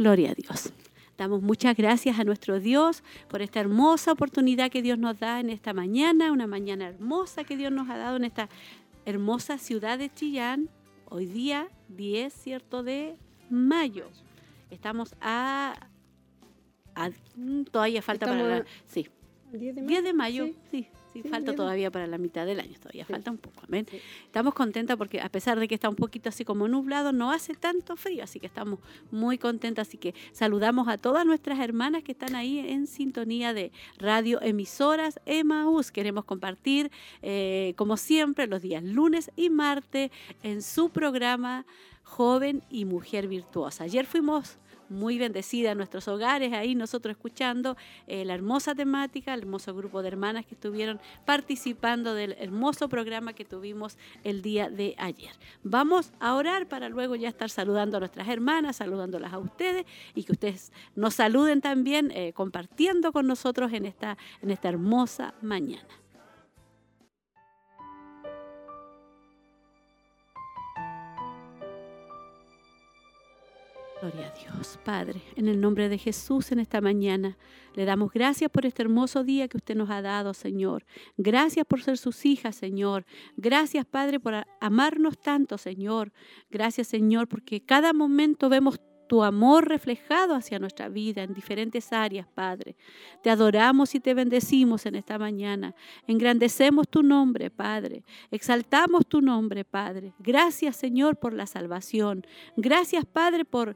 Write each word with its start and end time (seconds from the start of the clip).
Gloria 0.00 0.30
a 0.30 0.34
Dios. 0.34 0.72
Damos 1.18 1.42
muchas 1.42 1.76
gracias 1.76 2.18
a 2.18 2.24
nuestro 2.24 2.58
Dios 2.58 3.02
por 3.28 3.42
esta 3.42 3.60
hermosa 3.60 4.12
oportunidad 4.12 4.70
que 4.70 4.80
Dios 4.80 4.98
nos 4.98 5.20
da 5.20 5.40
en 5.40 5.50
esta 5.50 5.74
mañana, 5.74 6.32
una 6.32 6.46
mañana 6.46 6.88
hermosa 6.88 7.44
que 7.44 7.54
Dios 7.54 7.70
nos 7.70 7.90
ha 7.90 7.98
dado 7.98 8.16
en 8.16 8.24
esta 8.24 8.48
hermosa 9.04 9.58
ciudad 9.58 9.98
de 9.98 10.10
Chillán, 10.10 10.70
hoy 11.04 11.26
día 11.26 11.68
10, 11.88 12.32
¿cierto?, 12.32 12.82
de 12.82 13.14
mayo. 13.50 14.08
Estamos 14.70 15.14
a... 15.20 15.74
todavía 17.70 18.00
falta 18.00 18.24
para 18.24 18.42
la... 18.42 18.64
Sí. 18.86 19.06
10 19.52 19.74
de 19.74 19.82
mayo. 19.82 19.86
10 19.86 20.04
de 20.04 20.12
mayo, 20.14 20.46
sí. 20.46 20.56
Sí, 20.70 20.88
falta 21.28 21.54
todavía 21.54 21.90
para 21.90 22.06
la 22.06 22.18
mitad 22.18 22.46
del 22.46 22.60
año, 22.60 22.74
todavía 22.78 23.04
falta 23.04 23.30
un 23.30 23.38
poco. 23.38 23.62
Amén. 23.66 23.86
Estamos 24.24 24.54
contentas 24.54 24.96
porque 24.96 25.20
a 25.20 25.28
pesar 25.28 25.58
de 25.58 25.68
que 25.68 25.74
está 25.74 25.88
un 25.88 25.96
poquito 25.96 26.28
así 26.28 26.44
como 26.44 26.68
nublado, 26.68 27.12
no 27.12 27.32
hace 27.32 27.54
tanto 27.54 27.96
frío, 27.96 28.24
así 28.24 28.40
que 28.40 28.46
estamos 28.46 28.78
muy 29.10 29.38
contentas. 29.38 29.88
Así 29.88 29.98
que 29.98 30.14
saludamos 30.32 30.88
a 30.88 30.98
todas 30.98 31.26
nuestras 31.26 31.58
hermanas 31.58 32.02
que 32.02 32.12
están 32.12 32.34
ahí 32.34 32.58
en 32.58 32.86
sintonía 32.86 33.52
de 33.52 33.72
radio 33.98 34.40
emisoras 34.42 35.20
Emaús. 35.26 35.90
Queremos 35.90 36.24
compartir, 36.24 36.90
eh, 37.22 37.74
como 37.76 37.96
siempre, 37.96 38.46
los 38.46 38.62
días 38.62 38.82
lunes 38.82 39.30
y 39.36 39.50
martes 39.50 40.10
en 40.42 40.62
su 40.62 40.90
programa 40.90 41.66
Joven 42.02 42.62
y 42.70 42.84
Mujer 42.84 43.28
Virtuosa. 43.28 43.84
Ayer 43.84 44.06
fuimos 44.06 44.58
muy 44.90 45.18
bendecida 45.18 45.70
en 45.70 45.78
nuestros 45.78 46.08
hogares, 46.08 46.52
ahí 46.52 46.74
nosotros 46.74 47.12
escuchando 47.12 47.76
eh, 48.06 48.24
la 48.24 48.34
hermosa 48.34 48.74
temática, 48.74 49.32
el 49.32 49.40
hermoso 49.40 49.74
grupo 49.74 50.02
de 50.02 50.08
hermanas 50.08 50.44
que 50.44 50.54
estuvieron 50.54 51.00
participando 51.24 52.14
del 52.14 52.36
hermoso 52.38 52.88
programa 52.88 53.32
que 53.32 53.44
tuvimos 53.44 53.96
el 54.24 54.42
día 54.42 54.68
de 54.68 54.94
ayer. 54.98 55.32
Vamos 55.62 56.12
a 56.20 56.34
orar 56.34 56.68
para 56.68 56.88
luego 56.88 57.16
ya 57.16 57.28
estar 57.28 57.50
saludando 57.50 57.96
a 57.96 58.00
nuestras 58.00 58.28
hermanas, 58.28 58.76
saludándolas 58.76 59.32
a 59.32 59.38
ustedes 59.38 59.86
y 60.14 60.24
que 60.24 60.32
ustedes 60.32 60.72
nos 60.94 61.14
saluden 61.14 61.60
también 61.60 62.10
eh, 62.10 62.32
compartiendo 62.32 63.12
con 63.12 63.26
nosotros 63.26 63.72
en 63.72 63.86
esta, 63.86 64.18
en 64.42 64.50
esta 64.50 64.68
hermosa 64.68 65.34
mañana. 65.40 65.99
Gloria 74.00 74.28
a 74.28 74.54
Dios, 74.54 74.78
Padre, 74.82 75.20
en 75.36 75.46
el 75.46 75.60
nombre 75.60 75.90
de 75.90 75.98
Jesús 75.98 76.52
en 76.52 76.58
esta 76.58 76.80
mañana. 76.80 77.36
Le 77.74 77.84
damos 77.84 78.10
gracias 78.10 78.50
por 78.50 78.64
este 78.64 78.80
hermoso 78.82 79.24
día 79.24 79.46
que 79.46 79.58
usted 79.58 79.76
nos 79.76 79.90
ha 79.90 80.00
dado, 80.00 80.32
Señor. 80.32 80.86
Gracias 81.18 81.66
por 81.66 81.82
ser 81.82 81.98
sus 81.98 82.24
hijas, 82.24 82.56
Señor. 82.56 83.04
Gracias, 83.36 83.84
Padre, 83.84 84.18
por 84.18 84.46
amarnos 84.60 85.18
tanto, 85.18 85.58
Señor. 85.58 86.12
Gracias, 86.50 86.88
Señor, 86.88 87.28
porque 87.28 87.60
cada 87.60 87.92
momento 87.92 88.48
vemos 88.48 88.80
tu 89.10 89.24
amor 89.24 89.68
reflejado 89.68 90.36
hacia 90.36 90.60
nuestra 90.60 90.88
vida 90.88 91.24
en 91.24 91.34
diferentes 91.34 91.92
áreas, 91.92 92.28
Padre. 92.32 92.76
Te 93.24 93.30
adoramos 93.30 93.96
y 93.96 93.98
te 93.98 94.14
bendecimos 94.14 94.86
en 94.86 94.94
esta 94.94 95.18
mañana. 95.18 95.74
Engrandecemos 96.06 96.88
tu 96.88 97.02
nombre, 97.02 97.50
Padre. 97.50 98.04
Exaltamos 98.30 99.04
tu 99.08 99.20
nombre, 99.20 99.64
Padre. 99.64 100.12
Gracias, 100.20 100.76
Señor, 100.76 101.16
por 101.16 101.32
la 101.32 101.46
salvación. 101.46 102.24
Gracias, 102.56 103.04
Padre, 103.04 103.44
por 103.44 103.74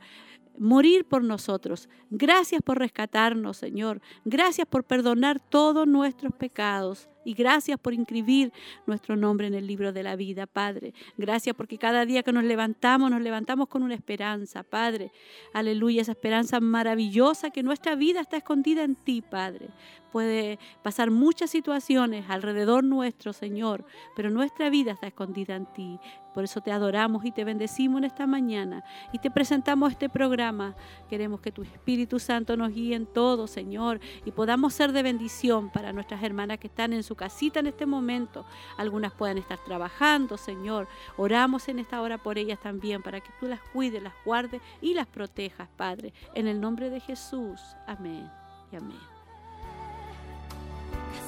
morir 0.56 1.04
por 1.04 1.24
nosotros. 1.24 1.88
Gracias 2.10 2.62
por 2.62 2.78
rescatarnos, 2.78 3.56
Señor. 3.56 4.00
Gracias 4.24 4.68
por 4.68 4.84
perdonar 4.84 5.40
todos 5.40 5.84
nuestros 5.84 6.32
pecados. 6.32 7.08
Y 7.24 7.34
gracias 7.34 7.78
por 7.78 7.94
inscribir 7.94 8.52
nuestro 8.86 9.16
nombre 9.16 9.46
en 9.46 9.54
el 9.54 9.66
libro 9.66 9.92
de 9.92 10.02
la 10.02 10.16
vida, 10.16 10.46
Padre. 10.46 10.94
Gracias 11.16 11.56
porque 11.56 11.78
cada 11.78 12.04
día 12.04 12.22
que 12.22 12.32
nos 12.32 12.44
levantamos, 12.44 13.10
nos 13.10 13.20
levantamos 13.20 13.68
con 13.68 13.82
una 13.82 13.94
esperanza, 13.94 14.62
Padre. 14.62 15.10
Aleluya, 15.52 16.02
esa 16.02 16.12
esperanza 16.12 16.60
maravillosa 16.60 17.50
que 17.50 17.62
nuestra 17.62 17.94
vida 17.94 18.20
está 18.20 18.36
escondida 18.36 18.82
en 18.84 18.94
ti, 18.94 19.22
Padre. 19.22 19.68
Puede 20.12 20.60
pasar 20.82 21.10
muchas 21.10 21.50
situaciones 21.50 22.26
alrededor 22.28 22.84
nuestro, 22.84 23.32
Señor, 23.32 23.84
pero 24.14 24.30
nuestra 24.30 24.70
vida 24.70 24.92
está 24.92 25.08
escondida 25.08 25.56
en 25.56 25.66
ti. 25.66 25.98
Por 26.34 26.44
eso 26.44 26.60
te 26.60 26.72
adoramos 26.72 27.24
y 27.24 27.30
te 27.30 27.44
bendecimos 27.44 27.98
en 27.98 28.04
esta 28.04 28.26
mañana 28.26 28.84
y 29.12 29.18
te 29.18 29.30
presentamos 29.30 29.92
este 29.92 30.08
programa. 30.08 30.74
Queremos 31.08 31.40
que 31.40 31.52
tu 31.52 31.62
Espíritu 31.62 32.18
Santo 32.18 32.56
nos 32.56 32.74
guíe 32.74 32.96
en 32.96 33.06
todo, 33.06 33.46
Señor, 33.46 34.00
y 34.24 34.32
podamos 34.32 34.74
ser 34.74 34.90
de 34.92 35.04
bendición 35.04 35.70
para 35.70 35.92
nuestras 35.92 36.22
hermanas 36.22 36.58
que 36.58 36.66
están 36.66 36.92
en 36.92 37.04
su 37.04 37.14
casita 37.14 37.60
en 37.60 37.68
este 37.68 37.86
momento. 37.86 38.44
Algunas 38.76 39.12
puedan 39.12 39.38
estar 39.38 39.58
trabajando, 39.64 40.36
Señor. 40.36 40.88
Oramos 41.16 41.68
en 41.68 41.78
esta 41.78 42.02
hora 42.02 42.18
por 42.18 42.36
ellas 42.36 42.58
también, 42.60 43.02
para 43.02 43.20
que 43.20 43.30
tú 43.38 43.46
las 43.46 43.60
cuides, 43.72 44.02
las 44.02 44.14
guardes 44.24 44.60
y 44.80 44.94
las 44.94 45.06
protejas, 45.06 45.68
Padre. 45.76 46.12
En 46.34 46.48
el 46.48 46.60
nombre 46.60 46.90
de 46.90 46.98
Jesús. 46.98 47.60
Amén 47.86 48.28
y 48.72 48.76
amén. 48.76 48.98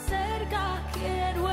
Cerca 0.06 0.83
quiero 0.93 1.45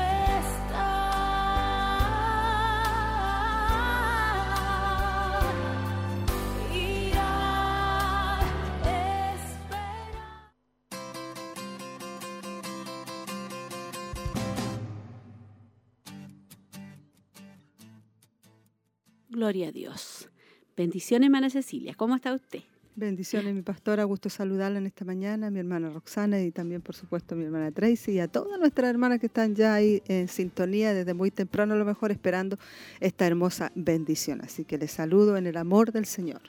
Gloria 19.34 19.70
a 19.70 19.72
Dios. 19.72 20.28
Bendiciones, 20.76 21.26
hermana 21.26 21.50
Cecilia. 21.50 21.94
¿Cómo 21.96 22.14
está 22.14 22.32
usted? 22.32 22.60
Bendiciones, 22.94 23.52
mi 23.52 23.62
pastora. 23.62 24.04
Gusto 24.04 24.30
saludarla 24.30 24.78
en 24.78 24.86
esta 24.86 25.04
mañana, 25.04 25.50
mi 25.50 25.58
hermana 25.58 25.90
Roxana 25.90 26.40
y 26.40 26.52
también, 26.52 26.82
por 26.82 26.94
supuesto, 26.94 27.34
mi 27.34 27.42
hermana 27.42 27.72
Tracy 27.72 28.12
y 28.12 28.20
a 28.20 28.28
todas 28.28 28.60
nuestras 28.60 28.90
hermanas 28.90 29.18
que 29.18 29.26
están 29.26 29.56
ya 29.56 29.74
ahí 29.74 30.04
en 30.06 30.28
sintonía 30.28 30.94
desde 30.94 31.14
muy 31.14 31.32
temprano, 31.32 31.74
a 31.74 31.76
lo 31.76 31.84
mejor 31.84 32.12
esperando 32.12 32.60
esta 33.00 33.26
hermosa 33.26 33.72
bendición. 33.74 34.40
Así 34.40 34.64
que 34.64 34.78
les 34.78 34.92
saludo 34.92 35.36
en 35.36 35.48
el 35.48 35.56
amor 35.56 35.90
del 35.90 36.04
Señor. 36.04 36.42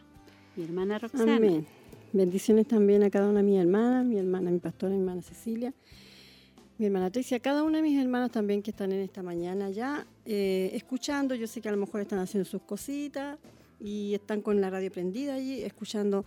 Mi 0.55 0.65
hermana 0.65 0.99
Roxana. 0.99 1.37
Amén. 1.37 1.65
Bendiciones 2.13 2.67
también 2.67 3.01
a 3.01 3.09
cada 3.09 3.27
una 3.27 3.39
de 3.39 3.45
mis 3.49 3.59
hermanas, 3.59 4.05
mi 4.05 4.19
hermana, 4.19 4.51
mi 4.51 4.59
pastora, 4.59 4.93
mi 4.93 4.99
hermana 4.99 5.23
Cecilia 5.23 5.73
mi 6.77 6.87
hermana 6.87 7.09
Tricia, 7.09 7.39
cada 7.39 7.63
una 7.63 7.77
de 7.77 7.83
mis 7.83 7.99
hermanos 7.99 8.31
también 8.31 8.61
que 8.61 8.71
están 8.71 8.91
en 8.91 8.99
esta 8.99 9.23
mañana 9.23 9.69
ya 9.69 10.05
eh, 10.25 10.71
escuchando, 10.73 11.33
yo 11.33 11.47
sé 11.47 11.61
que 11.61 11.69
a 11.69 11.71
lo 11.71 11.77
mejor 11.77 12.01
están 12.01 12.19
haciendo 12.19 12.49
sus 12.49 12.61
cositas 12.63 13.37
y 13.79 14.13
están 14.13 14.41
con 14.41 14.59
la 14.59 14.69
radio 14.69 14.91
prendida 14.91 15.35
allí, 15.35 15.61
escuchando 15.61 16.25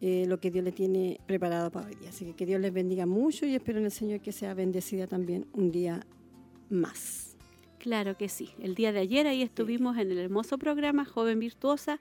eh, 0.00 0.24
lo 0.26 0.40
que 0.40 0.50
Dios 0.50 0.64
le 0.64 0.72
tiene 0.72 1.20
preparado 1.26 1.70
para 1.70 1.88
hoy 1.88 1.96
día. 1.96 2.08
Así 2.08 2.24
que 2.24 2.34
que 2.34 2.46
Dios 2.46 2.60
les 2.60 2.72
bendiga 2.72 3.04
mucho 3.04 3.44
y 3.44 3.54
espero 3.54 3.78
en 3.78 3.84
el 3.84 3.90
Señor 3.90 4.20
que 4.20 4.32
sea 4.32 4.54
bendecida 4.54 5.06
también 5.06 5.46
un 5.52 5.70
día 5.70 6.06
más. 6.70 7.36
Claro 7.78 8.16
que 8.16 8.28
sí. 8.28 8.50
El 8.58 8.74
día 8.74 8.92
de 8.92 9.00
ayer 9.00 9.26
ahí 9.26 9.42
estuvimos 9.42 9.98
en 9.98 10.10
el 10.10 10.18
hermoso 10.18 10.56
programa 10.56 11.04
Joven 11.04 11.40
Virtuosa 11.40 12.00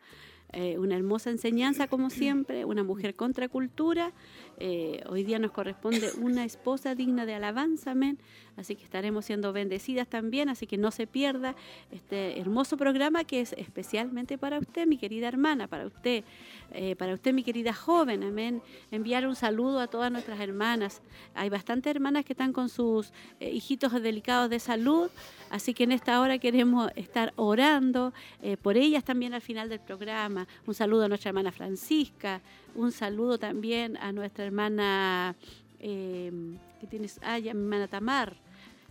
eh, 0.52 0.80
una 0.80 0.96
hermosa 0.96 1.30
enseñanza 1.30 1.88
como 1.88 2.10
siempre, 2.10 2.66
una 2.66 2.84
mujer 2.84 3.16
contra 3.16 3.48
cultura. 3.50 4.14
Eh, 4.60 5.02
hoy 5.08 5.24
día 5.24 5.40
nos 5.40 5.52
corresponde 5.52 6.12
una 6.22 6.44
esposa 6.44 6.94
digna 6.94 7.26
de 7.26 7.34
alabanza, 7.34 7.92
amén. 7.92 8.20
Así 8.58 8.76
que 8.76 8.84
estaremos 8.84 9.24
siendo 9.24 9.54
bendecidas 9.54 10.10
también, 10.10 10.50
así 10.50 10.68
que 10.68 10.78
no 10.78 10.92
se 10.92 11.08
pierda 11.08 11.56
este 11.92 12.38
hermoso 12.42 12.76
programa 12.76 13.24
que 13.24 13.40
es 13.40 13.54
especialmente 13.54 14.38
para 14.38 14.60
usted, 14.60 14.86
mi 14.86 14.98
querida 14.98 15.30
hermana, 15.30 15.68
para 15.68 15.86
usted, 15.86 16.26
eh, 16.74 16.98
para 16.98 17.14
usted, 17.14 17.34
mi 17.34 17.44
querida 17.44 17.74
joven, 17.74 18.22
amén. 18.22 18.62
Enviar 18.92 19.26
un 19.26 19.36
saludo 19.36 19.80
a 19.80 19.88
todas 19.88 20.12
nuestras 20.12 20.42
hermanas. 20.42 21.02
Hay 21.36 21.48
bastantes 21.48 21.96
hermanas 21.96 22.26
que 22.26 22.34
están 22.34 22.52
con 22.52 22.68
sus 22.68 23.14
hijitos 23.40 23.94
delicados 23.94 24.50
de 24.50 24.60
salud, 24.60 25.10
así 25.50 25.74
que 25.74 25.86
en 25.86 25.94
esta 25.94 26.20
hora 26.20 26.38
queremos 26.38 26.92
estar 26.98 27.32
orando 27.38 28.14
por 28.62 28.76
ellas 28.76 29.06
también 29.06 29.34
al 29.34 29.42
final 29.42 29.70
del 29.70 29.80
programa 29.80 30.48
un 30.66 30.74
saludo 30.74 31.06
a 31.06 31.08
nuestra 31.08 31.30
hermana 31.30 31.52
Francisca, 31.52 32.42
un 32.76 32.92
saludo 32.92 33.38
también 33.38 33.98
a 33.98 34.12
nuestra 34.12 34.46
hermana 34.46 35.36
eh, 35.80 36.32
que 36.80 36.88
tienes, 36.88 37.20
ah, 37.24 37.40
ya, 37.40 37.54
mi 37.54 37.62
hermana 37.62 37.88
Tamar, 37.88 38.36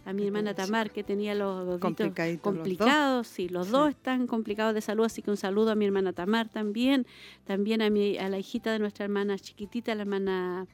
a 0.05 0.13
mi 0.13 0.27
hermana 0.27 0.55
Tamar 0.55 0.91
que 0.91 1.03
tenía 1.05 1.35
los 1.35 1.81
deditos 1.81 2.41
complicados, 2.41 3.27
sí, 3.27 3.49
los 3.49 3.71
dos 3.71 3.91
están 3.91 4.27
complicados 4.27 4.75
de 4.75 4.81
salud, 4.81 5.05
así 5.05 5.23
que 5.23 5.31
un 5.31 5.37
saludo 5.37 5.71
a 5.71 5.75
mi 5.75 5.85
hermana 5.85 6.13
Tamar 6.13 6.49
también, 6.49 7.07
también 7.45 7.83
a, 7.83 7.91
mi, 7.91 8.19
a 8.19 8.29
la 8.29 8.39
hijita 8.39 8.73
de 8.73 8.79
nuestra 8.79 9.05
hermana 9.05 9.39
chiquitita, 9.39 9.95
la 9.95 10.03
hermana, 10.03 10.67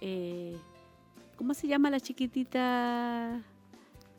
eh, 0.00 0.56
¿cómo 1.36 1.54
se 1.54 1.66
llama 1.66 1.90
la 1.90 2.00
chiquitita? 2.00 3.40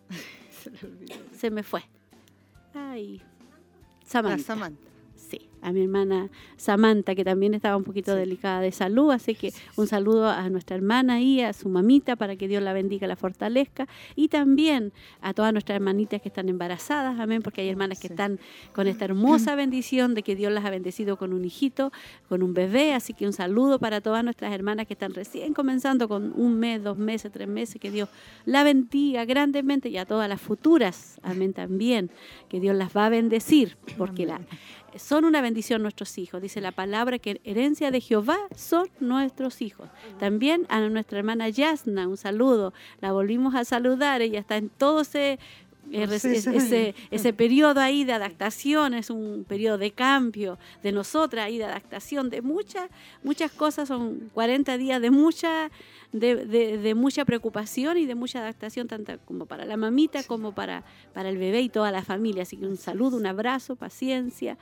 se, 1.31 1.51
me 1.51 1.63
fue. 1.63 1.83
Ay, 2.74 3.21
Samantha. 4.06 4.44
Samantha 4.44 4.94
a 5.63 5.71
mi 5.71 5.81
hermana 5.81 6.30
Samantha, 6.57 7.15
que 7.15 7.24
también 7.24 7.54
estaba 7.54 7.77
un 7.77 7.83
poquito 7.83 8.15
delicada 8.15 8.60
de 8.60 8.71
salud, 8.71 9.12
así 9.12 9.33
que 9.33 9.54
un 9.77 9.88
saludo 9.88 10.27
a 10.27 10.50
nuestra 10.50 10.75
hermana 10.75 11.21
y 11.21 11.42
a 11.42 11.54
su 11.54 11.69
mamita 11.69 12.15
para 12.15 12.36
que 12.36 12.48
Dios 12.48 12.62
la 12.62 12.74
bendiga, 12.74 13.07
la 13.07 13.15
fortalezca, 13.15 13.88
y 14.15 14.27
también 14.27 14.92
a 15.21 15.33
todas 15.33 15.54
nuestras 15.54 15.77
hermanitas 15.77 16.21
que 16.21 16.27
están 16.27 16.50
embarazadas, 16.50 17.19
amén, 17.19 17.42
porque 17.42 17.62
hay 17.62 17.69
hermanas 17.69 18.00
que 18.00 18.07
están 18.07 18.39
con 18.74 18.88
esta 18.88 19.06
hermosa 19.06 19.56
bendición 19.63 20.13
de 20.13 20.24
que 20.24 20.36
Dios 20.36 20.51
las 20.51 20.65
ha 20.65 20.69
bendecido 20.69 21.15
con 21.18 21.33
un 21.33 21.45
hijito, 21.45 21.92
con 22.27 22.44
un 22.44 22.54
bebé, 22.54 22.94
así 22.94 23.13
que 23.13 23.25
un 23.25 23.33
saludo 23.33 23.80
para 23.80 24.01
todas 24.01 24.24
nuestras 24.24 24.54
hermanas 24.54 24.86
que 24.86 24.94
están 24.94 25.13
recién 25.13 25.54
comenzando 25.54 26.09
con 26.09 26.33
un 26.36 26.59
mes, 26.59 26.83
dos 26.83 26.98
meses, 26.98 27.31
tres 27.31 27.48
meses, 27.48 27.80
que 27.80 27.89
Dios 27.89 28.09
la 28.45 28.63
bendiga 28.63 29.24
grandemente 29.24 29.88
y 29.88 29.98
a 29.98 30.06
todas 30.06 30.27
las 30.27 30.42
futuras, 30.42 31.19
amén 31.24 31.54
también, 31.54 32.12
que 32.50 32.59
Dios 32.59 32.75
las 32.75 32.95
va 32.95 33.06
a 33.06 33.09
bendecir, 33.09 33.77
porque 33.98 34.25
la, 34.25 34.42
son 34.98 35.25
una 35.25 35.42
bendición 35.42 35.53
nuestros 35.80 36.18
hijos. 36.18 36.42
Dice 36.42 36.62
la 36.62 36.72
palabra 36.72 37.20
que 37.20 37.40
herencia 37.44 37.92
de 37.92 38.02
Jehová 38.02 38.38
son 38.56 38.90
nuestros 39.00 39.62
hijos. 39.62 39.90
También 40.20 40.66
a 40.70 40.80
nuestra 40.82 41.20
hermana 41.20 41.50
Yasna, 41.50 42.08
un 42.08 42.18
saludo. 42.18 42.74
La 43.02 43.12
volvimos 43.12 43.56
a 43.56 43.66
saludar, 43.66 44.22
ella 44.22 44.40
está 44.40 44.58
en 44.58 44.70
todo 44.70 45.02
ese 45.02 45.40
ese, 45.92 46.96
ese, 47.12 47.34
periodo 47.34 47.80
ahí 47.80 48.04
de 48.04 48.14
adaptación, 48.14 48.94
es 48.94 49.10
un 49.10 49.46
periodo 49.48 49.78
de 49.78 49.92
cambio 49.92 50.58
de 50.82 50.92
nosotras 50.92 51.46
ahí 51.46 51.58
de 51.58 51.66
adaptación 51.66 52.30
de 52.30 52.42
muchas, 52.42 52.90
muchas 53.24 53.52
cosas, 53.52 53.90
son 53.90 54.32
40 54.34 54.78
días 54.78 55.02
de 55.02 55.12
mucha, 55.12 55.70
de, 56.12 56.46
de, 56.46 56.96
mucha 56.96 57.26
preocupación 57.26 57.98
y 57.98 58.06
de 58.06 58.16
mucha 58.16 58.40
adaptación, 58.40 58.88
tanto 58.88 59.14
como 59.26 59.46
para 59.46 59.66
la 59.66 59.78
mamita 59.78 60.24
como 60.24 60.54
para, 60.54 60.84
para 61.14 61.30
el 61.30 61.38
bebé 61.38 61.62
y 61.62 61.70
toda 61.70 61.92
la 61.92 62.04
familia. 62.04 62.44
Así 62.44 62.58
que 62.58 62.66
un 62.66 62.78
saludo, 62.78 63.18
un 63.18 63.26
abrazo, 63.26 63.76
paciencia. 63.76 64.58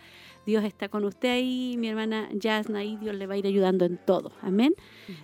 Dios 0.46 0.64
está 0.64 0.90
con 0.90 1.06
usted 1.06 1.30
ahí, 1.30 1.76
mi 1.78 1.88
hermana 1.88 2.30
Yasna, 2.34 2.84
y 2.84 2.98
Dios 2.98 3.16
le 3.16 3.28
va 3.28 3.36
a 3.36 3.38
ir 3.38 3.46
ayudando 3.46 3.86
en 3.86 3.98
todo. 3.98 4.32
Amén. 4.42 4.74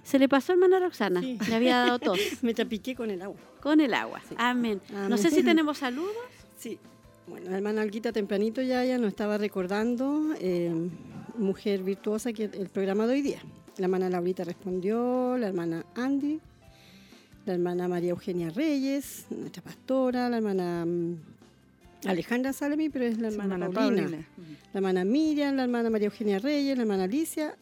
Se 0.03 0.19
le 0.19 0.29
pasó, 0.29 0.53
hermana 0.53 0.79
Roxana, 0.79 1.21
le 1.21 1.55
había 1.55 1.77
dado 1.77 1.99
tos. 1.99 2.19
Me 2.43 2.53
tapiqué 2.53 2.95
con 2.95 3.09
el 3.09 3.21
agua. 3.21 3.37
Con 3.61 3.81
el 3.81 3.93
agua. 3.93 4.21
Amén. 4.37 4.79
No 5.09 5.17
sé 5.17 5.31
si 5.31 5.43
tenemos 5.43 5.79
saludos. 5.79 6.13
Sí. 6.57 6.77
Bueno, 7.27 7.49
la 7.49 7.57
hermana 7.57 7.81
Alguita 7.81 8.13
tempranito 8.13 8.61
ya, 8.61 8.85
ya 8.85 8.97
nos 8.97 9.09
estaba 9.09 9.37
recordando, 9.37 10.33
eh, 10.39 10.73
mujer 11.37 11.83
virtuosa, 11.83 12.31
que 12.31 12.45
el 12.45 12.69
programa 12.69 13.05
de 13.05 13.13
hoy 13.13 13.21
día. 13.21 13.41
La 13.77 13.85
hermana 13.85 14.09
Laurita 14.09 14.43
respondió, 14.43 15.37
la 15.37 15.47
hermana 15.47 15.85
Andy, 15.95 16.39
la 17.45 17.53
hermana 17.53 17.87
María 17.87 18.11
Eugenia 18.11 18.49
Reyes, 18.49 19.25
nuestra 19.29 19.61
pastora, 19.61 20.29
la 20.29 20.37
hermana 20.37 20.85
mm, 20.85 21.17
Alejandra 22.05 22.53
Salemi, 22.53 22.89
pero 22.89 23.05
es 23.05 23.17
la 23.19 23.29
hermana, 23.29 23.69
Paulina. 23.69 24.09
La 24.73 24.79
hermana 24.79 25.03
Miriam, 25.03 25.55
la 25.55 25.63
hermana 25.63 25.89
María 25.89 26.07
Eugenia 26.07 26.39
Reyes, 26.39 26.77
la 26.77 26.83
hermana 26.83 27.05
Alicia 27.05 27.55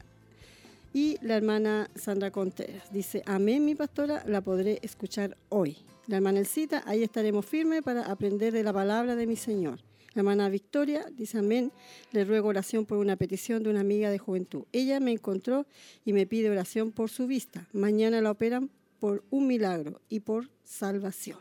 y 0.93 1.17
la 1.21 1.37
hermana 1.37 1.89
Sandra 1.95 2.31
Contreras. 2.31 2.91
Dice, 2.91 3.23
amén 3.25 3.65
mi 3.65 3.75
pastora, 3.75 4.23
la 4.27 4.41
podré 4.41 4.79
escuchar 4.81 5.37
hoy. 5.49 5.77
La 6.07 6.17
hermana 6.17 6.39
Elcita, 6.39 6.83
ahí 6.85 7.03
estaremos 7.03 7.45
firmes 7.45 7.81
para 7.81 8.03
aprender 8.03 8.53
de 8.53 8.63
la 8.63 8.71
palabra 8.71 9.15
de 9.15 9.25
mi 9.25 9.35
Señor. 9.35 9.79
La 10.13 10.21
hermana 10.21 10.47
Victoria 10.47 11.05
dice, 11.11 11.39
amén, 11.39 11.71
le 12.13 12.23
ruego 12.23 12.47
oración 12.47 12.85
por 12.85 12.97
una 12.99 13.17
petición 13.17 13.63
de 13.63 13.69
una 13.69 13.81
amiga 13.81 14.09
de 14.09 14.17
juventud. 14.17 14.63
Ella 14.71 15.01
me 15.01 15.11
encontró 15.11 15.65
y 16.05 16.13
me 16.13 16.25
pide 16.25 16.49
oración 16.49 16.91
por 16.93 17.09
su 17.09 17.27
vista. 17.27 17.67
Mañana 17.73 18.21
la 18.21 18.31
operan 18.31 18.69
por 18.99 19.25
un 19.29 19.47
milagro 19.47 19.99
y 20.07 20.21
por 20.21 20.49
salvación. 20.63 21.39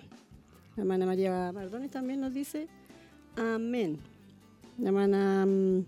La 0.75 0.83
hermana 0.83 1.07
María 1.07 1.53
Mardones 1.53 1.93
también 1.93 2.21
nos 2.21 2.35
dice, 2.35 2.67
Amén. 3.37 3.99
La 4.79 4.89
hermana 4.89 5.47
mm, 5.47 5.85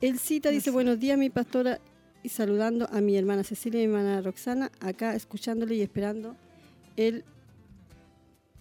Elcita 0.00 0.50
dice, 0.50 0.70
buenos 0.70 0.98
días 0.98 1.18
mi 1.18 1.30
pastora 1.30 1.80
y 2.22 2.28
saludando 2.28 2.88
a 2.90 3.00
mi 3.00 3.16
hermana 3.16 3.44
Cecilia 3.44 3.82
y 3.82 3.86
mi 3.86 3.94
hermana 3.94 4.20
Roxana, 4.20 4.70
acá 4.80 5.14
escuchándole 5.14 5.74
y 5.76 5.82
esperando 5.82 6.36
el 6.96 7.24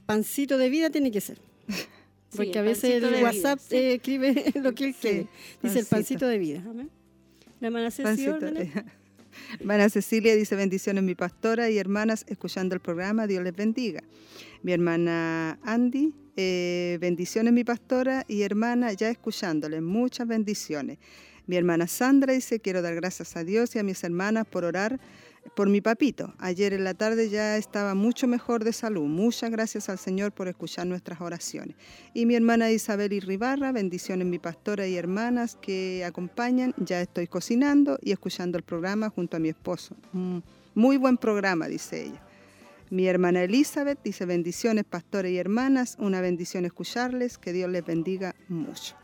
pancito 0.05 0.57
de 0.57 0.69
vida 0.69 0.89
tiene 0.89 1.11
que 1.11 1.21
ser. 1.21 1.39
Porque 2.35 2.57
a 2.59 2.61
veces 2.63 3.03
el 3.03 3.23
WhatsApp 3.23 3.59
escribe 3.69 4.53
lo 4.61 4.73
que 4.73 4.85
él 4.85 4.95
quiere. 4.95 5.27
Dice 5.61 5.79
el 5.79 5.85
pancito 5.85 6.27
de 6.27 6.37
vida. 6.39 6.63
Amén. 6.67 6.89
La 7.59 7.67
hermana 7.67 7.91
Cecilia. 7.91 8.37
Hermana 9.59 9.89
Cecilia 9.89 10.35
dice 10.35 10.55
bendiciones 10.55 11.03
mi 11.03 11.15
pastora 11.15 11.69
y 11.69 11.77
hermanas 11.77 12.25
escuchando 12.27 12.75
el 12.75 12.81
programa, 12.81 13.27
Dios 13.27 13.43
les 13.43 13.55
bendiga. 13.55 14.03
Mi 14.61 14.73
hermana 14.73 15.59
Andy 15.63 16.13
eh, 16.35 16.97
bendiciones 16.99 17.53
mi 17.53 17.63
pastora 17.63 18.25
y 18.27 18.41
hermana, 18.41 18.91
ya 18.93 19.09
escuchándole, 19.09 19.81
muchas 19.81 20.27
bendiciones. 20.27 20.97
Mi 21.45 21.57
hermana 21.57 21.85
Sandra 21.87 22.33
dice, 22.33 22.59
quiero 22.59 22.81
dar 22.81 22.95
gracias 22.95 23.35
a 23.35 23.43
Dios 23.43 23.75
y 23.75 23.79
a 23.79 23.83
mis 23.83 24.03
hermanas 24.03 24.47
por 24.47 24.63
orar 24.63 24.99
por 25.55 25.69
mi 25.69 25.81
papito. 25.81 26.33
Ayer 26.39 26.73
en 26.73 26.83
la 26.83 26.93
tarde 26.93 27.29
ya 27.29 27.57
estaba 27.57 27.93
mucho 27.93 28.27
mejor 28.27 28.63
de 28.63 28.73
salud. 28.73 29.03
Muchas 29.03 29.51
gracias 29.51 29.89
al 29.89 29.97
Señor 29.97 30.31
por 30.31 30.47
escuchar 30.47 30.87
nuestras 30.87 31.21
oraciones. 31.21 31.75
Y 32.13 32.25
mi 32.25 32.35
hermana 32.35 32.71
Isabel 32.71 33.13
Irribarra, 33.13 33.71
bendiciones 33.71 34.27
mi 34.27 34.39
pastora 34.39 34.87
y 34.87 34.95
hermanas 34.95 35.57
que 35.61 36.03
acompañan. 36.05 36.73
Ya 36.77 37.01
estoy 37.01 37.27
cocinando 37.27 37.99
y 38.01 38.11
escuchando 38.11 38.57
el 38.57 38.63
programa 38.63 39.09
junto 39.09 39.37
a 39.37 39.39
mi 39.39 39.49
esposo. 39.49 39.95
Mm, 40.13 40.39
muy 40.75 40.97
buen 40.97 41.17
programa, 41.17 41.67
dice 41.67 42.03
ella. 42.05 42.21
Mi 42.89 43.07
hermana 43.07 43.43
Elizabeth 43.43 43.99
dice 44.03 44.25
bendiciones, 44.25 44.83
pastores 44.85 45.31
y 45.31 45.37
hermanas, 45.37 45.97
una 45.99 46.21
bendición 46.21 46.65
escucharles, 46.65 47.37
que 47.37 47.51
Dios 47.53 47.69
les 47.69 47.83
bendiga 47.83 48.35
mucho. 48.47 48.95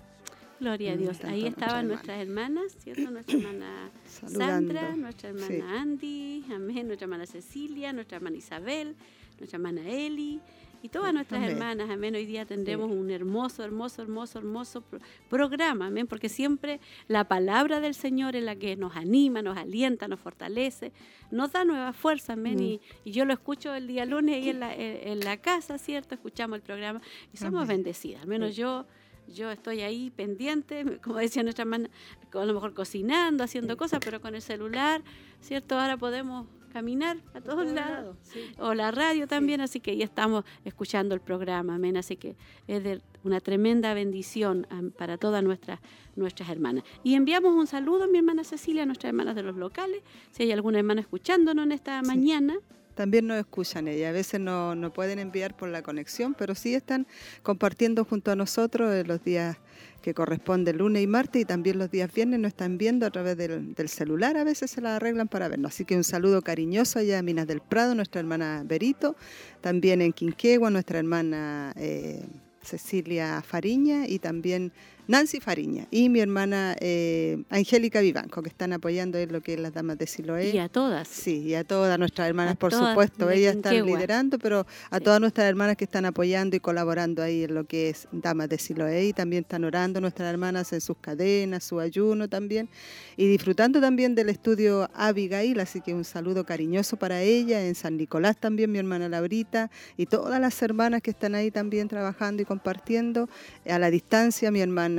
Gloria 0.59 0.93
a 0.93 0.97
Dios. 0.97 1.23
Ahí 1.23 1.45
estaban 1.45 1.87
nuestras 1.87 2.19
hermanas, 2.19 2.75
¿cierto? 2.79 3.09
Nuestra 3.09 3.37
hermana 3.37 3.91
Sandra, 4.05 4.95
nuestra 4.95 5.29
hermana 5.29 5.81
Andy, 5.81 6.43
amén, 6.53 6.87
nuestra 6.87 7.05
hermana 7.05 7.25
Cecilia, 7.25 7.93
nuestra 7.93 8.17
hermana 8.17 8.37
Isabel, 8.37 8.95
nuestra 9.37 9.57
hermana 9.57 9.87
Eli, 9.87 10.41
y 10.81 10.89
todas 10.89 11.13
nuestras 11.13 11.43
hermanas, 11.43 11.89
amén, 11.89 12.15
hoy 12.15 12.25
día 12.25 12.45
tendremos 12.45 12.89
un 12.89 13.11
hermoso, 13.11 13.63
hermoso, 13.63 14.01
hermoso, 14.01 14.39
hermoso 14.39 14.83
programa, 15.29 15.87
amén, 15.87 16.07
porque 16.07 16.29
siempre 16.29 16.79
la 17.09 17.27
palabra 17.27 17.81
del 17.81 17.93
Señor 17.93 18.37
es 18.37 18.43
la 18.43 18.55
que 18.55 18.77
nos 18.77 18.95
anima, 18.95 19.41
nos 19.41 19.57
alienta, 19.57 20.07
nos 20.07 20.21
fortalece, 20.21 20.93
nos 21.31 21.51
da 21.51 21.65
nueva 21.65 21.91
fuerza, 21.91 22.33
amén, 22.33 22.57
mm. 22.57 22.61
y, 23.05 23.11
yo 23.11 23.25
lo 23.25 23.33
escucho 23.33 23.73
el 23.73 23.87
día 23.87 24.05
lunes 24.05 24.35
ahí 24.35 24.49
en 24.49 24.59
la, 24.61 24.73
en 24.73 25.19
la 25.19 25.37
casa, 25.37 25.77
¿cierto? 25.77 26.15
Escuchamos 26.15 26.55
el 26.55 26.61
programa 26.61 27.01
y 27.33 27.37
somos 27.37 27.67
bendecidas, 27.67 28.21
al 28.21 28.27
menos 28.29 28.55
yo 28.55 28.85
yo 29.33 29.51
estoy 29.51 29.81
ahí 29.81 30.09
pendiente, 30.11 30.99
como 31.03 31.17
decía 31.17 31.43
nuestra 31.43 31.63
hermana, 31.63 31.89
a 32.33 32.45
lo 32.45 32.53
mejor 32.53 32.73
cocinando, 32.73 33.43
haciendo 33.43 33.77
cosas, 33.77 33.99
pero 34.03 34.21
con 34.21 34.35
el 34.35 34.41
celular, 34.41 35.01
¿cierto? 35.41 35.79
Ahora 35.79 35.97
podemos 35.97 36.47
caminar 36.69 37.17
a 37.33 37.41
todos 37.41 37.65
lados. 37.65 38.15
O 38.59 38.73
la 38.73 38.91
radio 38.91 39.27
también, 39.27 39.59
así 39.59 39.79
que 39.79 39.97
ya 39.97 40.05
estamos 40.05 40.45
escuchando 40.63 41.15
el 41.15 41.21
programa, 41.21 41.75
amén. 41.75 41.97
Así 41.97 42.15
que 42.15 42.35
es 42.67 42.83
de 42.83 43.01
una 43.23 43.39
tremenda 43.39 43.93
bendición 43.93 44.67
para 44.97 45.17
todas 45.17 45.43
nuestras, 45.43 45.79
nuestras 46.15 46.49
hermanas. 46.49 46.83
Y 47.03 47.15
enviamos 47.15 47.53
un 47.55 47.67
saludo, 47.67 48.07
mi 48.07 48.19
hermana 48.19 48.43
Cecilia, 48.43 48.83
a 48.83 48.85
nuestras 48.85 49.09
hermanas 49.09 49.35
de 49.35 49.43
los 49.43 49.55
locales, 49.55 50.03
si 50.31 50.43
hay 50.43 50.51
alguna 50.51 50.77
hermana 50.79 51.01
escuchándonos 51.01 51.65
en 51.65 51.71
esta 51.71 52.01
mañana 52.03 52.55
también 52.99 53.27
nos 53.27 53.39
escuchan 53.39 53.87
ella. 53.87 54.09
A 54.09 54.11
veces 54.11 54.41
no, 54.41 54.75
no, 54.75 54.91
pueden 54.91 55.19
enviar 55.19 55.55
por 55.55 55.69
la 55.69 55.81
conexión, 55.81 56.33
pero 56.33 56.53
sí 56.53 56.75
están 56.75 57.07
compartiendo 57.43 58.03
junto 58.03 58.29
a 58.29 58.35
nosotros 58.35 59.07
los 59.07 59.23
días 59.23 59.55
que 60.01 60.13
corresponden 60.13 60.79
lunes 60.79 61.03
y 61.03 61.07
martes 61.07 61.43
y 61.43 61.45
también 61.45 61.77
los 61.77 61.89
días 61.89 62.11
viernes 62.13 62.41
nos 62.41 62.49
están 62.49 62.77
viendo 62.77 63.05
a 63.05 63.09
través 63.09 63.37
del, 63.37 63.87
celular. 63.87 64.35
A 64.35 64.43
veces 64.43 64.71
se 64.71 64.81
la 64.81 64.97
arreglan 64.97 65.29
para 65.29 65.47
vernos. 65.47 65.71
Así 65.71 65.85
que 65.85 65.95
un 65.95 66.03
saludo 66.03 66.41
cariñoso 66.41 66.99
allá 66.99 67.19
a 67.19 67.21
Minas 67.21 67.47
del 67.47 67.61
Prado, 67.61 67.95
nuestra 67.95 68.19
hermana 68.19 68.63
Berito, 68.65 69.15
también 69.61 70.01
en 70.01 70.11
Quinquegua, 70.11 70.69
nuestra 70.69 70.99
hermana... 70.99 71.71
Eh, 71.77 72.25
Cecilia 72.61 73.41
Fariña 73.41 74.05
y 74.05 74.19
también 74.19 74.73
Nancy 75.09 75.39
Fariña 75.39 75.87
y 75.89 76.07
mi 76.07 76.19
hermana 76.19 76.75
eh, 76.79 77.43
Angélica 77.49 77.99
Vivanco, 77.99 78.43
que 78.43 78.49
están 78.49 78.73
apoyando 78.73 79.17
en 79.17 79.33
lo 79.33 79.41
que 79.41 79.55
es 79.55 79.59
las 79.59 79.73
damas 79.73 79.97
de 79.97 80.05
Siloé. 80.05 80.51
Y 80.51 80.59
a 80.59 80.69
todas. 80.69 81.07
Sí, 81.07 81.39
y 81.47 81.55
a 81.55 81.63
todas 81.63 81.97
nuestras 81.97 82.27
hermanas, 82.29 82.55
por 82.57 82.71
supuesto. 82.71 83.27
Ellas 83.31 83.55
están 83.55 83.83
liderando, 83.87 84.37
pero 84.37 84.67
a 84.91 84.99
todas 84.99 85.19
nuestras 85.19 85.49
hermanas 85.49 85.77
que 85.77 85.85
están 85.85 86.05
apoyando 86.05 86.55
y 86.55 86.59
colaborando 86.59 87.23
ahí 87.23 87.45
en 87.45 87.55
lo 87.55 87.63
que 87.63 87.89
es 87.89 88.07
damas 88.11 88.49
de 88.49 88.59
Siloé 88.59 89.07
y 89.07 89.13
también 89.13 89.41
están 89.45 89.63
orando 89.63 89.99
nuestras 89.99 90.29
hermanas 90.29 90.71
en 90.73 90.81
sus 90.81 90.97
cadenas, 90.97 91.63
su 91.63 91.79
ayuno 91.79 92.27
también 92.27 92.69
y 93.17 93.27
disfrutando 93.27 93.81
también 93.81 94.13
del 94.13 94.29
estudio 94.29 94.91
Abigail, 94.93 95.59
así 95.59 95.81
que 95.81 95.95
un 95.95 96.03
saludo 96.03 96.45
cariñoso 96.45 96.97
para 96.97 97.23
ella, 97.23 97.65
en 97.65 97.73
San 97.73 97.97
Nicolás 97.97 98.37
también 98.37 98.71
mi 98.71 98.77
hermana 98.77 99.09
Laurita 99.09 99.71
y 99.97 100.05
todas 100.05 100.39
las 100.39 100.61
hermanas 100.61 101.01
que 101.01 101.09
están 101.09 101.33
ahí 101.33 101.49
también 101.49 101.87
trabajando 101.87 102.43
y 102.43 102.45
compartiendo. 102.45 103.27
A 103.67 103.79
la 103.79 103.89
distancia 103.89 104.51
mi 104.51 104.61
hermana 104.61 104.98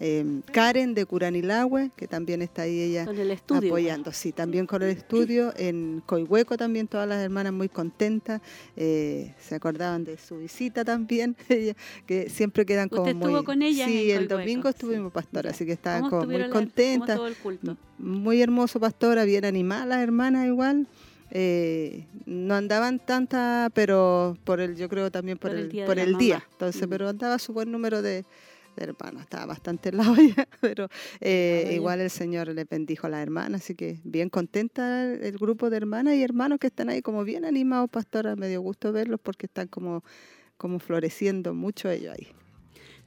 Em, 0.00 0.42
Karen 0.42 0.94
de 0.94 1.04
Curanilagüe, 1.04 1.90
que 1.96 2.06
también 2.06 2.42
está 2.42 2.62
ahí 2.62 2.80
ella 2.80 3.06
apoyando. 3.48 4.12
Sí, 4.12 4.32
también 4.32 4.66
con 4.66 4.82
el 4.82 4.90
estudio. 4.90 5.52
En 5.56 6.02
Coihueco 6.06 6.56
también 6.56 6.88
todas 6.88 7.08
las 7.08 7.22
hermanas 7.22 7.52
muy 7.52 7.68
contentas. 7.68 8.40
Eh, 8.76 9.34
se 9.40 9.54
acordaban 9.54 10.04
de 10.04 10.16
su 10.16 10.38
visita 10.38 10.84
también, 10.84 11.36
que 12.06 12.30
siempre 12.30 12.64
quedan 12.64 12.88
como 12.88 13.02
¿Usted 13.02 13.14
muy... 13.14 13.44
con 13.44 13.62
ella 13.62 13.86
Sí, 13.86 14.10
el 14.10 14.28
domingo 14.28 14.68
estuvimos, 14.68 15.12
pastora, 15.12 15.50
así 15.50 15.66
que 15.66 15.72
estaban 15.72 16.08
como 16.08 16.26
muy 16.26 16.48
contentas. 16.50 17.20
Muy 17.98 18.40
hermoso, 18.40 18.80
pastora, 18.80 19.24
bien 19.24 19.44
animada 19.44 19.86
las 19.86 20.02
hermanas 20.02 20.46
igual. 20.46 20.86
Eh, 21.32 22.06
no 22.26 22.54
andaban 22.54 22.98
tantas, 22.98 23.70
pero 23.72 24.36
por 24.44 24.60
el, 24.60 24.76
yo 24.76 24.88
creo 24.88 25.10
también 25.10 25.38
por, 25.38 25.52
el, 25.52 25.68
día. 25.68 25.86
Por 25.86 25.98
el 25.98 26.16
día. 26.16 26.44
Entonces, 26.52 26.86
pero 26.88 27.08
andaba 27.08 27.38
su 27.38 27.52
buen 27.52 27.70
número 27.70 28.02
de, 28.02 28.24
hermano 28.82 29.20
estaba 29.20 29.46
bastante 29.46 29.90
en 29.90 29.96
la 29.98 30.10
olla, 30.10 30.48
pero 30.60 30.88
eh, 31.20 31.72
igual 31.74 32.00
el 32.00 32.10
Señor 32.10 32.48
le 32.48 32.64
bendijo 32.64 33.06
a 33.06 33.10
la 33.10 33.22
hermana, 33.22 33.56
así 33.56 33.74
que 33.74 34.00
bien 34.04 34.28
contenta 34.28 35.04
el 35.04 35.38
grupo 35.38 35.70
de 35.70 35.76
hermanas 35.76 36.14
y 36.14 36.22
hermanos 36.22 36.58
que 36.58 36.68
están 36.68 36.88
ahí 36.88 37.02
como 37.02 37.24
bien 37.24 37.44
animados, 37.44 37.90
pastora, 37.90 38.36
me 38.36 38.48
dio 38.48 38.60
gusto 38.60 38.92
verlos 38.92 39.20
porque 39.22 39.46
están 39.46 39.68
como, 39.68 40.04
como 40.56 40.78
floreciendo 40.78 41.54
mucho 41.54 41.90
ellos 41.90 42.14
ahí. 42.18 42.28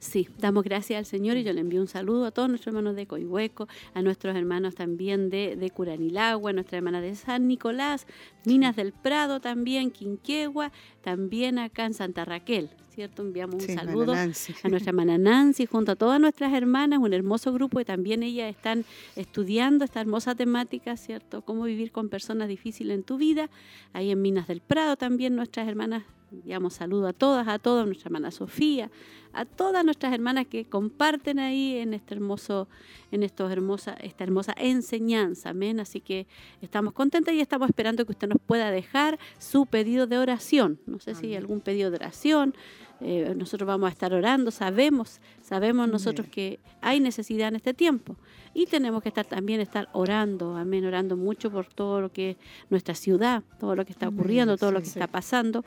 Sí, 0.04 0.28
damos 0.38 0.64
gracias 0.64 0.98
al 0.98 1.06
Señor 1.06 1.38
y 1.38 1.44
yo 1.44 1.52
le 1.54 1.62
envío 1.62 1.80
un 1.80 1.88
saludo 1.88 2.26
a 2.26 2.30
todos 2.30 2.50
nuestros 2.50 2.74
hermanos 2.74 2.94
de 2.94 3.06
Coihueco, 3.06 3.68
a 3.94 4.02
nuestros 4.02 4.36
hermanos 4.36 4.74
también 4.74 5.30
de, 5.30 5.56
de 5.56 5.70
Curanilagua, 5.70 6.50
a 6.50 6.52
nuestra 6.52 6.76
hermana 6.76 7.00
de 7.00 7.14
San 7.14 7.48
Nicolás, 7.48 8.06
Minas 8.44 8.76
del 8.76 8.92
Prado 8.92 9.40
también, 9.40 9.90
Quinquegua, 9.90 10.72
también 11.00 11.58
acá 11.58 11.86
en 11.86 11.94
Santa 11.94 12.26
Raquel. 12.26 12.68
¿Cierto? 12.94 13.22
Enviamos 13.22 13.62
un 13.66 13.74
saludo 13.74 14.12
a 14.12 14.26
nuestra 14.68 14.90
hermana 14.90 15.18
Nancy, 15.18 15.66
junto 15.66 15.92
a 15.92 15.96
todas 15.96 16.20
nuestras 16.20 16.52
hermanas, 16.52 17.00
un 17.00 17.12
hermoso 17.12 17.52
grupo 17.52 17.80
y 17.80 17.84
también 17.84 18.22
ellas 18.22 18.48
están 18.50 18.84
estudiando 19.16 19.84
esta 19.84 20.00
hermosa 20.00 20.34
temática, 20.34 20.96
¿cierto? 20.96 21.42
Cómo 21.42 21.64
vivir 21.64 21.90
con 21.90 22.08
personas 22.08 22.48
difíciles 22.48 22.94
en 22.94 23.02
tu 23.02 23.16
vida. 23.16 23.50
Ahí 23.92 24.10
en 24.10 24.22
Minas 24.22 24.46
del 24.46 24.60
Prado 24.60 24.96
también 24.96 25.34
nuestras 25.34 25.66
hermanas 25.68 26.04
enviamos 26.34 26.74
saludo 26.74 27.06
a 27.06 27.12
todas, 27.12 27.46
a 27.48 27.58
todas, 27.58 27.86
nuestra 27.86 28.08
hermana 28.08 28.30
Sofía, 28.30 28.90
a 29.32 29.44
todas 29.44 29.84
nuestras 29.84 30.12
hermanas 30.12 30.46
que 30.46 30.64
comparten 30.64 31.38
ahí 31.38 31.76
en 31.76 31.94
este 31.94 32.14
hermoso, 32.14 32.68
en 33.10 33.22
estos 33.22 33.50
hermosa, 33.50 33.94
esta 33.94 34.24
hermosa 34.24 34.54
enseñanza, 34.56 35.50
amén. 35.50 35.80
Así 35.80 36.00
que 36.00 36.26
estamos 36.60 36.92
contentas 36.92 37.34
y 37.34 37.40
estamos 37.40 37.68
esperando 37.68 38.04
que 38.04 38.12
usted 38.12 38.28
nos 38.28 38.38
pueda 38.44 38.70
dejar 38.70 39.18
su 39.38 39.66
pedido 39.66 40.06
de 40.06 40.18
oración. 40.18 40.78
No 40.86 40.98
sé 40.98 41.14
si 41.14 41.26
hay 41.26 41.36
algún 41.36 41.60
pedido 41.60 41.90
de 41.90 41.96
oración. 41.96 42.54
Eh, 43.00 43.34
nosotros 43.36 43.66
vamos 43.66 43.88
a 43.88 43.92
estar 43.92 44.14
orando, 44.14 44.50
sabemos, 44.50 45.20
sabemos 45.42 45.88
nosotros 45.88 46.28
que 46.28 46.60
hay 46.80 47.00
necesidad 47.00 47.48
en 47.48 47.56
este 47.56 47.74
tiempo. 47.74 48.16
Y 48.54 48.66
tenemos 48.66 49.02
que 49.02 49.08
estar 49.08 49.26
también 49.26 49.60
estar 49.60 49.88
orando, 49.92 50.56
amén, 50.56 50.84
orando 50.86 51.16
mucho 51.16 51.50
por 51.50 51.66
todo 51.66 52.00
lo 52.00 52.12
que 52.12 52.30
es 52.30 52.36
nuestra 52.70 52.94
ciudad, 52.94 53.42
todo 53.58 53.74
lo 53.74 53.84
que 53.84 53.92
está 53.92 54.08
ocurriendo, 54.08 54.56
todo 54.56 54.72
lo 54.72 54.80
que 54.80 54.88
está 54.88 55.06
pasando. 55.06 55.64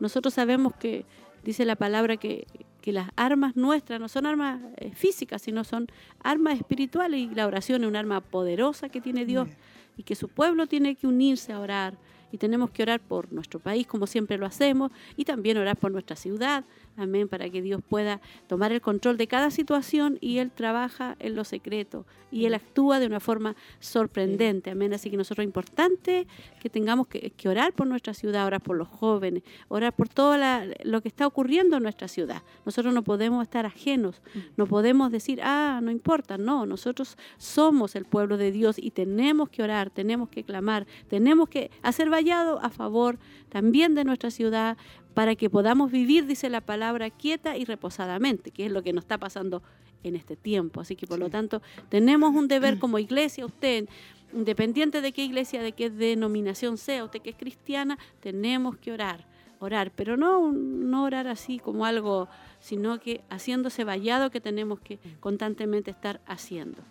Nosotros 0.00 0.34
sabemos 0.34 0.74
que 0.74 1.06
dice 1.44 1.64
la 1.64 1.76
palabra 1.76 2.16
que, 2.16 2.46
las 2.86 3.08
armas 3.16 3.56
nuestras 3.56 3.98
no 3.98 4.10
son 4.10 4.26
armas 4.26 4.60
eh, 4.76 4.90
físicas, 4.94 5.40
sino 5.40 5.64
son 5.64 5.86
armas 6.22 6.58
espirituales 6.58 7.18
y 7.18 7.34
la 7.34 7.46
oración 7.46 7.82
es 7.82 7.88
un 7.88 7.96
arma 7.96 8.20
poderosa 8.20 8.90
que 8.90 9.00
tiene 9.00 9.24
Dios 9.24 9.48
y 9.96 10.02
que 10.02 10.14
su 10.14 10.28
pueblo 10.28 10.66
tiene 10.66 10.94
que 10.94 11.06
unirse 11.06 11.54
a 11.54 11.60
orar 11.60 11.94
y 12.34 12.36
tenemos 12.36 12.72
que 12.72 12.82
orar 12.82 12.98
por 12.98 13.32
nuestro 13.32 13.60
país 13.60 13.86
como 13.86 14.08
siempre 14.08 14.36
lo 14.38 14.44
hacemos 14.44 14.90
y 15.16 15.24
también 15.24 15.56
orar 15.56 15.76
por 15.76 15.92
nuestra 15.92 16.16
ciudad, 16.16 16.64
amén, 16.96 17.28
para 17.28 17.48
que 17.50 17.62
Dios 17.62 17.80
pueda 17.88 18.20
tomar 18.46 18.72
el 18.72 18.80
control 18.80 19.16
de 19.16 19.26
cada 19.26 19.50
situación 19.50 20.18
y 20.20 20.38
Él 20.38 20.50
trabaja 20.50 21.16
en 21.18 21.34
lo 21.34 21.44
secreto 21.44 22.06
y 22.34 22.46
Él 22.46 22.54
actúa 22.54 22.98
de 22.98 23.06
una 23.06 23.20
forma 23.20 23.54
sorprendente, 23.78 24.70
amén. 24.70 24.92
Así 24.92 25.08
que 25.08 25.16
nosotros 25.16 25.44
es 25.44 25.48
importante 25.48 26.26
que 26.60 26.68
tengamos 26.68 27.06
que, 27.06 27.32
orar 27.48 27.72
por 27.74 27.86
nuestra 27.86 28.12
ciudad, 28.12 28.44
orar 28.44 28.60
por 28.60 28.76
los 28.76 28.88
jóvenes, 28.88 29.44
orar 29.68 29.92
por 29.92 30.08
todo 30.08 30.36
lo 30.82 31.00
que 31.00 31.08
está 31.08 31.26
ocurriendo 31.26 31.76
en 31.76 31.84
nuestra 31.84 32.08
ciudad. 32.08 32.42
Nosotros 32.64 32.92
no 32.92 33.04
podemos 33.04 33.42
estar 33.42 33.66
ajenos, 33.66 34.20
mm. 34.34 34.38
no 34.56 34.66
podemos 34.66 35.12
decir, 35.12 35.40
ah, 35.44 35.80
no 35.82 35.92
importa, 35.92 36.36
no, 36.36 36.66
nosotros 36.66 37.16
somos 37.36 37.94
el 37.94 38.04
pueblo 38.04 38.36
de 38.36 38.50
Dios 38.50 38.76
y 38.78 38.90
tenemos 38.90 39.48
que 39.48 39.62
orar, 39.62 39.90
tenemos 39.90 40.28
que 40.28 40.42
clamar, 40.42 40.86
tenemos 41.08 41.48
que 41.48 41.70
hacer 41.82 42.10
vallado 42.10 42.58
a 42.60 42.70
favor 42.70 43.18
también 43.48 43.94
de 43.94 44.02
nuestra 44.02 44.32
ciudad, 44.32 44.76
para 45.14 45.36
que 45.36 45.48
podamos 45.48 45.90
vivir, 45.90 46.26
dice 46.26 46.48
la 46.48 46.60
palabra, 46.60 47.10
quieta 47.10 47.56
y 47.56 47.64
reposadamente, 47.64 48.50
que 48.50 48.66
es 48.66 48.72
lo 48.72 48.82
que 48.82 48.92
nos 48.92 49.04
está 49.04 49.18
pasando 49.18 49.62
en 50.02 50.16
este 50.16 50.36
tiempo. 50.36 50.80
Así 50.80 50.96
que 50.96 51.06
por 51.06 51.18
lo 51.18 51.30
tanto 51.30 51.62
tenemos 51.88 52.34
un 52.34 52.48
deber 52.48 52.78
como 52.80 52.98
iglesia, 52.98 53.46
usted, 53.46 53.88
independiente 54.34 55.00
de 55.00 55.12
qué 55.12 55.24
iglesia, 55.24 55.62
de 55.62 55.72
qué 55.72 55.90
denominación 55.90 56.76
sea, 56.76 57.04
usted 57.04 57.22
que 57.22 57.30
es 57.30 57.36
cristiana, 57.36 57.98
tenemos 58.20 58.76
que 58.76 58.92
orar, 58.92 59.24
orar, 59.60 59.92
pero 59.94 60.16
no, 60.16 60.52
no 60.52 61.04
orar 61.04 61.28
así 61.28 61.58
como 61.58 61.86
algo, 61.86 62.28
sino 62.60 62.98
que 62.98 63.22
haciéndose 63.30 63.84
vallado 63.84 64.30
que 64.30 64.40
tenemos 64.40 64.80
que 64.80 64.98
constantemente 65.20 65.90
estar 65.90 66.20
haciendo. 66.26 66.82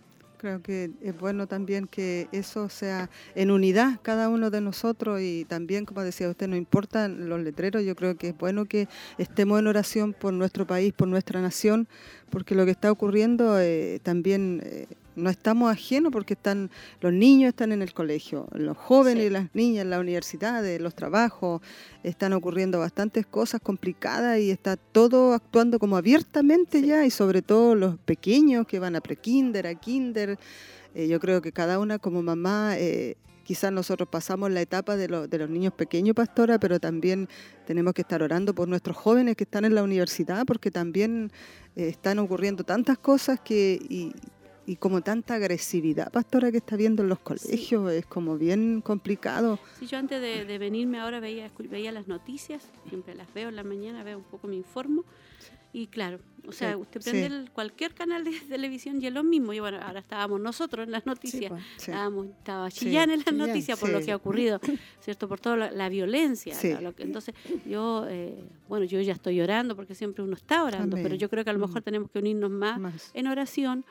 Creo 0.43 0.61
que 0.61 0.91
es 1.01 1.17
bueno 1.17 1.47
también 1.47 1.87
que 1.87 2.27
eso 2.33 2.67
sea 2.67 3.09
en 3.33 3.49
unidad 3.49 4.01
cada 4.01 4.27
uno 4.27 4.49
de 4.49 4.59
nosotros 4.59 5.21
y 5.21 5.45
también, 5.45 5.85
como 5.85 6.01
decía 6.01 6.27
usted, 6.27 6.49
no 6.49 6.57
importan 6.57 7.29
los 7.29 7.39
letreros, 7.39 7.85
yo 7.85 7.95
creo 7.95 8.17
que 8.17 8.27
es 8.27 8.37
bueno 8.37 8.65
que 8.65 8.89
estemos 9.17 9.57
en 9.57 9.67
oración 9.67 10.11
por 10.11 10.33
nuestro 10.33 10.67
país, 10.67 10.91
por 10.91 11.07
nuestra 11.07 11.39
nación, 11.39 11.87
porque 12.29 12.55
lo 12.55 12.65
que 12.65 12.71
está 12.71 12.91
ocurriendo 12.91 13.57
eh, 13.57 14.01
también 14.03 14.61
eh, 14.65 14.87
no 15.15 15.29
estamos 15.29 15.71
ajenos 15.71 16.11
porque 16.11 16.33
están 16.33 16.69
los 17.01 17.13
niños 17.13 17.49
están 17.49 17.71
en 17.71 17.81
el 17.81 17.93
colegio, 17.93 18.47
los 18.53 18.77
jóvenes 18.77 19.25
y 19.25 19.29
las 19.29 19.53
niñas 19.53 19.83
en 19.83 19.89
la 19.89 19.99
universidad, 19.99 20.65
en 20.65 20.83
los 20.83 20.95
trabajos, 20.95 21.61
están 22.03 22.33
ocurriendo 22.33 22.79
bastantes 22.79 23.25
cosas 23.25 23.61
complicadas 23.61 24.39
y 24.39 24.51
está 24.51 24.77
todo 24.77 25.33
actuando 25.33 25.79
como 25.79 25.97
abiertamente 25.97 26.81
ya 26.81 27.05
y 27.05 27.11
sobre 27.11 27.41
todo 27.41 27.75
los 27.75 27.97
pequeños 27.99 28.67
que 28.67 28.79
van 28.79 28.95
a 28.95 29.01
prekinder, 29.01 29.67
a 29.67 29.75
kinder. 29.75 30.37
Eh, 30.95 31.07
yo 31.07 31.19
creo 31.19 31.41
que 31.41 31.51
cada 31.51 31.79
una 31.79 31.99
como 31.99 32.21
mamá 32.21 32.77
eh, 32.77 33.15
quizás 33.43 33.71
nosotros 33.71 34.07
pasamos 34.09 34.51
la 34.51 34.61
etapa 34.61 34.95
de, 34.95 35.07
de, 35.07 35.37
los 35.37 35.49
niños 35.49 35.73
pequeños, 35.73 36.15
pastora, 36.15 36.59
pero 36.59 36.79
también 36.79 37.27
tenemos 37.65 37.93
que 37.93 38.01
estar 38.01 38.23
orando 38.23 38.53
por 38.55 38.67
nuestros 38.67 38.95
jóvenes 38.95 39.35
que 39.35 39.43
están 39.43 39.65
en 39.65 39.75
la 39.75 39.83
universidad, 39.83 40.45
porque 40.45 40.71
también 40.71 41.31
eh, 41.75 41.89
están 41.89 42.19
ocurriendo 42.19 42.63
tantas 42.63 42.97
cosas 42.97 43.39
que, 43.39 43.79
y, 43.89 44.13
y 44.65 44.77
como 44.77 45.01
tanta 45.01 45.35
agresividad, 45.35 46.11
pastora, 46.11 46.51
que 46.51 46.57
está 46.57 46.75
viendo 46.75 47.03
en 47.03 47.09
los 47.09 47.19
colegios, 47.19 47.91
es 47.91 48.05
como 48.05 48.37
bien 48.37 48.81
complicado. 48.81 49.59
Sí, 49.79 49.87
yo 49.87 49.97
antes 49.97 50.21
de, 50.21 50.57
venirme 50.57 50.99
ahora 50.99 51.19
veía, 51.19 51.51
veía 51.69 51.91
las 51.91 52.07
noticias, 52.07 52.63
siempre 52.87 53.15
las 53.15 53.33
veo 53.33 53.49
en 53.49 53.55
la 53.55 53.63
mañana, 53.63 54.03
veo 54.03 54.17
un 54.17 54.23
poco, 54.23 54.47
me 54.47 54.55
informo, 54.55 55.03
y 55.75 55.87
claro, 55.87 56.19
o 56.47 56.51
sea, 56.51 56.77
usted 56.77 57.01
prende 57.01 57.49
cualquier 57.51 57.95
canal 57.95 58.23
de 58.23 58.31
televisión 58.49 59.01
y 59.01 59.07
es 59.07 59.13
lo 59.13 59.23
mismo. 59.23 59.53
Y 59.53 59.59
bueno, 59.59 59.79
ahora 59.81 60.01
estábamos 60.01 60.39
nosotros 60.39 60.85
en 60.85 60.91
las 60.91 61.05
noticias, 61.07 61.49
pues, 61.49 61.63
estábamos, 61.79 62.27
estaba 62.27 62.69
Chillán 62.69 63.09
en 63.09 63.23
las 63.25 63.33
noticias 63.33 63.79
por 63.79 63.89
lo 63.89 63.99
que 63.99 64.11
ha 64.11 64.15
ocurrido, 64.15 64.59
¿cierto? 65.01 65.27
Por 65.27 65.39
toda 65.39 65.71
la, 65.71 65.89
violencia. 65.89 66.55
entonces, 66.99 67.33
yo, 67.65 68.05
eh, 68.07 68.43
bueno, 68.69 68.85
yo 68.85 69.01
ya 69.01 69.13
estoy 69.13 69.41
orando 69.41 69.75
porque 69.75 69.95
siempre 69.95 70.23
uno 70.23 70.35
está 70.35 70.63
orando, 70.63 70.95
pero 71.01 71.15
yo 71.15 71.27
creo 71.27 71.43
que 71.43 71.49
a 71.49 71.53
lo 71.53 71.59
mejor 71.59 71.81
mm. 71.81 71.85
tenemos 71.85 72.11
que 72.11 72.19
unirnos 72.19 72.51
más. 72.51 73.11
en 73.15 73.27
oración 73.27 73.83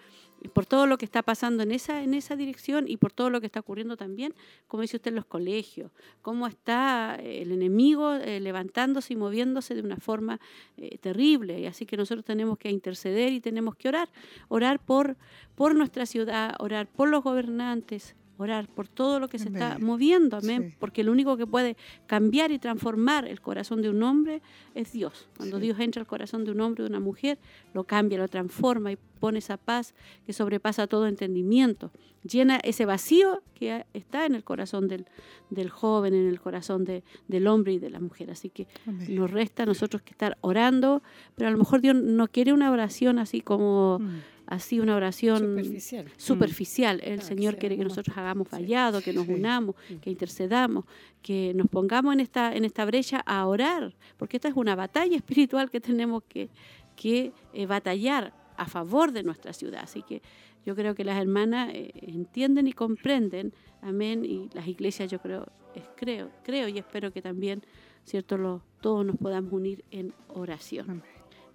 por 0.49 0.67
todo 0.67 0.87
lo 0.87 0.99
que 0.99 1.05
está 1.05 1.23
pasando 1.23 1.63
en 1.63 1.73
esa, 1.73 2.03
en 2.03 2.15
esa 2.15 2.37
dirección 2.37 2.87
y 2.89 2.97
por 2.97 3.13
todo 3.13 3.31
lo 3.31 3.41
que 3.41 3.47
está 3.47 3.61
ocurriendo 3.61 3.97
también, 3.97 4.35
como 4.67 4.83
dice 4.83 4.97
usted, 4.97 5.11
en 5.11 5.17
los 5.17 5.27
colegios, 5.27 5.91
cómo 6.23 6.47
está 6.47 7.17
el 7.17 7.53
enemigo 7.53 8.15
eh, 8.15 8.41
levantándose 8.41 9.15
y 9.15 9.17
moviéndose 9.17 9.75
de 9.75 9.83
una 9.83 9.97
forma 9.97 10.41
eh, 10.77 10.99
terrible. 10.99 11.61
Y 11.61 11.67
así 11.67 11.87
que 11.87 11.97
nosotros 11.97 12.25
tenemos 12.25 12.59
que 12.59 12.71
interceder 12.71 13.33
y 13.33 13.41
tenemos 13.41 13.75
que 13.77 13.89
orar, 13.89 14.09
orar 14.49 14.81
por, 14.81 15.17
por 15.55 15.75
nuestra 15.75 16.07
ciudad, 16.07 16.55
orar 16.59 16.89
por 16.89 17.09
los 17.09 17.23
gobernantes, 17.23 18.15
orar 18.39 18.67
por 18.69 18.89
todo 18.89 19.21
lo 19.21 19.29
que 19.29 19.39
se 19.39 19.49
está 19.49 19.79
moviendo, 19.79 20.37
amén, 20.39 20.71
Sí. 20.71 20.77
porque 20.81 21.03
el 21.03 21.09
único 21.11 21.37
que 21.37 21.47
puede 21.47 21.77
cambiar 22.07 22.51
y 22.51 22.59
transformar 22.59 23.27
el 23.29 23.41
corazón 23.41 23.83
de 23.83 23.91
un 23.91 24.03
hombre 24.03 24.43
es 24.75 24.91
Dios. 24.93 25.29
Cuando 25.37 25.59
Sí. 25.59 25.65
Dios 25.65 25.79
entra 25.79 26.01
al 26.01 26.07
corazón 26.07 26.45
de 26.45 26.51
un 26.51 26.61
hombre 26.61 26.83
o 26.83 26.87
de 26.87 26.91
una 26.91 27.01
mujer, 27.01 27.39
lo 27.75 27.85
cambia, 27.85 28.19
lo 28.19 28.29
transforma 28.29 28.91
y 28.91 28.99
pone 29.21 29.39
esa 29.39 29.57
paz 29.59 29.95
que 30.27 30.33
sobrepasa 30.33 30.87
todo 30.89 31.07
entendimiento. 31.07 31.93
Llena 32.25 32.57
ese 32.65 32.85
vacío 32.87 33.43
que 33.55 33.85
está 33.95 34.27
en 34.27 34.35
el 34.35 34.43
corazón 34.45 34.89
del, 34.89 35.07
del 35.51 35.71
joven, 35.71 36.15
en 36.15 36.27
el 36.29 36.41
corazón 36.41 36.85
de- 36.85 37.05
del 37.29 37.47
hombre 37.47 37.75
y 37.75 37.79
de 37.79 37.91
la 37.91 38.01
mujer. 38.01 38.31
Así 38.31 38.49
que 38.51 38.67
Amén. 38.87 39.15
nos 39.15 39.31
resta 39.31 39.63
a 39.65 39.67
nosotros 39.67 40.03
que 40.03 40.11
estar 40.13 40.37
orando, 40.41 41.03
pero 41.37 41.49
a 41.49 41.53
lo 41.53 41.59
mejor 41.59 41.81
Dios 41.81 41.95
no 41.97 42.27
quiere 42.29 42.53
una 42.53 42.71
oración 42.73 43.19
así 43.19 43.41
como, 43.41 43.99
Mm. 44.01 44.09
Así 44.53 44.81
una 44.81 44.97
oración 44.97 45.39
Superficial. 45.39 46.07
superficial. 46.17 47.01
El 47.03 47.15
Claro, 47.19 47.23
Señor 47.23 47.57
quiere 47.59 47.77
que 47.77 47.85
nosotros 47.85 48.17
hagamos 48.17 48.49
sí, 48.49 48.51
fallado, 48.51 49.01
que 49.01 49.13
nos 49.13 49.27
sí. 49.27 49.33
unamos, 49.33 49.75
Mm. 49.91 49.95
que 49.97 50.11
intercedamos, 50.11 50.85
que 51.23 51.53
nos 51.55 51.69
pongamos 51.69 52.13
en 52.15 52.21
esta, 52.21 52.55
en 52.55 52.65
esta 52.65 52.85
brecha 52.85 53.21
a 53.27 53.47
orar, 53.47 53.95
porque 54.17 54.37
esta 54.37 54.49
es 54.49 54.55
una 54.57 54.75
batalla 54.75 55.17
espiritual 55.23 55.71
que 55.71 55.81
tenemos 55.81 56.23
que, 56.29 56.49
que 56.97 57.33
eh, 57.55 57.67
batallar 57.67 58.33
a 58.57 58.67
favor 58.67 59.13
de 59.13 59.23
nuestra 59.23 59.53
ciudad. 59.53 59.81
Así 59.83 60.03
que 60.03 60.23
yo 60.67 60.77
creo 60.77 60.95
que 60.95 61.05
las 61.05 61.21
hermanas 61.21 61.71
eh, 61.73 61.91
entienden 62.03 62.67
y 62.67 62.73
comprenden, 62.73 63.53
amén, 63.81 64.25
y 64.25 64.49
las 64.55 64.69
iglesias 64.69 65.11
yo 65.11 65.19
creo, 65.21 65.47
es, 65.75 65.83
creo, 65.97 66.31
creo 66.45 66.69
y 66.69 66.79
espero 66.79 67.13
que 67.13 67.23
también, 67.23 67.63
cierto, 68.05 68.37
lo, 68.37 68.63
todos 68.81 69.05
nos 69.07 69.17
podamos 69.17 69.53
unir 69.53 69.85
en 69.91 70.13
oración. 70.29 70.91
Amén. 70.91 71.03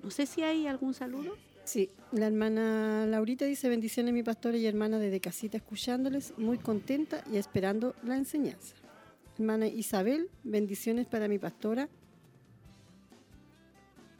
No 0.04 0.10
sé 0.12 0.26
si 0.26 0.42
hay 0.44 0.68
algún 0.68 0.94
saludo. 0.94 1.36
Sí, 1.68 1.90
la 2.14 2.28
hermana 2.28 3.06
Laurita 3.08 3.44
dice 3.44 3.68
bendiciones 3.68 4.14
mi 4.14 4.24
pastora 4.24 4.56
y 4.56 4.66
hermana 4.66 5.00
desde 5.00 5.20
casita 5.20 5.58
escuchándoles, 5.58 6.34
muy 6.38 6.58
contenta 6.60 7.22
y 7.30 7.36
esperando 7.36 7.94
la 8.06 8.16
enseñanza. 8.16 8.74
Hermana 9.38 9.68
Isabel, 9.68 10.30
bendiciones 10.46 11.08
para 11.08 11.28
mi 11.28 11.40
pastora 11.40 11.90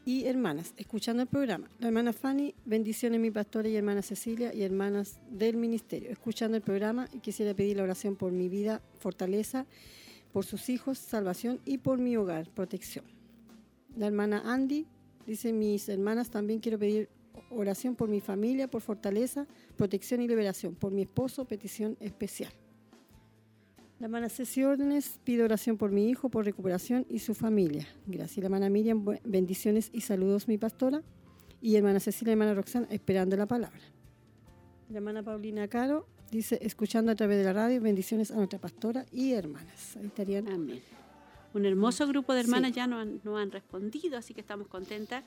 y 0.04 0.26
hermanas, 0.26 0.74
escuchando 0.76 1.24
el 1.24 1.30
programa. 1.30 1.70
La 1.80 1.88
hermana 1.88 2.12
Fanny, 2.12 2.54
bendiciones 2.66 3.22
mi 3.22 3.32
pastora 3.32 3.70
y 3.70 3.78
hermana 3.78 4.02
Cecilia 4.02 4.54
y 4.54 4.64
hermanas 4.64 5.18
del 5.32 5.56
ministerio, 5.56 6.10
escuchando 6.10 6.58
el 6.58 6.64
programa 6.64 7.08
y 7.14 7.20
quisiera 7.20 7.54
pedir 7.54 7.78
la 7.78 7.84
oración 7.84 8.18
por 8.18 8.34
mi 8.34 8.50
vida, 8.50 8.82
fortaleza, 9.00 9.66
por 10.34 10.44
sus 10.44 10.68
hijos, 10.68 10.98
salvación 10.98 11.62
y 11.64 11.78
por 11.78 11.98
mi 11.98 12.18
hogar, 12.18 12.50
protección. 12.50 13.06
La 13.96 14.08
hermana 14.08 14.44
Andy 14.44 14.86
dice, 15.26 15.54
mis 15.54 15.88
hermanas 15.88 16.30
también 16.30 16.60
quiero 16.60 16.78
pedir 16.78 17.08
oración 17.50 17.96
por 17.96 18.10
mi 18.10 18.20
familia, 18.22 18.68
por 18.68 18.82
fortaleza, 18.82 19.48
protección 19.76 20.22
y 20.22 20.28
liberación, 20.28 20.76
por 20.76 20.92
mi 20.92 21.04
esposo, 21.04 21.46
petición 21.46 21.98
especial. 22.00 22.52
La 24.00 24.06
hermana 24.06 24.30
Ceci 24.30 24.64
Órdenes 24.64 25.20
pide 25.24 25.44
oración 25.44 25.76
por 25.78 25.92
mi 25.92 26.08
hijo, 26.10 26.30
por 26.30 26.46
recuperación 26.46 27.06
y 27.10 27.20
su 27.20 27.34
familia. 27.34 27.88
Gracias. 28.06 28.38
La 28.38 28.46
hermana 28.46 28.70
Miriam, 28.70 29.04
bendiciones 29.24 29.90
y 29.92 30.02
saludos, 30.02 30.48
mi 30.48 30.58
pastora. 30.58 31.02
Y 31.62 31.76
hermana 31.76 32.00
Cecilia 32.00 32.32
y 32.32 32.34
hermana 32.34 32.54
Roxana, 32.54 32.88
esperando 32.92 33.36
la 33.36 33.48
palabra. 33.48 33.80
La 34.90 34.98
hermana 34.98 35.24
Paulina 35.24 35.68
Caro 35.68 36.06
dice, 36.30 36.60
escuchando 36.62 37.12
a 37.12 37.16
través 37.16 37.40
de 37.40 37.44
la 37.46 37.54
radio, 37.54 37.82
bendiciones 37.82 38.30
a 38.30 38.36
nuestra 38.36 38.60
pastora 38.60 39.04
y 39.12 39.32
hermanas. 39.32 39.98
Ahí 39.98 40.06
estarían. 40.06 40.48
Amén. 40.48 40.80
Un 41.56 41.66
hermoso 41.66 42.06
grupo 42.06 42.34
de 42.36 42.42
hermanas 42.42 42.70
Sí. 42.70 42.76
ya 42.76 42.86
nos 42.86 43.02
han, 43.02 43.20
nos 43.24 43.40
han 43.40 43.50
respondido, 43.52 44.18
así 44.20 44.36
que 44.36 44.42
estamos 44.42 44.68
contentas 44.68 45.24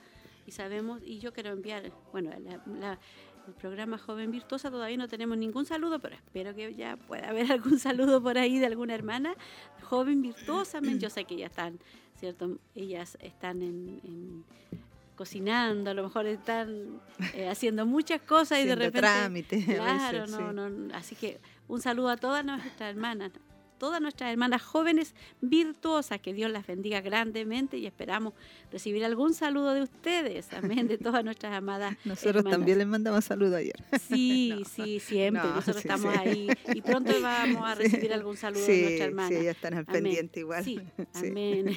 y 0.50 0.52
sabemos, 0.52 1.00
y 1.04 1.20
yo 1.20 1.32
quiero 1.32 1.50
enviar, 1.50 1.92
bueno, 2.12 2.30
la- 2.44 2.60
la- 2.78 2.98
el 3.46 3.54
programa 3.54 3.98
Joven 3.98 4.30
Virtuosa 4.32 4.70
todavía 4.70 4.96
no 4.96 5.06
tenemos 5.08 5.38
ningún 5.38 5.64
saludo, 5.64 5.98
pero 6.00 6.14
espero 6.16 6.54
que 6.54 6.74
ya 6.74 6.96
pueda 6.96 7.28
haber 7.30 7.46
algún 7.52 7.78
saludo 7.78 8.20
por 8.22 8.36
ahí 8.36 8.58
de 8.58 8.66
alguna 8.66 8.94
hermana. 8.94 9.34
Joven 9.82 10.22
Virtuosa, 10.22 10.80
yo 10.82 11.08
sé 11.08 11.24
que 11.24 11.36
ya 11.36 11.46
están, 11.46 11.78
¿cierto? 12.16 12.58
Ellas 12.74 13.16
están 13.20 13.62
en... 13.62 14.00
en- 14.04 14.44
cocinando, 15.16 15.90
a 15.90 15.94
lo 15.94 16.04
mejor 16.04 16.24
están 16.26 16.98
eh, 17.34 17.46
haciendo 17.50 17.84
muchas 17.84 18.22
cosas 18.22 18.60
y 18.60 18.64
de 18.66 18.74
repente 18.74 19.00
trámites 19.00 19.68
a 19.68 19.74
Claro, 19.74 20.20
veces, 20.22 20.30
no, 20.30 20.48
sí. 20.48 20.54
no, 20.88 20.94
así 20.94 21.14
que 21.14 21.38
un 21.68 21.82
saludo 21.82 22.08
a 22.08 22.16
todas 22.16 22.42
nuestras 22.42 22.88
hermanas, 22.94 23.30
todas 23.80 24.00
nuestras 24.00 24.30
hermanas 24.30 24.62
jóvenes 24.62 25.14
virtuosas, 25.40 26.20
que 26.20 26.34
Dios 26.34 26.50
las 26.52 26.66
bendiga 26.66 27.00
grandemente 27.00 27.78
y 27.78 27.86
esperamos 27.86 28.34
recibir 28.70 29.04
algún 29.04 29.32
saludo 29.34 29.72
de 29.74 29.82
ustedes, 29.82 30.52
amén, 30.52 30.86
de 30.86 30.98
todas 30.98 31.24
nuestras 31.24 31.54
amadas. 31.54 31.96
Nosotros 32.04 32.36
hermanas. 32.36 32.58
también 32.58 32.78
les 32.78 32.86
mandamos 32.86 33.24
saludos 33.24 33.54
ayer. 33.54 33.74
Sí, 34.08 34.52
No. 34.58 34.64
sí, 34.66 35.00
siempre, 35.00 35.42
No, 35.42 35.54
nosotros 35.54 35.82
sí, 35.82 35.88
estamos 35.88 36.12
sí. 36.14 36.20
ahí 36.20 36.48
y 36.74 36.82
pronto 36.82 37.10
vamos 37.22 37.62
a 37.68 37.74
recibir 37.74 38.12
algún 38.12 38.36
saludo 38.36 38.64
de 38.66 38.82
nuestra 38.82 39.04
hermana. 39.06 39.28
sí, 39.28 39.34
ellas 39.36 39.56
están 39.56 39.74
al 39.74 39.86
pendiente 39.86 40.40
igual. 40.40 40.62
Sí, 40.62 40.78
Sí. 41.14 41.26
amén. 41.28 41.76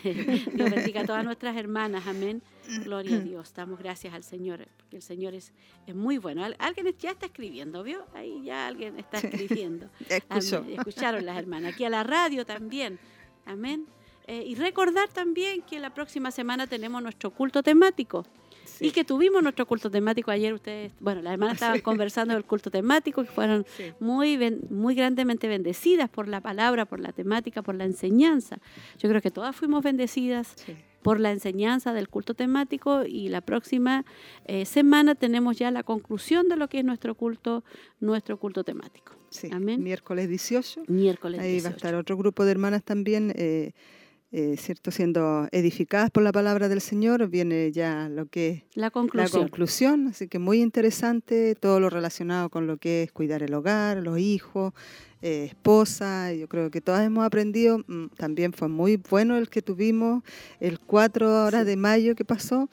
Dios 0.53 0.69
bendiga 0.71 1.01
a 1.01 1.05
todas 1.05 1.23
nuestras 1.23 1.55
hermanas, 1.55 2.05
amén. 2.05 2.43
Gloria 2.83 3.17
a 3.17 3.19
Dios. 3.19 3.53
Damos 3.53 3.79
gracias 3.79 4.13
al 4.13 4.23
Señor, 4.23 4.67
porque 4.77 4.95
el 4.97 5.01
Señor 5.01 5.33
es, 5.33 5.51
es 5.87 5.95
muy 5.95 6.17
bueno. 6.17 6.43
Al- 6.43 6.55
alguien 6.59 6.87
ya 6.99 7.11
está 7.11 7.25
escribiendo, 7.25 7.83
¿vio? 7.83 8.05
Ahí 8.13 8.43
ya 8.43 8.67
alguien 8.67 8.97
está 8.99 9.17
escribiendo. 9.19 9.89
Ya 10.09 10.17
escuchó. 10.17 10.65
Escucharon 10.69 11.25
las 11.25 11.37
hermanas. 11.37 11.73
Aquí 11.73 11.83
a 11.85 11.89
la 11.89 12.03
radio 12.03 12.45
también. 12.45 12.99
Amén. 13.45 13.85
Eh, 14.27 14.43
y 14.47 14.55
recordar 14.55 15.09
también 15.09 15.61
que 15.63 15.79
la 15.79 15.93
próxima 15.93 16.31
semana 16.31 16.65
tenemos 16.67 17.01
nuestro 17.03 17.31
culto 17.31 17.61
temático. 17.61 18.25
Sí, 18.65 18.87
Y 18.87 18.91
que 18.91 19.03
tuvimos 19.03 19.43
nuestro 19.43 19.65
culto 19.65 19.91
temático 19.91 20.31
ayer. 20.31 20.53
Ustedes, 20.53 20.93
bueno, 21.01 21.21
las 21.21 21.33
hermanas 21.33 21.55
estaban 21.55 21.81
conversando 21.81 22.33
del 22.33 22.45
culto 22.45 22.71
temático, 22.71 23.21
que 23.23 23.29
fueron 23.29 23.65
sí. 23.75 23.91
muy, 23.99 24.37
ben- 24.37 24.61
muy 24.69 24.95
grandemente 24.95 25.49
bendecidas 25.49 26.09
por 26.09 26.29
la 26.29 26.39
palabra, 26.39 26.85
por 26.85 27.01
la 27.01 27.11
temática, 27.11 27.61
por 27.61 27.75
la 27.75 27.83
enseñanza. 27.83 28.57
Yo 28.97 29.09
creo 29.09 29.21
que 29.21 29.31
todas 29.31 29.53
fuimos 29.53 29.83
bendecidas 29.83 30.53
sí. 30.55 30.75
Por 31.03 31.19
la 31.19 31.31
enseñanza 31.31 31.93
del 31.93 32.09
culto 32.09 32.33
temático 32.33 33.03
y 33.05 33.27
la 33.29 33.41
próxima 33.41 34.05
eh, 34.45 34.65
semana 34.65 35.15
tenemos 35.15 35.57
ya 35.57 35.69
la 35.71 35.83
conclusión 35.83 36.49
de 36.49 36.55
lo 36.55 36.67
que 36.69 36.79
es 36.79 36.85
nuestro 36.85 37.15
culto, 37.15 37.63
nuestro 37.99 38.37
culto 38.37 38.63
temático. 38.63 39.13
Sí, 39.29 39.49
Amén. 39.51 39.83
Miércoles 39.83 40.29
18. 40.29 40.83
Miércoles 40.87 41.39
Ahí 41.39 41.59
va 41.59 41.69
a 41.69 41.71
18. 41.71 41.75
estar 41.75 41.95
otro 41.95 42.17
grupo 42.17 42.45
de 42.45 42.51
hermanas 42.51 42.83
también, 42.83 43.33
eh, 43.35 43.71
eh, 44.31 44.55
¿cierto? 44.57 44.91
Siendo 44.91 45.47
edificadas 45.51 46.09
por 46.11 46.23
la 46.23 46.31
palabra 46.31 46.67
del 46.69 46.81
Señor. 46.81 47.27
Viene 47.29 47.71
ya 47.71 48.09
lo 48.09 48.27
que 48.27 48.49
es 48.49 48.63
La 48.75 48.83
la 48.87 48.91
conclusión. 48.91 49.41
conclusión, 49.41 50.07
así 50.07 50.27
que 50.27 50.39
muy 50.39 50.61
interesante 50.61 51.55
todo 51.55 51.79
lo 51.79 51.89
relacionado 51.89 52.49
con 52.49 52.67
lo 52.67 52.77
que 52.77 53.03
es 53.03 53.11
cuidar 53.11 53.43
el 53.43 53.53
hogar, 53.53 53.97
los 53.97 54.19
hijos, 54.19 54.73
eh, 55.23 55.45
esposa. 55.45 56.31
Yo 56.33 56.47
creo 56.47 56.69
que 56.69 56.81
todas 56.81 57.03
hemos 57.05 57.25
aprendido. 57.25 57.79
mm, 57.87 58.07
También 58.17 58.53
fue 58.53 58.67
muy 58.67 58.97
bueno 59.09 59.37
el 59.37 59.49
que 59.49 59.61
tuvimos 59.63 60.21
el 60.59 60.79
4 60.79 61.45
horas 61.45 61.61
Sí. 61.63 61.67
de 61.69 61.75
mayo 61.77 62.13
que 62.15 62.25
pasó. 62.25 62.69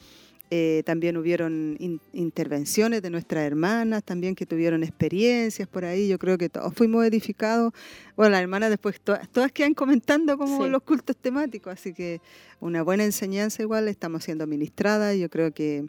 Eh, 0.53 0.83
también 0.85 1.17
hubieron 1.17 1.77
in- 1.79 2.01
intervenciones 2.13 3.03
de 3.03 3.11
nuestras 3.11 3.45
hermanas, 3.47 4.03
también 4.03 4.35
que 4.35 4.47
tuvieron 4.47 4.83
experiencias 4.83 5.69
por 5.69 5.85
ahí. 5.85 6.09
Yo 6.09 6.19
creo 6.19 6.37
que 6.39 6.49
todos 6.49 6.75
fuimos 6.75 7.05
edificados. 7.05 7.73
Bueno, 8.17 8.33
las 8.33 8.43
hermanas 8.43 8.71
después 8.71 9.01
to- 9.01 9.17
todas 9.31 9.53
quedan 9.53 9.75
comentando 9.75 10.37
como 10.37 10.65
Sí. 10.65 10.69
los 10.71 10.83
cultos 10.83 11.17
temáticos, 11.17 11.73
así 11.73 11.95
que 11.95 12.21
una 12.59 12.83
buena 12.83 13.05
enseñanza 13.05 13.63
igual, 13.63 13.87
estamos 13.87 14.25
siendo 14.25 14.45
ministradas. 14.49 15.17
Yo 15.17 15.31
creo 15.31 15.53
que 15.53 15.85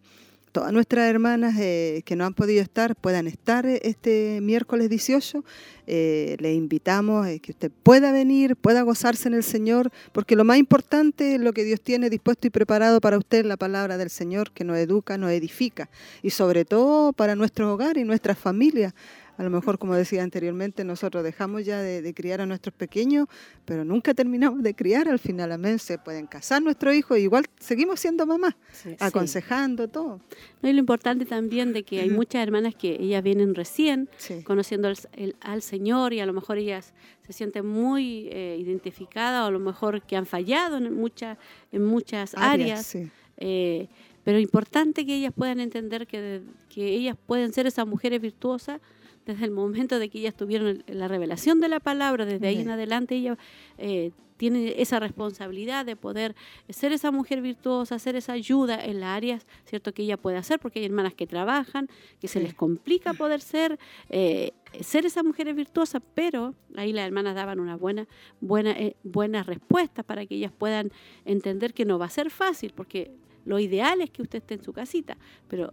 todas 0.51 0.71
nuestras 0.73 1.09
hermanas 1.09 1.55
eh, 1.57 2.01
que 2.05 2.15
no 2.15 2.25
han 2.25 2.33
podido 2.33 2.61
estar 2.61 2.95
puedan 2.95 3.27
estar 3.27 3.65
eh, 3.65 3.79
este 3.83 4.39
miércoles 4.41 4.89
18. 4.89 5.43
Eh, 5.87 6.37
les 6.39 6.55
invitamos 6.55 7.25
a 7.25 7.37
que 7.39 7.51
usted 7.51 7.71
pueda 7.83 8.11
venir, 8.11 8.55
pueda 8.55 8.81
gozarse 8.81 9.27
en 9.27 9.33
el 9.33 9.43
Señor, 9.43 9.91
porque 10.11 10.35
lo 10.35 10.43
más 10.43 10.57
importante 10.57 11.35
es 11.35 11.41
lo 11.41 11.53
que 11.53 11.63
Dios 11.63 11.81
tiene 11.81 12.09
dispuesto 12.09 12.47
y 12.47 12.49
preparado 12.49 13.01
para 13.01 13.17
usted, 13.17 13.45
la 13.45 13.57
palabra 13.57 13.97
del 13.97 14.09
Señor, 14.09 14.51
que 14.51 14.63
nos 14.63 14.77
educa, 14.77 15.17
nos 15.17 15.31
edifica, 15.31 15.89
y 16.21 16.29
sobre 16.29 16.65
todo 16.65 17.13
para 17.13 17.35
nuestro 17.35 17.73
hogar 17.73 17.97
y 17.97 18.03
nuestras 18.03 18.37
familias. 18.37 18.93
A 19.41 19.43
lo 19.43 19.49
mejor, 19.49 19.79
como 19.79 19.95
decía 19.95 20.21
anteriormente, 20.21 20.83
nosotros 20.83 21.23
dejamos 21.23 21.65
ya 21.65 21.81
de, 21.81 22.03
de 22.03 22.13
criar 22.13 22.41
a 22.41 22.45
nuestros 22.45 22.75
pequeños, 22.75 23.25
pero 23.65 23.83
nunca 23.83 24.13
terminamos 24.13 24.61
de 24.61 24.75
criar. 24.75 25.07
Al 25.09 25.17
final, 25.17 25.51
amén, 25.51 25.79
se 25.79 25.97
pueden 25.97 26.27
casar 26.27 26.61
nuestros 26.61 26.93
hijos, 26.93 27.17
igual 27.17 27.45
seguimos 27.59 27.99
siendo 27.99 28.27
mamás, 28.27 28.53
Sí. 28.71 28.95
aconsejando 28.99 29.87
todo. 29.87 30.19
No, 30.61 30.69
y 30.69 30.73
lo 30.73 30.77
importante 30.79 31.25
también 31.25 31.73
de 31.73 31.81
que 31.81 32.01
hay 32.01 32.11
muchas 32.11 32.43
hermanas 32.43 32.75
que 32.75 32.97
ellas 33.01 33.23
vienen 33.23 33.55
recién 33.55 34.09
Sí. 34.17 34.43
conociendo 34.43 34.87
al, 34.89 34.97
el- 35.13 35.35
al 35.41 35.63
Señor 35.63 36.13
y 36.13 36.19
a 36.19 36.27
lo 36.27 36.33
mejor 36.33 36.59
ellas 36.59 36.93
se 37.25 37.33
sienten 37.33 37.65
muy 37.65 38.27
eh, 38.31 38.57
identificadas 38.59 39.41
o 39.43 39.47
a 39.47 39.51
lo 39.51 39.59
mejor 39.59 40.03
que 40.03 40.15
han 40.17 40.27
fallado 40.27 40.77
en, 40.77 40.93
muchas 40.93 41.39
en 41.71 41.83
muchas 41.83 42.35
áreas. 42.35 42.85
sí. 42.85 43.09
Eh, 43.37 43.87
pero 44.23 44.37
importante 44.37 45.03
que 45.03 45.15
ellas 45.15 45.33
puedan 45.35 45.59
entender 45.59 46.05
que, 46.05 46.41
que 46.69 46.85
ellas 46.89 47.17
pueden 47.25 47.51
ser 47.53 47.65
esas 47.65 47.87
mujeres 47.87 48.21
virtuosas 48.21 48.79
desde 49.25 49.45
el 49.45 49.51
momento 49.51 49.99
de 49.99 50.09
que 50.09 50.19
ellas 50.19 50.35
tuvieron 50.35 50.83
la 50.87 51.07
revelación 51.07 51.59
de 51.59 51.67
la 51.67 51.79
palabra, 51.79 52.25
desde 52.25 52.47
ahí 52.47 52.61
en 52.61 52.69
adelante 52.69 53.15
ella 53.15 53.37
eh, 53.77 54.11
tiene 54.41 54.81
esa 54.81 54.99
responsabilidad 54.99 55.85
de 55.85 55.95
poder 55.95 56.35
ser 56.67 56.93
esa 56.93 57.11
mujer 57.11 57.41
virtuosa, 57.41 57.93
hacer 57.93 58.15
esa 58.15 58.33
ayuda 58.33 58.83
en 58.83 58.99
las 58.99 59.09
áreas, 59.09 59.45
¿cierto? 59.65 59.93
Que 59.93 60.01
ella 60.01 60.17
puede 60.17 60.37
hacer, 60.37 60.59
porque 60.59 60.79
hay 60.79 60.85
hermanas 60.85 61.13
que 61.13 61.27
trabajan, 61.27 61.87
que 62.19 62.27
se 62.27 62.39
les 62.39 62.55
complica 62.55 63.13
poder 63.13 63.39
ser, 63.39 63.77
eh, 64.09 64.53
ser 64.79 65.05
esa 65.05 65.21
mujer 65.21 65.53
virtuosa, 65.53 65.99
pero 65.99 66.55
ahí 66.75 66.91
las 66.91 67.05
hermanas 67.05 67.35
daban 67.35 67.59
una 67.59 67.77
buena, 67.77 68.07
buena, 68.39 68.71
eh, 68.71 68.95
buena 69.03 69.43
respuesta 69.43 70.01
para 70.01 70.25
que 70.25 70.33
ellas 70.33 70.51
puedan 70.51 70.91
entender 71.23 71.75
que 71.75 71.85
no 71.85 71.99
va 71.99 72.07
a 72.07 72.09
ser 72.09 72.31
fácil, 72.31 72.73
porque 72.75 73.11
lo 73.45 73.59
ideal 73.59 74.01
es 74.01 74.09
que 74.09 74.23
usted 74.23 74.39
esté 74.39 74.55
en 74.55 74.63
su 74.63 74.73
casita, 74.73 75.17
pero 75.49 75.71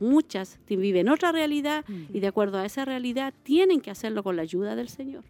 muchas 0.00 0.58
viven 0.68 1.08
otra 1.08 1.32
realidad 1.32 1.84
y 2.12 2.20
de 2.20 2.26
acuerdo 2.26 2.58
a 2.58 2.66
esa 2.66 2.84
realidad 2.84 3.32
tienen 3.42 3.80
que 3.80 3.90
hacerlo 3.90 4.22
con 4.22 4.36
la 4.36 4.42
ayuda 4.42 4.76
del 4.76 4.88
Señor. 4.88 5.24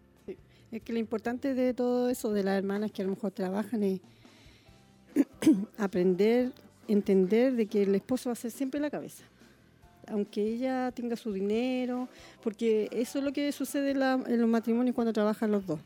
Es 0.71 0.81
que 0.81 0.93
lo 0.93 0.99
importante 0.99 1.53
de 1.53 1.73
todo 1.73 2.09
eso 2.09 2.33
de 2.33 2.43
las 2.43 2.57
hermanas 2.57 2.91
que 2.91 3.01
a 3.01 3.05
lo 3.05 3.11
mejor 3.11 3.31
trabajan 3.31 3.83
es 3.83 4.01
aprender, 5.77 6.51
entender 6.87 7.55
de 7.55 7.67
que 7.67 7.83
el 7.83 7.95
esposo 7.95 8.29
va 8.29 8.33
a 8.33 8.35
ser 8.35 8.51
siempre 8.51 8.79
la 8.79 8.89
cabeza. 8.89 9.23
Aunque 10.07 10.41
ella 10.41 10.91
tenga 10.91 11.15
su 11.15 11.33
dinero, 11.33 12.07
porque 12.41 12.89
eso 12.91 13.19
es 13.19 13.25
lo 13.25 13.33
que 13.33 13.51
sucede 13.51 13.91
en, 13.91 14.39
los 14.39 14.49
matrimonios 14.49 14.95
cuando 14.95 15.13
trabajan 15.13 15.51
los 15.51 15.65
dos. 15.65 15.79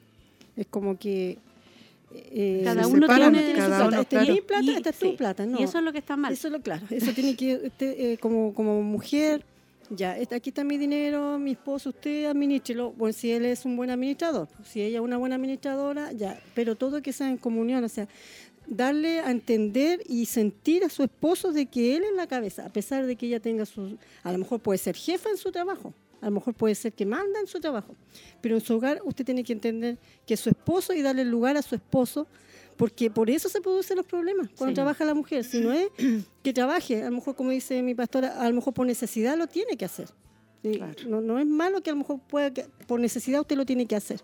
Es 0.56 0.68
como 0.68 0.98
que 0.98 1.38
eh, 2.14 2.62
cada 2.64 2.88
uno 2.88 3.08
tiene 3.08 3.54
cada 3.54 3.84
su 3.84 3.90
plata. 3.90 4.22
Este 4.22 4.34
es 4.34 4.42
plata, 4.42 4.72
esta 4.72 4.90
es 4.90 5.00
tu 5.00 5.16
plata. 5.16 5.46
No. 5.46 5.60
Y 5.60 5.64
eso 5.64 5.78
es 5.78 5.84
lo 5.84 5.92
que 5.92 6.00
está 6.00 6.18
mal. 6.18 6.34
Eso 6.34 6.48
es 6.48 6.54
lo 6.54 6.62
claro. 6.62 6.86
Eso 6.90 7.12
tiene 7.14 7.36
que, 7.36 7.62
este, 7.66 8.14
eh, 8.14 8.18
como, 8.18 8.54
como 8.54 8.82
mujer, 8.82 9.44
ya, 9.90 10.12
aquí 10.14 10.50
está 10.50 10.64
mi 10.64 10.78
dinero, 10.78 11.38
mi 11.38 11.52
esposo, 11.52 11.90
usted 11.90 12.26
administrelo. 12.26 12.92
Bueno, 12.94 13.14
si 13.14 13.32
él 13.32 13.46
es 13.46 13.66
un 13.66 13.76
buen 13.76 13.90
administrador, 13.90 14.48
si 14.66 14.82
ella 14.82 15.00
es 15.00 15.04
una 15.04 15.18
buena 15.18 15.36
administradora, 15.36 16.14
ya, 16.14 16.40
pero 16.56 16.76
todo 16.76 17.02
que 17.02 17.12
sea 17.12 17.30
en 17.30 17.38
comunión, 17.38 17.84
o 17.84 17.90
sea, 17.90 18.08
darle 18.68 19.20
a 19.20 19.32
entender 19.32 20.02
y 20.08 20.26
sentir 20.28 20.86
a 20.86 20.90
su 20.90 21.04
esposo 21.04 21.52
de 21.52 21.66
que 21.66 21.98
él 21.98 22.04
es 22.04 22.16
la 22.16 22.28
cabeza, 22.28 22.66
a 22.66 22.70
pesar 22.70 23.06
de 23.06 23.18
que 23.18 23.26
ella 23.26 23.42
tenga 23.42 23.66
su, 23.66 23.98
a 24.24 24.32
lo 24.32 24.38
mejor 24.38 24.62
puede 24.62 24.78
ser 24.78 24.96
jefa 24.96 25.30
en 25.30 25.38
su 25.38 25.52
trabajo, 25.52 25.94
a 26.22 26.26
lo 26.26 26.32
mejor 26.32 26.54
puede 26.54 26.76
ser 26.76 26.94
que 26.94 27.06
manda 27.06 27.40
en 27.40 27.48
su 27.48 27.60
trabajo, 27.60 27.96
pero 28.42 28.56
en 28.56 28.62
su 28.62 28.76
hogar 28.76 29.02
usted 29.04 29.26
tiene 29.26 29.44
que 29.44 29.54
entender 29.54 29.98
que 30.26 30.36
es 30.36 30.40
su 30.40 30.50
esposo 30.50 30.94
y 30.94 31.02
darle 31.02 31.26
lugar 31.26 31.58
a 31.58 31.62
su 31.62 31.76
esposo 31.76 32.28
porque 32.78 33.12
por 33.12 33.30
eso 33.30 33.48
se 33.50 33.62
producen 33.62 33.98
los 33.98 34.06
problemas 34.06 34.50
cuando 34.58 34.74
trabaja 34.74 35.06
la 35.06 35.14
mujer. 35.14 35.44
Si 35.44 35.60
no 35.60 35.72
es 35.72 35.90
que 36.42 36.54
trabaje, 36.54 37.04
a 37.04 37.10
lo 37.10 37.18
mejor, 37.18 37.36
como 37.36 37.52
dice 37.52 37.82
mi 37.84 37.94
pastora, 37.94 38.42
a 38.42 38.50
lo 38.50 38.56
mejor 38.56 38.74
por 38.74 38.88
necesidad 38.88 39.38
lo 39.38 39.48
tiene 39.48 39.78
que 39.78 39.86
hacer. 39.86 40.10
No, 41.08 41.22
no, 41.22 41.40
es 41.40 41.46
malo 41.46 41.82
que 41.82 41.90
a 41.90 41.94
lo 41.94 42.00
mejor 42.00 42.20
pueda, 42.22 42.52
por 42.88 43.00
necesidad 43.00 43.42
usted 43.42 43.56
lo 43.56 43.66
tiene 43.66 43.86
que 43.86 43.96
hacer. 43.96 44.22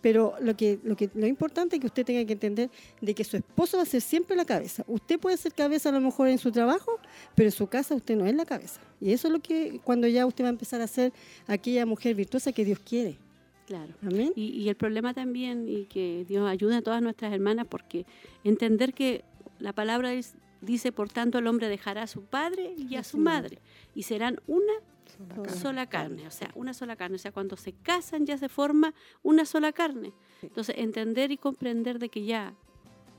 Pero 0.00 0.34
lo 0.40 0.56
que, 0.56 0.78
lo 0.82 0.96
que 0.96 1.10
lo 1.14 1.26
importante 1.26 1.76
es 1.76 1.80
que 1.80 1.86
usted 1.86 2.04
tenga 2.04 2.24
que 2.24 2.32
entender 2.32 2.70
de 3.00 3.14
que 3.14 3.24
su 3.24 3.36
esposo 3.36 3.76
va 3.76 3.82
a 3.82 3.86
ser 3.86 4.00
siempre 4.00 4.36
la 4.36 4.44
cabeza. 4.44 4.84
Usted 4.86 5.18
puede 5.18 5.36
ser 5.36 5.52
cabeza 5.52 5.90
a 5.90 5.92
lo 5.92 6.00
mejor 6.00 6.28
en 6.28 6.38
su 6.38 6.50
trabajo, 6.50 6.98
pero 7.34 7.48
en 7.48 7.52
su 7.52 7.66
casa 7.66 7.94
usted 7.94 8.16
no 8.16 8.26
es 8.26 8.34
la 8.34 8.46
cabeza. 8.46 8.80
Y 9.00 9.12
eso 9.12 9.28
es 9.28 9.32
lo 9.32 9.40
que 9.40 9.80
cuando 9.84 10.06
ya 10.06 10.26
usted 10.26 10.44
va 10.44 10.48
a 10.48 10.52
empezar 10.52 10.80
a 10.80 10.86
ser 10.86 11.12
aquella 11.46 11.86
mujer 11.86 12.14
virtuosa 12.14 12.52
que 12.52 12.64
Dios 12.64 12.78
quiere. 12.78 13.18
Claro. 13.66 13.94
Y, 14.34 14.68
el 14.68 14.74
problema 14.74 15.14
también, 15.14 15.68
y 15.68 15.84
que 15.84 16.24
Dios 16.26 16.48
ayude 16.48 16.74
a 16.74 16.82
todas 16.82 17.00
nuestras 17.02 17.32
hermanas, 17.32 17.68
porque 17.68 18.04
entender 18.42 18.92
que 18.92 19.22
la 19.60 19.72
palabra 19.72 20.10
dice, 20.60 20.90
por 20.90 21.08
tanto, 21.08 21.38
el 21.38 21.46
hombre 21.46 21.68
dejará 21.68 22.02
a 22.02 22.06
su 22.08 22.24
padre 22.24 22.74
y 22.76 22.96
a 22.96 23.04
su 23.04 23.18
madre, 23.18 23.58
y 23.94 24.02
serán 24.02 24.40
una 24.48 24.72
sola, 25.48 25.86
carne. 25.86 26.26
o 26.26 26.30
sea, 26.30 26.50
una 26.54 26.74
sola 26.74 26.96
carne. 26.96 27.16
O 27.16 27.18
sea, 27.18 27.32
cuando 27.32 27.56
se 27.56 27.72
casan 27.72 28.26
ya 28.26 28.38
se 28.38 28.48
forma 28.48 28.94
una 29.22 29.44
sola 29.44 29.72
carne. 29.72 30.12
Entonces, 30.42 30.76
entender 30.78 31.30
y 31.30 31.36
comprender 31.36 31.98
de 31.98 32.08
que 32.08 32.24
ya 32.24 32.54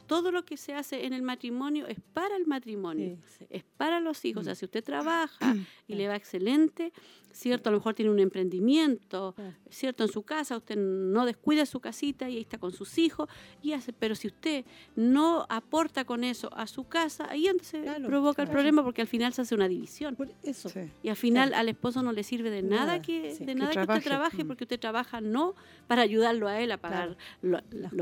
todo 0.07 0.31
lo 0.31 0.45
que 0.45 0.57
se 0.57 0.73
hace 0.73 1.05
en 1.05 1.13
el 1.13 1.21
matrimonio 1.21 1.87
es 1.87 1.99
para 2.13 2.35
el 2.35 2.45
matrimonio, 2.45 3.17
es 3.49 3.63
para 3.77 3.99
los 3.99 4.23
hijos. 4.25 4.41
O 4.41 4.43
sea, 4.43 4.53
mm. 4.53 4.55
si 4.55 4.65
usted 4.65 4.83
trabaja 4.83 5.55
y 5.87 5.95
le 5.95 6.07
va 6.07 6.15
excelente, 6.15 6.91
¿cierto? 7.33 7.69
A 7.69 7.71
lo 7.71 7.79
mejor 7.79 7.93
tiene 7.93 8.11
un 8.11 8.19
emprendimiento, 8.19 9.35
¿cierto? 9.69 10.03
En 10.03 10.11
su 10.11 10.23
casa, 10.23 10.57
usted 10.57 10.77
no 10.77 11.25
descuida 11.25 11.65
su 11.65 11.79
casita 11.79 12.29
y 12.29 12.35
ahí 12.35 12.41
está 12.41 12.57
con 12.57 12.71
sus 12.71 12.97
hijos, 12.97 13.29
y 13.61 13.73
hace, 13.73 13.93
pero 13.93 14.15
si 14.15 14.27
usted 14.27 14.65
no 14.95 15.45
aporta 15.49 16.05
con 16.05 16.23
eso 16.23 16.49
a 16.53 16.67
su 16.67 16.85
casa, 16.85 17.27
ahí 17.29 17.47
entonces 17.47 17.89
provoca 18.05 18.41
el 18.41 18.49
problema 18.49 18.83
porque 18.83 19.01
al 19.01 19.07
final 19.07 19.33
se 19.33 19.41
hace 19.41 19.55
una 19.55 19.67
división. 19.67 20.17
eso. 20.43 20.69
Y 21.03 21.09
al 21.09 21.15
final 21.15 21.53
al 21.53 21.69
esposo 21.69 22.01
no 22.03 22.11
le 22.11 22.23
sirve 22.23 22.49
de 22.49 22.61
nada, 22.61 23.01
que, 23.01 23.33
de 23.35 23.55
nada 23.55 23.71
que, 23.71 23.79
usted 23.79 24.03
trabaje, 24.03 24.43
mm. 24.43 24.47
porque 24.47 24.63
usted 24.63 24.79
trabaja 24.79 25.21
no 25.21 25.55
para 25.87 26.01
ayudarlo 26.01 26.47
a 26.47 26.59
él 26.59 26.71
a 26.71 26.77
pagar 26.77 27.17
las, 27.41 27.93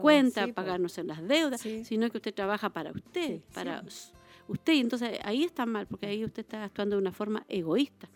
cuentas, 0.00 0.48
pagarnos 0.52 0.98
en 0.98 1.08
las 1.08 1.25
deudas, 1.26 1.60
sino 1.60 2.10
que 2.10 2.18
usted 2.18 2.34
trabaja 2.34 2.70
para 2.70 2.92
usted, 2.92 3.40
para 3.52 3.82
usted. 4.48 4.72
Y 4.72 4.80
entonces 4.80 5.18
ahí 5.24 5.44
está 5.44 5.66
mal, 5.66 5.86
porque 5.86 6.06
ahí 6.06 6.24
usted 6.24 6.42
está 6.42 6.64
actuando 6.64 6.96
de 6.96 7.02
una 7.02 7.12
forma 7.12 7.44
egoísta. 7.48 8.08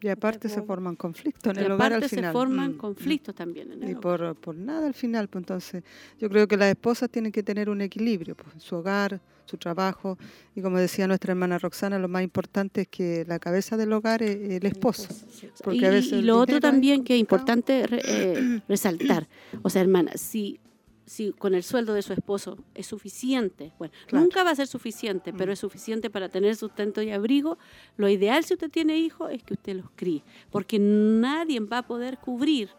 Y 0.00 0.08
aparte 0.08 0.48
se 0.48 0.62
forman 0.62 0.96
conflictos 0.96 1.56
en 1.56 1.64
el 1.64 1.72
hogar 1.72 1.92
al 1.92 2.04
final. 2.04 2.24
se 2.26 2.32
forman 2.32 2.72
mm, 2.72 2.76
conflictos 2.76 3.34
también 3.34 3.72
en 3.72 3.82
el 3.82 3.90
y 3.90 3.94
Por, 3.94 4.34
por 4.36 4.54
nada 4.54 4.86
al 4.86 4.94
final, 4.94 5.28
pues 5.28 5.42
entonces 5.42 5.82
yo 6.18 6.28
creo 6.28 6.46
que 6.46 6.56
las 6.56 6.68
esposas 6.68 7.10
tienen 7.10 7.32
que 7.32 7.42
tener 7.42 7.68
un 7.68 7.80
equilibrio, 7.80 8.36
pues, 8.36 8.62
su 8.62 8.76
hogar, 8.76 9.20
su 9.44 9.56
trabajo 9.56 10.18
y 10.54 10.62
como 10.62 10.78
decía 10.78 11.06
nuestra 11.06 11.32
hermana 11.32 11.58
Roxana, 11.58 11.98
lo 11.98 12.08
más 12.08 12.22
importante 12.22 12.82
es 12.82 12.88
que 12.88 13.24
la 13.26 13.38
cabeza 13.38 13.76
del 13.76 13.92
hogar 13.92 14.22
es 14.22 14.36
el 14.36 14.66
esposo. 14.66 15.08
Porque 15.64 15.78
y, 15.78 15.84
a 15.84 15.90
veces 15.90 16.22
lo 16.22 16.38
otro 16.38 16.60
también 16.60 17.02
que 17.02 17.14
es 17.14 17.20
importante 17.20 17.84
eh, 17.90 18.60
resaltar, 18.68 19.28
o 19.62 19.70
sea, 19.70 19.82
hermana, 19.82 20.12
si 20.16 20.60
si 21.08 21.32
con 21.32 21.54
el 21.54 21.62
sueldo 21.62 21.94
de 21.94 22.02
su 22.02 22.12
esposo 22.12 22.58
es 22.74 22.86
suficiente, 22.86 23.72
bueno, 23.78 23.92
nunca 24.12 24.44
va 24.44 24.50
a 24.50 24.54
ser 24.54 24.66
suficiente, 24.66 25.32
pero 25.32 25.50
mm. 25.50 25.52
es 25.54 25.58
suficiente 25.58 26.10
para 26.10 26.28
tener 26.28 26.54
sustento 26.54 27.02
y 27.02 27.10
abrigo, 27.10 27.58
lo 27.96 28.08
ideal 28.08 28.44
si 28.44 28.54
usted 28.54 28.70
tiene 28.70 28.98
hijos 28.98 29.32
es 29.32 29.42
que 29.42 29.54
usted 29.54 29.76
los 29.76 29.86
críe, 29.96 30.22
porque 30.50 30.78
nadie 30.78 31.60
va 31.60 31.78
a 31.78 31.86
poder 31.86 32.18
cubrir 32.18 32.70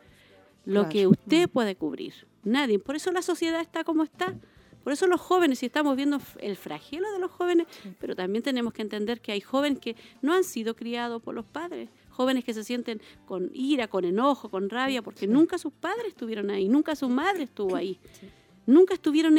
lo 0.66 0.88
que 0.88 1.08
usted 1.08 1.48
mm. 1.48 1.52
puede 1.52 1.76
cubrir, 1.76 2.14
nadie. 2.44 2.80
Por 2.80 2.96
eso 2.96 3.12
la 3.12 3.22
sociedad 3.22 3.62
está 3.62 3.84
como 3.84 4.04
está. 4.04 4.36
Por 4.84 4.94
eso 4.94 5.08
los 5.08 5.20
jóvenes, 5.20 5.60
si 5.60 5.66
estamos 5.66 5.96
viendo 5.96 6.20
el 6.40 6.56
fragilo 6.56 7.12
de 7.12 7.20
los 7.20 7.32
jóvenes, 7.32 7.68
pero 8.00 8.16
también 8.16 8.44
tenemos 8.44 8.74
que 8.74 8.82
entender 8.82 9.20
que 9.20 9.32
hay 9.32 9.42
jóvenes 9.42 9.80
que 9.80 9.96
no 10.22 10.34
han 10.34 10.44
sido 10.44 10.76
criados 10.76 11.22
por 11.22 11.36
los 11.36 11.46
padres, 11.46 11.90
jóvenes 12.20 12.44
que 12.44 12.54
se 12.54 12.66
sienten 12.66 13.02
con 13.26 13.50
ira, 13.54 13.88
con 13.88 14.04
enojo, 14.04 14.50
con 14.50 14.70
rabia, 14.70 15.02
porque 15.02 15.26
nunca 15.26 15.58
sus 15.58 15.72
padres 15.72 16.08
estuvieron 16.08 16.50
ahí, 16.50 16.68
nunca 16.68 16.94
su 16.94 17.08
madre 17.08 17.44
estuvo 17.44 17.78
ahí. 17.78 17.98
Nunca 18.66 18.94
estuvieron 18.94 19.36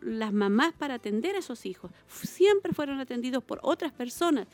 las 0.00 0.32
mamás 0.32 0.72
para 0.72 0.94
atender 0.94 1.34
a 1.34 1.40
esos 1.40 1.66
hijos. 1.66 1.90
Siempre 2.08 2.72
fueron 2.72 2.98
atendidos 2.98 3.44
por 3.44 3.60
otras 3.62 3.92
personas. 3.92 4.48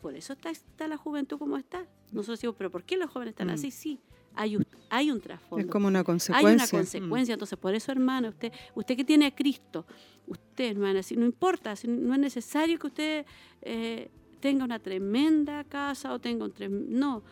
Por 0.00 0.14
eso 0.14 0.34
está, 0.34 0.50
está 0.50 0.86
la 0.86 0.96
juventud 0.96 1.38
como 1.38 1.56
está. 1.56 1.84
Nosotros 2.12 2.38
decimos, 2.38 2.54
pero 2.56 2.70
¿por 2.70 2.84
qué 2.84 2.96
los 2.96 3.10
jóvenes 3.10 3.32
están 3.32 3.48
mm. 3.48 3.54
así? 3.54 3.72
Sí, 3.72 3.98
hay 4.36 4.54
un, 4.54 4.64
hay 4.90 5.10
un 5.10 5.20
trasfondo. 5.20 5.64
Es 5.64 5.72
como 5.72 5.88
una 5.88 6.04
consecuencia. 6.04 6.48
Hay 6.48 6.54
una 6.54 6.68
consecuencia. 6.68 7.32
Entonces, 7.32 7.58
por 7.58 7.74
eso, 7.74 7.90
hermana, 7.90 8.28
usted, 8.28 8.52
usted 8.76 8.96
que 8.96 9.04
tiene 9.04 9.26
a 9.26 9.34
Cristo, 9.34 9.84
usted, 10.28 10.70
hermana, 10.70 11.02
si 11.02 11.16
no 11.16 11.26
importa, 11.26 11.74
si 11.74 11.88
no 11.88 12.14
es 12.14 12.20
necesario 12.20 12.78
que 12.78 12.86
usted 12.86 13.26
eh, 13.62 14.08
tenga 14.38 14.64
una 14.64 14.78
tremenda 14.78 15.64
casa 15.64 16.12
o 16.12 16.18
tenga 16.18 16.44
un 16.44 16.52
No, 16.88 17.22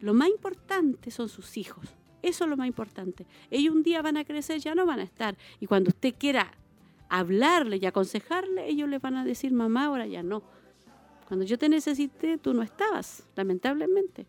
lo 0.00 0.14
más 0.14 0.28
importante 0.28 1.10
son 1.10 1.28
sus 1.28 1.56
hijos. 1.56 1.86
Eso 2.22 2.44
es 2.44 2.50
lo 2.50 2.56
más 2.56 2.66
importante. 2.66 3.26
Ellos 3.50 3.74
un 3.74 3.82
día 3.82 4.02
van 4.02 4.16
a 4.16 4.24
crecer, 4.24 4.60
ya 4.60 4.74
no 4.74 4.84
van 4.86 5.00
a 5.00 5.04
estar. 5.04 5.36
Y 5.58 5.66
cuando 5.66 5.88
usted 5.88 6.14
quiera 6.18 6.52
hablarle 7.08 7.78
y 7.78 7.86
aconsejarle, 7.86 8.68
ellos 8.68 8.88
le 8.88 8.98
van 8.98 9.16
a 9.16 9.24
decir, 9.24 9.52
mamá, 9.52 9.86
ahora 9.86 10.06
ya 10.06 10.22
no. 10.22 10.42
Cuando 11.26 11.46
yo 11.46 11.58
te 11.58 11.68
necesité, 11.68 12.38
tú 12.38 12.52
no 12.52 12.62
estabas, 12.62 13.24
lamentablemente. 13.36 14.26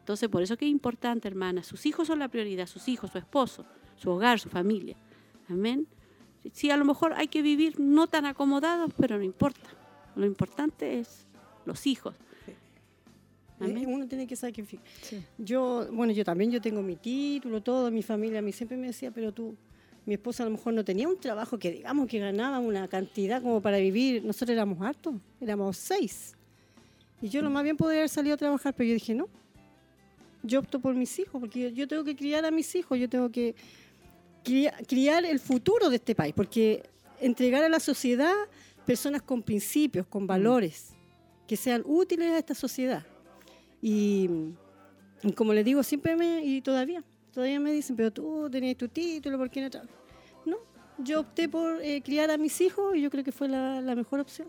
Entonces, 0.00 0.28
por 0.28 0.42
eso 0.42 0.56
que 0.56 0.66
es 0.66 0.70
importante, 0.70 1.28
hermana. 1.28 1.62
Sus 1.62 1.86
hijos 1.86 2.08
son 2.08 2.18
la 2.18 2.28
prioridad, 2.28 2.66
sus 2.66 2.88
hijos, 2.88 3.10
su 3.10 3.18
esposo, 3.18 3.64
su 3.96 4.10
hogar, 4.10 4.38
su 4.38 4.50
familia. 4.50 4.96
Amén. 5.48 5.86
Sí, 6.52 6.70
a 6.70 6.76
lo 6.76 6.84
mejor 6.84 7.14
hay 7.14 7.28
que 7.28 7.40
vivir 7.40 7.80
no 7.80 8.06
tan 8.06 8.26
acomodados, 8.26 8.92
pero 8.98 9.16
no 9.16 9.24
importa. 9.24 9.70
Lo 10.14 10.26
importante 10.26 10.98
es 10.98 11.26
los 11.64 11.86
hijos. 11.86 12.14
Uno 13.60 14.06
tiene 14.06 14.26
que 14.26 14.36
sacrificar. 14.36 14.84
Yo, 15.38 15.86
bueno, 15.92 16.12
yo 16.12 16.24
también 16.24 16.50
yo 16.50 16.60
tengo 16.60 16.82
mi 16.82 16.96
título, 16.96 17.62
todo, 17.62 17.90
mi 17.90 18.02
familia 18.02 18.40
a 18.40 18.42
mí 18.42 18.52
siempre 18.52 18.76
me 18.76 18.88
decía, 18.88 19.10
pero 19.10 19.32
tú, 19.32 19.54
mi 20.06 20.14
esposa 20.14 20.42
a 20.42 20.46
lo 20.46 20.52
mejor 20.52 20.74
no 20.74 20.84
tenía 20.84 21.08
un 21.08 21.18
trabajo 21.18 21.58
que 21.58 21.70
digamos 21.70 22.08
que 22.08 22.18
ganaba 22.18 22.58
una 22.58 22.88
cantidad 22.88 23.40
como 23.40 23.60
para 23.60 23.78
vivir. 23.78 24.24
Nosotros 24.24 24.50
éramos 24.50 24.80
hartos, 24.82 25.14
éramos 25.40 25.76
seis. 25.76 26.34
Y 27.22 27.28
yo 27.28 27.42
lo 27.42 27.50
más 27.50 27.62
bien 27.62 27.76
podría 27.76 28.00
haber 28.00 28.08
salido 28.08 28.34
a 28.34 28.38
trabajar, 28.38 28.74
pero 28.74 28.88
yo 28.88 28.94
dije, 28.94 29.14
no. 29.14 29.28
Yo 30.42 30.60
opto 30.60 30.78
por 30.78 30.94
mis 30.94 31.18
hijos, 31.18 31.40
porque 31.40 31.72
yo, 31.72 31.88
tengo 31.88 32.04
que 32.04 32.14
criar 32.14 32.44
a 32.44 32.50
mis 32.50 32.74
hijos, 32.74 32.98
yo 32.98 33.08
tengo 33.08 33.30
que 33.30 33.54
criar 34.86 35.24
el 35.24 35.40
futuro 35.40 35.88
de 35.88 35.96
este 35.96 36.14
país, 36.14 36.34
porque 36.36 36.82
entregar 37.18 37.64
a 37.64 37.68
la 37.70 37.80
sociedad 37.80 38.34
personas 38.84 39.22
con 39.22 39.42
principios, 39.42 40.06
con 40.06 40.26
valores 40.26 40.93
que 41.46 41.56
sean 41.56 41.82
útiles 41.84 42.30
a 42.32 42.38
esta 42.38 42.54
sociedad. 42.54 43.04
Y, 43.82 44.28
Y 45.22 45.32
como 45.32 45.54
les 45.54 45.64
digo, 45.64 45.82
siempre 45.82 46.16
me, 46.16 46.44
y 46.44 46.60
todavía, 46.60 47.02
todavía 47.32 47.58
me 47.58 47.72
dicen, 47.72 47.96
pero 47.96 48.10
tú 48.12 48.48
tenías 48.50 48.76
tu 48.76 48.88
título, 48.88 49.38
¿por 49.38 49.48
qué 49.50 49.62
no 49.62 49.70
trabajas? 49.70 49.94
No, 50.44 50.58
yo 50.98 51.20
opté 51.20 51.48
por 51.48 51.80
eh, 51.82 52.02
criar 52.02 52.30
a 52.30 52.36
mis 52.36 52.60
hijos 52.60 52.94
y 52.94 53.00
yo 53.00 53.10
creo 53.10 53.24
que 53.24 53.32
fue 53.32 53.48
la, 53.48 53.80
la 53.80 53.94
mejor 53.94 54.20
opción. 54.20 54.48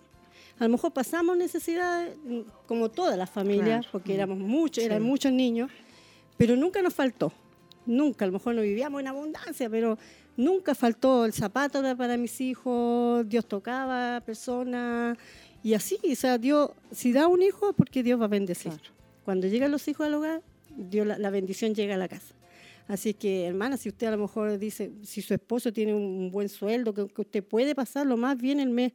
A 0.59 0.65
lo 0.65 0.69
mejor 0.69 0.91
pasamos 0.91 1.37
necesidades, 1.37 2.17
mm, 2.25 2.39
como 2.67 2.89
todas 2.89 3.17
las 3.17 3.29
familias, 3.29 3.79
Claro. 3.81 3.89
porque 3.93 4.11
Mm. 4.11 4.15
éramos 4.15 4.37
muchos, 4.39 4.83
eran 4.83 5.01
muchos 5.01 5.31
niños, 5.31 5.71
pero 6.37 6.57
nunca 6.57 6.81
nos 6.81 6.93
faltó. 6.93 7.31
Nunca, 7.85 8.25
a 8.25 8.27
lo 8.27 8.33
mejor 8.33 8.55
no 8.55 8.61
vivíamos 8.61 8.99
en 8.99 9.07
abundancia, 9.07 9.69
pero 9.69 9.97
nunca 10.35 10.75
faltó 10.75 11.23
el 11.25 11.31
zapato 11.31 11.81
para 11.95 12.17
mis 12.17 12.41
hijos, 12.41 13.27
Dios 13.29 13.45
tocaba 13.47 14.21
personas 14.25 15.17
y 15.65 15.73
así, 15.73 15.97
o 16.11 16.15
sea, 16.15 16.37
Dios, 16.37 16.69
si 16.91 17.11
da 17.11 17.27
un 17.27 17.41
hijo 17.41 17.71
es 17.71 17.75
porque 17.75 18.03
Dios 18.03 18.21
va 18.21 18.25
a 18.25 18.27
bendecir. 18.27 18.71
Cuando 19.23 19.47
llegan 19.47 19.71
los 19.71 19.87
hijos 19.87 20.05
al 20.05 20.13
hogar, 20.13 20.43
Dios, 20.69 21.07
la, 21.07 21.17
la 21.17 21.31
bendición 21.31 21.73
llega 21.73 21.95
a 21.95 21.97
la 21.97 22.07
casa. 22.07 22.35
Así 22.87 23.15
que, 23.15 23.47
hermana, 23.47 23.75
si 23.75 23.89
usted 23.89 24.05
a 24.05 24.11
lo 24.11 24.19
mejor 24.19 24.59
dice, 24.59 24.91
si 25.01 25.23
su 25.23 25.33
esposo 25.33 25.73
tiene 25.73 25.95
un 25.95 26.29
buen 26.29 26.49
sueldo, 26.49 26.93
que, 26.93 27.07
que 27.07 27.21
usted 27.21 27.43
puede 27.43 27.73
pasarlo 27.73 28.15
más 28.15 28.37
bien 28.37 28.59
el 28.59 28.69
mes, 28.69 28.93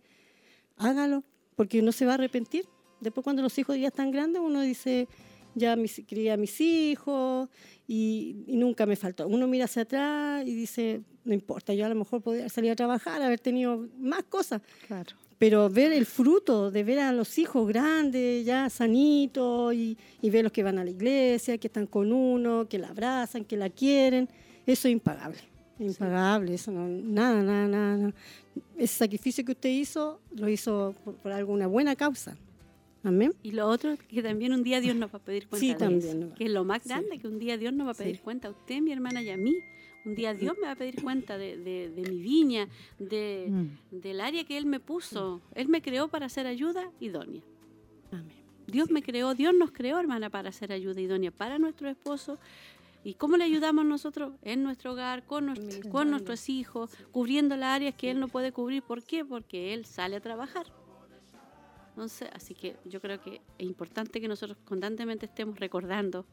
hágalo, 0.77 1.25
porque 1.57 1.83
no 1.83 1.91
se 1.91 2.07
va 2.07 2.13
a 2.13 2.15
arrepentir. 2.15 2.67
Después 3.01 3.25
cuando 3.25 3.43
los 3.43 3.59
hijos 3.59 3.77
ya 3.77 3.89
están 3.89 4.13
grandes, 4.13 4.41
uno 4.41 4.61
dice, 4.61 5.09
ya 5.57 5.75
mis, 5.75 6.01
crié 6.07 6.31
a 6.31 6.37
mis 6.37 6.61
hijos 6.61 7.49
y, 7.89 8.45
y 8.47 8.57
nunca 8.57 8.87
me 8.87 8.95
faltó. 8.95 9.27
Uno 9.27 9.49
mira 9.49 9.65
hacia 9.65 9.83
atrás 9.83 10.47
y 10.47 10.55
dice, 10.55 11.01
no 11.25 11.35
importa, 11.35 11.75
yo 11.75 11.85
a 11.85 11.89
lo 11.89 11.97
mejor 11.97 12.23
podría 12.23 12.49
salir 12.49 12.71
a 12.71 12.77
trabajar, 12.77 13.21
haber 13.23 13.41
tenido 13.41 13.89
más 13.99 14.23
cosas, 14.23 14.63
Claro. 14.87 15.17
Pero 15.41 15.71
ver 15.71 15.91
el 15.93 16.05
fruto 16.05 16.71
de 16.71 16.85
ver 16.85 16.99
a 16.99 17.13
los 17.13 17.39
hijos 17.39 17.67
grandes, 17.67 18.45
ya 18.45 18.69
sanitos, 18.69 19.73
y, 19.75 19.97
y 20.21 20.29
ver 20.29 20.45
los 20.45 20.53
que 20.53 20.63
van 20.63 20.79
a 20.79 20.85
la 20.85 20.91
iglesia, 20.91 21.57
que 21.57 21.69
están 21.69 21.87
con 21.87 22.13
uno, 22.13 22.69
que 22.69 22.79
la 22.79 22.89
abrazan, 22.89 23.47
que 23.47 23.57
la 23.57 23.71
quieren, 23.71 24.29
eso 24.67 24.87
es 24.87 24.93
impagable. 24.93 25.39
Impagable, 25.79 26.53
eso 26.55 26.71
no, 26.71 26.87
nada, 26.87 27.43
nada, 27.43 27.67
nada, 27.67 27.97
nada. 27.97 28.15
Ese 28.77 28.99
sacrificio 28.99 29.43
que 29.47 29.53
usted 29.53 29.71
hizo, 29.71 30.21
lo 30.37 30.47
hizo 30.51 30.95
por, 31.05 31.15
por 31.15 31.33
alguna 31.33 31.67
buena 31.67 31.97
causa. 31.97 32.37
Amén. 33.03 33.33
Y 33.43 33.53
lo 33.53 33.67
otro, 33.67 33.97
que 34.11 34.23
también 34.23 34.53
un 34.53 34.63
día 34.63 34.79
Dios 34.83 34.95
nos 34.95 35.11
va 35.11 35.17
a 35.17 35.25
pedir 35.25 35.49
cuenta 35.49 35.61
Sí, 35.67 35.69
de 35.73 35.79
también, 35.79 36.23
eso, 36.25 36.35
que 36.35 36.45
es 36.45 36.51
lo 36.51 36.65
más 36.65 36.83
Sí. 36.83 36.91
grande, 36.91 37.19
que 37.19 37.27
un 37.29 37.39
día 37.39 37.57
Dios 37.57 37.73
nos 37.73 37.87
va 37.87 37.93
a 37.93 37.95
pedir 37.95 38.17
Sí. 38.17 38.23
cuenta 38.23 38.49
a 38.49 38.51
usted, 38.51 38.83
mi 38.83 38.93
hermana 38.93 39.23
y 39.23 39.31
a 39.31 39.39
mí. 39.39 39.55
Un 40.05 40.15
día 40.15 40.33
Dios 40.35 40.57
me 40.59 40.67
va 40.67 40.73
a 40.73 40.77
pedir 40.77 41.03
cuenta 41.03 41.37
de, 41.37 41.57
de- 41.59 41.91
de 41.91 42.11
mi 42.11 42.21
viña, 42.21 42.69
de, 42.99 43.47
Mm. 43.51 44.01
del 44.01 44.21
área 44.21 44.45
que 44.45 44.57
Él 44.57 44.67
me 44.67 44.81
puso. 44.81 45.41
Él 45.55 45.69
me 45.69 45.83
creó 45.83 46.09
para 46.09 46.27
hacer 46.27 46.47
ayuda 46.47 46.91
idónea. 47.01 47.43
Amén. 48.11 48.41
Dios 48.67 48.91
me 48.91 49.03
creó, 49.03 49.35
Dios 49.35 49.53
nos 49.55 49.73
creó, 49.73 49.99
hermana, 49.99 50.31
para 50.31 50.49
hacer 50.51 50.73
ayuda 50.73 51.01
idónea 51.01 51.31
para 51.31 51.59
nuestro 51.59 51.89
esposo. 51.89 52.39
¿Y 53.03 53.15
cómo 53.15 53.37
le 53.37 53.45
ayudamos 53.45 53.85
nosotros? 53.85 54.33
En 54.43 54.63
nuestro 54.63 54.93
hogar, 54.93 55.25
con, 55.25 55.47
nuestro- 55.47 55.91
con 55.91 56.11
nuestros 56.11 56.49
hijos, 56.49 56.91
cubriendo 57.13 57.57
las 57.57 57.71
áreas 57.77 57.95
que 57.95 58.11
Él 58.11 58.21
no 58.21 58.29
puede 58.29 58.53
cubrir. 58.53 58.83
¿Por 58.83 59.03
qué? 59.03 59.25
Porque 59.25 59.75
Él 59.75 59.87
sale 59.87 60.17
a 60.17 60.21
trabajar. 60.21 60.67
Entonces, 61.91 62.29
así 62.33 62.55
que 62.55 62.77
yo 62.85 63.01
creo 63.01 63.21
que 63.21 63.41
es 63.59 63.67
importante 63.67 64.21
que 64.21 64.29
nosotros 64.29 64.57
constantemente 64.65 65.27
estemos 65.27 65.59
recordando 65.59 66.25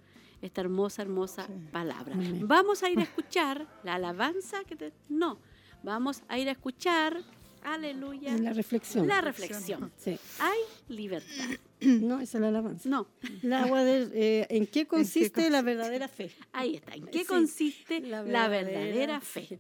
esta 0.41 0.62
hermosa, 0.62 1.02
hermosa 1.02 1.47
Sí. 1.47 1.54
palabra. 1.71 2.15
Vamos 2.41 2.84
a 2.84 2.89
ir 2.89 3.00
a 3.00 3.04
escuchar 3.10 3.67
la 3.84 3.95
alabanza 3.95 4.63
que 4.65 4.76
te... 4.76 4.93
No, 5.10 5.39
vamos 5.84 6.23
a 6.28 6.38
ir 6.38 6.47
a 6.50 6.52
escuchar, 6.52 7.17
aleluya, 7.63 8.32
En 8.34 8.43
la 8.43 8.54
reflexión. 8.54 9.08
la 9.08 9.21
reflexión. 9.21 9.91
Sí. 9.97 10.17
Hay 10.39 10.60
libertad. 10.95 11.45
No, 11.82 12.19
esa 12.21 12.38
es 12.38 12.41
la 12.41 12.47
alabanza. 12.50 12.89
No, 12.89 13.08
La 13.43 13.63
agua 13.63 13.84
de, 13.84 14.10
eh, 14.13 14.47
¿En 14.50 14.67
qué 14.67 14.86
consiste 14.88 15.30
consiste? 15.32 15.50
la 15.50 15.62
verdadera 15.62 16.08
fe? 16.08 16.32
ahí 16.54 16.76
está. 16.76 16.93
¿En 16.95 17.08
qué 17.08 17.19
Sí, 17.19 17.26
consiste 17.26 18.00
la 18.02 18.21
verdadera, 18.23 19.19
fe? 19.21 19.60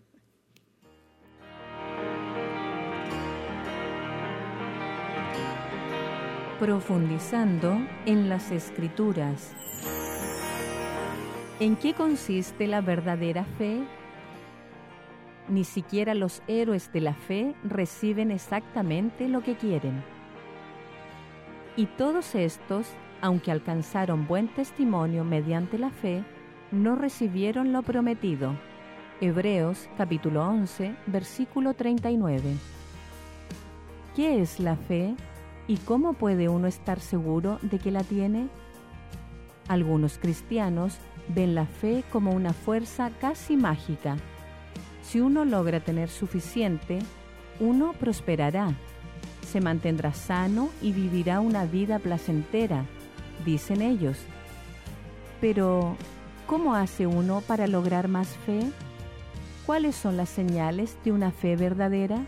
Profundizando 6.59 7.77
en 8.05 8.29
las 8.29 8.51
escrituras. 8.51 9.53
¿En 11.59 11.75
qué 11.75 11.95
consiste 11.95 12.67
la 12.67 12.81
verdadera 12.81 13.43
fe? 13.43 13.79
Ni 15.49 15.63
siquiera 15.63 16.13
los 16.13 16.43
héroes 16.47 16.91
de 16.93 17.01
la 17.01 17.15
fe 17.15 17.55
reciben 17.63 18.29
exactamente 18.29 19.27
lo 19.27 19.41
que 19.41 19.55
quieren. 19.55 20.03
Y 21.75 21.87
todos 21.87 22.35
estos, 22.35 22.87
aunque 23.21 23.51
alcanzaron 23.51 24.27
buen 24.27 24.49
testimonio 24.49 25.23
mediante 25.23 25.79
la 25.79 25.89
fe, 25.89 26.23
no 26.71 26.95
recibieron 26.95 27.73
lo 27.73 27.81
prometido. 27.81 28.53
Hebreos 29.19 29.89
capítulo 29.97 30.47
11, 30.47 30.95
versículo 31.07 31.73
39. 31.73 32.53
¿Qué 34.15 34.41
es 34.41 34.59
la 34.59 34.75
fe 34.75 35.15
y 35.67 35.77
cómo 35.77 36.13
puede 36.13 36.49
uno 36.49 36.67
estar 36.67 36.99
seguro 36.99 37.57
de 37.63 37.79
que 37.79 37.89
la 37.89 38.03
tiene? 38.03 38.47
Algunos 39.67 40.19
cristianos 40.19 40.99
ven 41.33 41.55
la 41.55 41.65
fe 41.65 42.03
como 42.11 42.31
una 42.31 42.53
fuerza 42.53 43.11
casi 43.19 43.57
mágica. 43.57 44.17
Si 45.01 45.19
uno 45.19 45.45
logra 45.45 45.79
tener 45.79 46.09
suficiente, 46.09 46.99
uno 47.59 47.93
prosperará, 47.93 48.73
se 49.45 49.61
mantendrá 49.61 50.13
sano 50.13 50.69
y 50.81 50.91
vivirá 50.91 51.39
una 51.39 51.65
vida 51.65 51.99
placentera, 51.99 52.85
dicen 53.45 53.81
ellos. 53.81 54.17
Pero, 55.39 55.95
¿cómo 56.45 56.75
hace 56.75 57.07
uno 57.07 57.41
para 57.41 57.67
lograr 57.67 58.07
más 58.07 58.27
fe? 58.45 58.59
¿Cuáles 59.65 59.95
son 59.95 60.17
las 60.17 60.29
señales 60.29 60.97
de 61.03 61.11
una 61.11 61.31
fe 61.31 61.55
verdadera? 61.55 62.19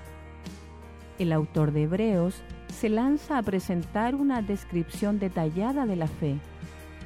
El 1.18 1.34
autor 1.34 1.74
de 1.74 1.84
Hebreos 1.84 2.42
se 2.74 2.90
lanza 2.90 3.38
a 3.38 3.44
presentar 3.44 4.16
una 4.16 4.42
descripción 4.42 5.20
detallada 5.20 5.86
de 5.86 5.96
la 5.96 6.08
fe, 6.08 6.38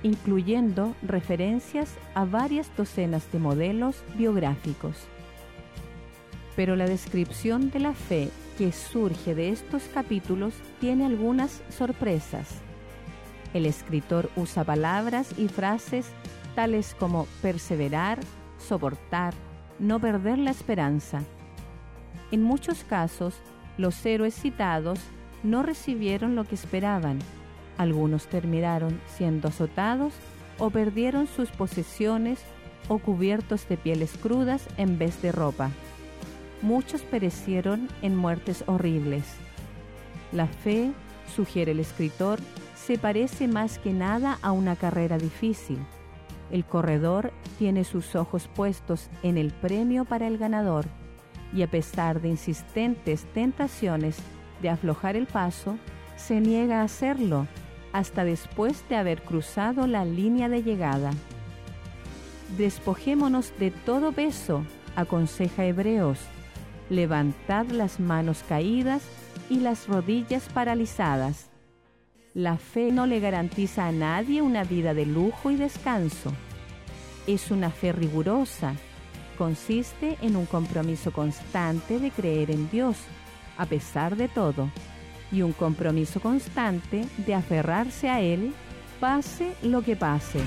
incluyendo 0.04 0.96
referencias 1.02 1.96
a 2.14 2.26
varias 2.26 2.70
docenas 2.78 3.32
de 3.32 3.40
modelos 3.40 4.04
biográficos. 4.16 4.96
Pero 6.56 6.76
la 6.76 6.86
descripción 6.86 7.72
de 7.72 7.80
la 7.80 7.94
fe 7.94 8.30
que 8.58 8.72
surge 8.72 9.34
de 9.34 9.50
estos 9.50 9.84
capítulos 9.94 10.54
tiene 10.80 11.06
algunas 11.06 11.64
sorpresas. 11.70 12.62
El 13.54 13.66
escritor 13.66 14.30
usa 14.36 14.64
palabras 14.64 15.34
y 15.38 15.48
frases 15.48 16.08
tales 16.56 16.96
como 17.00 17.26
perseverar, 17.42 18.20
soportar, 18.60 19.34
no 19.80 20.00
perder 20.00 20.38
la 20.38 20.52
esperanza. 20.52 21.22
En 22.32 22.44
muchos 22.44 22.84
casos, 22.84 23.36
los 23.78 24.06
héroes 24.06 24.36
citados 24.36 25.00
no 25.44 25.64
recibieron 25.64 26.36
lo 26.36 26.46
que 26.46 26.56
esperaban. 26.56 27.20
Algunos 27.78 28.28
terminaron 28.28 29.00
siendo 29.08 29.48
azotados 29.48 30.14
o 30.60 30.70
perdieron 30.70 31.28
sus 31.28 31.50
posesiones 31.50 32.40
o 32.88 33.00
cubiertos 33.00 33.68
de 33.68 33.78
pieles 33.78 34.18
crudas 34.18 34.68
en 34.78 34.98
vez 34.98 35.22
de 35.22 35.32
ropa. 35.32 35.72
Muchos 36.62 37.02
perecieron 37.02 37.90
en 38.02 38.16
muertes 38.16 38.64
horribles. 38.68 39.26
La 40.32 40.48
fe, 40.48 40.92
sugiere 41.36 41.72
el 41.72 41.80
escritor, 41.80 42.40
se 42.76 42.98
parece 42.98 43.48
más 43.48 43.80
que 43.80 43.94
nada 43.94 44.38
a 44.42 44.52
una 44.52 44.76
carrera 44.76 45.18
difícil. 45.18 45.80
El 46.52 46.66
corredor 46.66 47.32
tiene 47.58 47.84
sus 47.84 48.16
ojos 48.16 48.48
puestos 48.54 49.10
en 49.24 49.38
el 49.38 49.52
premio 49.52 50.06
para 50.06 50.28
el 50.28 50.38
ganador 50.38 50.86
y 51.54 51.64
a 51.64 51.68
pesar 51.68 52.22
de 52.22 52.30
insistentes 52.30 53.26
tentaciones 53.34 54.18
de 54.62 54.70
aflojar 54.70 55.16
el 55.16 55.28
paso, 55.28 55.78
se 56.16 56.40
niega 56.40 56.82
a 56.82 56.84
hacerlo 56.84 57.48
hasta 57.94 58.26
después 58.26 58.84
de 58.90 58.98
haber 58.98 59.22
cruzado 59.22 59.88
la 59.88 60.04
línea 60.04 60.50
de 60.50 60.64
llegada. 60.64 61.12
Despojémonos 62.58 63.54
de 63.60 63.72
todo 63.72 64.12
peso, 64.12 64.66
aconseja 64.96 65.66
Hebreos. 65.66 66.20
Levantad 66.90 67.68
las 67.68 68.00
manos 68.00 68.44
caídas 68.50 69.04
y 69.50 69.60
las 69.60 69.88
rodillas 69.88 70.50
paralizadas. 70.54 71.50
La 72.34 72.58
fe 72.58 72.92
no 72.92 73.06
le 73.06 73.20
garantiza 73.20 73.88
a 73.88 73.92
nadie 73.92 74.42
una 74.42 74.64
vida 74.64 74.94
de 74.94 75.06
lujo 75.06 75.52
y 75.52 75.56
descanso. 75.56 76.32
Es 77.28 77.52
una 77.52 77.70
fe 77.70 77.92
rigurosa. 77.92 78.74
Consiste 79.38 80.18
en 80.22 80.36
un 80.36 80.46
compromiso 80.46 81.12
constante 81.12 82.00
de 82.00 82.12
creer 82.12 82.52
en 82.52 82.70
Dios, 82.70 82.98
a 83.58 83.66
pesar 83.66 84.16
de 84.16 84.28
todo, 84.28 84.70
y 85.34 85.42
un 85.42 85.52
compromiso 85.52 86.22
constante 86.22 87.06
de 87.18 87.34
aferrarse 87.34 88.10
a 88.10 88.22
Él, 88.22 88.54
pase 89.00 89.54
lo 89.64 89.82
que 89.82 89.96
pase. 89.96 90.40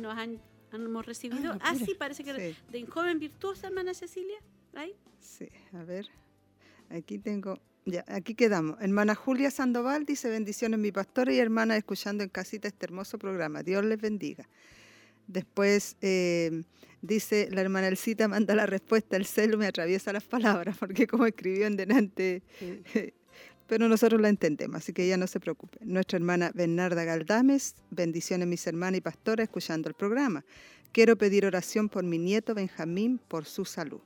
Nos 0.00 0.16
han, 0.16 0.40
hemos 0.72 1.06
recibido. 1.06 1.52
Ah, 1.54 1.58
Ah, 1.62 1.72
mira. 1.74 1.86
sí, 1.86 1.94
parece 1.94 2.24
que 2.24 2.34
Sí. 2.52 2.56
de 2.70 2.86
joven 2.86 3.18
virtuosa, 3.18 3.68
hermana 3.68 3.94
Cecilia. 3.94 4.36
¿Ahí? 4.74 4.94
Sí, 5.20 5.48
a 5.72 5.82
ver. 5.84 6.06
Aquí 6.90 7.18
tengo. 7.18 7.58
Ya, 7.84 8.04
aquí 8.08 8.34
quedamos. 8.34 8.76
Hermana 8.80 9.14
Julia 9.14 9.50
Sandoval 9.50 10.04
dice 10.06 10.28
bendiciones 10.28 10.78
mi 10.80 10.90
pastora 10.92 11.32
y 11.32 11.38
hermana 11.38 11.76
escuchando 11.76 12.24
en 12.24 12.30
casita 12.30 12.66
este 12.68 12.84
hermoso 12.86 13.16
programa. 13.18 13.62
Dios 13.62 13.84
les 13.84 14.00
bendiga. 14.00 14.48
Después 15.28 15.96
eh, 16.02 16.62
dice 17.00 17.48
la 17.52 17.60
hermana 17.60 17.88
Elcita 17.88 18.28
manda 18.28 18.54
la 18.54 18.66
respuesta, 18.66 19.16
el 19.16 19.24
celo 19.26 19.56
me 19.58 19.66
atraviesa 19.66 20.12
las 20.12 20.24
palabras 20.24 20.76
porque 20.78 21.06
como 21.06 21.26
escribió 21.26 21.66
en 21.66 21.76
delante, 21.76 22.42
pero 23.66 23.88
nosotros 23.88 24.20
la 24.20 24.28
entendemos, 24.28 24.76
así 24.76 24.92
que 24.92 25.04
ella 25.04 25.16
no 25.16 25.26
se 25.26 25.40
preocupe. 25.40 25.78
Nuestra 25.82 26.16
hermana 26.16 26.50
Bernarda 26.54 27.04
Galdames, 27.04 27.74
bendiciones 27.90 28.46
mis 28.48 28.66
hermanas 28.66 28.98
y 28.98 29.00
pastora 29.00 29.42
escuchando 29.44 29.88
el 29.88 29.94
programa. 29.94 30.44
Quiero 30.92 31.16
pedir 31.16 31.44
oración 31.46 31.88
por 31.88 32.04
mi 32.04 32.18
nieto 32.18 32.54
Benjamín 32.54 33.18
por 33.28 33.44
su 33.44 33.64
salud. 33.64 34.00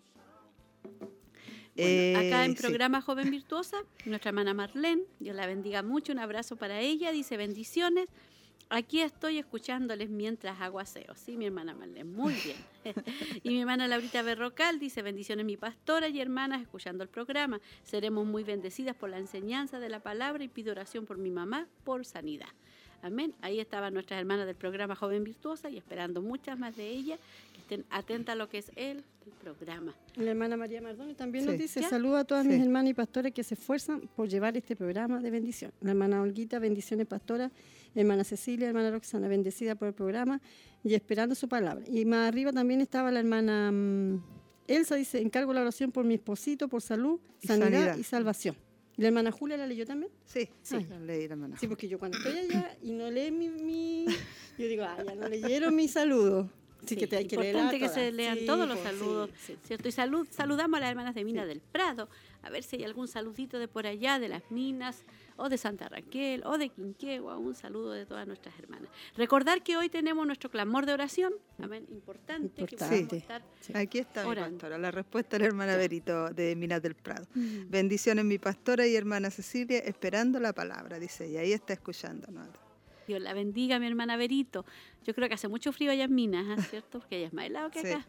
Bueno, 1.76 2.18
acá 2.18 2.42
Eh, 2.42 2.44
en 2.46 2.56
sí. 2.56 2.62
programa 2.62 3.00
Joven 3.00 3.30
Virtuosa, 3.30 3.76
nuestra 4.04 4.30
hermana 4.30 4.52
Marlene, 4.54 5.04
Dios 5.18 5.36
la 5.36 5.46
bendiga 5.46 5.82
mucho, 5.82 6.12
un 6.12 6.18
abrazo 6.18 6.56
para 6.56 6.80
ella, 6.80 7.12
dice 7.12 7.36
bendiciones. 7.36 8.08
Aquí 8.72 9.00
estoy 9.00 9.38
escuchándoles 9.38 10.10
mientras 10.10 10.60
hago 10.60 10.78
aseo, 10.78 11.12
sí, 11.16 11.36
mi 11.36 11.46
hermana 11.46 11.74
Marlene, 11.74 12.04
muy 12.04 12.34
bien. 12.34 12.56
y 13.42 13.48
mi 13.50 13.60
hermana 13.60 13.88
Laurita 13.88 14.22
Berrocal 14.22 14.78
dice 14.78 15.02
bendiciones 15.02 15.44
mi 15.44 15.56
pastora 15.56 16.06
y 16.08 16.20
hermanas 16.20 16.62
escuchando 16.62 17.02
el 17.02 17.08
programa. 17.10 17.60
Seremos 17.82 18.24
muy 18.26 18.44
bendecidas 18.44 18.94
por 18.94 19.10
la 19.10 19.18
enseñanza 19.18 19.80
de 19.80 19.88
la 19.88 19.98
palabra 19.98 20.44
y 20.44 20.48
pido 20.48 20.70
oración 20.70 21.04
por 21.04 21.18
mi 21.18 21.32
mamá 21.32 21.66
por 21.82 22.04
sanidad. 22.06 22.46
Amén. 23.02 23.34
Ahí 23.40 23.58
estaban 23.58 23.92
nuestras 23.92 24.20
hermanas 24.20 24.46
del 24.46 24.54
programa 24.54 24.94
Joven 24.94 25.24
Virtuosa 25.24 25.68
y 25.68 25.76
esperando 25.76 26.22
muchas 26.22 26.56
más 26.56 26.76
de 26.76 26.86
ellas 26.90 27.18
que 27.54 27.58
estén 27.60 27.84
atentas 27.90 28.34
a 28.34 28.36
lo 28.36 28.48
que 28.48 28.58
es 28.58 28.70
el, 28.76 28.98
el 29.26 29.32
programa. 29.42 29.94
La 30.14 30.30
hermana 30.30 30.56
María 30.56 30.80
Mardoni 30.80 31.14
también 31.14 31.42
Sí. 31.44 31.50
nos 31.50 31.58
dice, 31.58 31.80
¿Ya? 31.80 31.88
saluda 31.88 32.20
a 32.20 32.24
todas 32.24 32.44
Sí. 32.44 32.52
mis 32.52 32.60
hermanas 32.60 32.90
y 32.90 32.94
pastores 32.94 33.32
que 33.32 33.42
se 33.42 33.54
esfuerzan 33.54 34.02
por 34.14 34.28
llevar 34.28 34.56
este 34.56 34.76
programa 34.76 35.18
de 35.20 35.30
bendición. 35.30 35.72
La 35.80 35.90
hermana 35.90 36.22
Olguita, 36.22 36.60
bendiciones 36.60 37.06
pastora. 37.08 37.50
Hermana 37.94 38.24
Cecilia, 38.24 38.68
hermana 38.68 38.90
Roxana, 38.90 39.28
bendecida 39.28 39.74
por 39.74 39.88
el 39.88 39.94
programa 39.94 40.40
y 40.84 40.94
esperando 40.94 41.34
su 41.34 41.48
palabra. 41.48 41.84
Y 41.88 42.04
más 42.04 42.28
arriba 42.28 42.52
también 42.52 42.80
estaba 42.80 43.10
la 43.10 43.20
hermana 43.20 43.70
mm, 43.72 44.22
Elsa, 44.68 44.94
dice, 44.94 45.20
encargo 45.20 45.52
la 45.52 45.62
oración 45.62 45.90
por 45.90 46.04
mi 46.04 46.14
esposito, 46.14 46.68
por 46.68 46.82
salud, 46.82 47.18
Y 47.42 47.48
sanidad, 47.48 47.66
sanidad. 47.70 47.96
y 47.98 48.02
salvación. 48.04 48.56
¿Y 48.96 49.02
la 49.02 49.08
hermana 49.08 49.32
Julia 49.32 49.56
la 49.56 49.66
leyó 49.66 49.84
también? 49.86 50.12
Sí, 50.24 50.48
sí, 50.62 50.76
Ah. 50.78 50.86
la 50.90 51.00
leí 51.00 51.26
la 51.26 51.34
hermana. 51.34 51.56
Sí, 51.58 51.66
porque 51.66 51.88
yo 51.88 51.98
cuando 51.98 52.18
estoy 52.18 52.36
allá 52.38 52.76
y 52.82 52.92
no 52.92 53.10
leen 53.10 53.38
mi, 53.38 53.48
mi- 53.48 54.06
yo 54.58 54.68
digo, 54.68 54.84
ah, 54.84 54.96
ya 55.04 55.14
no 55.14 55.28
leyeron 55.28 55.74
mi 55.74 55.88
saludo. 55.88 56.48
Así 56.84 56.96
que 56.96 57.06
te 57.06 57.16
hay 57.16 57.26
que 57.26 57.34
importante 57.36 57.78
que 57.78 57.88
se 57.90 58.10
lean 58.10 58.38
Sí, 58.38 58.46
todos 58.46 58.66
los 58.66 58.78
pues, 58.78 58.90
sí, 58.92 58.98
saludos, 58.98 59.30
sí. 59.46 59.56
¿cierto? 59.64 59.88
Y 59.88 59.92
salud, 59.92 60.26
saludamos 60.30 60.78
a 60.78 60.80
las 60.80 60.88
hermanas 60.90 61.14
de 61.14 61.24
Mina 61.24 61.44
del 61.44 61.60
Prado, 61.60 62.08
a 62.42 62.48
ver 62.48 62.62
si 62.62 62.76
hay 62.76 62.84
algún 62.84 63.06
saludito 63.06 63.58
de 63.58 63.68
por 63.68 63.86
allá, 63.86 64.18
de 64.18 64.28
las 64.28 64.50
Minas, 64.50 65.02
o 65.40 65.48
de 65.48 65.56
Santa 65.58 65.88
Raquel, 65.88 66.42
o 66.44 66.58
de 66.58 66.68
Quinquegua, 66.68 67.38
un 67.38 67.54
saludo 67.54 67.92
de 67.92 68.04
todas 68.06 68.26
nuestras 68.26 68.58
hermanas. 68.58 68.90
Recordar 69.16 69.62
que 69.62 69.76
hoy 69.76 69.88
tenemos 69.88 70.26
nuestro 70.26 70.50
clamor 70.50 70.84
de 70.86 70.92
oración, 70.92 71.32
amén, 71.62 71.86
importante, 71.90 72.66
que 72.66 72.76
podamos 72.76 73.00
Importante. 73.00 73.16
estar 73.16 73.42
Aquí 73.74 73.98
está 73.98 74.26
mi 74.28 74.34
pastora, 74.36 74.76
la 74.78 74.90
respuesta 74.90 75.36
de 75.36 75.40
la 75.40 75.46
hermana 75.46 75.76
Berito 75.76 76.28
de 76.30 76.54
Minas 76.56 76.82
del 76.82 76.94
Prado. 76.94 77.26
Bendiciones 77.34 78.24
mi 78.24 78.38
pastora 78.38 78.86
y 78.86 78.94
hermana 78.96 79.30
Cecilia, 79.30 79.78
esperando 79.78 80.38
la 80.40 80.52
palabra, 80.52 80.98
dice 80.98 81.26
ella. 81.26 81.40
Ahí 81.40 81.52
está 81.52 81.72
escuchándonos. 81.72 82.46
Dios 83.08 83.20
la 83.22 83.32
bendiga, 83.32 83.78
mi 83.80 83.86
hermana 83.86 84.16
Berito. 84.16 84.64
Yo 85.04 85.14
creo 85.14 85.26
que 85.26 85.34
hace 85.34 85.48
mucho 85.48 85.72
frío 85.72 85.90
allá 85.90 86.04
en 86.04 86.14
Minas, 86.14 86.46
¿ah? 86.58 86.62
¿cierto? 86.62 87.00
Porque 87.00 87.16
allá 87.16 87.26
es 87.28 87.32
más 87.32 87.46
helado 87.46 87.70
que 87.70 87.80
Sí. 87.80 87.88
acá. 87.88 88.06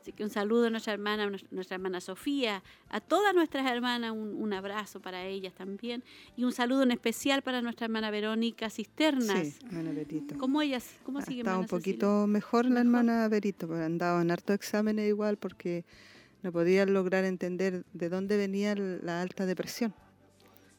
Así 0.00 0.12
que 0.12 0.24
un 0.24 0.30
saludo 0.30 0.66
a 0.66 0.70
nuestra 0.70 0.92
hermana, 0.92 1.30
nuestra- 1.50 1.74
hermana 1.74 2.00
Sofía, 2.00 2.62
a 2.88 3.00
todas 3.00 3.34
nuestras 3.34 3.66
hermanas, 3.70 4.12
un, 4.12 4.34
un 4.34 4.52
abrazo 4.52 5.00
para 5.00 5.24
ellas 5.26 5.52
también. 5.54 6.02
Y 6.36 6.44
un 6.44 6.52
saludo 6.52 6.82
en 6.84 6.90
especial 6.92 7.42
para 7.42 7.60
nuestra 7.62 7.86
hermana 7.86 8.10
Verónica 8.10 8.70
Cisternas. 8.70 9.46
Sí, 9.48 9.54
hermana 9.66 9.92
Berito. 9.92 10.36
¿Cómo 10.38 10.62
ellas? 10.62 10.96
¿Cómo 11.04 11.20
sigue 11.20 11.40
estado 11.40 11.58
un 11.60 11.64
Cecilia? 11.68 11.80
poquito 11.80 12.26
mejor 12.26 12.66
la 12.66 12.80
hermana 12.80 13.28
Berito, 13.28 13.66
porque 13.68 13.82
andaba 13.84 14.20
en 14.22 14.30
hartos 14.30 14.54
exámenes 14.54 15.08
igual 15.08 15.36
porque 15.36 15.84
no 16.42 16.50
podían 16.52 16.92
lograr 16.92 17.24
entender 17.24 17.84
de 17.92 18.08
dónde 18.08 18.36
venía 18.36 18.74
la 18.74 19.22
alta 19.22 19.46
depresión. 19.46 19.94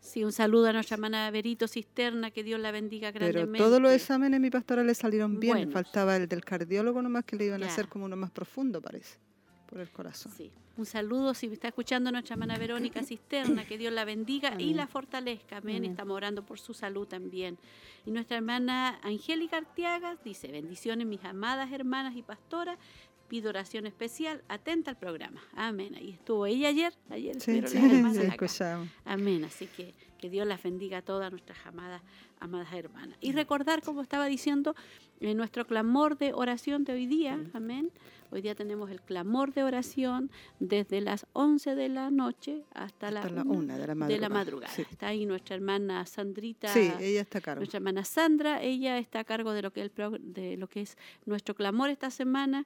Sí, 0.03 0.23
un 0.25 0.33
saludo 0.33 0.67
a 0.67 0.73
nuestra 0.73 0.95
hermana 0.95 1.31
Berito 1.31 1.65
Cisterna, 1.67 2.29
que 2.29 2.43
Dios 2.43 2.59
la 2.59 2.71
bendiga 2.71 3.11
Pero 3.13 3.27
grandemente. 3.27 3.57
todos 3.57 3.81
los 3.81 3.91
exámenes 3.93 4.39
mi 4.41 4.49
pastora 4.49 4.83
le 4.83 4.93
salieron 4.93 5.39
bien, 5.39 5.53
Buenos. 5.55 5.73
faltaba 5.73 6.17
el 6.17 6.27
del 6.27 6.43
cardiólogo 6.43 7.01
nomás 7.01 7.23
que 7.23 7.37
le 7.37 7.45
iban 7.45 7.63
a 7.63 7.67
Ya. 7.67 7.71
hacer 7.71 7.87
como 7.87 8.05
uno 8.05 8.17
más 8.17 8.29
profundo, 8.29 8.81
parece, 8.81 9.17
por 9.65 9.79
el 9.79 9.89
corazón. 9.89 10.31
Sí. 10.35 10.51
Un 10.75 10.85
saludo 10.85 11.33
si 11.33 11.47
me 11.47 11.53
está 11.53 11.69
escuchando 11.69 12.11
nuestra 12.11 12.33
hermana 12.33 12.57
Verónica 12.57 13.01
Cisterna, 13.03 13.65
que 13.65 13.77
Dios 13.77 13.93
la 13.93 14.03
bendiga 14.03 14.49
y 14.59 14.63
Amén. 14.65 14.75
la 14.77 14.87
fortalezca. 14.87 15.57
Amén. 15.57 15.77
Amén. 15.77 15.91
Estamos 15.91 16.15
orando 16.17 16.43
por 16.45 16.59
su 16.59 16.73
salud 16.73 17.07
también. 17.07 17.57
Y 18.05 18.11
nuestra 18.11 18.37
hermana 18.37 18.99
Angélica 19.03 19.55
Artiagas 19.57 20.21
dice, 20.23 20.49
bendiciones 20.51 21.07
mis 21.07 21.23
amadas 21.23 21.71
hermanas 21.71 22.15
y 22.17 22.23
pastoras. 22.23 22.77
Pido 23.27 23.49
oración 23.49 23.85
especial, 23.87 24.43
atenta 24.47 24.91
al 24.91 24.97
programa. 24.97 25.41
Amén. 25.55 25.95
Ahí 25.95 26.11
estuvo 26.11 26.45
ella 26.45 26.69
ayer. 26.69 26.93
Ayer 27.09 27.39
Sí, 27.41 27.51
estuvieron 27.57 28.13
sí, 28.13 28.27
las 28.39 28.51
sí. 28.51 28.63
Amén. 29.05 29.43
Así 29.45 29.67
que 29.67 29.93
que 30.23 30.29
Dios 30.29 30.47
las 30.47 30.63
bendiga 30.63 30.99
a 30.99 31.01
todas 31.01 31.31
nuestras 31.31 31.57
amadas, 31.65 32.01
amadas 32.39 32.71
hermanas. 32.71 33.17
Y 33.19 33.33
recordar, 33.33 33.81
como 33.81 34.01
estaba 34.01 34.27
diciendo, 34.27 34.73
en 35.19 35.35
nuestro 35.35 35.67
clamor 35.67 36.17
de 36.17 36.31
oración 36.31 36.85
de 36.85 36.93
hoy 36.93 37.07
día. 37.07 37.43
Amén. 37.51 37.91
Hoy 38.31 38.41
día 38.41 38.55
tenemos 38.55 38.89
el 38.89 39.01
clamor 39.01 39.53
de 39.53 39.63
oración 39.63 40.31
desde 40.61 41.01
las 41.01 41.27
11 41.33 41.75
de 41.75 41.89
la 41.89 42.09
noche 42.09 42.63
hasta, 42.73 43.09
Hasta 43.09 43.11
la 43.11 43.29
la, 43.29 43.43
una 43.43 43.77
de 43.77 43.85
la 43.85 43.95
madrugada. 43.95 44.13
de 44.15 44.21
la 44.21 44.29
madrugada. 44.29 44.73
Sí. 44.73 44.85
Está 44.89 45.07
ahí 45.07 45.25
nuestra 45.25 45.57
hermana 45.57 46.05
Sandrita. 46.05 46.69
Sí, 46.69 46.89
ella 47.01 47.19
está 47.19 47.39
a 47.39 47.41
cargo. 47.41 47.59
Nuestra 47.59 47.79
hermana 47.79 48.05
Sandra, 48.05 48.61
ella 48.63 48.99
está 48.99 49.19
a 49.19 49.23
cargo 49.25 49.51
de 49.51 49.61
lo 49.61 49.73
que, 49.73 49.81
el 49.81 49.91
de 50.21 50.55
lo 50.55 50.69
que 50.69 50.83
es 50.83 50.97
nuestro 51.25 51.53
clamor 51.53 51.89
esta 51.89 52.09
semana. 52.09 52.65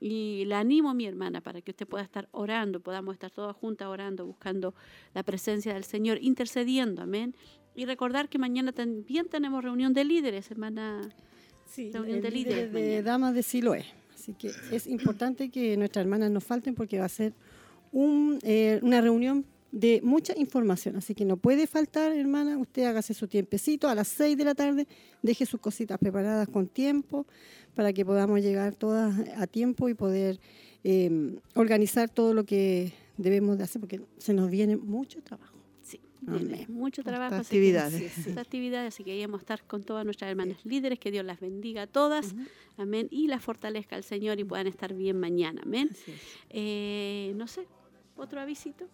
Y 0.00 0.44
la 0.46 0.60
animo, 0.60 0.94
mi 0.94 1.06
hermana, 1.06 1.40
para 1.40 1.60
que 1.60 1.72
usted 1.72 1.86
pueda 1.86 2.04
estar 2.04 2.28
orando, 2.32 2.80
podamos 2.80 3.14
estar 3.14 3.30
todas 3.30 3.56
juntas 3.56 3.88
orando, 3.88 4.26
buscando 4.26 4.74
la 5.14 5.22
presencia 5.22 5.74
del 5.74 5.84
Señor, 5.84 6.18
intercediendo, 6.20 7.02
amén. 7.02 7.34
Y 7.74 7.84
recordar 7.84 8.28
que 8.28 8.38
mañana 8.38 8.72
también 8.72 9.28
tenemos 9.28 9.62
reunión 9.62 9.92
de 9.92 10.04
líderes, 10.04 10.50
hermana. 10.50 11.08
Sí, 11.64 11.90
reunión 11.92 12.20
de 12.20 12.30
líder 12.30 12.52
líderes 12.52 12.72
de 12.72 12.80
mañana. 12.80 13.02
damas 13.02 13.34
de 13.34 13.42
Siloé. 13.42 13.84
Así 14.14 14.34
que 14.34 14.50
es 14.72 14.86
importante 14.86 15.48
que 15.50 15.76
nuestras 15.76 16.04
hermanas 16.04 16.30
no 16.30 16.40
falten 16.40 16.74
porque 16.74 16.98
va 16.98 17.04
a 17.04 17.08
ser 17.08 17.34
un, 17.92 18.38
eh, 18.42 18.80
una 18.82 19.00
reunión 19.00 19.44
de 19.70 20.00
mucha 20.02 20.32
información. 20.38 20.96
Así 20.96 21.14
que 21.14 21.24
no 21.24 21.36
puede 21.36 21.66
faltar, 21.66 22.12
hermana. 22.12 22.56
Usted 22.58 22.84
hágase 22.84 23.12
su 23.14 23.28
tiempecito 23.28 23.88
a 23.88 23.94
las 23.94 24.08
6 24.08 24.36
de 24.36 24.44
la 24.44 24.54
tarde. 24.54 24.86
Deje 25.22 25.44
sus 25.46 25.60
cositas 25.60 25.98
preparadas 25.98 26.48
con 26.48 26.68
tiempo 26.68 27.26
para 27.74 27.92
que 27.92 28.04
podamos 28.04 28.40
llegar 28.40 28.74
todas 28.74 29.14
a 29.36 29.46
tiempo 29.46 29.88
y 29.88 29.94
poder 29.94 30.40
eh, 30.84 31.36
organizar 31.54 32.08
todo 32.08 32.34
lo 32.34 32.44
que 32.44 32.92
debemos 33.16 33.58
de 33.58 33.64
hacer 33.64 33.80
porque 33.80 34.00
se 34.18 34.32
nos 34.32 34.50
viene 34.50 34.76
mucho 34.76 35.22
trabajo. 35.22 35.58
Sí, 35.82 36.00
mucho 36.68 37.02
trabajo. 37.02 37.34
que- 37.36 37.40
actividades. 37.42 38.12
sí, 38.12 38.22
sí, 38.22 38.38
actividades, 38.38 38.94
así 38.94 39.04
que 39.04 39.16
íbamos 39.16 39.40
a 39.40 39.42
estar 39.42 39.64
con 39.66 39.82
todas 39.82 40.04
nuestras 40.04 40.30
hermanas 40.30 40.58
líderes, 40.64 40.98
que 40.98 41.10
Dios 41.10 41.24
las 41.24 41.40
bendiga 41.40 41.82
a 41.82 41.86
todas, 41.86 42.34
amén, 42.76 43.08
y 43.10 43.26
las 43.28 43.42
fortalezca 43.42 43.96
al 43.96 44.04
Señor 44.04 44.38
y 44.38 44.44
puedan 44.44 44.66
estar 44.66 44.94
bien 44.94 45.18
mañana, 45.18 45.62
amén. 45.64 45.88
Es. 45.92 45.98
Eh, 46.50 47.32
no 47.36 47.46
sé, 47.46 47.66
otro 48.16 48.40
avisito. 48.40 48.86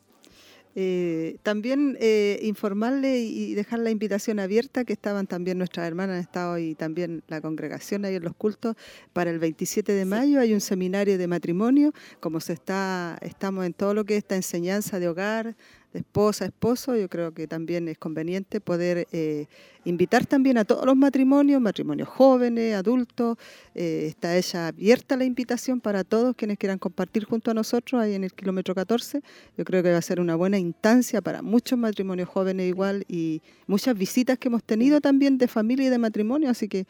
Eh, 0.77 1.37
también 1.43 1.97
eh, 2.01 2.41
informarle 2.43 3.21
y 3.21 3.55
dejar 3.55 3.79
la 3.79 3.91
invitación 3.91 4.41
abierta 4.41 4.85
que 4.85 4.93
estaban 4.93 5.27
también 5.27 5.57
nuestras 5.59 5.87
hermanas, 5.87 6.15
han 6.15 6.21
estado 6.21 6.59
y 6.59 6.75
también 6.75 7.23
la 7.29 7.41
congregación 7.41 8.05
ahí 8.05 8.17
en 8.17 8.25
los 8.25 8.35
cultos 8.35 8.75
para 9.13 9.31
el 9.31 9.39
27 9.39 9.93
de 9.93 10.05
mayo 10.05 10.41
hay 10.41 10.53
un 10.53 10.61
seminario 10.61 11.17
de 11.17 11.29
matrimonio, 11.29 11.93
como 12.19 12.41
se 12.41 12.55
está 12.55 13.19
estamos 13.21 13.67
en 13.67 13.73
todo 13.73 13.95
lo 13.95 14.05
que 14.05 14.15
es 14.15 14.19
esta 14.19 14.37
enseñanza 14.37 14.99
de 14.99 15.09
hogar, 15.09 15.57
esposa, 15.95 16.45
esposo, 16.45 16.97
yo 16.97 17.09
creo 17.09 17.33
que 17.33 17.47
también 17.47 17.89
es 17.89 17.99
conveniente 17.99 18.61
poder 18.61 19.07
eh, 19.13 19.47
invitar 19.85 20.27
también 20.27 20.59
a 20.59 20.65
todos 20.65 20.85
los 20.85 20.97
matrimonios, 20.97 21.61
matrimonios 21.61 22.09
jóvenes, 22.09 22.75
adultos, 22.75 23.39
eh, 23.75 24.07
está 24.09 24.37
ella 24.37 24.69
abierta 24.69 25.17
la 25.17 25.25
invitación 25.25 25.81
para 25.81 26.05
todos 26.05 26.35
quienes 26.37 26.59
quieran 26.59 26.79
compartir 26.79 27.25
junto 27.25 27.51
a 27.51 27.55
nosotros 27.55 28.01
ahí 28.01 28.15
en 28.15 28.25
el 28.25 28.33
kilómetro 28.33 28.75
14 28.75 29.23
yo 29.57 29.65
creo 29.65 29.83
que 29.83 29.93
va 29.93 29.99
a 29.99 30.03
ser 30.03 30.21
una 30.21 30.35
buena 30.35 30.59
instancia 30.59 31.21
para 31.21 31.43
muchos 31.43 31.79
matrimonios 31.79 32.29
jóvenes 32.29 32.69
igual 32.69 33.05
y 33.09 33.43
muchas 33.67 33.97
visitas 33.97 34.39
que 34.39 34.49
hemos 34.49 34.65
tenido 34.65 35.01
también 35.01 35.39
de 35.39 35.49
familia 35.49 35.87
y 35.87 35.91
de 35.91 35.99
matrimonio, 35.99 36.51
así 36.51 36.69
que 36.69 36.87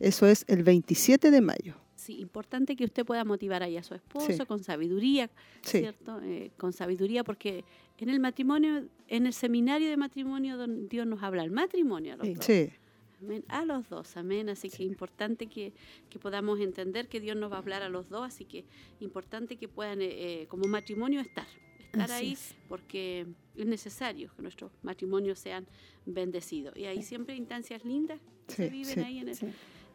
eso 0.00 0.26
es 0.26 0.44
el 0.48 0.62
27 0.62 1.30
de 1.30 1.40
mayo. 1.40 1.85
Sí, 2.06 2.20
importante 2.20 2.76
que 2.76 2.84
usted 2.84 3.04
pueda 3.04 3.24
motivar 3.24 3.62
ahí 3.62 3.76
a 3.76 3.82
su 3.82 3.94
esposo 3.94 4.32
Sí. 4.32 4.38
con 4.46 4.62
sabiduría, 4.62 5.28
Sí, 5.62 5.78
¿cierto? 5.80 6.20
Eh, 6.22 6.50
con 6.56 6.72
sabiduría, 6.72 7.24
porque 7.24 7.64
en 7.98 8.08
el 8.10 8.20
matrimonio, 8.20 8.84
en 9.08 9.26
el 9.26 9.32
seminario 9.32 9.88
de 9.90 9.96
matrimonio, 9.96 10.56
don- 10.56 10.88
Dios 10.88 11.06
nos 11.06 11.22
habla 11.22 11.42
el 11.42 11.50
matrimonio. 11.50 12.14
a 12.14 12.16
los 12.16 12.34
dos. 12.34 12.44
sí, 12.44 12.70
Amén. 13.22 13.42
A 13.48 13.64
los 13.64 13.88
dos, 13.88 14.14
amén. 14.18 14.50
Así 14.50 14.68
que 14.68 14.82
importante 14.84 15.46
que, 15.46 15.72
que 16.10 16.18
podamos 16.18 16.60
entender 16.60 17.08
que 17.08 17.18
Dios 17.18 17.34
nos 17.34 17.50
va 17.50 17.56
a 17.56 17.58
hablar 17.60 17.82
a 17.82 17.88
los 17.88 18.08
dos, 18.10 18.22
así 18.26 18.44
que 18.44 18.64
importante 19.00 19.56
que 19.56 19.68
puedan 19.68 20.02
eh, 20.02 20.42
eh, 20.42 20.46
como 20.48 20.68
matrimonio 20.68 21.20
estar, 21.22 21.46
estar 21.86 22.02
Así 22.02 22.12
ahí 22.12 22.32
es. 22.34 22.54
porque 22.68 23.26
es 23.56 23.64
necesario 23.66 24.30
que 24.36 24.42
nuestros 24.42 24.70
matrimonios 24.82 25.38
sean 25.38 25.66
bendecidos. 26.04 26.76
Y 26.76 26.84
hay 26.84 27.02
siempre 27.02 27.34
instancias 27.36 27.84
lindas 27.86 28.20
que 28.48 28.54
se 28.54 28.68
viven 28.68 28.98
ahí 29.00 29.18
en 29.18 29.28
el, 29.30 29.38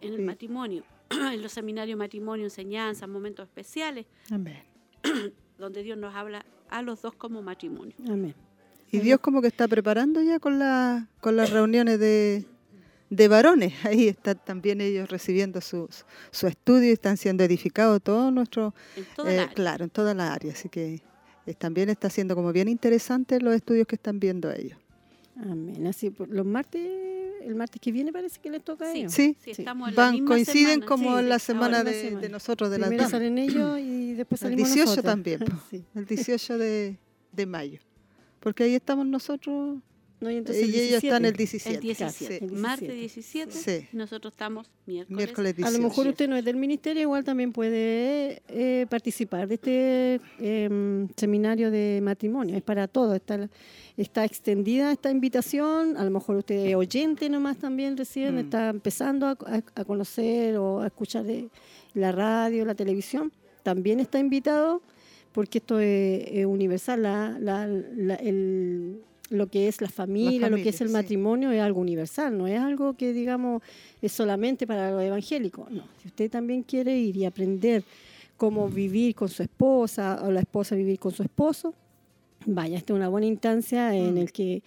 en 0.02 0.14
el 0.14 0.18
Sí. 0.18 0.22
matrimonio, 0.24 0.84
en 1.12 1.42
los 1.42 1.52
seminarios 1.52 1.98
matrimonio, 1.98 2.46
enseñanzas, 2.46 3.08
momentos 3.08 3.48
especiales, 3.48 4.06
Amén. 4.30 4.64
donde 5.58 5.84
Dios 5.84 5.98
nos 5.98 6.16
habla 6.16 6.46
a 6.70 6.82
los 6.82 7.02
dos 7.02 7.14
como 7.16 7.42
matrimonio. 7.42 7.96
Amén. 8.08 8.36
Y 8.92 9.00
Dios 9.00 9.20
como 9.22 9.42
que 9.42 9.48
está 9.48 9.68
preparando 9.68 10.22
ya 10.22 10.40
con, 10.40 10.60
la, 10.60 11.08
con 11.22 11.38
las 11.38 11.50
reuniones 11.52 11.98
de, 12.00 12.46
de 13.10 13.28
varones. 13.28 13.74
Ahí 13.86 14.08
están 14.08 14.40
también 14.44 14.82
ellos 14.82 15.10
recibiendo 15.10 15.62
su, 15.62 15.88
su 16.32 16.48
estudio 16.48 16.90
y 16.90 16.94
están 16.94 17.18
siendo 17.18 17.44
edificados 17.44 18.02
todos 18.02 18.34
nuestros, 18.34 18.74
eh, 19.26 19.48
claro, 19.54 19.86
en 19.86 19.90
toda 19.90 20.14
la 20.14 20.34
área. 20.34 20.52
Así 20.52 20.68
que 20.68 21.02
eh, 21.46 21.54
también 21.54 21.90
está 21.90 22.10
siendo 22.10 22.36
como 22.36 22.52
bien 22.52 22.68
interesante 22.68 23.40
los 23.40 23.56
estudios 23.56 23.88
que 23.88 23.96
están 23.96 24.20
viendo 24.20 24.52
ellos. 24.52 24.78
Amén. 25.42 25.88
Así, 25.88 26.10
por- 26.10 26.30
los 26.30 26.46
martes, 26.46 26.82
el 27.42 27.56
martes 27.56 27.82
que 27.82 27.92
viene 27.92 28.12
parece 28.14 28.40
que 28.40 28.50
les 28.52 28.64
toca 28.64 28.86
a 28.90 28.92
Sí. 28.94 29.00
ellos. 29.00 29.14
Sí, 29.14 29.36
Sí, 29.44 29.54
Sí. 29.56 29.62
estamos 29.64 29.90
en 29.90 29.96
la 29.96 30.02
van, 30.04 30.14
misma 30.14 30.28
coinciden 30.28 30.68
semana. 30.74 30.86
como 30.86 31.14
Sí, 31.14 31.20
en 31.20 31.30
la 31.30 31.40
semana 31.40 31.78
la 31.80 31.84
de, 31.84 32.02
semana. 32.02 32.22
de 32.22 32.30
nosotros, 32.30 32.70
de 32.70 32.78
las 32.80 32.88
Primero 32.90 33.04
damas. 33.04 33.12
salen 33.12 33.38
ellos 33.38 33.80
y 33.80 34.14
después 34.14 34.42
El 34.44 34.50
salimos 34.52 34.70
18 34.70 34.86
nosotros. 34.92 35.06
también. 35.12 35.40
El 35.96 36.06
18 36.06 36.58
de, 36.58 36.98
de 37.32 37.46
mayo. 37.46 37.80
Porque 38.40 38.64
ahí 38.64 38.76
estamos 38.76 39.06
nosotros 39.08 39.80
No, 40.22 40.30
y 40.30 40.38
entonces 40.38 40.68
y 40.68 40.70
el 40.70 40.76
ellos 40.88 41.04
están 41.04 41.26
el 41.26 41.34
17. 41.34 41.80
17. 41.80 41.80
El 41.80 41.82
17. 41.82 42.40
Sí. 42.40 42.46
El 42.46 42.62
Martes 42.62 42.94
17. 42.94 43.52
17. 43.52 43.52
Sí. 43.82 43.88
y 43.92 43.98
Nosotros 43.98 44.32
estamos 44.34 44.70
miércoles. 44.86 45.18
Miércoles 45.18 45.54
A 45.54 45.56
18. 45.56 45.78
lo 45.80 45.84
mejor 45.90 46.08
usted 46.08 46.30
no 46.30 46.36
es 46.36 46.46
del 46.46 46.56
ministerio, 46.58 47.02
igual 47.02 47.24
también 47.24 47.52
puede 47.52 48.42
eh, 48.48 48.86
participar 48.90 49.48
de 49.48 49.56
este 49.56 50.22
em, 50.40 51.08
seminario 51.18 51.72
de 51.72 52.00
matrimonio. 52.04 52.56
Es 52.56 52.62
para 52.62 52.88
todo. 52.88 53.16
Está, 53.16 53.50
está 53.98 54.24
extendida 54.24 54.92
esta 54.92 55.10
invitación. 55.10 55.98
A 55.98 56.04
lo 56.04 56.12
mejor 56.12 56.38
usted 56.38 56.68
es 56.68 56.76
oyente 56.76 57.28
nomás 57.28 57.58
también 57.58 57.98
recién, 57.98 58.36
Mm. 58.36 58.40
está 58.40 58.70
empezando 58.70 59.26
a, 59.26 59.38
a- 59.76 59.86
conocer 59.86 60.56
o 60.58 60.82
a 60.82 60.86
escuchar 60.88 61.26
eh, 61.28 61.48
la 61.96 62.12
radio, 62.12 62.64
la 62.64 62.76
televisión. 62.76 63.32
También 63.64 64.00
está 64.00 64.20
invitado 64.20 64.84
porque 65.34 65.58
esto 65.58 65.80
es, 65.80 66.26
es 66.28 66.46
universal. 66.46 67.02
La, 67.02 67.38
la- 67.40 67.68
la- 67.68 68.16
el- 68.16 69.02
lo 69.32 69.48
que 69.48 69.68
es 69.68 69.82
la 69.82 69.90
familia, 69.90 70.50
lo 70.50 70.58
que 70.58 70.70
es 70.70 70.82
el 70.82 70.90
sí. 70.90 70.94
matrimonio 70.94 71.52
es 71.52 71.62
algo 71.62 71.80
universal, 71.82 72.38
no 72.38 72.46
es 72.48 72.60
algo 72.60 72.94
que 72.94 73.14
digamos 73.14 73.64
es 74.02 74.12
solamente 74.12 74.68
para 74.68 74.92
los 74.92 75.02
evangélicos. 75.02 75.72
No, 75.72 75.84
si 76.02 76.10
usted 76.10 76.30
también 76.30 76.64
quiere 76.64 76.98
ir 76.98 77.18
y 77.18 77.26
aprender 77.26 77.84
cómo 78.38 78.70
vivir 78.70 79.16
con 79.16 79.30
su 79.30 79.42
esposa 79.44 80.22
o 80.24 80.32
la 80.32 80.42
esposa 80.42 80.76
vivir 80.76 81.00
con 81.00 81.12
su 81.12 81.24
esposo, 81.24 81.74
vaya, 82.46 82.78
esta 82.78 82.94
es 82.94 82.98
una 82.98 83.08
buena 83.10 83.28
instancia 83.28 83.96
en 83.96 84.16
Mm. 84.16 84.18
el 84.18 84.32
que 84.32 84.62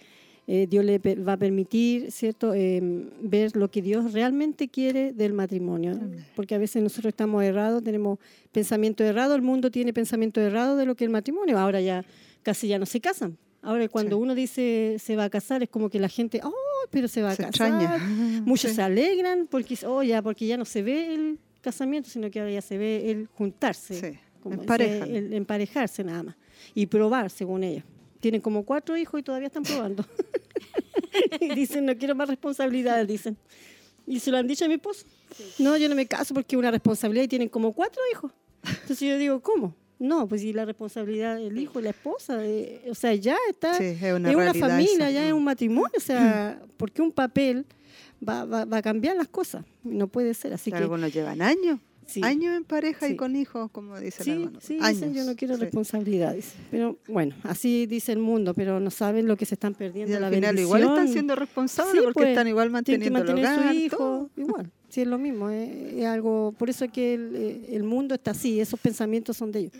eh, 0.47 0.67
Dios 0.69 0.85
le 0.85 0.99
va 0.99 1.33
a 1.33 1.37
permitir, 1.37 2.11
¿cierto?, 2.11 2.53
Eh, 2.53 2.79
ver 3.21 3.55
lo 3.55 3.67
que 3.71 3.81
Dios 3.81 4.13
realmente 4.13 4.67
quiere 4.67 5.11
del 5.11 5.33
matrimonio. 5.33 5.99
Porque 6.35 6.53
a 6.53 6.59
veces 6.59 6.83
nosotros 6.83 7.09
estamos 7.09 7.43
errados, 7.43 7.83
tenemos 7.83 8.19
pensamiento 8.51 9.03
errado, 9.03 9.33
el 9.33 9.41
mundo 9.41 9.71
tiene 9.71 9.91
pensamiento 9.91 10.39
errado 10.39 10.77
de 10.77 10.85
lo 10.85 10.93
que 10.95 11.03
es 11.03 11.07
el 11.07 11.13
matrimonio. 11.13 11.57
Ahora 11.57 11.81
ya 11.81 12.05
casi 12.43 12.67
ya 12.67 12.77
no 12.77 12.85
se 12.85 12.99
casan. 13.01 13.37
Ahora 13.65 13.89
cuando 13.89 14.15
Sí. 14.17 14.21
uno 14.21 14.35
dice 14.35 14.97
se 14.99 15.15
va 15.15 15.25
a 15.25 15.29
casar 15.29 15.63
es 15.63 15.69
como 15.69 15.89
que 15.89 15.99
la 15.99 16.07
gente, 16.09 16.39
oh, 16.43 16.53
pero 16.91 17.07
se 17.07 17.21
va 17.21 17.31
a 17.31 17.35
Se 17.35 17.43
casar. 17.43 17.67
extraña. 17.83 17.97
Muchos 18.45 18.69
Sí. 18.71 18.75
se 18.75 18.81
alegran 18.81 19.47
porque, 19.49 19.77
oh, 19.85 20.03
ya, 20.03 20.21
porque 20.21 20.45
ya 20.47 20.55
no 20.55 20.65
se 20.65 20.81
ve 20.83 21.13
el 21.13 21.39
casamiento, 21.61 22.09
sino 22.09 22.29
que 22.29 22.39
ahora 22.39 22.51
ya 22.51 22.61
se 22.61 22.77
ve 22.77 23.09
el 23.11 23.27
juntarse. 23.33 23.99
Sí, 23.99 24.19
como 24.41 24.61
el 24.61 25.33
emparejarse 25.33 26.03
nada 26.03 26.23
más. 26.23 26.35
Y 26.75 26.85
probar, 26.85 27.29
según 27.31 27.63
ellos. 27.63 27.83
Tienen 28.19 28.39
como 28.41 28.63
cuatro 28.63 28.95
hijos 28.97 29.19
y 29.19 29.23
todavía 29.23 29.47
están 29.47 29.63
probando. 29.63 30.05
y 31.41 31.55
dicen, 31.55 31.85
no 31.85 31.97
quiero 31.97 32.15
más 32.15 32.29
responsabilidades, 32.29 33.07
dicen. 33.07 33.37
Y 34.07 34.19
se 34.19 34.29
lo 34.31 34.37
han 34.37 34.47
dicho 34.47 34.65
a 34.65 34.67
mi 34.67 34.75
esposo. 34.75 35.05
No, 35.57 35.75
yo 35.77 35.89
no 35.89 35.95
me 35.95 36.05
caso 36.05 36.33
porque 36.33 36.55
es 36.55 36.59
una 36.59 36.69
responsabilidad 36.71 37.23
y 37.23 37.27
tienen 37.27 37.49
como 37.49 37.73
cuatro 37.73 38.01
hijos. 38.11 38.31
Entonces 38.63 38.99
yo 38.99 39.17
digo, 39.17 39.39
¿cómo? 39.41 39.75
No, 39.99 40.27
pues 40.27 40.41
si 40.41 40.51
la 40.53 40.65
responsabilidad 40.65 41.37
del 41.37 41.57
hijo 41.57 41.79
y 41.79 41.83
la 41.83 41.91
esposa, 41.91 42.45
eh, 42.45 42.81
o 42.89 42.95
sea, 42.95 43.13
ya 43.15 43.37
está, 43.49 43.75
Sí, 43.77 43.83
es 43.85 44.13
una, 44.13 44.29
es 44.29 44.35
una 44.35 44.53
familia, 44.53 44.93
esa. 45.09 45.11
ya 45.11 45.27
es 45.27 45.33
un 45.33 45.43
matrimonio, 45.43 45.91
o 45.97 46.01
sea, 46.01 46.59
porque 46.77 47.01
un 47.01 47.11
papel 47.11 47.65
va, 48.27 48.43
va, 48.45 48.65
va 48.65 48.77
a 48.77 48.81
cambiar 48.81 49.15
las 49.15 49.27
cosas, 49.29 49.63
no 49.83 50.07
puede 50.07 50.33
ser, 50.33 50.53
así 50.53 50.69
que 50.71 50.77
Algunos 50.77 51.13
llevan 51.13 51.41
años, 51.41 51.79
sí, 52.07 52.19
años 52.23 52.57
en 52.57 52.65
pareja 52.65 53.07
Sí. 53.07 53.13
y 53.13 53.15
con 53.15 53.37
hijos, 53.37 53.71
como 53.71 53.97
dice 53.99 54.23
el 54.23 54.49
sí, 54.61 54.75
años. 54.81 54.93
dicen, 54.99 55.13
yo 55.13 55.23
no 55.23 55.35
quiero 55.37 55.55
responsabilidades, 55.55 56.53
pero 56.71 56.97
bueno, 57.07 57.33
así 57.43 57.85
dice 57.85 58.11
el 58.11 58.19
mundo, 58.19 58.53
pero 58.53 58.81
no 58.81 58.91
saben 58.91 59.27
lo 59.27 59.37
que 59.37 59.45
se 59.45 59.55
están 59.55 59.71
Y 59.71 59.75
perdiendo, 59.75 60.19
la 60.19 60.27
al 60.27 60.33
final 60.33 60.59
igual 60.59 60.81
están 60.83 61.07
siendo 61.07 61.35
responsables 61.35 62.03
porque 62.03 62.13
pues, 62.19 62.29
están 62.29 62.47
igual 62.49 62.69
manteniendo 62.69 63.19
el 63.21 63.29
hogar. 63.29 63.69
su 63.71 63.73
hijo, 63.79 63.97
todo. 63.97 64.29
igual, 64.35 64.71
sí 64.95 65.01
es 65.01 65.07
lo 65.07 65.17
mismo, 65.17 65.49
eh, 65.49 65.99
es 65.99 66.05
algo, 66.05 66.53
por 66.57 66.69
eso 66.69 66.85
es 66.85 66.91
que 66.91 67.15
el, 67.15 67.35
eh, 67.35 67.65
el 67.71 67.83
mundo 67.83 68.15
está 68.15 68.31
así, 68.31 68.61
esos 68.61 68.79
pensamientos 68.79 69.35
son 69.35 69.51
de 69.51 69.59
ellos. 69.59 69.73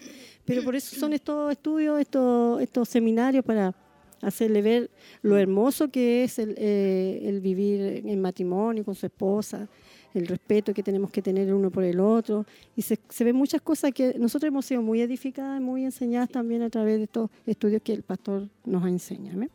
Pero 0.44 0.62
por 0.62 0.76
eso 0.76 0.94
son 0.94 1.14
estos 1.14 1.54
estudios, 1.54 2.02
estos, 2.02 2.62
estos 2.62 2.90
seminarios 2.90 3.46
para 3.46 3.74
hacerle 4.22 4.62
ver 4.62 4.92
lo 5.22 5.38
hermoso 5.38 5.88
que 5.88 6.26
es 6.26 6.38
el, 6.38 6.54
eh, 6.58 7.22
el 7.24 7.40
vivir 7.40 8.04
en 8.06 8.20
matrimonio 8.20 8.84
con 8.84 8.94
su 8.94 9.06
esposa, 9.06 9.70
el 10.14 10.28
respeto 10.28 10.74
que 10.74 10.84
tenemos 10.84 11.10
que 11.12 11.22
tener 11.22 11.48
el 11.48 11.54
uno 11.54 11.72
por 11.72 11.86
el 11.86 12.02
otro. 12.02 12.46
Y 12.76 12.82
se, 12.82 13.00
se 13.08 13.24
ven 13.24 13.38
muchas 13.38 13.62
cosas 13.62 13.94
que 13.94 14.16
nosotros 14.20 14.50
hemos 14.50 14.66
sido 14.66 14.82
muy 14.82 15.00
edificadas, 15.00 15.62
muy 15.62 15.86
enseñadas 15.86 16.30
también 16.30 16.62
a 16.62 16.70
través 16.70 16.98
de 16.98 17.04
estos 17.06 17.30
estudios 17.46 17.82
que 17.82 17.94
el 17.94 18.04
pastor 18.04 18.50
nos 18.66 18.86
enseña. 18.86 19.32
amén. 19.32 19.50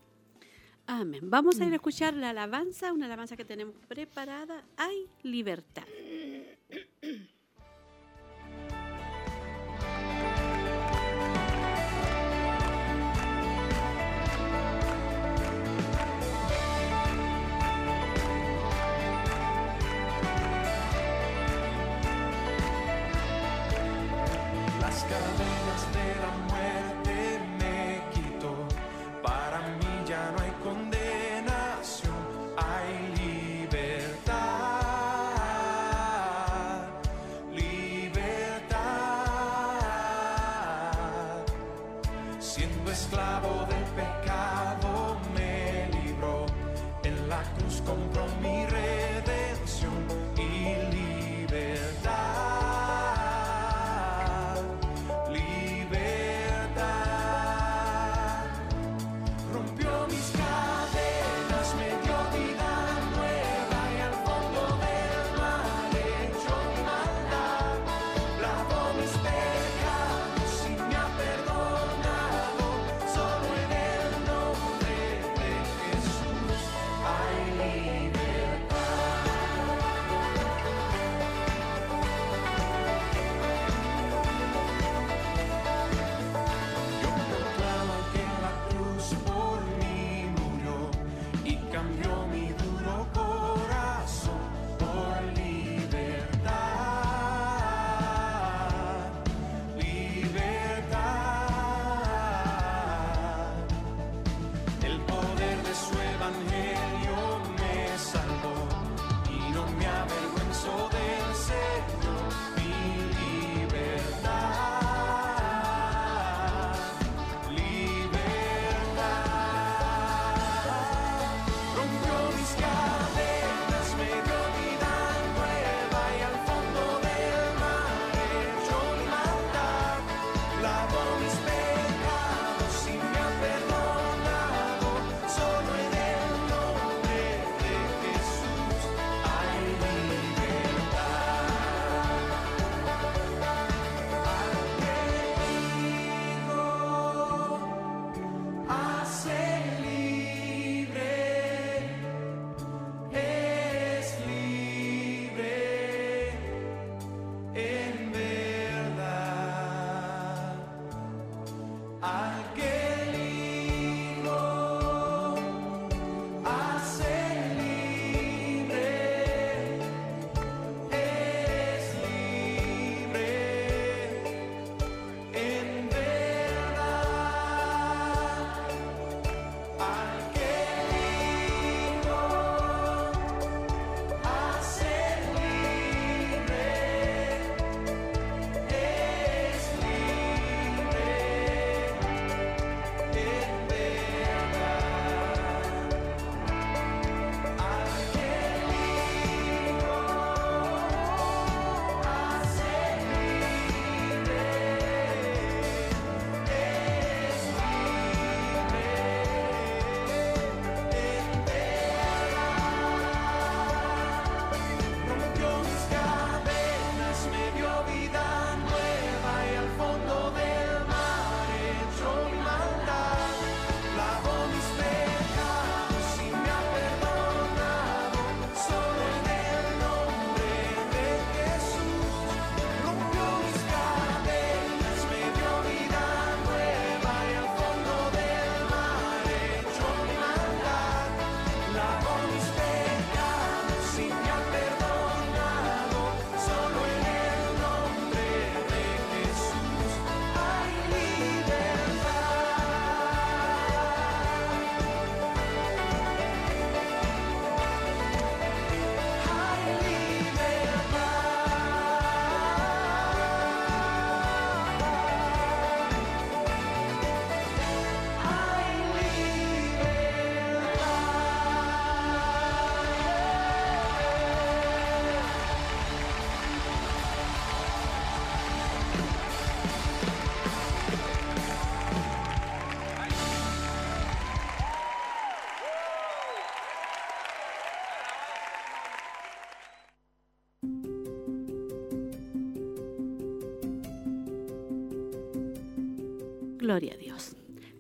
Amén. 0.90 1.30
Vamos 1.30 1.60
a 1.60 1.64
ir 1.64 1.72
a 1.72 1.76
escuchar 1.76 2.14
la 2.14 2.30
alabanza, 2.30 2.92
una 2.92 3.06
alabanza 3.06 3.36
que 3.36 3.44
tenemos 3.44 3.76
preparada. 3.86 4.64
Hay 4.76 5.06
libertad. 5.22 5.84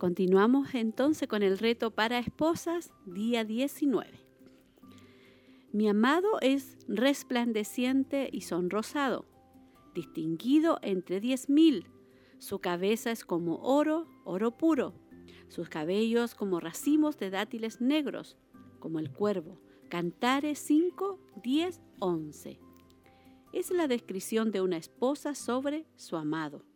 Continuamos 0.00 0.74
entonces 0.74 1.28
con 1.28 1.42
el 1.42 1.58
reto 1.58 1.90
para 1.90 2.18
esposas, 2.18 2.90
día 3.04 3.44
19. 3.44 4.08
Mi 5.72 5.90
amado 5.90 6.40
es 6.40 6.78
resplandeciente 6.88 8.30
y 8.32 8.40
sonrosado, 8.40 9.26
distinguido 9.94 10.78
entre 10.80 11.20
diez 11.20 11.50
mil. 11.50 11.84
Su 12.38 12.60
cabeza 12.60 13.10
es 13.10 13.26
como 13.26 13.56
oro, 13.56 14.08
oro 14.24 14.56
puro. 14.56 14.94
Sus 15.48 15.68
cabellos 15.68 16.34
como 16.34 16.60
racimos 16.60 17.18
de 17.18 17.28
dátiles 17.28 17.82
negros, 17.82 18.38
como 18.78 19.00
el 19.00 19.12
cuervo. 19.12 19.60
Cantares 19.90 20.60
5, 20.60 21.20
10, 21.42 21.82
11. 21.98 22.58
Es 23.52 23.70
la 23.70 23.86
descripción 23.86 24.50
de 24.50 24.62
una 24.62 24.78
esposa 24.78 25.34
sobre 25.34 25.84
su 25.96 26.16
amado. 26.16 26.69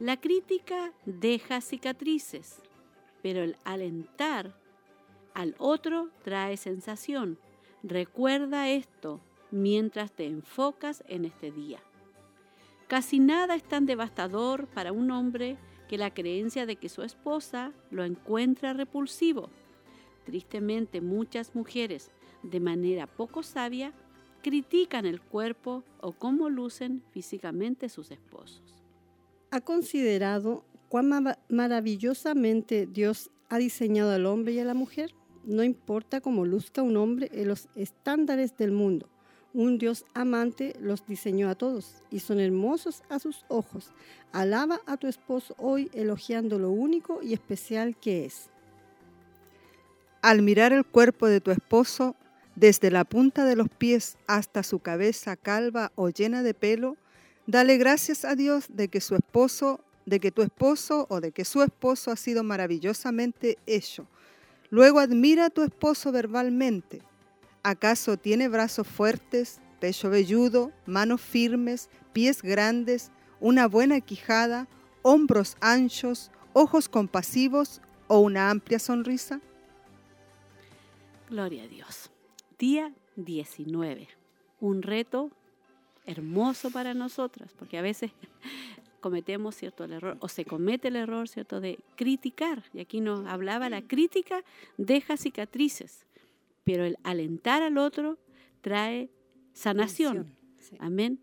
La 0.00 0.16
crítica 0.16 0.92
deja 1.06 1.60
cicatrices, 1.60 2.62
pero 3.20 3.42
el 3.42 3.56
alentar 3.64 4.54
al 5.34 5.56
otro 5.58 6.10
trae 6.22 6.56
sensación. 6.56 7.36
Recuerda 7.82 8.68
esto 8.68 9.20
mientras 9.50 10.12
te 10.12 10.26
enfocas 10.26 11.02
en 11.08 11.24
este 11.24 11.50
día. 11.50 11.80
Casi 12.86 13.18
nada 13.18 13.56
es 13.56 13.64
tan 13.64 13.86
devastador 13.86 14.68
para 14.68 14.92
un 14.92 15.10
hombre 15.10 15.56
que 15.88 15.98
la 15.98 16.14
creencia 16.14 16.64
de 16.64 16.76
que 16.76 16.88
su 16.88 17.02
esposa 17.02 17.72
lo 17.90 18.04
encuentra 18.04 18.74
repulsivo. 18.74 19.50
Tristemente 20.24 21.00
muchas 21.00 21.56
mujeres, 21.56 22.12
de 22.44 22.60
manera 22.60 23.08
poco 23.08 23.42
sabia, 23.42 23.92
critican 24.42 25.06
el 25.06 25.20
cuerpo 25.20 25.82
o 26.00 26.12
cómo 26.12 26.50
lucen 26.50 27.02
físicamente 27.10 27.88
sus 27.88 28.12
esposos. 28.12 28.77
¿Ha 29.50 29.60
considerado 29.60 30.64
cuán 30.88 31.08
ma- 31.08 31.38
maravillosamente 31.48 32.86
Dios 32.86 33.30
ha 33.48 33.58
diseñado 33.58 34.10
al 34.12 34.26
hombre 34.26 34.52
y 34.54 34.58
a 34.58 34.64
la 34.64 34.74
mujer? 34.74 35.14
No 35.44 35.62
importa 35.62 36.20
cómo 36.20 36.44
luzca 36.44 36.82
un 36.82 36.96
hombre 36.96 37.30
en 37.32 37.48
los 37.48 37.68
estándares 37.74 38.56
del 38.56 38.72
mundo. 38.72 39.08
Un 39.54 39.78
Dios 39.78 40.04
amante 40.12 40.74
los 40.78 41.06
diseñó 41.06 41.48
a 41.48 41.54
todos 41.54 42.02
y 42.10 42.18
son 42.20 42.38
hermosos 42.38 43.02
a 43.08 43.18
sus 43.18 43.46
ojos. 43.48 43.92
Alaba 44.32 44.80
a 44.86 44.98
tu 44.98 45.06
esposo 45.06 45.54
hoy 45.56 45.90
elogiando 45.94 46.58
lo 46.58 46.70
único 46.70 47.22
y 47.22 47.32
especial 47.32 47.96
que 47.98 48.26
es. 48.26 48.50
Al 50.20 50.42
mirar 50.42 50.72
el 50.74 50.84
cuerpo 50.84 51.26
de 51.28 51.40
tu 51.40 51.50
esposo, 51.50 52.14
desde 52.56 52.90
la 52.90 53.04
punta 53.04 53.46
de 53.46 53.56
los 53.56 53.68
pies 53.70 54.18
hasta 54.26 54.62
su 54.62 54.80
cabeza 54.80 55.36
calva 55.36 55.92
o 55.94 56.10
llena 56.10 56.42
de 56.42 56.52
pelo, 56.54 56.96
dale 57.48 57.78
gracias 57.78 58.26
a 58.26 58.36
Dios 58.36 58.66
de 58.68 58.88
que 58.88 59.00
su 59.00 59.16
esposo, 59.16 59.80
de 60.04 60.20
que 60.20 60.30
tu 60.30 60.42
esposo 60.42 61.06
o 61.08 61.20
de 61.20 61.32
que 61.32 61.46
su 61.46 61.62
esposo 61.62 62.10
ha 62.10 62.16
sido 62.16 62.44
maravillosamente 62.44 63.56
hecho. 63.66 64.06
Luego 64.68 65.00
admira 65.00 65.46
a 65.46 65.50
tu 65.50 65.62
esposo 65.62 66.12
verbalmente. 66.12 67.00
¿Acaso 67.62 68.18
tiene 68.18 68.48
brazos 68.48 68.86
fuertes, 68.86 69.60
pecho 69.80 70.10
velludo, 70.10 70.72
manos 70.84 71.22
firmes, 71.22 71.88
pies 72.12 72.42
grandes, 72.42 73.10
una 73.40 73.66
buena 73.66 74.02
quijada, 74.02 74.68
hombros 75.00 75.56
anchos, 75.60 76.30
ojos 76.52 76.90
compasivos 76.90 77.80
o 78.08 78.20
una 78.20 78.50
amplia 78.50 78.78
sonrisa? 78.78 79.40
Gloria 81.30 81.62
a 81.62 81.66
Dios. 81.66 82.10
Día 82.58 82.92
19. 83.16 84.06
Un 84.60 84.82
reto 84.82 85.30
hermoso 86.08 86.70
para 86.70 86.94
nosotras, 86.94 87.54
porque 87.56 87.76
a 87.76 87.82
veces 87.82 88.10
cometemos 89.00 89.54
cierto 89.54 89.84
el 89.84 89.92
error, 89.92 90.16
o 90.20 90.28
se 90.28 90.44
comete 90.44 90.88
el 90.88 90.96
error, 90.96 91.28
¿cierto?, 91.28 91.60
de 91.60 91.78
criticar. 91.96 92.64
Y 92.72 92.80
aquí 92.80 93.00
nos 93.00 93.26
hablaba, 93.26 93.68
la 93.68 93.82
crítica 93.82 94.42
deja 94.78 95.16
cicatrices, 95.16 96.06
pero 96.64 96.84
el 96.84 96.96
alentar 97.04 97.62
al 97.62 97.76
otro 97.76 98.18
trae 98.62 99.10
sanación. 99.52 100.34
Sí. 100.58 100.76
Amén. 100.80 101.20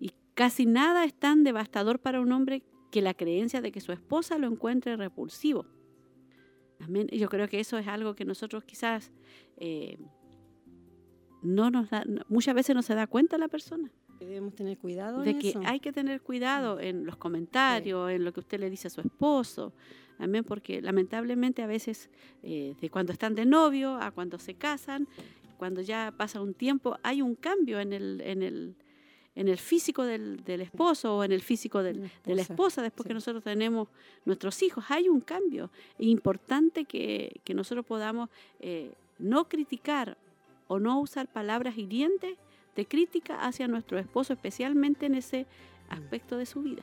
Y 0.00 0.12
casi 0.34 0.64
nada 0.64 1.04
es 1.04 1.14
tan 1.14 1.44
devastador 1.44 1.98
para 1.98 2.20
un 2.20 2.32
hombre 2.32 2.62
que 2.90 3.02
la 3.02 3.14
creencia 3.14 3.60
de 3.60 3.70
que 3.70 3.80
su 3.80 3.92
esposa 3.92 4.38
lo 4.38 4.46
encuentre 4.46 4.96
repulsivo. 4.96 5.66
Amén. 6.80 7.06
Y 7.10 7.18
yo 7.18 7.28
creo 7.28 7.48
que 7.48 7.60
eso 7.60 7.76
es 7.76 7.86
algo 7.86 8.14
que 8.14 8.24
nosotros 8.24 8.64
quizás 8.64 9.12
eh, 9.58 9.98
no 11.42 11.70
nos 11.70 11.90
da, 11.90 12.04
muchas 12.28 12.54
veces 12.54 12.74
no 12.74 12.82
se 12.82 12.94
da 12.94 13.06
cuenta 13.06 13.36
la 13.36 13.48
persona 13.48 13.92
Debemos 14.24 14.54
tener 14.54 14.78
cuidado 14.78 15.22
de 15.22 15.30
en 15.30 15.38
que 15.38 15.48
eso. 15.50 15.60
hay 15.64 15.80
que 15.80 15.92
tener 15.92 16.20
cuidado 16.20 16.78
en 16.80 17.04
los 17.04 17.16
comentarios, 17.16 18.10
en 18.10 18.24
lo 18.24 18.32
que 18.32 18.40
usted 18.40 18.60
le 18.60 18.70
dice 18.70 18.88
a 18.88 18.90
su 18.90 19.00
esposo. 19.00 19.72
Amén, 20.18 20.44
porque 20.44 20.80
lamentablemente 20.80 21.62
a 21.62 21.66
veces 21.66 22.08
eh, 22.42 22.74
de 22.80 22.90
cuando 22.90 23.12
están 23.12 23.34
de 23.34 23.44
novio 23.44 23.96
a 23.96 24.12
cuando 24.12 24.38
se 24.38 24.54
casan, 24.54 25.08
cuando 25.58 25.80
ya 25.80 26.12
pasa 26.16 26.40
un 26.40 26.54
tiempo, 26.54 26.96
hay 27.02 27.22
un 27.22 27.34
cambio 27.34 27.80
en 27.80 27.92
el, 27.92 28.20
en 28.20 28.42
el, 28.42 28.76
en 29.34 29.48
el 29.48 29.58
físico 29.58 30.04
del, 30.04 30.44
del 30.44 30.60
esposo 30.60 31.16
o 31.16 31.24
en 31.24 31.32
el 31.32 31.40
físico 31.40 31.82
del, 31.82 32.02
de 32.24 32.34
la 32.34 32.42
esposa, 32.42 32.52
esposa 32.52 32.82
después 32.82 33.04
sí. 33.04 33.08
que 33.08 33.14
nosotros 33.14 33.42
tenemos 33.42 33.88
nuestros 34.24 34.62
hijos. 34.62 34.84
Hay 34.88 35.08
un 35.08 35.20
cambio. 35.20 35.70
Es 35.98 36.06
importante 36.06 36.84
que, 36.84 37.40
que 37.44 37.54
nosotros 37.54 37.84
podamos 37.84 38.28
eh, 38.60 38.92
no 39.18 39.48
criticar 39.48 40.16
o 40.68 40.78
no 40.78 41.00
usar 41.00 41.26
palabras 41.26 41.76
hirientes 41.76 42.36
de 42.76 42.86
crítica 42.86 43.44
hacia 43.46 43.68
nuestro 43.68 43.98
esposo, 43.98 44.32
especialmente 44.32 45.06
en 45.06 45.14
ese 45.14 45.46
aspecto 45.88 46.36
de 46.38 46.46
su 46.46 46.62
vida. 46.62 46.82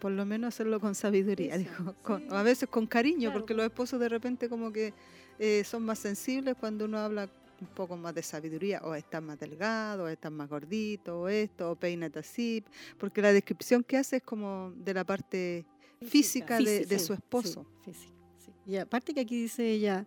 Por 0.00 0.12
lo 0.12 0.26
menos 0.26 0.48
hacerlo 0.48 0.80
con 0.80 0.94
sabiduría, 0.94 1.54
Eso, 1.54 1.58
dijo. 1.70 1.94
Con- 2.02 2.20
sí. 2.22 2.28
o 2.30 2.34
a 2.34 2.42
veces 2.42 2.68
con 2.68 2.86
cariño, 2.86 3.30
Claro, 3.30 3.40
porque 3.40 3.54
los 3.54 3.64
esposos 3.64 3.98
de 4.00 4.08
repente 4.08 4.48
como 4.48 4.72
que 4.72 4.92
eh, 5.38 5.62
son 5.64 5.84
más 5.84 5.98
sensibles 5.98 6.56
cuando 6.58 6.84
uno 6.84 6.98
habla 6.98 7.28
un 7.60 7.68
poco 7.68 7.96
más 7.96 8.14
de 8.14 8.22
sabiduría, 8.22 8.80
o 8.84 8.94
estás 8.94 9.22
más 9.22 9.38
delgado, 9.38 10.04
o 10.04 10.08
estás 10.08 10.30
más 10.32 10.48
gordito, 10.50 11.20
o 11.22 11.28
esto, 11.28 11.70
o 11.70 11.76
peínate 11.76 12.18
así, 12.18 12.62
porque 12.98 13.22
la 13.22 13.32
descripción 13.32 13.82
que 13.84 13.96
hace 13.96 14.16
es 14.16 14.22
como 14.22 14.72
de 14.76 14.92
la 14.92 15.04
parte 15.04 15.64
física, 16.00 16.58
de, 16.58 16.64
Física, 16.64 16.88
de 16.88 16.98
Sí, 16.98 17.04
su 17.06 17.12
esposo. 17.14 17.64
sí, 17.84 17.92
física, 17.92 18.12
sí. 18.44 18.52
Y 18.66 18.76
aparte 18.76 19.14
que 19.14 19.20
aquí 19.20 19.40
dice 19.42 19.70
ella, 19.70 20.04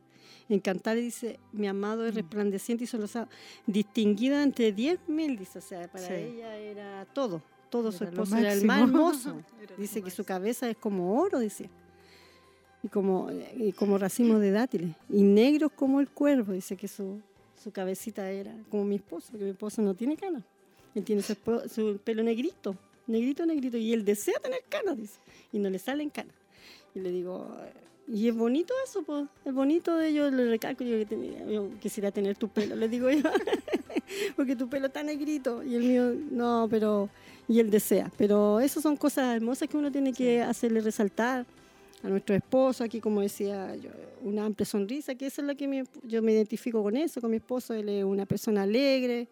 en 0.49 0.59
Cantares 0.59 1.03
dice, 1.03 1.39
mi 1.51 1.67
amado 1.67 2.05
es 2.05 2.13
Mm. 2.13 2.17
resplandeciente 2.17 2.84
y 2.86 2.88
solo 2.88 3.07
distinguida 3.65 4.43
entre 4.43 4.71
diez 4.71 4.99
mil, 5.07 5.38
dice, 5.38 5.59
o 5.59 5.61
sea, 5.61 5.88
para 5.91 6.05
Sí. 6.07 6.13
ella 6.13 6.55
era 6.57 7.05
todo, 7.13 7.41
todo 7.69 7.91
su 7.91 8.03
Era 8.03 8.11
esposo 8.11 8.38
era 8.38 8.53
el 8.53 8.65
más 8.65 8.82
hermoso. 8.82 9.36
Dice 9.78 10.01
que 10.01 10.09
su 10.09 10.23
cabeza 10.23 10.69
es 10.69 10.78
como 10.78 11.19
oro, 11.21 11.39
dice. 11.39 11.69
Y 12.84 12.88
como, 12.88 13.30
y 13.57 13.73
como 13.73 13.97
racimos 13.97 14.39
de 14.39 14.51
dátiles. 14.51 14.95
Y 15.09 15.21
negros 15.23 15.71
como 15.75 15.99
el 15.99 16.09
cuervo, 16.09 16.53
dice 16.53 16.78
que 16.78 16.88
su, 16.88 17.21
su 17.61 17.71
cabecita 17.71 18.30
era 18.32 18.55
como 18.69 18.86
mi 18.86 18.95
esposo, 18.95 19.28
porque 19.32 19.43
mi 19.45 19.51
esposo 19.51 19.82
no 19.82 19.93
tiene 19.93 20.15
canas. 20.15 20.43
Él 20.95 21.03
tiene 21.03 21.21
su, 21.21 21.36
su 21.69 21.99
pelo 22.03 22.23
negrito, 22.23 22.75
negrito, 23.07 23.45
negrito. 23.45 23.78
Y 23.78 23.93
él 23.93 24.05
desea 24.05 24.39
tener 24.39 24.61
canas, 24.69 24.97
dice. 24.97 25.19
Y 25.51 25.59
no 25.59 25.69
le 25.69 25.78
salen 25.80 26.09
canas. 26.09 26.34
Y 26.95 26.99
le 27.01 27.11
digo, 27.11 27.51
y 28.08 28.28
es 28.30 28.36
bonito 28.36 28.74
eso, 28.86 29.03
pues. 29.03 29.26
Es 29.45 29.53
bonito 29.53 29.95
de 29.97 30.08
ellos, 30.10 30.32
le 30.32 30.45
recalco, 30.49 30.84
yo, 30.84 30.97
que 30.97 31.05
tenía- 31.05 31.45
yo 31.45 31.70
quisiera 31.80 32.10
tener 32.12 32.38
tu 32.38 32.47
pelo, 32.47 32.76
le 32.76 32.88
digo 32.88 33.10
yo. 33.12 33.22
porque 34.36 34.55
tu 34.55 34.70
pelo 34.70 34.88
está 34.88 35.03
negrito. 35.03 35.64
Y 35.64 35.76
el 35.76 35.84
mío, 35.84 36.14
no, 36.32 36.68
pero 36.70 37.10
y 37.47 37.60
él 37.60 37.70
desea. 37.70 38.12
Pero 38.18 38.60
esas 38.60 38.84
son 38.84 38.95
cosas 38.97 39.36
hermosas 39.36 39.68
que 39.68 39.78
uno 39.78 39.91
tiene 39.91 40.14
que 40.14 40.41
hacerle 40.41 40.82
resaltar 40.82 41.45
a 42.03 42.08
nuestro 42.10 42.36
esposo. 42.36 42.84
Aquí, 42.84 42.99
como 43.01 43.22
decía 43.22 43.76
yo, 43.76 43.89
una 44.22 44.45
amplia 44.45 44.66
sonrisa, 44.66 45.16
que 45.16 45.26
eso 45.28 45.41
es 45.41 45.47
lo 45.47 45.55
que 45.55 45.68
me- 45.68 45.84
yo 46.03 46.22
me 46.22 46.32
identifico 46.32 46.82
con 46.84 46.95
eso, 46.95 47.20
con 47.22 47.30
mi 47.32 47.38
esposo. 47.38 47.74
Él 47.74 47.89
es 47.89 48.03
una 48.03 48.26
persona 48.26 48.64
alegre, 48.64 49.28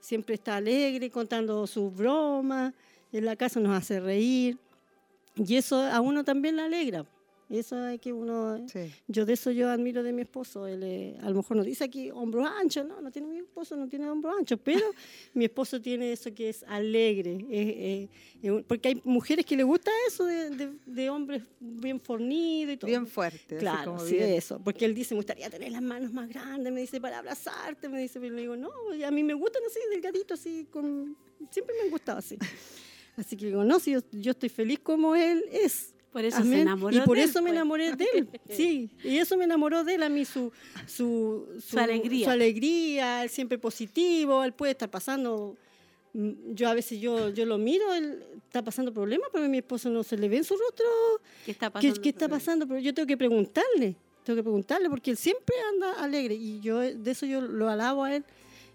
siempre 0.00 0.36
está 0.36 0.56
alegre, 0.56 1.10
contando 1.10 1.66
sus 1.66 1.94
bromas. 1.94 2.72
En 3.12 3.24
la 3.24 3.34
casa 3.34 3.58
nos 3.58 3.76
hace 3.76 3.98
reír. 3.98 4.56
Y 5.36 5.56
eso 5.56 5.80
a 5.82 6.00
uno 6.00 6.22
también 6.22 6.56
le 6.56 6.62
alegra. 6.62 7.04
Eso 7.50 7.84
es 7.88 8.00
que 8.00 8.12
uno... 8.12 8.64
Sí. 8.72 8.92
Yo 9.08 9.26
de 9.26 9.32
eso 9.32 9.50
yo 9.50 9.68
admiro 9.68 10.04
de 10.04 10.12
mi 10.12 10.22
esposo. 10.22 10.68
Él 10.68 10.82
eh, 10.84 11.16
a 11.20 11.28
lo 11.30 11.36
mejor 11.36 11.56
no 11.56 11.64
dice 11.64 11.82
aquí 11.82 12.08
hombros 12.10 12.46
anchos, 12.48 12.86
no, 12.86 13.00
no 13.00 13.10
tiene 13.10 13.26
mi 13.26 13.38
esposo, 13.38 13.74
no 13.76 13.88
tiene 13.88 14.08
hombros 14.08 14.36
anchos, 14.38 14.58
pero 14.62 14.86
mi 15.34 15.46
esposo 15.46 15.80
tiene 15.80 16.12
eso 16.12 16.32
que 16.32 16.48
es 16.48 16.62
alegre. 16.68 18.08
es 18.42 18.50
un- 18.50 18.62
porque 18.62 18.88
hay 18.90 19.00
mujeres 19.04 19.44
que 19.44 19.56
le 19.56 19.64
gusta 19.64 19.90
eso 20.06 20.24
de, 20.26 20.50
de- 20.50 20.72
de 20.86 21.10
hombres 21.10 21.42
bien 21.58 21.98
fornidos 22.00 22.74
y 22.74 22.76
todo. 22.76 22.86
Bien 22.88 23.06
fuerte. 23.06 23.56
Claro, 23.58 23.94
como 23.96 24.06
sí, 24.06 24.14
bien- 24.14 24.30
eso. 24.34 24.60
Porque 24.62 24.84
él 24.84 24.94
dice, 24.94 25.14
me 25.14 25.18
gustaría 25.18 25.50
tener 25.50 25.72
las 25.72 25.82
manos 25.82 26.12
más 26.12 26.28
grandes, 26.28 26.72
me 26.72 26.80
dice, 26.82 27.00
para 27.00 27.18
abrazarte, 27.18 27.88
me 27.88 28.00
dice, 28.00 28.20
pero 28.20 28.32
le 28.34 28.42
digo, 28.42 28.56
no, 28.56 28.70
a 29.04 29.10
mí 29.10 29.24
me 29.24 29.34
gustan 29.34 29.62
así, 29.66 29.80
delgaditos, 29.90 30.38
así, 30.38 30.68
con... 30.70 31.16
siempre 31.50 31.74
me 31.76 31.82
han 31.82 31.90
gustado 31.90 32.18
así. 32.18 32.38
Así 33.16 33.36
que 33.36 33.46
digo, 33.46 33.64
no, 33.64 33.78
si 33.80 33.90
yo, 33.90 33.98
yo 34.12 34.30
estoy 34.30 34.48
feliz 34.48 34.78
como 34.78 35.14
él 35.16 35.44
es. 35.50 35.94
Por 36.12 36.24
eso 36.24 36.38
se 36.38 36.42
Amén. 36.42 36.60
enamoró 36.60 36.96
Y 36.96 37.00
por 37.02 37.16
de 37.16 37.22
él, 37.22 37.30
eso 37.30 37.38
me 37.40 37.50
pues. 37.50 37.52
enamoré 37.56 37.92
de 37.94 38.06
él. 38.14 38.28
Sí, 38.50 38.90
y 39.04 39.18
eso 39.18 39.36
me 39.36 39.44
enamoró 39.44 39.84
de 39.84 39.94
él 39.94 40.02
a 40.02 40.08
mí, 40.08 40.24
su, 40.24 40.50
su, 40.86 41.46
Su 41.64 41.78
alegría. 41.78 42.24
Su 42.24 42.30
alegría, 42.30 43.22
él 43.22 43.30
siempre 43.30 43.58
positivo, 43.58 44.42
él 44.42 44.52
puede 44.52 44.72
estar 44.72 44.90
pasando 44.90 45.56
mm, 46.12 46.30
yo 46.54 46.68
a 46.68 46.74
veces 46.74 47.00
yo, 47.00 47.28
yo 47.30 47.46
lo 47.46 47.58
miro, 47.58 47.92
él 47.94 48.24
está 48.46 48.62
pasando 48.64 48.92
problemas, 48.92 49.28
pero 49.32 49.44
a 49.44 49.48
mi 49.48 49.58
esposo 49.58 49.88
no 49.90 50.02
se 50.02 50.16
le 50.16 50.28
ve 50.28 50.38
en 50.38 50.44
su 50.44 50.56
rostro 50.56 50.86
¿Qué 51.44 51.52
está 51.52 51.68
qué, 51.68 51.72
pasando? 51.74 52.02
qué 52.02 52.08
está 52.08 52.28
pasando, 52.28 52.66
pero 52.66 52.80
yo 52.80 52.92
tengo 52.92 53.06
que 53.06 53.16
preguntarle, 53.16 53.94
tengo 54.24 54.36
que 54.36 54.42
preguntarle 54.42 54.90
porque 54.90 55.12
él 55.12 55.16
siempre 55.16 55.54
anda 55.72 55.92
alegre 56.02 56.34
y 56.34 56.58
yo 56.60 56.80
de 56.80 57.10
eso 57.10 57.24
yo 57.26 57.40
lo 57.40 57.68
alabo 57.68 58.02
a 58.02 58.16
él 58.16 58.24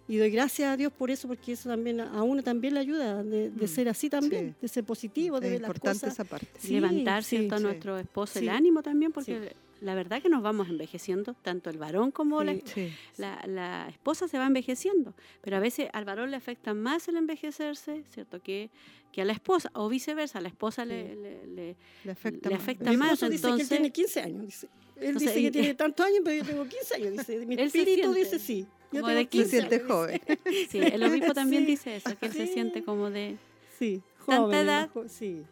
y 0.08 0.18
doy 0.18 0.30
gracias 0.30 0.72
a 0.72 0.78
Dios 0.78 0.92
por 0.94 1.10
eso 1.12 1.28
porque 1.28 1.54
eso 1.54 1.70
también 1.70 2.00
a 2.00 2.22
uno 2.24 2.44
también 2.44 2.74
le 2.76 2.80
ayuda 2.80 3.24
de, 3.24 3.50
de 3.50 3.66
Mm, 3.66 3.68
ser 3.68 3.90
así 3.90 4.10
también, 4.10 4.50
sí. 4.52 4.56
de 4.62 4.68
ser 4.68 4.84
positivo, 4.84 5.40
de 5.40 5.48
Es 5.48 5.52
ver 5.54 5.62
las 5.62 5.70
importante 5.70 6.00
cosas. 6.02 6.14
esa 6.14 6.24
parte. 6.26 6.48
Sí, 6.60 6.74
levantar 6.74 7.24
sí, 7.24 7.38
¿cierto? 7.38 7.56
a 7.56 7.58
sí. 7.58 7.64
nuestro 7.64 7.98
esposo 7.98 8.40
el 8.40 8.46
Sí. 8.46 8.50
ánimo 8.50 8.84
también, 8.84 9.12
porque 9.12 9.54
la 9.82 9.94
verdad 9.96 10.22
que 10.22 10.30
nos 10.30 10.42
vamos 10.42 10.70
envejeciendo, 10.70 11.34
tanto 11.42 11.70
el 11.70 11.78
varón 11.78 12.12
como 12.12 12.44
la, 12.44 12.54
Sí. 12.54 12.62
Sí. 12.74 12.90
la, 13.18 13.44
la 13.48 13.88
esposa 13.90 14.28
se 14.28 14.38
va 14.38 14.46
envejeciendo, 14.48 15.14
pero 15.42 15.58
a 15.58 15.60
veces 15.60 15.90
al 15.94 16.06
varón 16.06 16.32
le 16.32 16.38
afecta 16.38 16.74
más 16.74 17.08
el 17.08 17.18
envejecerse, 17.18 18.04
¿cierto? 18.14 18.40
Que, 18.42 18.70
que 19.12 19.22
a 19.22 19.26
la 19.26 19.34
esposa, 19.34 19.70
o 19.74 19.88
viceversa, 19.90 20.40
a 20.40 20.42
la 20.42 20.50
esposa 20.50 20.86
le, 20.86 21.08
Sí. 21.14 21.16
le- 21.22 21.48
le- 21.48 21.76
Le 22.04 22.12
afecta 22.12 22.50
le 22.50 22.56
más. 22.56 22.64
afecta 22.64 22.90
Mi 22.92 22.98
más, 22.98 23.14
esposo 23.14 23.30
dice 23.30 23.42
que 23.42 23.48
él 23.48 23.54
entonces- 23.54 23.70
tiene 23.78 23.92
15 23.92 24.20
años. 24.22 24.46
Dice. 24.46 24.68
Él 24.98 25.08
Entonces, 25.08 25.30
dice 25.36 25.42
que 25.42 25.48
y- 25.48 25.52
tiene 25.52 25.74
tantos 25.76 26.06
años, 26.06 26.20
pero 26.24 26.38
yo 26.38 26.46
tengo 26.46 26.66
15 26.66 26.96
años. 26.96 27.12
Dice. 27.14 27.46
Mi 27.46 27.56
espíritu 27.56 28.14
dice 28.14 28.40
sí. 28.40 28.66
Yo 28.92 29.02
como 29.02 29.14
de 29.14 29.22
Se 29.24 29.28
15 29.30 29.50
siente 29.50 29.80
joven. 29.80 30.22
Sí, 30.70 30.80
el 30.80 31.04
obispo 31.04 31.34
también 31.34 31.64
Sí. 31.64 31.72
dice 31.72 31.96
eso, 31.98 32.18
que 32.18 32.26
él 32.28 32.34
se 32.34 32.48
siente 32.48 32.84
como 32.84 33.10
de. 33.10 33.38
Sí, 33.78 34.02
Tanta 34.26 34.42
joven, 34.44 34.60
edad. 34.60 34.90
jo- 34.94 35.08
Sí, 35.10 35.44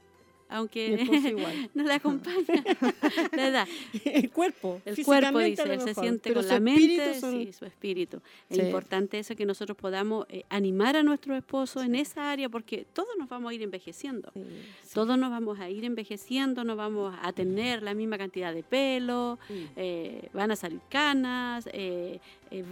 aunque 0.53 0.87
igual. 1.29 1.69
no 1.73 1.91
acompaña 1.91 2.63
la 3.35 3.47
edad. 3.47 3.67
El 4.05 4.29
cuerpo. 4.29 4.81
El 4.85 5.03
cuerpo, 5.03 5.39
dice, 5.39 5.63
él 5.73 5.81
se 5.81 5.93
siente 5.93 6.29
pero 6.29 6.41
con 6.41 6.47
la 6.49 6.59
mente, 6.59 7.19
son- 7.19 7.31
sí, 7.33 7.51
su 7.53 7.65
espíritu. 7.65 8.21
Es 8.49 8.57
Sí. 8.57 8.63
importante 8.63 9.19
eso 9.19 9.35
que 9.35 9.45
nosotros 9.45 9.77
podamos 9.77 10.25
eh, 10.29 10.43
animar 10.49 10.95
a 10.95 11.03
nuestro 11.03 11.35
esposo 11.35 11.81
en 11.81 11.95
esa 11.95 12.31
área, 12.31 12.49
porque 12.49 12.85
todos 12.93 13.09
nos 13.17 13.27
vamos 13.29 13.51
a 13.51 13.53
ir 13.55 13.61
envejeciendo. 13.63 14.29
Sí, 14.33 14.43
sí. 14.83 14.93
Todos 14.93 15.17
nos 15.17 15.31
vamos 15.31 15.59
a 15.59 15.69
ir 15.69 15.83
envejeciendo, 15.85 16.63
no 16.63 16.75
vamos 16.75 17.15
a 17.21 17.33
tener 17.33 17.81
la 17.83 17.93
misma 17.93 18.17
cantidad 18.17 18.53
de 18.53 18.63
pelo, 18.63 19.39
Sí. 19.47 19.67
eh, 19.75 20.29
van 20.33 20.51
a 20.51 20.55
salir 20.55 20.79
canas, 20.89 21.67
eh, 21.73 22.19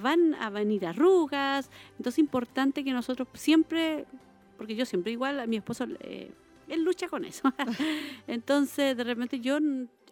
van 0.02 0.36
a 0.36 0.50
venir 0.50 0.86
arrugas. 0.86 1.70
Entonces 1.98 2.14
es 2.16 2.20
importante 2.20 2.84
que 2.84 2.92
nosotros 2.94 3.28
siempre, 3.34 4.06
porque 4.58 4.76
yo 4.76 4.86
siempre 4.86 5.12
igual, 5.12 5.40
a 5.40 5.48
mi 5.48 5.58
esposo, 5.58 5.86
eh, 6.02 6.30
él 6.68 6.84
lucha 6.84 7.07
con 7.07 7.26
eso. 7.26 7.51
Entonces 8.28 8.95
de 8.97 9.03
repente 9.03 9.39
yo, 9.39 9.57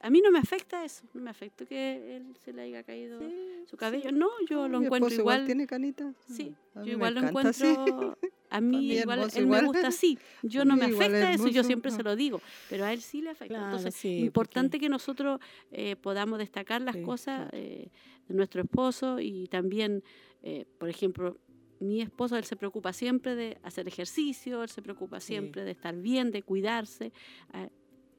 a 0.01 0.09
mí 0.09 0.21
no 0.21 0.31
me 0.31 0.39
afecta 0.39 0.83
eso, 0.83 1.03
no 1.13 1.21
me 1.21 1.29
afecta 1.29 1.65
que 1.65 2.17
él 2.17 2.35
se 2.43 2.53
le 2.53 2.63
haya 2.63 2.83
caído 2.83 3.19
Sí, 3.19 3.33
su 3.65 3.77
cabello. 3.77 4.11
No, 4.11 4.27
yo 4.49 4.67
lo 4.67 4.79
Mi 4.79 4.85
encuentro 4.85 5.13
igual. 5.13 5.45
tiene 5.45 5.67
canitas. 5.67 6.15
Sí, 6.27 6.55
mí 6.75 6.85
yo 6.85 6.91
igual 6.93 7.13
lo 7.15 7.19
así. 7.21 7.29
encuentro. 7.65 8.17
A 8.49 8.61
mí 8.61 8.77
mí 8.77 8.93
igual, 8.93 9.19
él 9.35 9.43
igual. 9.43 9.61
me 9.61 9.67
gusta 9.67 9.87
así. 9.89 10.17
Yo 10.43 10.65
no 10.65 10.75
me 10.75 10.85
afecta 10.85 11.31
eso, 11.33 11.47
yo 11.49 11.63
siempre 11.63 11.91
ah. 11.91 11.95
se 11.95 12.03
lo 12.03 12.15
digo, 12.15 12.41
pero 12.69 12.85
a 12.85 12.93
él 12.93 13.01
sí 13.01 13.21
le 13.21 13.29
afecta. 13.31 13.55
Claro, 13.55 13.65
Entonces, 13.65 13.95
sí, 13.95 14.19
importante 14.19 14.77
porque- 14.77 14.85
que 14.85 14.89
nosotros 14.89 15.39
eh, 15.71 15.95
podamos 15.97 16.39
destacar 16.39 16.81
las 16.81 16.95
Sí, 16.95 17.01
cosas 17.03 17.49
claro. 17.49 17.57
eh, 17.63 17.89
de 18.27 18.35
nuestro 18.35 18.61
esposo 18.61 19.19
y 19.19 19.47
también, 19.47 20.03
eh, 20.43 20.65
por 20.77 20.87
ejemplo, 20.89 21.37
mi 21.79 22.01
esposo, 22.01 22.37
él 22.37 22.43
se 22.43 22.55
preocupa 22.55 22.93
siempre 22.93 23.35
de 23.35 23.57
hacer 23.63 23.87
ejercicio, 23.87 24.63
él 24.63 24.69
se 24.69 24.81
preocupa 24.81 25.19
Sí. 25.19 25.27
siempre 25.27 25.63
de 25.63 25.71
estar 25.71 25.95
bien, 25.95 26.31
de 26.31 26.43
cuidarse. 26.43 27.11
eh, 27.53 27.69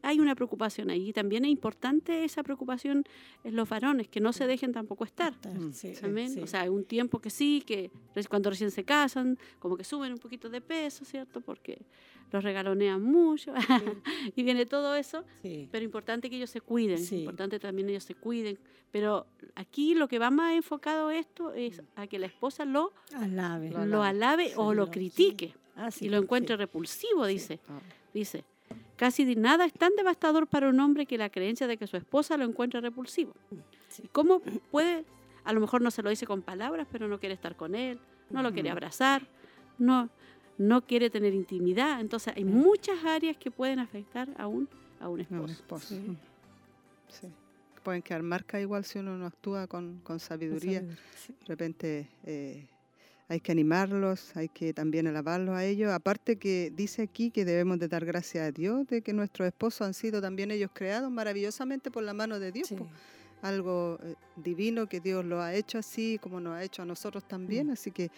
hay 0.02 0.18
una 0.20 0.34
preocupación 0.34 0.90
ahí. 0.90 1.08
Y 1.08 1.12
también 1.12 1.44
es 1.44 1.50
importante 1.50 2.24
esa 2.24 2.42
preocupación 2.42 3.04
en 3.44 3.56
los 3.56 3.68
varones, 3.68 4.08
que 4.08 4.20
no 4.20 4.32
se 4.32 4.46
dejen 4.46 4.72
tampoco 4.72 5.04
estar. 5.04 5.32
Mm, 5.46 5.72
Sí, 5.72 5.94
sí. 5.94 6.40
O 6.40 6.46
sea, 6.46 6.62
hay 6.62 6.68
un 6.68 6.84
tiempo 6.84 7.20
que 7.20 7.30
sí, 7.30 7.62
que 7.66 7.90
cuando 8.28 8.50
recién 8.50 8.70
se 8.70 8.84
casan, 8.84 9.38
como 9.58 9.76
que 9.76 9.84
suben 9.84 10.12
un 10.12 10.18
poquito 10.18 10.48
de 10.48 10.60
peso, 10.60 11.04
¿cierto? 11.04 11.40
Porque 11.40 11.82
los 12.32 12.44
regalonean 12.44 13.02
mucho 13.02 13.52
y 14.36 14.42
viene 14.42 14.64
todo 14.66 14.94
eso. 14.94 15.24
Sí. 15.42 15.68
Pero 15.70 15.84
importante 15.84 16.30
que 16.30 16.36
ellos 16.36 16.50
se 16.50 16.60
cuiden, 16.60 16.98
Sí. 16.98 17.20
importante 17.20 17.58
también 17.58 17.88
ellos 17.90 18.04
se 18.04 18.14
cuiden. 18.14 18.58
Pero 18.92 19.26
aquí 19.54 19.94
lo 19.94 20.08
que 20.08 20.18
va 20.18 20.30
más 20.30 20.54
enfocado 20.54 21.10
esto 21.10 21.52
es 21.52 21.82
a 21.96 22.06
que 22.06 22.18
la 22.18 22.26
esposa 22.26 22.64
lo, 22.64 22.92
Alabe. 23.14 23.70
Lo 23.70 23.84
lo 23.86 24.02
alabe. 24.02 24.52
o 24.56 24.74
lo 24.74 24.86
lo- 24.86 24.90
critique 24.90 25.54
Ah, 25.76 25.90
sí, 25.90 26.06
y 26.06 26.08
lo 26.08 26.18
encuentre 26.18 26.54
sí. 26.56 26.58
repulsivo, 26.58 27.24
Sí. 27.26 27.32
dice. 27.32 27.60
Ah, 27.68 27.80
Dice, 28.12 28.44
casi 29.00 29.24
de 29.24 29.34
nada 29.34 29.64
es 29.64 29.72
tan 29.72 29.96
devastador 29.96 30.46
para 30.46 30.68
un 30.68 30.78
hombre 30.78 31.06
que 31.06 31.16
la 31.16 31.30
creencia 31.30 31.66
de 31.66 31.78
que 31.78 31.86
su 31.86 31.96
esposa 31.96 32.36
lo 32.36 32.44
encuentre 32.44 32.82
repulsivo. 32.82 33.32
Sí. 33.88 34.02
¿Y 34.04 34.08
¿Cómo 34.08 34.40
puede? 34.70 35.06
A 35.42 35.54
lo 35.54 35.60
mejor 35.60 35.80
no 35.80 35.90
se 35.90 36.02
lo 36.02 36.10
dice 36.10 36.26
con 36.26 36.42
palabras, 36.42 36.86
pero 36.92 37.08
no 37.08 37.18
quiere 37.18 37.34
estar 37.34 37.56
con 37.56 37.74
él, 37.74 37.98
no 38.28 38.42
lo 38.42 38.52
quiere 38.52 38.68
abrazar, 38.68 39.26
no, 39.78 40.10
no 40.58 40.82
quiere 40.82 41.08
tener 41.08 41.32
intimidad. 41.32 41.98
Entonces 41.98 42.34
hay 42.36 42.44
muchas 42.44 43.02
áreas 43.02 43.38
que 43.38 43.50
pueden 43.50 43.78
afectar 43.78 44.28
a 44.36 44.46
un, 44.46 44.68
a 45.00 45.08
un 45.08 45.20
esposo. 45.20 45.44
un 45.44 45.50
esposo. 45.50 45.94
Sí. 45.94 46.16
Sí. 47.08 47.28
Pueden 47.82 48.02
quedar 48.02 48.22
marcas 48.22 48.60
igual 48.60 48.84
si 48.84 48.98
uno 48.98 49.16
no 49.16 49.24
actúa 49.24 49.66
con, 49.66 50.00
con 50.00 50.20
sabiduría. 50.20 50.82
De 50.82 50.96
repente 51.46 52.06
eh, 52.24 52.68
hay 53.30 53.38
que 53.38 53.52
animarlos, 53.52 54.36
hay 54.36 54.48
que 54.48 54.74
también 54.74 55.06
alabarlos 55.06 55.54
a 55.54 55.64
ellos. 55.64 55.92
Aparte 55.92 56.34
que 56.34 56.72
dice 56.74 57.02
aquí 57.02 57.30
que 57.30 57.44
debemos 57.44 57.78
de 57.78 57.86
dar 57.86 58.04
gracias 58.04 58.48
a 58.48 58.50
Dios 58.50 58.88
de 58.88 59.02
que 59.02 59.12
nuestros 59.12 59.46
esposos 59.46 59.86
han 59.86 59.94
sido 59.94 60.20
también 60.20 60.50
ellos 60.50 60.72
creados 60.74 61.12
maravillosamente 61.12 61.92
por 61.92 62.02
la 62.02 62.12
mano 62.12 62.40
de 62.40 62.50
Dios. 62.50 62.66
Sí. 62.66 62.76
Algo 63.40 64.00
eh, 64.02 64.16
divino 64.34 64.88
que 64.88 64.98
Dios 64.98 65.24
lo 65.24 65.40
ha 65.40 65.54
hecho 65.54 65.78
así 65.78 66.18
como 66.20 66.40
nos 66.40 66.54
ha 66.54 66.64
hecho 66.64 66.82
a 66.82 66.84
nosotros 66.84 67.22
también. 67.22 67.68
Mm. 67.68 67.70
Así 67.70 67.92
que 67.92 68.10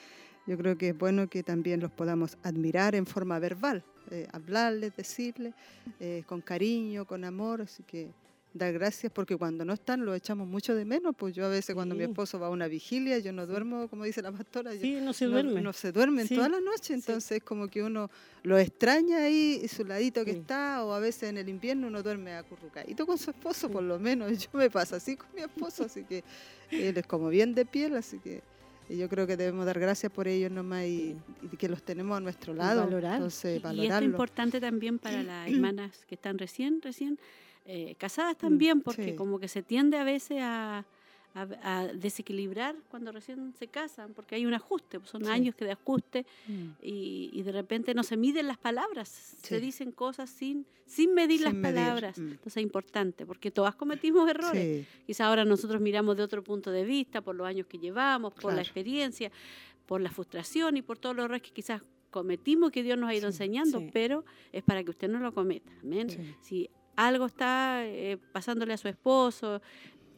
yo 0.47 0.57
creo 0.57 0.79
que 0.79 0.89
es 0.89 0.99
bueno 0.99 1.29
que 1.29 1.43
también 1.43 1.81
los 1.81 1.91
podamos 1.91 2.39
admirar 2.43 2.95
en 2.95 3.05
forma 3.05 3.39
verbal, 3.39 3.85
eh, 4.11 4.27
hablarles, 4.33 4.97
decirles, 4.97 5.53
eh, 6.01 6.23
con 6.25 6.41
cariño, 6.41 7.05
con 7.05 7.25
amor. 7.25 7.61
Así 7.61 7.83
que 7.83 8.09
dar 8.55 8.73
gracias 8.73 9.11
porque 9.13 9.37
cuando 9.37 9.65
no 9.65 9.73
están 9.73 10.05
lo 10.05 10.15
echamos 10.15 10.47
mucho 10.47 10.75
de 10.75 10.85
menos. 10.85 11.15
Pues 11.17 11.35
yo 11.35 11.47
a 11.47 11.49
veces 11.49 11.75
cuando 11.75 11.95
mi 11.95 12.03
esposo 12.05 12.39
va 12.39 12.49
a 12.49 12.51
una 12.51 12.69
vigilia, 12.69 13.19
yo 13.19 13.33
no 13.33 13.47
duermo, 13.47 13.89
como 13.89 14.05
dice 14.05 14.21
la 14.23 14.31
pastora, 14.33 14.75
yo 14.75 14.81
Sí, 14.81 14.99
no 15.01 15.13
se 15.13 15.27
duerme. 15.27 15.61
no 15.63 15.73
se 15.73 15.93
duermen 15.93 16.27
Sí, 16.29 16.37
toda 16.37 16.49
la 16.49 16.61
noche, 16.61 16.95
entonces 16.95 17.43
como 17.43 17.69
que 17.69 17.83
uno 17.83 18.11
lo 18.43 18.59
extraña 18.59 19.19
ahí, 19.25 19.61
y 19.65 19.69
su 19.69 19.85
ladito 19.85 20.25
que 20.25 20.33
está, 20.33 20.85
o 20.85 20.93
a 20.93 20.99
veces 20.99 21.31
en 21.31 21.39
el 21.39 21.49
invierno 21.49 21.87
uno 21.87 22.03
duerme 22.03 22.35
acurrucadito 22.35 23.07
con 23.07 23.17
su 23.19 23.31
esposo, 23.31 23.71
por 23.71 23.83
lo 23.83 23.99
menos. 23.99 24.31
Yo 24.39 24.49
me 24.53 24.69
pasa 24.71 24.97
así 24.97 25.17
con 25.17 25.29
mi 25.35 25.43
esposo, 25.43 25.85
así 25.85 26.05
que 26.05 26.23
él 26.71 26.97
es 26.97 27.07
como 27.07 27.29
bien 27.29 27.55
de 27.55 27.65
piel, 27.65 27.95
así 27.97 28.19
que 28.19 28.43
y 28.89 28.99
yo 28.99 29.09
creo 29.09 29.27
que 29.27 29.37
debemos 29.37 29.65
dar 29.65 29.79
gracias 29.79 30.11
por 30.13 30.27
ellos 30.29 30.51
nomás 30.51 30.85
y, 30.85 31.17
y 31.51 31.57
que 31.57 31.69
los 31.69 31.83
tenemos 31.83 32.17
a 32.17 32.21
nuestro 32.21 32.53
lado. 32.53 32.83
valorar. 32.85 33.15
Entonces, 33.15 33.63
Y 33.73 33.85
esto 33.87 33.97
es 33.99 34.03
importante 34.03 34.61
también 34.61 34.99
para 34.99 35.23
las 35.23 35.49
hermanas 35.49 36.05
que 36.07 36.17
están 36.17 36.37
recién, 36.37 36.83
recién 36.83 37.19
eh, 37.65 37.95
casadas 37.97 38.37
también, 38.37 38.81
porque 38.81 39.03
Mm, 39.03 39.11
sí. 39.11 39.15
como 39.15 39.39
que 39.39 39.49
se 39.49 39.63
tiende 39.63 39.97
a 39.99 40.05
veces 40.05 40.39
a, 40.41 40.85
a- 41.35 41.49
a 41.63 41.87
desequilibrar 41.95 42.75
cuando 42.91 43.11
recién 43.13 43.55
se 43.59 43.67
casan, 43.69 44.13
porque 44.15 44.35
hay 44.35 44.45
un 44.45 44.53
ajuste, 44.53 44.99
pues 44.99 45.11
son 45.11 45.25
Sí. 45.25 45.31
años 45.31 45.55
que 45.55 45.65
de 45.65 45.73
ajuste 45.73 46.27
Mm. 46.47 46.69
y, 46.83 47.31
y 47.33 47.43
de 47.43 47.53
repente 47.53 47.95
no 47.95 48.03
se 48.03 48.17
miden 48.19 48.49
las 48.49 48.59
palabras, 48.59 49.09
se 49.09 49.59
dicen 49.61 49.93
cosas 49.93 50.29
sin, 50.29 50.67
sin 50.85 51.15
medir 51.15 51.41
las 51.41 51.55
medir, 51.55 51.75
palabras. 51.77 52.19
mm. 52.19 52.33
Entonces 52.33 52.57
es 52.59 52.63
importante, 52.63 53.25
porque 53.25 53.51
todas 53.51 53.75
cometimos 53.77 54.29
errores. 54.29 54.87
Sí, 54.87 54.87
Quizá 55.07 55.27
ahora 55.29 55.45
nosotros 55.47 55.81
miramos 55.81 56.17
de 56.19 56.23
otro 56.25 56.43
punto 56.45 56.71
de 56.71 56.85
vista, 56.85 57.23
por 57.23 57.35
los 57.35 57.47
años 57.47 57.67
que 57.67 57.79
llevamos, 57.79 58.35
por 58.35 58.53
la 58.53 58.61
experiencia, 58.61 59.31
por 59.87 60.01
la 60.03 60.11
frustración 60.11 60.77
y 60.77 60.83
por 60.83 60.99
todos 60.99 61.17
los 61.17 61.25
errores 61.25 61.43
que 61.43 61.51
quizás 61.53 61.81
cometimos 62.11 62.71
que 62.73 62.83
Dios 62.83 62.99
nos 62.99 63.09
ha 63.09 63.15
ido 63.15 63.27
enseñando, 63.29 63.83
pero 63.91 64.23
es 64.53 64.63
para 64.63 64.85
que 64.85 64.91
usted 64.91 65.09
no 65.09 65.19
lo 65.19 65.33
cometa. 65.33 65.73
Amén. 65.83 66.09
Si 66.43 66.69
algo 66.97 67.27
está 67.27 67.83
eh, 67.87 68.19
pasándole 68.33 68.73
a 68.75 68.77
su 68.77 68.89
esposo 68.89 69.61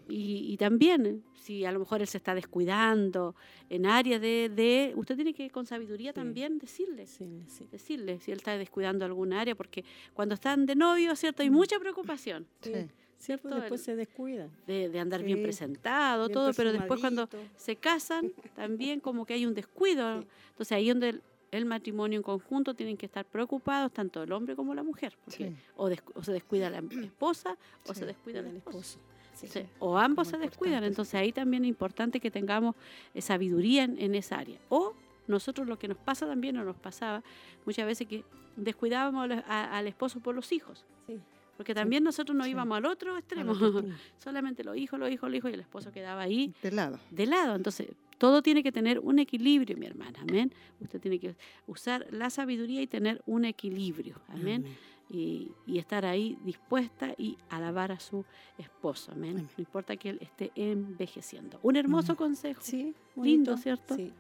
y, 0.08 0.52
y 0.52 0.56
también 0.58 1.22
si 1.34 1.64
a 1.64 1.72
lo 1.72 1.78
mejor 1.78 2.00
él 2.02 2.06
se 2.08 2.18
está 2.18 2.34
descuidando 2.34 3.34
en 3.70 3.86
áreas 3.86 4.20
de, 4.20 4.50
de- 4.54 4.92
usted 4.96 5.14
tiene 5.16 5.32
que 5.32 5.48
con 5.50 5.64
sabiduría 5.66 6.10
Sí. 6.10 6.14
también 6.16 6.58
decirle 6.58 7.06
Sí, 7.06 7.42
sí. 7.46 7.66
decirle 7.70 8.20
si 8.20 8.30
él 8.32 8.38
está 8.38 8.56
descuidando 8.58 9.04
alguna 9.04 9.40
área, 9.40 9.54
porque 9.54 9.84
cuando 10.12 10.34
están 10.34 10.66
de 10.66 10.74
novio, 10.74 11.14
¿cierto? 11.16 11.42
Hay 11.42 11.50
mucha 11.50 11.78
preocupación 11.78 12.46
sí. 12.60 12.72
¿Cierto? 13.16 13.48
Todo 13.48 13.60
Después 13.60 13.82
se 13.82 13.96
descuidan. 13.96 14.50
de, 14.66 14.90
de 14.90 14.98
andar 15.00 15.22
bien 15.22 15.42
presentado, 15.42 16.24
bien 16.26 16.32
todo, 16.34 16.52
pero 16.52 16.72
después 16.72 17.00
cuando 17.00 17.26
se 17.56 17.76
casan, 17.76 18.32
también 18.54 19.00
como 19.00 19.24
que 19.24 19.32
hay 19.32 19.46
un 19.46 19.54
descuido. 19.54 20.20
Sí. 20.20 20.28
Entonces 20.50 20.72
ahí 20.72 20.88
donde 20.90 21.20
el, 21.56 21.64
matrimonio 21.64 22.18
en 22.18 22.22
conjunto 22.22 22.74
tienen 22.74 22.96
que 22.96 23.06
estar 23.06 23.24
preocupados, 23.24 23.92
tanto 23.92 24.22
el 24.22 24.32
hombre 24.32 24.54
como 24.56 24.74
la 24.74 24.82
mujer, 24.82 25.16
porque 25.24 25.48
Sí. 25.48 25.56
o, 25.76 25.90
o 26.14 26.22
se 26.22 26.32
descuida 26.32 26.70
la 26.70 26.78
esposa 26.78 27.56
o 27.88 27.94
se 27.94 28.04
descuida 28.06 28.40
el 28.40 28.46
Del 28.46 28.56
esposo. 28.58 28.98
Sí. 29.34 29.48
O 29.80 29.98
ambos 29.98 30.28
Como 30.28 30.38
se 30.38 30.46
descuidan, 30.48 30.84
entonces 30.84 31.14
ahí 31.16 31.32
también 31.32 31.64
es 31.64 31.68
importante 31.68 32.20
que 32.20 32.30
tengamos 32.30 32.76
sabiduría 33.18 33.82
en, 33.84 34.00
en 34.00 34.14
esa 34.14 34.38
área. 34.38 34.58
O 34.68 34.94
nosotros 35.26 35.66
lo 35.66 35.78
que 35.78 35.88
nos 35.88 35.98
pasa 35.98 36.26
también, 36.26 36.56
o 36.58 36.64
nos 36.64 36.76
pasaba 36.76 37.22
muchas 37.66 37.84
veces 37.86 38.06
que 38.06 38.24
descuidábamos 38.56 39.28
a- 39.30 39.40
a- 39.46 39.78
al 39.78 39.86
esposo 39.88 40.20
por 40.20 40.34
los 40.34 40.52
hijos, 40.52 40.84
Sí. 41.06 41.18
Porque 41.56 41.74
también 41.74 42.02
nosotros 42.04 42.36
nos 42.36 42.46
Sí. 42.46 42.50
íbamos 42.52 42.76
al 42.78 42.86
otro 42.86 43.16
extremo, 43.18 43.52
otro 43.52 43.84
solamente 44.18 44.64
los 44.64 44.76
hijos, 44.76 44.98
los 44.98 45.10
hijos, 45.10 45.28
los 45.30 45.36
hijos, 45.38 45.50
y 45.50 45.54
el 45.54 45.60
esposo 45.60 45.90
quedaba 45.92 46.22
ahí 46.22 46.52
De 46.62 46.70
lado. 46.70 46.98
de 47.10 47.26
lado. 47.26 47.54
Entonces, 47.54 47.88
todo 48.18 48.42
tiene 48.42 48.62
que 48.62 48.72
tener 48.72 48.98
un 49.00 49.18
equilibrio, 49.18 49.76
mi 49.76 49.86
hermana, 49.86 50.18
amén. 50.22 50.52
Usted 50.80 51.00
tiene 51.00 51.18
que 51.18 51.34
usar 51.66 52.06
la 52.10 52.30
sabiduría 52.30 52.80
y 52.82 52.86
tener 52.86 53.22
un 53.26 53.44
equilibrio, 53.44 54.20
amén. 54.28 54.64
Y, 55.10 55.50
y 55.66 55.78
estar 55.78 56.06
ahí 56.06 56.36
dispuesta 56.44 57.14
y 57.18 57.36
alabar 57.50 57.92
a 57.92 58.00
su 58.00 58.24
esposo, 58.56 59.12
amén. 59.12 59.32
Amén. 59.32 59.48
No 59.56 59.60
importa 59.62 59.96
que 59.96 60.10
él 60.10 60.18
esté 60.22 60.50
envejeciendo. 60.54 61.58
Un 61.62 61.76
hermoso 61.76 62.16
consejo 62.16 62.60
Sí, 62.62 62.94
Lindo. 63.16 63.56
¿cierto? 63.58 63.96
Sí. 63.96 64.12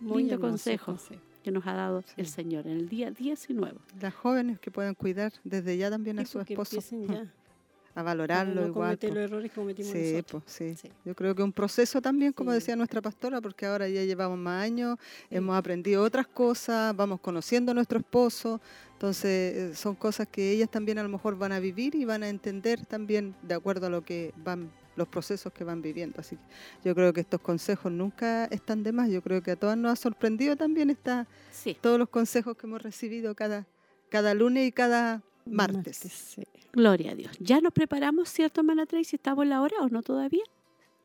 Muy 0.00 0.22
Lindo 0.24 0.40
consejo. 0.40 0.98
Que 1.44 1.52
nos 1.52 1.64
ha 1.68 1.74
dado 1.74 2.02
el 2.16 2.26
Sí. 2.26 2.32
Señor 2.32 2.66
en 2.66 2.72
el 2.78 2.88
día 2.88 3.12
19. 3.12 3.78
Las 4.00 4.14
jóvenes 4.14 4.58
que 4.58 4.72
puedan 4.72 4.94
cuidar 4.96 5.32
desde 5.44 5.76
ya 5.76 5.90
también 5.90 6.18
a 6.18 6.24
Sí, 6.24 6.32
su 6.32 6.38
porque 6.38 6.54
esposo, 6.54 6.80
ya, 7.06 7.32
a 7.96 8.02
valorarlo 8.02 8.62
no 8.62 8.66
igual. 8.66 8.88
cometer 8.98 9.10
los 9.14 9.18
errores 9.30 9.52
que 9.52 9.60
cometimos 9.60 9.92
Sí, 9.92 10.12
nosotros. 10.14 10.42
pues 10.42 10.52
sí. 10.56 10.74
Sí. 10.74 10.88
Yo 11.04 11.14
creo 11.14 11.32
que 11.36 11.42
un 11.44 11.52
proceso 11.52 12.02
también, 12.02 12.32
como 12.32 12.50
decía 12.50 12.74
nuestra 12.74 13.00
pastora, 13.00 13.40
porque 13.40 13.66
ahora 13.66 13.88
ya 13.88 14.02
llevamos 14.02 14.36
más 14.38 14.64
años, 14.64 14.98
hemos 15.30 15.54
aprendido 15.56 16.02
otras 16.02 16.26
cosas, 16.26 16.96
vamos 16.96 17.20
conociendo 17.20 17.70
a 17.70 17.74
nuestro 17.74 17.98
esposo, 18.00 18.60
entonces 18.94 19.54
eh, 19.56 19.74
son 19.76 19.94
cosas 19.94 20.26
que 20.26 20.50
ellas 20.50 20.68
también 20.70 20.98
a 20.98 21.02
lo 21.04 21.08
mejor 21.08 21.38
van 21.38 21.52
a 21.52 21.60
vivir 21.60 21.94
y 21.94 22.04
van 22.04 22.22
a 22.24 22.28
entender 22.28 22.84
también 22.86 23.34
de 23.42 23.54
acuerdo 23.54 23.86
a 23.86 23.90
lo 23.90 24.02
que 24.02 24.32
van 24.38 24.70
los 24.96 25.08
procesos 25.08 25.52
que 25.52 25.64
van 25.64 25.82
viviendo. 25.82 26.20
Así 26.20 26.36
que 26.36 26.42
yo 26.88 26.94
creo 26.94 27.12
que 27.12 27.20
estos 27.20 27.40
consejos 27.40 27.90
nunca 27.92 28.44
están 28.46 28.82
de 28.82 28.92
más. 28.92 29.10
Yo 29.10 29.22
creo 29.22 29.42
que 29.42 29.52
a 29.52 29.56
todas 29.56 29.76
nos 29.76 29.92
ha 29.92 29.96
sorprendido 29.96 30.56
también 30.56 30.90
esta, 30.90 31.26
Sí, 31.50 31.76
todos 31.80 31.98
los 31.98 32.08
consejos 32.08 32.56
que 32.56 32.66
hemos 32.66 32.82
recibido 32.82 33.34
cada, 33.34 33.66
cada 34.08 34.34
lunes 34.34 34.68
y 34.68 34.72
cada 34.72 35.22
martes. 35.46 35.96
sí. 35.98 36.42
gloria 36.72 37.12
a 37.12 37.14
Dios. 37.14 37.32
Ya 37.38 37.60
nos 37.60 37.72
preparamos, 37.72 38.28
¿cierto, 38.28 38.60
hermana 38.60 38.86
Tracy? 38.86 39.16
¿Estamos 39.16 39.42
en 39.44 39.50
la 39.50 39.62
hora 39.62 39.76
o 39.80 39.88
no 39.88 40.02
todavía? 40.02 40.42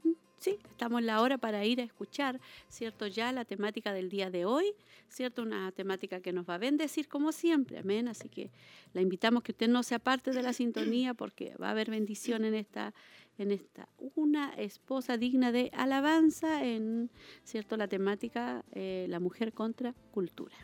Mm, 0.04 0.12
Sí, 0.38 0.58
estamos 0.72 1.02
en 1.02 1.06
la 1.08 1.22
hora 1.22 1.38
para 1.38 1.66
ir 1.66 1.82
a 1.82 1.84
escuchar, 1.84 2.40
¿cierto? 2.70 3.06
Ya 3.08 3.32
la 3.34 3.44
temática 3.44 3.92
del 3.92 4.10
día 4.10 4.30
de 4.30 4.46
hoy, 4.46 4.74
¿cierto? 5.10 5.42
Una 5.42 5.72
temática 5.74 6.22
que 6.22 6.32
nos 6.32 6.50
va 6.50 6.56
a 6.56 6.58
bendecir 6.58 7.10
como 7.10 7.34
siempre, 7.34 7.78
amén. 7.80 8.08
Así 8.08 8.30
que 8.30 8.50
la 8.94 9.02
invitamos 9.02 9.44
que 9.44 9.52
usted 9.52 9.68
no 9.68 9.84
sea 9.84 10.00
parte 10.00 10.32
de 10.32 10.42
la 10.42 10.54
sintonía 10.54 11.14
porque 11.14 11.56
va 11.62 11.68
a 11.68 11.72
haber 11.72 11.92
bendición 11.92 12.46
en 12.46 12.56
esta, 12.56 12.94
en 13.40 13.52
esta, 13.52 13.90
una 14.16 14.54
esposa 14.54 15.18
digna 15.18 15.52
de 15.52 15.72
alabanza 15.74 16.64
en, 16.64 17.10
¿cierto? 17.44 17.78
La 17.78 17.88
temática, 17.88 18.64
eh, 18.72 19.06
la 19.10 19.20
mujer 19.20 19.54
contra 19.54 19.94
cultura. 20.12 20.56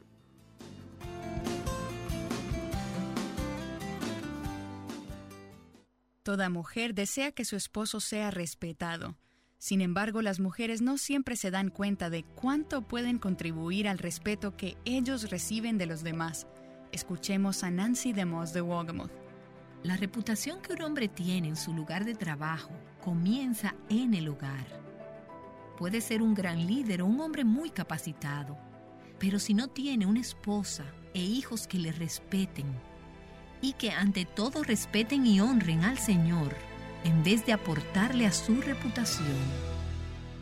Toda 6.23 6.49
mujer 6.49 6.95
desea 6.95 7.31
que 7.31 7.45
su 7.45 7.55
esposo 7.55 7.99
sea 7.99 8.31
respetado. 8.31 9.15
Sin 9.57 9.81
embargo, 9.81 10.21
las 10.21 10.39
mujeres 10.39 10.81
no 10.81 10.97
siempre 10.97 11.35
se 11.35 11.51
dan 11.51 11.69
cuenta 11.69 12.09
de 12.09 12.23
cuánto 12.23 12.81
pueden 12.81 13.19
contribuir 13.19 13.87
al 13.87 13.99
respeto 13.99 14.57
que 14.57 14.75
ellos 14.85 15.29
reciben 15.29 15.77
de 15.77 15.85
los 15.85 16.03
demás. 16.03 16.47
Escuchemos 16.91 17.63
a 17.63 17.71
Nancy 17.71 18.11
DeMoss 18.11 18.53
de 18.53 18.61
Wogamoth. 18.61 19.24
La 19.85 19.95
reputación 19.97 20.63
que 20.63 20.73
un 20.73 20.81
hombre 20.81 21.07
tiene 21.07 21.47
en 21.47 21.55
su 21.55 21.71
lugar 21.71 22.05
de 22.05 22.15
trabajo 22.15 22.71
comienza 23.03 23.75
en 23.87 24.15
el 24.15 24.29
hogar. 24.29 24.65
Puede 25.77 26.01
ser 26.01 26.23
un 26.23 26.33
gran 26.33 26.65
líder 26.65 27.03
o 27.03 27.05
un 27.05 27.21
hombre 27.21 27.43
muy 27.43 27.69
capacitado, 27.69 28.57
pero 29.19 29.37
si 29.37 29.53
no 29.53 29.67
tiene 29.67 30.07
una 30.07 30.21
esposa 30.21 30.85
e 31.13 31.21
hijos 31.21 31.67
que 31.67 31.77
le 31.77 31.91
respeten 31.91 32.65
y 33.61 33.73
que 33.73 33.91
ante 33.91 34.25
todo 34.25 34.63
respeten 34.63 35.27
y 35.27 35.39
honren 35.39 35.83
al 35.83 35.99
Señor, 35.99 36.55
en 37.03 37.23
vez 37.23 37.45
de 37.45 37.53
aportarle 37.53 38.25
a 38.25 38.31
su 38.31 38.59
reputación, 38.61 39.37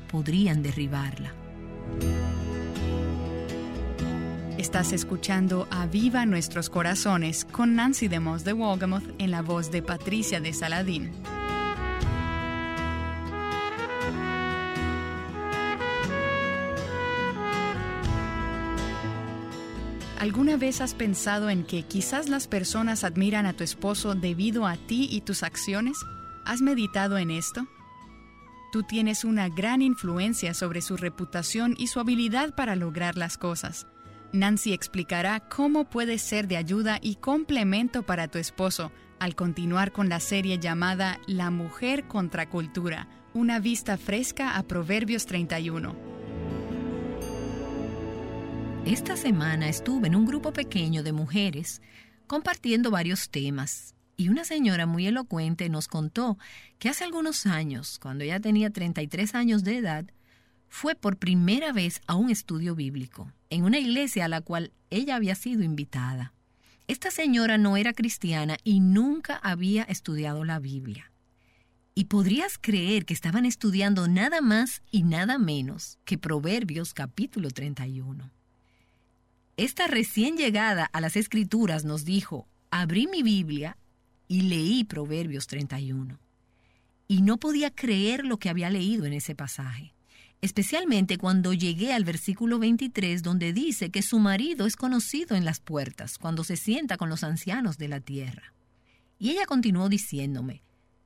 podrían 0.10 0.64
derribarla. 0.64 1.34
Estás 4.64 4.94
escuchando 4.94 5.68
a 5.72 5.88
Viva 5.88 6.26
Nuestros 6.26 6.70
Corazones 6.70 7.44
con 7.44 7.76
Nancy 7.76 8.08
DeMoss 8.08 8.46
de 8.46 8.54
Wogamoth 8.54 9.04
en 9.18 9.30
la 9.30 9.42
voz 9.42 9.72
de 9.72 9.82
Patricia 9.82 10.40
de 10.40 10.54
Saladín. 10.54 11.12
¿Alguna 20.18 20.56
vez 20.56 20.80
has 20.80 20.94
pensado 20.94 21.50
en 21.50 21.66
que 21.66 21.84
quizás 21.84 22.30
las 22.30 22.48
personas 22.48 23.04
admiran 23.04 23.46
a 23.46 23.52
tu 23.52 23.66
esposo 23.66 24.16
debido 24.16 24.66
a 24.66 24.78
ti 24.78 25.10
y 25.12 25.20
tus 25.20 25.44
acciones? 25.44 25.98
¿Has 26.46 26.62
meditado 26.62 27.18
en 27.18 27.32
esto? 27.32 27.68
Tú 28.72 28.84
tienes 28.84 29.26
una 29.26 29.50
gran 29.50 29.82
influencia 29.82 30.54
sobre 30.54 30.82
su 30.82 30.96
reputación 30.96 31.76
y 31.78 31.88
su 31.88 32.00
habilidad 32.00 32.56
para 32.56 32.78
lograr 32.78 33.18
las 33.18 33.38
cosas. 33.38 33.88
Nancy 34.34 34.74
explicará 34.74 35.42
cómo 35.42 35.88
puedes 35.88 36.24
ser 36.24 36.48
de 36.48 36.58
ayuda 36.58 36.98
y 37.00 37.18
complemento 37.18 38.02
para 38.02 38.28
tu 38.28 38.40
esposo 38.40 38.92
al 39.20 39.36
continuar 39.36 39.92
con 39.92 40.10
la 40.10 40.20
serie 40.20 40.58
llamada 40.58 41.20
La 41.28 41.52
mujer 41.52 42.08
contra 42.08 42.50
cultura, 42.50 43.08
una 43.36 43.60
vista 43.60 43.96
fresca 43.96 44.58
a 44.58 44.64
Proverbios 44.64 45.28
31. 45.28 45.96
Esta 48.88 49.16
semana 49.18 49.70
estuve 49.70 50.08
en 50.08 50.16
un 50.16 50.26
grupo 50.26 50.52
pequeño 50.52 51.04
de 51.04 51.12
mujeres 51.12 51.84
compartiendo 52.26 52.90
varios 52.90 53.30
temas 53.30 53.94
y 54.18 54.30
una 54.30 54.46
señora 54.46 54.88
muy 54.88 55.06
elocuente 55.06 55.70
nos 55.70 55.88
contó 55.88 56.40
que 56.80 56.90
hace 56.90 57.04
algunos 57.04 57.46
años, 57.46 58.00
cuando 58.00 58.24
ella 58.24 58.40
tenía 58.40 58.72
33 58.72 59.36
años 59.36 59.64
de 59.64 59.78
edad, 59.78 60.06
fue 60.70 60.96
por 60.96 61.18
primera 61.18 61.72
vez 61.72 62.02
a 62.08 62.16
un 62.16 62.32
estudio 62.32 62.74
bíblico 62.74 63.32
en 63.54 63.66
una 63.66 63.78
iglesia 63.78 64.26
a 64.26 64.30
la 64.30 64.42
cual 64.42 64.72
ella 64.90 65.16
había 65.16 65.36
sido 65.36 65.62
invitada. 65.62 66.34
Esta 66.88 67.12
señora 67.12 67.60
no 67.60 67.78
era 67.78 67.94
cristiana 67.94 68.58
y 68.64 68.80
nunca 68.80 69.36
había 69.38 69.84
estudiado 69.84 70.44
la 70.44 70.58
Biblia. 70.58 71.12
Y 71.94 72.06
podrías 72.06 72.58
creer 72.60 73.06
que 73.06 73.14
estaban 73.14 73.46
estudiando 73.46 74.08
nada 74.08 74.42
más 74.42 74.82
y 74.90 75.04
nada 75.04 75.38
menos 75.38 76.00
que 76.04 76.18
Proverbios 76.18 76.96
capítulo 76.96 77.52
31. 77.52 78.32
Esta 79.56 79.86
recién 79.86 80.36
llegada 80.36 80.86
a 80.92 81.00
las 81.00 81.16
escrituras 81.16 81.86
nos 81.86 82.06
dijo, 82.06 82.48
abrí 82.72 83.06
mi 83.06 83.22
Biblia 83.22 83.78
y 84.28 84.42
leí 84.42 84.84
Proverbios 84.84 85.46
31. 85.46 86.18
Y 87.08 87.22
no 87.22 87.38
podía 87.38 87.70
creer 87.70 88.26
lo 88.26 88.40
que 88.40 88.50
había 88.50 88.72
leído 88.72 89.06
en 89.06 89.14
ese 89.14 89.36
pasaje, 89.36 89.93
especialmente 90.44 91.18
cuando 91.18 91.54
llegué 91.54 91.94
al 91.94 92.04
versículo 92.04 92.60
23 92.60 93.24
donde 93.24 93.54
dice 93.54 93.92
que 93.92 94.02
su 94.02 94.20
marido 94.20 94.66
es 94.66 94.76
conocido 94.76 95.38
en 95.38 95.46
las 95.46 95.62
puertas 95.62 96.18
cuando 96.18 96.44
se 96.44 96.58
sienta 96.58 96.98
con 96.98 97.08
los 97.08 97.24
ancianos 97.24 97.78
de 97.78 97.88
la 97.88 98.02
tierra. 98.02 98.54
Y 99.18 99.30
ella 99.30 99.46
continuó 99.46 99.88
diciéndome, 99.88 100.62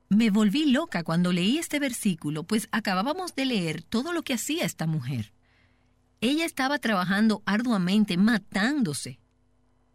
me 0.09 0.31
volví 0.31 0.71
loca 0.71 1.03
cuando 1.03 1.31
leí 1.31 1.59
este 1.59 1.77
versículo, 1.77 2.45
pues 2.45 2.67
acabábamos 2.71 3.35
de 3.35 3.45
leer 3.45 3.83
todo 3.83 4.11
lo 4.11 4.23
que 4.23 4.33
hacía 4.33 4.65
esta 4.65 4.88
mujer. 4.88 5.33
Ella 6.19 6.43
estaba 6.43 6.79
trabajando 6.79 7.43
arduamente, 7.45 8.17
matándose. 8.17 9.19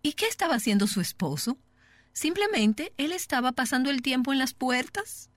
¿Y 0.03 0.13
qué 0.13 0.29
estaba 0.29 0.55
haciendo 0.55 0.87
su 0.87 1.01
esposo? 1.01 1.59
Simplemente 2.13 2.93
él 2.97 3.11
estaba 3.11 3.51
pasando 3.51 3.91
el 3.91 4.03
tiempo 4.03 4.33
en 4.33 4.39
las 4.39 4.55
puertas. 4.55 5.31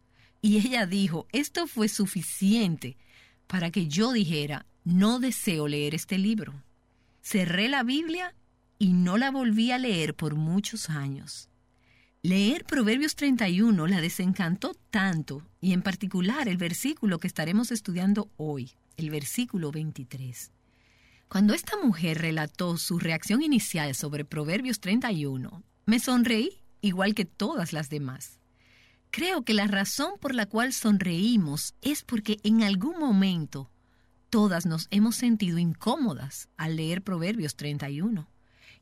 Y 0.43 0.57
ella 0.57 0.85
dijo, 0.85 1.25
esto 1.31 1.65
fue 1.65 1.87
suficiente 1.87 2.97
para 3.47 3.71
que 3.71 3.87
yo 3.87 4.11
dijera, 4.11 4.65
no 4.83 5.19
deseo 5.19 5.67
leer 5.67 5.95
este 5.95 6.17
libro. 6.17 6.53
Cerré 7.21 7.69
la 7.69 7.83
Biblia 7.83 8.35
y 8.77 8.93
no 8.93 9.17
la 9.17 9.31
volví 9.31 9.71
a 9.71 9.77
leer 9.77 10.15
por 10.15 10.35
muchos 10.35 10.89
años. 10.89 11.49
Leer 12.21 12.65
Proverbios 12.65 13.15
31 13.15 13.85
la 13.87 14.01
desencantó 14.01 14.73
tanto, 14.89 15.43
y 15.61 15.73
en 15.73 15.83
particular 15.83 16.47
el 16.47 16.57
versículo 16.57 17.19
que 17.19 17.27
estaremos 17.27 17.71
estudiando 17.71 18.31
hoy, 18.37 18.71
el 18.97 19.11
versículo 19.11 19.71
23. 19.71 20.51
Cuando 21.27 21.53
esta 21.53 21.77
mujer 21.77 22.21
relató 22.21 22.77
su 22.77 22.97
reacción 22.97 23.43
inicial 23.43 23.93
sobre 23.93 24.25
Proverbios 24.25 24.79
31, 24.79 25.63
me 25.85 25.99
sonreí 25.99 26.61
igual 26.81 27.13
que 27.13 27.25
todas 27.25 27.73
las 27.73 27.89
demás. 27.89 28.34
Creo 29.15 29.43
que 29.43 29.53
la 29.53 29.65
razón 29.65 30.15
por 30.19 30.35
la 30.35 30.45
cual 30.45 30.73
sonreímos 30.73 31.73
es 31.81 32.03
porque 32.03 32.37
en 32.43 32.63
algún 32.63 32.99
momento 32.99 33.71
todas 34.29 34.65
nos 34.65 34.87
hemos 34.91 35.15
sentido 35.15 35.57
incómodas 35.57 36.49
al 36.57 36.75
leer 36.75 37.01
Proverbios 37.01 37.55
31. 37.55 38.27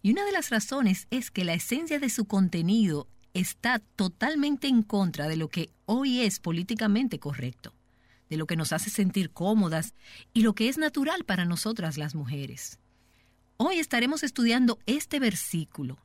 Y 0.02 0.12
una 0.12 0.26
de 0.26 0.32
las 0.32 0.50
razones 0.50 1.06
es 1.12 1.30
que 1.30 1.44
la 1.44 1.54
esencia 1.54 2.00
de 2.00 2.10
su 2.10 2.26
contenido 2.26 3.08
está 3.36 3.78
totalmente 3.78 4.68
en 4.68 4.82
contra 4.82 5.28
de 5.28 5.38
lo 5.38 5.50
que 5.50 5.70
hoy 5.86 6.22
es 6.22 6.40
políticamente 6.40 7.20
correcto, 7.20 7.76
de 8.28 8.38
lo 8.38 8.48
que 8.48 8.56
nos 8.56 8.74
hace 8.74 8.90
sentir 8.90 9.30
cómodas 9.30 9.94
y 10.34 10.42
lo 10.42 10.56
que 10.56 10.68
es 10.68 10.80
natural 10.80 11.26
para 11.26 11.46
nosotras 11.46 12.00
las 12.00 12.16
mujeres. 12.16 12.80
Hoy 13.58 13.78
estaremos 13.78 14.24
estudiando 14.24 14.80
este 14.88 15.20
versículo, 15.20 16.00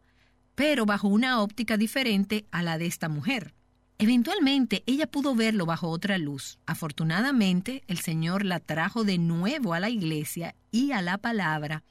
pero 0.55 0.85
bajo 0.85 1.09
una 1.09 1.41
óptica 1.41 1.79
diferente 1.79 2.45
a 2.51 2.63
la 2.63 2.77
de 2.77 2.85
esta 2.85 3.09
mujer. 3.09 3.55
Eventualmente 4.01 4.85
ella 4.87 5.09
pudo 5.09 5.35
verlo 5.35 5.67
bajo 5.67 5.89
otra 5.89 6.19
luz. 6.19 6.61
Afortunadamente, 6.67 7.83
el 7.89 7.99
Señor 7.99 8.45
la 8.45 8.61
trajo 8.61 9.03
de 9.03 9.19
nuevo 9.19 9.75
a 9.75 9.81
la 9.81 9.91
iglesia 9.91 10.55
y 10.71 10.93
a 10.93 11.03
la 11.03 11.19
palabra, 11.19 11.83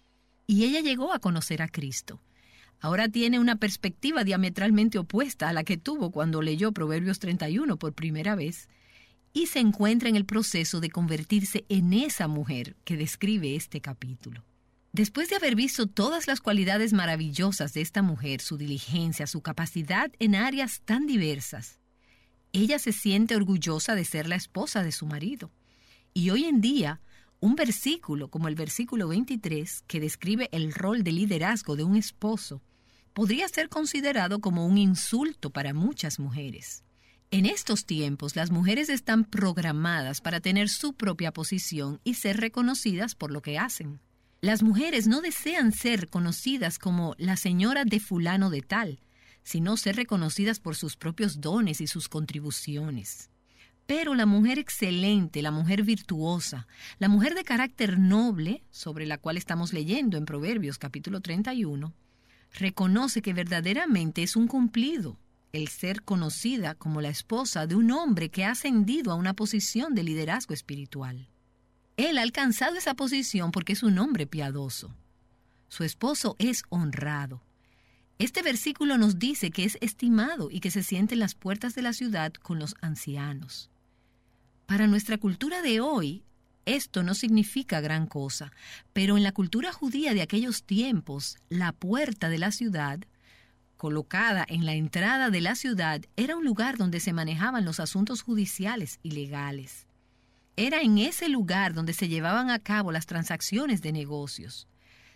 y 0.45 0.63
ella 0.63 0.79
llegó 0.79 1.13
a 1.13 1.19
conocer 1.19 1.61
a 1.61 1.67
Cristo. 1.67 2.21
Ahora 2.79 3.09
tiene 3.09 3.39
una 3.39 3.57
perspectiva 3.57 4.23
diametralmente 4.23 4.97
opuesta 4.97 5.49
a 5.49 5.53
la 5.53 5.65
que 5.65 5.75
tuvo 5.75 6.11
cuando 6.11 6.41
leyó 6.41 6.71
Proverbios 6.71 7.19
31 7.19 7.75
por 7.75 7.91
primera 7.91 8.35
vez, 8.35 8.69
y 9.33 9.47
se 9.47 9.59
encuentra 9.59 10.07
en 10.07 10.15
el 10.15 10.25
proceso 10.25 10.79
de 10.79 10.89
convertirse 10.89 11.65
en 11.67 11.91
esa 11.91 12.29
mujer 12.29 12.77
que 12.85 12.95
describe 12.95 13.55
este 13.55 13.81
capítulo. 13.81 14.45
Después 14.93 15.29
de 15.29 15.35
haber 15.35 15.55
visto 15.55 15.87
todas 15.87 16.25
las 16.27 16.39
cualidades 16.39 16.93
maravillosas 16.93 17.73
de 17.73 17.81
esta 17.81 18.01
mujer, 18.01 18.39
su 18.39 18.57
diligencia, 18.57 19.27
su 19.27 19.41
capacidad 19.41 20.09
en 20.19 20.35
áreas 20.35 20.81
tan 20.85 21.05
diversas, 21.05 21.79
ella 22.53 22.79
se 22.79 22.91
siente 22.91 23.35
orgullosa 23.35 23.95
de 23.95 24.05
ser 24.05 24.27
la 24.27 24.35
esposa 24.35 24.83
de 24.83 24.91
su 24.91 25.05
marido. 25.05 25.51
Y 26.13 26.29
hoy 26.29 26.45
en 26.45 26.61
día, 26.61 27.01
un 27.39 27.55
versículo 27.55 28.29
como 28.29 28.47
el 28.47 28.55
versículo 28.55 29.07
23, 29.07 29.83
que 29.87 29.99
describe 29.99 30.49
el 30.51 30.73
rol 30.73 31.03
de 31.03 31.11
liderazgo 31.11 31.75
de 31.75 31.83
un 31.83 31.95
esposo, 31.95 32.61
podría 33.13 33.47
ser 33.47 33.69
considerado 33.69 34.39
como 34.39 34.65
un 34.65 34.77
insulto 34.77 35.49
para 35.49 35.73
muchas 35.73 36.19
mujeres. 36.19 36.83
En 37.29 37.45
estos 37.45 37.85
tiempos, 37.85 38.35
las 38.35 38.51
mujeres 38.51 38.89
están 38.89 39.25
programadas 39.25 40.21
para 40.21 40.39
tener 40.39 40.69
su 40.69 40.93
propia 40.93 41.33
posición 41.33 41.99
y 42.03 42.13
ser 42.13 42.37
reconocidas 42.37 43.15
por 43.15 43.31
lo 43.31 43.41
que 43.41 43.57
hacen. 43.57 43.99
Las 44.39 44.63
mujeres 44.63 45.07
no 45.07 45.19
desean 45.19 45.71
ser 45.73 46.09
conocidas 46.09 46.79
como 46.79 47.15
la 47.17 47.35
señora 47.35 47.83
de 47.83 47.99
fulano 47.99 48.49
de 48.49 48.61
tal, 48.61 48.99
sino 49.47 49.77
ser 49.77 49.95
reconocidas 49.95 50.59
por 50.59 50.75
sus 50.75 50.97
propios 50.97 51.39
dones 51.39 51.79
y 51.79 51.87
sus 51.87 52.09
contribuciones. 52.09 53.29
Pero 53.85 54.13
la 54.13 54.25
mujer 54.25 54.59
excelente, 54.59 55.41
la 55.41 55.51
mujer 55.51 55.83
virtuosa, 55.83 56.67
la 56.99 57.07
mujer 57.07 57.33
de 57.33 57.45
carácter 57.45 57.97
noble, 57.97 58.61
sobre 58.71 59.05
la 59.05 59.17
cual 59.17 59.37
estamos 59.37 59.71
leyendo 59.71 60.17
en 60.17 60.25
Proverbios 60.25 60.77
capítulo 60.77 61.21
31, 61.21 61.93
reconoce 62.59 63.21
que 63.21 63.31
verdaderamente 63.31 64.21
es 64.21 64.35
un 64.35 64.47
cumplido 64.47 65.17
el 65.53 65.69
ser 65.69 66.03
conocida 66.03 66.75
como 66.75 66.99
la 66.99 67.07
esposa 67.07 67.67
de 67.67 67.75
un 67.75 67.91
hombre 67.91 68.27
que 68.27 68.43
ha 68.43 68.51
ascendido 68.51 69.13
a 69.13 69.15
una 69.15 69.33
posición 69.33 69.95
de 69.95 70.03
liderazgo 70.03 70.53
espiritual. 70.53 71.29
Él 71.95 72.17
ha 72.17 72.21
alcanzado 72.21 72.75
esa 72.75 72.95
posición 72.95 73.51
porque 73.51 73.71
es 73.71 73.81
un 73.81 73.97
hombre 73.97 74.27
piadoso. 74.27 74.93
Su 75.69 75.85
esposo 75.85 76.35
es 76.37 76.63
honrado. 76.67 77.46
Este 78.19 78.41
versículo 78.41 78.97
nos 78.97 79.19
dice 79.19 79.51
que 79.51 79.63
es 79.63 79.77
estimado 79.79 80.49
y 80.49 80.59
que 80.59 80.71
se 80.71 80.81
siente 80.81 81.13
en 81.13 81.19
las 81.19 81.35
puertas 81.35 81.75
de 81.75 81.83
la 81.83 81.93
ciudad 81.93 82.33
con 82.33 82.57
los 82.57 82.75
ancianos. 82.81 83.69
Para 84.65 84.87
nuestra 84.87 85.17
cultura 85.17 85.61
de 85.61 85.81
hoy, 85.81 86.23
esto 86.65 87.03
no 87.03 87.13
significa 87.13 87.79
gran 87.79 88.07
cosa, 88.07 88.51
pero 88.91 89.17
en 89.17 89.23
la 89.23 89.31
cultura 89.31 89.71
judía 89.71 90.13
de 90.13 90.21
aquellos 90.21 90.63
tiempos, 90.63 91.37
la 91.47 91.71
puerta 91.71 92.27
de 92.27 92.39
la 92.39 92.51
ciudad, 92.51 92.99
colocada 93.77 94.45
en 94.49 94.65
la 94.65 94.73
entrada 94.73 95.29
de 95.29 95.39
la 95.39 95.55
ciudad, 95.55 96.01
era 96.15 96.35
un 96.35 96.43
lugar 96.43 96.77
donde 96.77 96.99
se 96.99 97.13
manejaban 97.13 97.65
los 97.65 97.79
asuntos 97.79 98.23
judiciales 98.23 98.99
y 99.03 99.11
legales. 99.11 99.85
Era 100.55 100.81
en 100.81 100.97
ese 100.97 101.29
lugar 101.29 101.75
donde 101.75 101.93
se 101.93 102.07
llevaban 102.09 102.49
a 102.49 102.57
cabo 102.57 102.91
las 102.91 103.05
transacciones 103.05 103.83
de 103.83 103.91
negocios. 103.91 104.67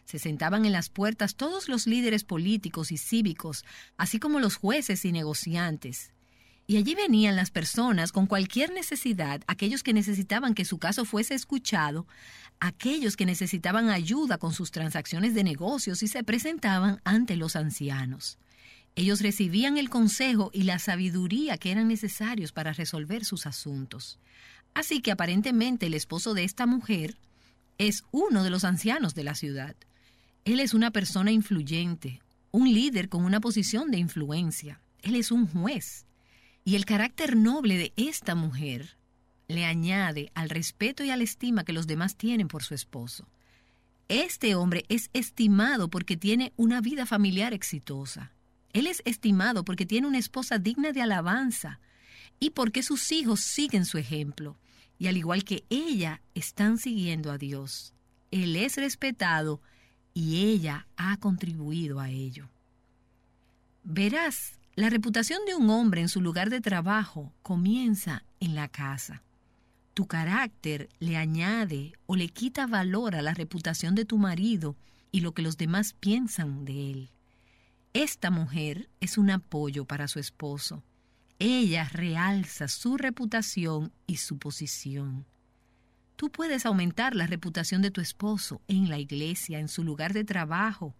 Se 0.05 0.19
sentaban 0.19 0.65
en 0.65 0.71
las 0.71 0.89
puertas 0.89 1.35
todos 1.35 1.69
los 1.69 1.87
líderes 1.87 2.23
políticos 2.23 2.91
y 2.91 2.97
cívicos, 2.97 3.63
así 3.97 4.19
como 4.19 4.39
los 4.39 4.55
jueces 4.55 5.05
y 5.05 5.11
negociantes. 5.11 6.11
Y 6.67 6.77
allí 6.77 6.95
venían 6.95 7.35
las 7.35 7.51
personas 7.51 8.11
con 8.11 8.27
cualquier 8.27 8.71
necesidad, 8.71 9.41
aquellos 9.47 9.83
que 9.83 9.93
necesitaban 9.93 10.53
que 10.53 10.65
su 10.65 10.77
caso 10.77 11.05
fuese 11.05 11.33
escuchado, 11.33 12.07
aquellos 12.59 13.17
que 13.17 13.25
necesitaban 13.25 13.89
ayuda 13.89 14.37
con 14.37 14.53
sus 14.53 14.71
transacciones 14.71 15.33
de 15.33 15.43
negocios 15.43 16.03
y 16.03 16.07
se 16.07 16.23
presentaban 16.23 17.01
ante 17.03 17.35
los 17.35 17.55
ancianos. 17.55 18.37
Ellos 18.95 19.21
recibían 19.21 19.77
el 19.77 19.89
consejo 19.89 20.51
y 20.53 20.63
la 20.63 20.77
sabiduría 20.77 21.57
que 21.57 21.71
eran 21.71 21.87
necesarios 21.87 22.51
para 22.51 22.73
resolver 22.73 23.25
sus 23.25 23.45
asuntos. 23.45 24.19
Así 24.73 25.01
que 25.01 25.11
aparentemente 25.11 25.87
el 25.87 25.93
esposo 25.93 26.33
de 26.33 26.43
esta 26.43 26.65
mujer 26.65 27.17
es 27.77 28.03
uno 28.11 28.43
de 28.43 28.49
los 28.49 28.63
ancianos 28.63 29.15
de 29.15 29.23
la 29.23 29.35
ciudad. 29.35 29.75
Él 30.43 30.59
es 30.59 30.73
una 30.73 30.91
persona 30.91 31.31
influyente, 31.31 32.21
un 32.51 32.73
líder 32.73 33.09
con 33.09 33.23
una 33.23 33.39
posición 33.39 33.91
de 33.91 33.99
influencia. 33.99 34.81
Él 35.01 35.15
es 35.15 35.31
un 35.31 35.47
juez. 35.47 36.05
Y 36.65 36.75
el 36.75 36.85
carácter 36.85 37.35
noble 37.35 37.77
de 37.77 37.93
esta 37.95 38.33
mujer 38.33 38.97
le 39.47 39.65
añade 39.65 40.31
al 40.33 40.49
respeto 40.49 41.03
y 41.03 41.11
a 41.11 41.17
la 41.17 41.23
estima 41.23 41.63
que 41.63 41.73
los 41.73 41.85
demás 41.85 42.15
tienen 42.15 42.47
por 42.47 42.63
su 42.63 42.73
esposo. 42.73 43.27
Este 44.07 44.55
hombre 44.55 44.85
es 44.89 45.09
estimado 45.13 45.89
porque 45.89 46.17
tiene 46.17 46.53
una 46.57 46.81
vida 46.81 47.05
familiar 47.05 47.53
exitosa. 47.53 48.31
Él 48.73 48.87
es 48.87 49.01
estimado 49.05 49.63
porque 49.63 49.85
tiene 49.85 50.07
una 50.07 50.17
esposa 50.17 50.57
digna 50.57 50.91
de 50.91 51.01
alabanza 51.01 51.79
y 52.39 52.49
porque 52.49 52.83
sus 52.83 53.11
hijos 53.11 53.41
siguen 53.41 53.85
su 53.85 53.97
ejemplo. 53.97 54.57
Y 54.97 55.07
al 55.07 55.17
igual 55.17 55.43
que 55.43 55.63
ella, 55.69 56.21
están 56.35 56.77
siguiendo 56.77 57.31
a 57.31 57.37
Dios. 57.37 57.93
Él 58.31 58.55
es 58.55 58.75
respetado 58.77 59.61
y 60.13 60.45
ella 60.45 60.87
ha 60.97 61.17
contribuido 61.17 61.99
a 61.99 62.09
ello. 62.09 62.49
Verás, 63.83 64.59
la 64.75 64.89
reputación 64.89 65.39
de 65.45 65.55
un 65.55 65.69
hombre 65.69 66.01
en 66.01 66.09
su 66.09 66.21
lugar 66.21 66.49
de 66.49 66.61
trabajo 66.61 67.33
comienza 67.41 68.23
en 68.39 68.55
la 68.55 68.67
casa. 68.67 69.21
Tu 69.93 70.07
carácter 70.07 70.89
le 70.99 71.17
añade 71.17 71.93
o 72.05 72.15
le 72.15 72.29
quita 72.29 72.67
valor 72.67 73.15
a 73.15 73.21
la 73.21 73.33
reputación 73.33 73.95
de 73.95 74.05
tu 74.05 74.17
marido 74.17 74.75
y 75.11 75.19
lo 75.19 75.33
que 75.33 75.41
los 75.41 75.57
demás 75.57 75.93
piensan 75.93 76.63
de 76.63 76.91
él. 76.91 77.09
Esta 77.93 78.31
mujer 78.31 78.89
es 79.01 79.17
un 79.17 79.29
apoyo 79.29 79.83
para 79.83 80.07
su 80.07 80.19
esposo. 80.19 80.83
Ella 81.39 81.89
realza 81.91 82.67
su 82.67 82.97
reputación 82.97 83.91
y 84.07 84.17
su 84.17 84.37
posición. 84.37 85.25
Tú 86.21 86.29
puedes 86.29 86.67
aumentar 86.67 87.15
la 87.15 87.25
reputación 87.25 87.81
de 87.81 87.89
tu 87.89 87.99
esposo 87.99 88.61
en 88.67 88.89
la 88.89 88.99
iglesia, 88.99 89.57
en 89.57 89.67
su 89.67 89.83
lugar 89.83 90.13
de 90.13 90.23
trabajo 90.23 90.93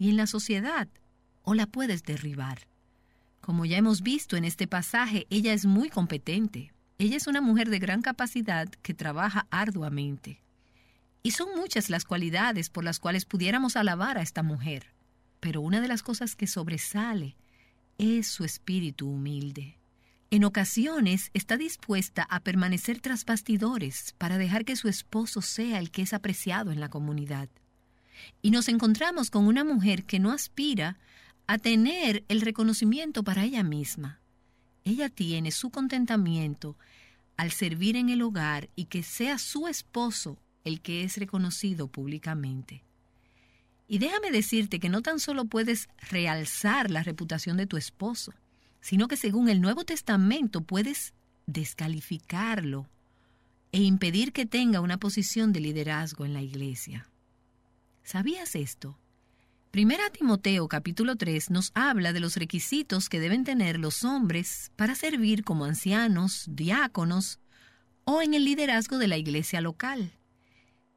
y 0.00 0.10
en 0.10 0.16
la 0.16 0.26
sociedad, 0.26 0.88
o 1.42 1.54
la 1.54 1.68
puedes 1.68 2.02
derribar. 2.02 2.66
Como 3.40 3.66
ya 3.66 3.76
hemos 3.76 4.02
visto 4.02 4.36
en 4.36 4.44
este 4.44 4.66
pasaje, 4.66 5.28
ella 5.30 5.52
es 5.52 5.64
muy 5.64 5.90
competente. 5.90 6.72
Ella 6.98 7.16
es 7.16 7.28
una 7.28 7.40
mujer 7.40 7.70
de 7.70 7.78
gran 7.78 8.02
capacidad 8.02 8.68
que 8.68 8.94
trabaja 8.94 9.46
arduamente. 9.48 10.42
Y 11.22 11.30
son 11.30 11.50
muchas 11.54 11.88
las 11.88 12.04
cualidades 12.04 12.68
por 12.68 12.82
las 12.82 12.98
cuales 12.98 13.26
pudiéramos 13.26 13.76
alabar 13.76 14.18
a 14.18 14.22
esta 14.22 14.42
mujer, 14.42 14.92
pero 15.38 15.60
una 15.60 15.80
de 15.80 15.86
las 15.86 16.02
cosas 16.02 16.34
que 16.34 16.48
sobresale 16.48 17.36
es 17.96 18.26
su 18.26 18.42
espíritu 18.42 19.08
humilde. 19.08 19.78
En 20.30 20.44
ocasiones 20.44 21.30
está 21.34 21.56
dispuesta 21.56 22.26
a 22.28 22.40
permanecer 22.40 23.00
tras 23.00 23.24
bastidores 23.24 24.14
para 24.18 24.38
dejar 24.38 24.64
que 24.64 24.76
su 24.76 24.88
esposo 24.88 25.42
sea 25.42 25.78
el 25.78 25.90
que 25.90 26.02
es 26.02 26.12
apreciado 26.12 26.72
en 26.72 26.80
la 26.80 26.88
comunidad. 26.88 27.48
Y 28.42 28.50
nos 28.50 28.68
encontramos 28.68 29.30
con 29.30 29.46
una 29.46 29.64
mujer 29.64 30.04
que 30.04 30.18
no 30.18 30.32
aspira 30.32 30.98
a 31.46 31.58
tener 31.58 32.24
el 32.28 32.40
reconocimiento 32.40 33.22
para 33.22 33.44
ella 33.44 33.62
misma. 33.62 34.20
Ella 34.82 35.08
tiene 35.08 35.50
su 35.50 35.70
contentamiento 35.70 36.76
al 37.36 37.50
servir 37.50 37.96
en 37.96 38.08
el 38.08 38.22
hogar 38.22 38.70
y 38.76 38.86
que 38.86 39.02
sea 39.02 39.38
su 39.38 39.66
esposo 39.66 40.38
el 40.64 40.80
que 40.80 41.04
es 41.04 41.16
reconocido 41.16 41.88
públicamente. 41.88 42.84
Y 43.86 43.98
déjame 43.98 44.30
decirte 44.30 44.80
que 44.80 44.88
no 44.88 45.02
tan 45.02 45.20
solo 45.20 45.44
puedes 45.44 45.88
realzar 46.10 46.90
la 46.90 47.02
reputación 47.02 47.56
de 47.56 47.66
tu 47.66 47.76
esposo, 47.76 48.32
sino 48.84 49.08
que 49.08 49.16
según 49.16 49.48
el 49.48 49.62
Nuevo 49.62 49.84
Testamento 49.84 50.60
puedes 50.60 51.14
descalificarlo 51.46 52.86
e 53.72 53.80
impedir 53.80 54.34
que 54.34 54.44
tenga 54.44 54.82
una 54.82 54.98
posición 54.98 55.54
de 55.54 55.60
liderazgo 55.60 56.26
en 56.26 56.34
la 56.34 56.42
iglesia. 56.42 57.08
¿Sabías 58.02 58.54
esto? 58.54 58.98
Primera 59.70 60.10
Timoteo 60.10 60.68
capítulo 60.68 61.16
3 61.16 61.48
nos 61.48 61.72
habla 61.72 62.12
de 62.12 62.20
los 62.20 62.36
requisitos 62.36 63.08
que 63.08 63.20
deben 63.20 63.44
tener 63.44 63.78
los 63.78 64.04
hombres 64.04 64.70
para 64.76 64.94
servir 64.94 65.44
como 65.44 65.64
ancianos, 65.64 66.44
diáconos 66.50 67.40
o 68.04 68.20
en 68.20 68.34
el 68.34 68.44
liderazgo 68.44 68.98
de 68.98 69.08
la 69.08 69.16
iglesia 69.16 69.62
local. 69.62 70.12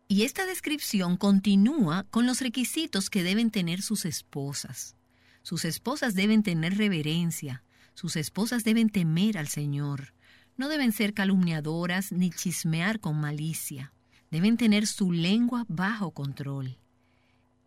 Y 0.10 0.24
esta 0.24 0.46
descripción 0.46 1.16
continúa 1.16 2.04
con 2.10 2.26
los 2.26 2.42
requisitos 2.42 3.10
que 3.10 3.24
deben 3.24 3.50
tener 3.50 3.82
sus 3.82 4.04
esposas. 4.04 4.98
Sus 5.42 5.64
esposas 5.64 6.16
deben 6.16 6.44
tener 6.44 6.78
reverencia, 6.78 7.64
sus 7.98 8.16
esposas 8.16 8.64
deben 8.64 8.92
temer 8.92 9.40
al 9.40 9.48
Señor, 9.48 10.14
no 10.56 10.70
deben 10.70 10.92
ser 10.92 11.16
calumniadoras 11.16 12.12
ni 12.12 12.30
chismear 12.30 13.00
con 13.00 13.20
malicia, 13.20 13.92
deben 14.30 14.56
tener 14.56 14.86
su 14.86 15.12
lengua 15.12 15.66
bajo 15.68 16.12
control. 16.12 16.78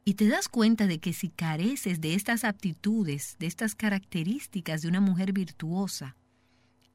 Y 0.05 0.15
te 0.15 0.29
das 0.29 0.49
cuenta 0.49 0.87
de 0.87 1.01
que 1.01 1.15
si 1.15 1.31
careces 1.31 2.01
de 2.01 2.15
estas 2.15 2.45
aptitudes, 2.45 3.35
de 3.41 3.49
estas 3.49 3.75
características 3.75 4.83
de 4.83 4.89
una 4.89 5.01
mujer 5.01 5.33
virtuosa, 5.33 6.15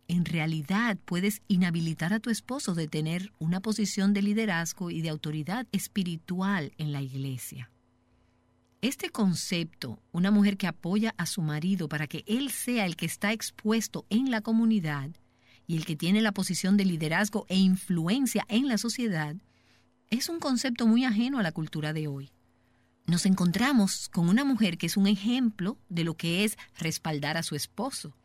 en 0.08 0.24
realidad 0.24 0.98
puedes 1.04 1.42
inhabilitar 1.50 2.14
a 2.14 2.22
tu 2.22 2.30
esposo 2.30 2.74
de 2.74 2.88
tener 2.88 3.34
una 3.38 3.60
posición 3.60 4.14
de 4.14 4.22
liderazgo 4.22 4.92
y 4.92 5.02
de 5.02 5.10
autoridad 5.10 5.68
espiritual 5.74 6.72
en 6.78 6.94
la 6.94 7.02
iglesia. 7.02 7.70
Este 8.86 9.10
concepto, 9.10 10.00
una 10.12 10.30
mujer 10.30 10.58
que 10.58 10.68
apoya 10.68 11.16
a 11.18 11.26
su 11.26 11.42
marido 11.42 11.90
para 11.90 12.06
que 12.06 12.24
él 12.28 12.52
sea 12.52 12.86
el 12.86 12.96
que 12.96 13.08
está 13.08 13.32
expuesto 13.32 14.06
en 14.12 14.30
la 14.30 14.42
comunidad 14.42 15.10
y 15.66 15.76
el 15.78 15.88
que 15.88 15.96
tiene 15.96 16.22
la 16.22 16.34
posición 16.34 16.78
de 16.78 16.86
liderazgo 16.86 17.48
e 17.50 17.58
influencia 17.58 18.46
en 18.48 18.68
la 18.68 18.78
sociedad, 18.78 19.38
es 20.12 20.30
un 20.30 20.40
concepto 20.40 20.86
muy 20.86 21.04
ajeno 21.04 21.40
a 21.40 21.42
la 21.42 21.52
cultura 21.52 21.94
de 21.94 22.08
hoy. 22.08 22.32
Nos 23.08 23.26
encontramos 23.26 24.08
con 24.08 24.30
una 24.30 24.46
mujer 24.46 24.78
que 24.78 24.86
es 24.86 24.98
un 24.98 25.08
ejemplo 25.08 25.80
de 25.90 26.04
lo 26.04 26.14
que 26.14 26.44
es 26.44 26.56
respaldar 26.78 27.38
a 27.38 27.44
su 27.44 27.56
esposo. 27.56 28.16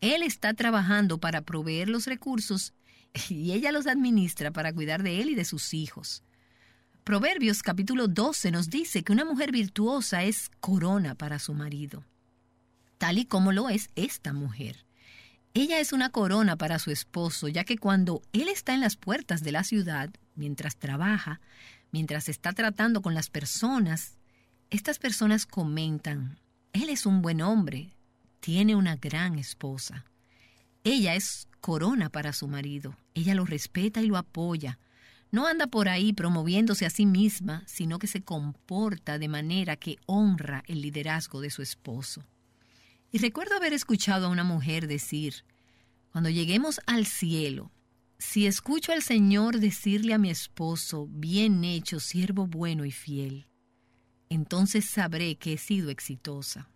Él 0.00 0.24
está 0.24 0.52
trabajando 0.52 1.18
para 1.18 1.42
proveer 1.42 1.88
los 1.88 2.06
recursos 2.06 2.74
y 3.28 3.52
ella 3.52 3.70
los 3.70 3.86
administra 3.86 4.50
para 4.50 4.72
cuidar 4.72 5.04
de 5.04 5.22
él 5.22 5.30
y 5.30 5.36
de 5.36 5.44
sus 5.44 5.72
hijos. 5.72 6.24
Proverbios 7.04 7.64
capítulo 7.64 8.06
12 8.06 8.52
nos 8.52 8.70
dice 8.70 9.02
que 9.02 9.10
una 9.10 9.24
mujer 9.24 9.50
virtuosa 9.50 10.22
es 10.22 10.52
corona 10.60 11.16
para 11.16 11.40
su 11.40 11.52
marido, 11.52 12.04
tal 12.98 13.18
y 13.18 13.24
como 13.24 13.50
lo 13.50 13.68
es 13.68 13.90
esta 13.96 14.32
mujer. 14.32 14.86
Ella 15.52 15.80
es 15.80 15.92
una 15.92 16.10
corona 16.10 16.54
para 16.54 16.78
su 16.78 16.92
esposo, 16.92 17.48
ya 17.48 17.64
que 17.64 17.76
cuando 17.76 18.22
él 18.32 18.48
está 18.48 18.72
en 18.72 18.80
las 18.80 18.94
puertas 18.94 19.42
de 19.42 19.50
la 19.50 19.64
ciudad, 19.64 20.10
mientras 20.36 20.76
trabaja, 20.76 21.40
mientras 21.90 22.28
está 22.28 22.52
tratando 22.52 23.02
con 23.02 23.14
las 23.14 23.30
personas, 23.30 24.16
estas 24.70 25.00
personas 25.00 25.44
comentan, 25.44 26.38
él 26.72 26.88
es 26.88 27.04
un 27.04 27.20
buen 27.20 27.42
hombre, 27.42 27.96
tiene 28.38 28.76
una 28.76 28.94
gran 28.94 29.40
esposa. 29.40 30.04
Ella 30.84 31.16
es 31.16 31.48
corona 31.60 32.10
para 32.10 32.32
su 32.32 32.46
marido, 32.46 32.96
ella 33.14 33.34
lo 33.34 33.44
respeta 33.44 34.02
y 34.02 34.06
lo 34.06 34.16
apoya, 34.16 34.78
no 35.32 35.46
anda 35.46 35.66
por 35.66 35.88
ahí 35.88 36.12
promoviéndose 36.12 36.84
a 36.84 36.90
sí 36.90 37.06
misma, 37.06 37.64
sino 37.66 37.98
que 37.98 38.06
se 38.06 38.22
comporta 38.22 39.18
de 39.18 39.28
manera 39.28 39.76
que 39.76 39.96
honra 40.06 40.62
el 40.66 40.82
liderazgo 40.82 41.40
de 41.40 41.50
su 41.50 41.62
esposo. 41.62 42.22
Y 43.10 43.18
recuerdo 43.18 43.56
haber 43.56 43.72
escuchado 43.72 44.26
a 44.26 44.30
una 44.30 44.44
mujer 44.44 44.86
decir, 44.86 45.44
cuando 46.12 46.28
lleguemos 46.28 46.80
al 46.86 47.06
cielo, 47.06 47.72
si 48.18 48.46
escucho 48.46 48.92
al 48.92 49.02
Señor 49.02 49.58
decirle 49.58 50.12
a 50.12 50.18
mi 50.18 50.28
esposo, 50.28 51.08
bien 51.10 51.64
hecho, 51.64 51.98
siervo 51.98 52.46
bueno 52.46 52.84
y 52.84 52.92
fiel, 52.92 53.48
entonces 54.28 54.84
sabré 54.84 55.36
que 55.36 55.54
he 55.54 55.58
sido 55.58 55.88
exitosa, 55.88 56.68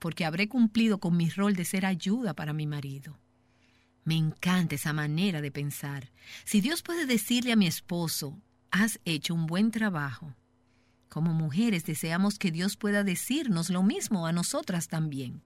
porque 0.00 0.24
habré 0.24 0.48
cumplido 0.48 0.98
con 0.98 1.16
mi 1.16 1.30
rol 1.30 1.54
de 1.54 1.64
ser 1.64 1.86
ayuda 1.86 2.34
para 2.34 2.52
mi 2.52 2.66
marido. 2.66 3.18
Me 4.04 4.16
encanta 4.16 4.74
esa 4.74 4.92
manera 4.92 5.40
de 5.40 5.50
pensar. 5.50 6.10
Si 6.44 6.60
Dios 6.60 6.82
puede 6.82 7.06
decirle 7.06 7.52
a 7.52 7.56
mi 7.56 7.66
esposo, 7.66 8.38
has 8.70 9.00
hecho 9.04 9.34
un 9.34 9.46
buen 9.46 9.70
trabajo. 9.70 10.34
Como 11.08 11.32
mujeres 11.32 11.84
deseamos 11.86 12.38
que 12.38 12.50
Dios 12.50 12.76
pueda 12.76 13.04
decirnos 13.04 13.70
lo 13.70 13.82
mismo 13.82 14.26
a 14.26 14.32
nosotras 14.32 14.88
también. 14.88 15.42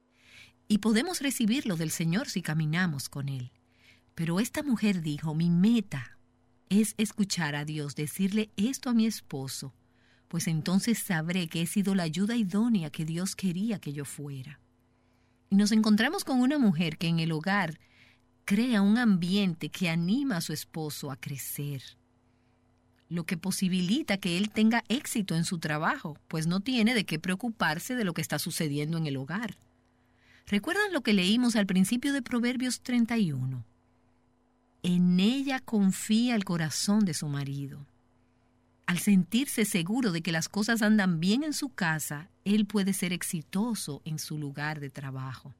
Y 0.67 0.79
podemos 0.79 1.21
recibirlo 1.21 1.77
del 1.77 1.91
Señor 1.91 2.29
si 2.29 2.43
caminamos 2.43 3.09
con 3.09 3.29
Él. 3.29 3.53
Pero 4.15 4.41
esta 4.41 4.63
mujer 4.63 5.03
dijo, 5.03 5.35
mi 5.35 5.51
meta 5.51 6.19
es 6.69 6.95
escuchar 6.99 7.55
a 7.55 7.65
Dios 7.65 7.95
decirle 7.95 8.51
esto 8.57 8.91
a 8.91 8.95
mi 8.95 9.07
esposo, 9.07 9.75
pues 10.27 10.49
entonces 10.49 10.99
sabré 10.99 11.49
que 11.49 11.63
he 11.63 11.67
sido 11.67 11.95
la 11.95 12.03
ayuda 12.03 12.37
idónea 12.37 12.91
que 12.91 13.05
Dios 13.05 13.37
quería 13.37 13.79
que 13.79 13.93
yo 13.93 14.05
fuera. 14.05 14.61
Y 15.51 15.57
nos 15.57 15.73
encontramos 15.73 16.25
con 16.25 16.41
una 16.41 16.59
mujer 16.59 16.99
que 16.99 17.09
en 17.09 17.21
el 17.21 17.33
hogar 17.33 17.79
crea 18.49 18.81
un 18.81 18.97
ambiente 18.97 19.69
que 19.69 19.91
anima 19.91 20.39
a 20.39 20.41
su 20.41 20.55
esposo 20.55 21.11
a 21.11 21.17
crecer, 21.17 21.83
lo 23.11 23.25
que 23.25 23.37
posibilita 23.37 24.17
que 24.17 24.39
él 24.39 24.49
tenga 24.49 24.85
éxito 24.89 25.37
en 25.37 25.45
su 25.45 25.59
trabajo, 25.59 26.17
pues 26.29 26.47
no 26.47 26.61
tiene 26.61 26.95
de 26.95 27.05
qué 27.05 27.19
preocuparse 27.19 27.95
de 27.95 28.05
lo 28.05 28.15
que 28.15 28.23
está 28.23 28.39
sucediendo 28.39 28.97
en 28.97 29.07
el 29.07 29.19
hogar. 29.19 29.59
¿Recuerdan 30.47 30.95
lo 30.95 31.03
que 31.03 31.13
leímos 31.13 31.57
al 31.57 31.67
principio 31.67 32.15
de 32.15 32.23
Proverbios 32.23 32.81
31? 32.81 33.67
En 34.83 35.21
ella 35.21 35.61
confía 35.61 36.35
el 36.35 36.47
corazón 36.47 37.05
de 37.05 37.13
su 37.13 37.29
marido. 37.29 37.87
Al 38.87 38.99
sentirse 38.99 39.67
seguro 39.67 40.11
de 40.11 40.23
que 40.23 40.33
las 40.33 40.49
cosas 40.49 40.81
andan 40.81 41.21
bien 41.21 41.45
en 41.45 41.53
su 41.53 41.69
casa, 41.69 42.31
él 42.47 42.65
puede 42.65 42.95
ser 42.95 43.13
exitoso 43.13 44.01
en 44.07 44.19
su 44.19 44.39
lugar 44.39 44.81
de 44.81 44.89
trabajo. 44.89 45.55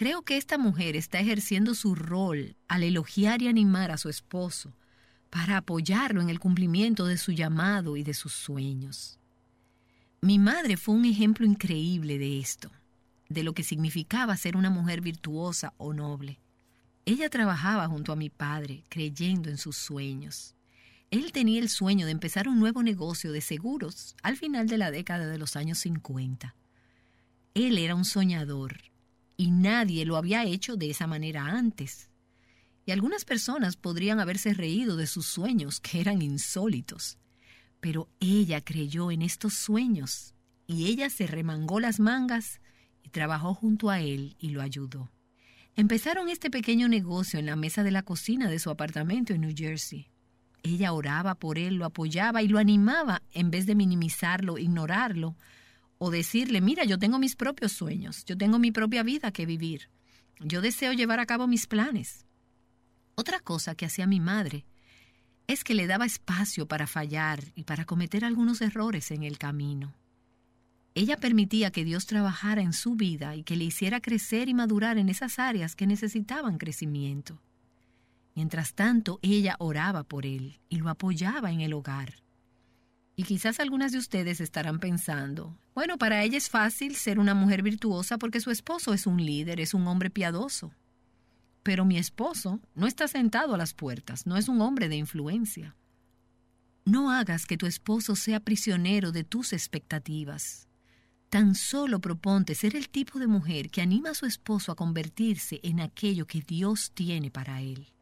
Creo 0.00 0.22
que 0.22 0.38
esta 0.38 0.56
mujer 0.56 0.96
está 0.96 1.20
ejerciendo 1.20 1.74
su 1.74 1.94
rol 1.94 2.56
al 2.68 2.84
elogiar 2.84 3.42
y 3.42 3.48
animar 3.48 3.90
a 3.90 3.98
su 3.98 4.08
esposo 4.08 4.74
para 5.28 5.58
apoyarlo 5.58 6.22
en 6.22 6.30
el 6.30 6.40
cumplimiento 6.40 7.04
de 7.04 7.18
su 7.18 7.32
llamado 7.32 7.98
y 7.98 8.02
de 8.02 8.14
sus 8.14 8.32
sueños. 8.32 9.18
Mi 10.22 10.38
madre 10.38 10.78
fue 10.78 10.94
un 10.94 11.04
ejemplo 11.04 11.44
increíble 11.44 12.16
de 12.16 12.40
esto, 12.40 12.70
de 13.28 13.42
lo 13.42 13.52
que 13.52 13.62
significaba 13.62 14.38
ser 14.38 14.56
una 14.56 14.70
mujer 14.70 15.02
virtuosa 15.02 15.74
o 15.76 15.92
noble. 15.92 16.40
Ella 17.04 17.28
trabajaba 17.28 17.86
junto 17.86 18.10
a 18.10 18.16
mi 18.16 18.30
padre, 18.30 18.84
creyendo 18.88 19.50
en 19.50 19.58
sus 19.58 19.76
sueños. 19.76 20.54
Él 21.10 21.30
tenía 21.30 21.60
el 21.60 21.68
sueño 21.68 22.06
de 22.06 22.12
empezar 22.12 22.48
un 22.48 22.58
nuevo 22.58 22.82
negocio 22.82 23.32
de 23.32 23.42
seguros 23.42 24.16
al 24.22 24.38
final 24.38 24.66
de 24.66 24.78
la 24.78 24.90
década 24.90 25.26
de 25.26 25.36
los 25.36 25.56
años 25.56 25.76
50. 25.76 26.54
Él 27.52 27.76
era 27.76 27.94
un 27.94 28.06
soñador 28.06 28.89
y 29.40 29.52
nadie 29.52 30.04
lo 30.04 30.18
había 30.18 30.44
hecho 30.44 30.76
de 30.76 30.90
esa 30.90 31.06
manera 31.06 31.46
antes. 31.46 32.10
Y 32.84 32.90
algunas 32.90 33.24
personas 33.24 33.74
podrían 33.74 34.20
haberse 34.20 34.52
reído 34.52 34.98
de 34.98 35.06
sus 35.06 35.24
sueños, 35.24 35.80
que 35.80 35.98
eran 35.98 36.20
insólitos. 36.20 37.16
Pero 37.80 38.10
ella 38.20 38.62
creyó 38.62 39.10
en 39.10 39.22
estos 39.22 39.54
sueños 39.54 40.34
y 40.66 40.88
ella 40.88 41.08
se 41.08 41.26
remangó 41.26 41.80
las 41.80 42.00
mangas 42.00 42.60
y 43.02 43.08
trabajó 43.08 43.54
junto 43.54 43.88
a 43.88 44.00
él 44.00 44.36
y 44.38 44.50
lo 44.50 44.60
ayudó. 44.60 45.10
Empezaron 45.74 46.28
este 46.28 46.50
pequeño 46.50 46.86
negocio 46.86 47.38
en 47.38 47.46
la 47.46 47.56
mesa 47.56 47.82
de 47.82 47.92
la 47.92 48.02
cocina 48.02 48.50
de 48.50 48.58
su 48.58 48.68
apartamento 48.68 49.32
en 49.32 49.40
New 49.40 49.54
Jersey. 49.56 50.10
Ella 50.62 50.92
oraba 50.92 51.34
por 51.36 51.56
él, 51.56 51.76
lo 51.76 51.86
apoyaba 51.86 52.42
y 52.42 52.48
lo 52.48 52.58
animaba 52.58 53.22
en 53.32 53.50
vez 53.50 53.64
de 53.64 53.74
minimizarlo, 53.74 54.58
ignorarlo 54.58 55.34
o 56.02 56.10
decirle, 56.10 56.62
mira, 56.62 56.84
yo 56.84 56.98
tengo 56.98 57.18
mis 57.18 57.36
propios 57.36 57.72
sueños, 57.72 58.24
yo 58.24 58.36
tengo 58.36 58.58
mi 58.58 58.72
propia 58.72 59.02
vida 59.02 59.32
que 59.32 59.44
vivir, 59.44 59.90
yo 60.40 60.62
deseo 60.62 60.94
llevar 60.94 61.20
a 61.20 61.26
cabo 61.26 61.46
mis 61.46 61.66
planes. 61.66 62.24
Otra 63.16 63.38
cosa 63.38 63.74
que 63.74 63.84
hacía 63.84 64.06
mi 64.06 64.18
madre 64.18 64.64
es 65.46 65.62
que 65.62 65.74
le 65.74 65.86
daba 65.86 66.06
espacio 66.06 66.66
para 66.66 66.86
fallar 66.86 67.52
y 67.54 67.64
para 67.64 67.84
cometer 67.84 68.24
algunos 68.24 68.62
errores 68.62 69.10
en 69.10 69.24
el 69.24 69.36
camino. 69.36 69.94
Ella 70.94 71.18
permitía 71.18 71.70
que 71.70 71.84
Dios 71.84 72.06
trabajara 72.06 72.62
en 72.62 72.72
su 72.72 72.94
vida 72.94 73.36
y 73.36 73.44
que 73.44 73.56
le 73.56 73.64
hiciera 73.64 74.00
crecer 74.00 74.48
y 74.48 74.54
madurar 74.54 74.96
en 74.96 75.10
esas 75.10 75.38
áreas 75.38 75.76
que 75.76 75.86
necesitaban 75.86 76.56
crecimiento. 76.56 77.42
Mientras 78.34 78.72
tanto, 78.72 79.18
ella 79.20 79.56
oraba 79.58 80.04
por 80.04 80.24
él 80.24 80.60
y 80.70 80.76
lo 80.76 80.88
apoyaba 80.88 81.52
en 81.52 81.60
el 81.60 81.74
hogar. 81.74 82.14
Y 83.20 83.24
quizás 83.24 83.60
algunas 83.60 83.92
de 83.92 83.98
ustedes 83.98 84.40
estarán 84.40 84.78
pensando, 84.78 85.54
bueno, 85.74 85.98
para 85.98 86.24
ella 86.24 86.38
es 86.38 86.48
fácil 86.48 86.96
ser 86.96 87.18
una 87.18 87.34
mujer 87.34 87.62
virtuosa 87.62 88.16
porque 88.16 88.40
su 88.40 88.50
esposo 88.50 88.94
es 88.94 89.06
un 89.06 89.22
líder, 89.22 89.60
es 89.60 89.74
un 89.74 89.86
hombre 89.88 90.08
piadoso. 90.08 90.72
Pero 91.62 91.84
mi 91.84 91.98
esposo 91.98 92.60
no 92.74 92.86
está 92.86 93.08
sentado 93.08 93.52
a 93.52 93.58
las 93.58 93.74
puertas, 93.74 94.26
no 94.26 94.38
es 94.38 94.48
un 94.48 94.62
hombre 94.62 94.88
de 94.88 94.96
influencia. 94.96 95.76
No 96.86 97.10
hagas 97.10 97.44
que 97.44 97.58
tu 97.58 97.66
esposo 97.66 98.16
sea 98.16 98.40
prisionero 98.40 99.12
de 99.12 99.22
tus 99.22 99.52
expectativas. 99.52 100.66
Tan 101.28 101.54
solo 101.54 102.00
proponte 102.00 102.54
ser 102.54 102.74
el 102.74 102.88
tipo 102.88 103.18
de 103.18 103.26
mujer 103.26 103.68
que 103.68 103.82
anima 103.82 104.12
a 104.12 104.14
su 104.14 104.24
esposo 104.24 104.72
a 104.72 104.76
convertirse 104.76 105.60
en 105.62 105.80
aquello 105.80 106.26
que 106.26 106.40
Dios 106.40 106.92
tiene 106.94 107.30
para 107.30 107.60
él. 107.60 107.92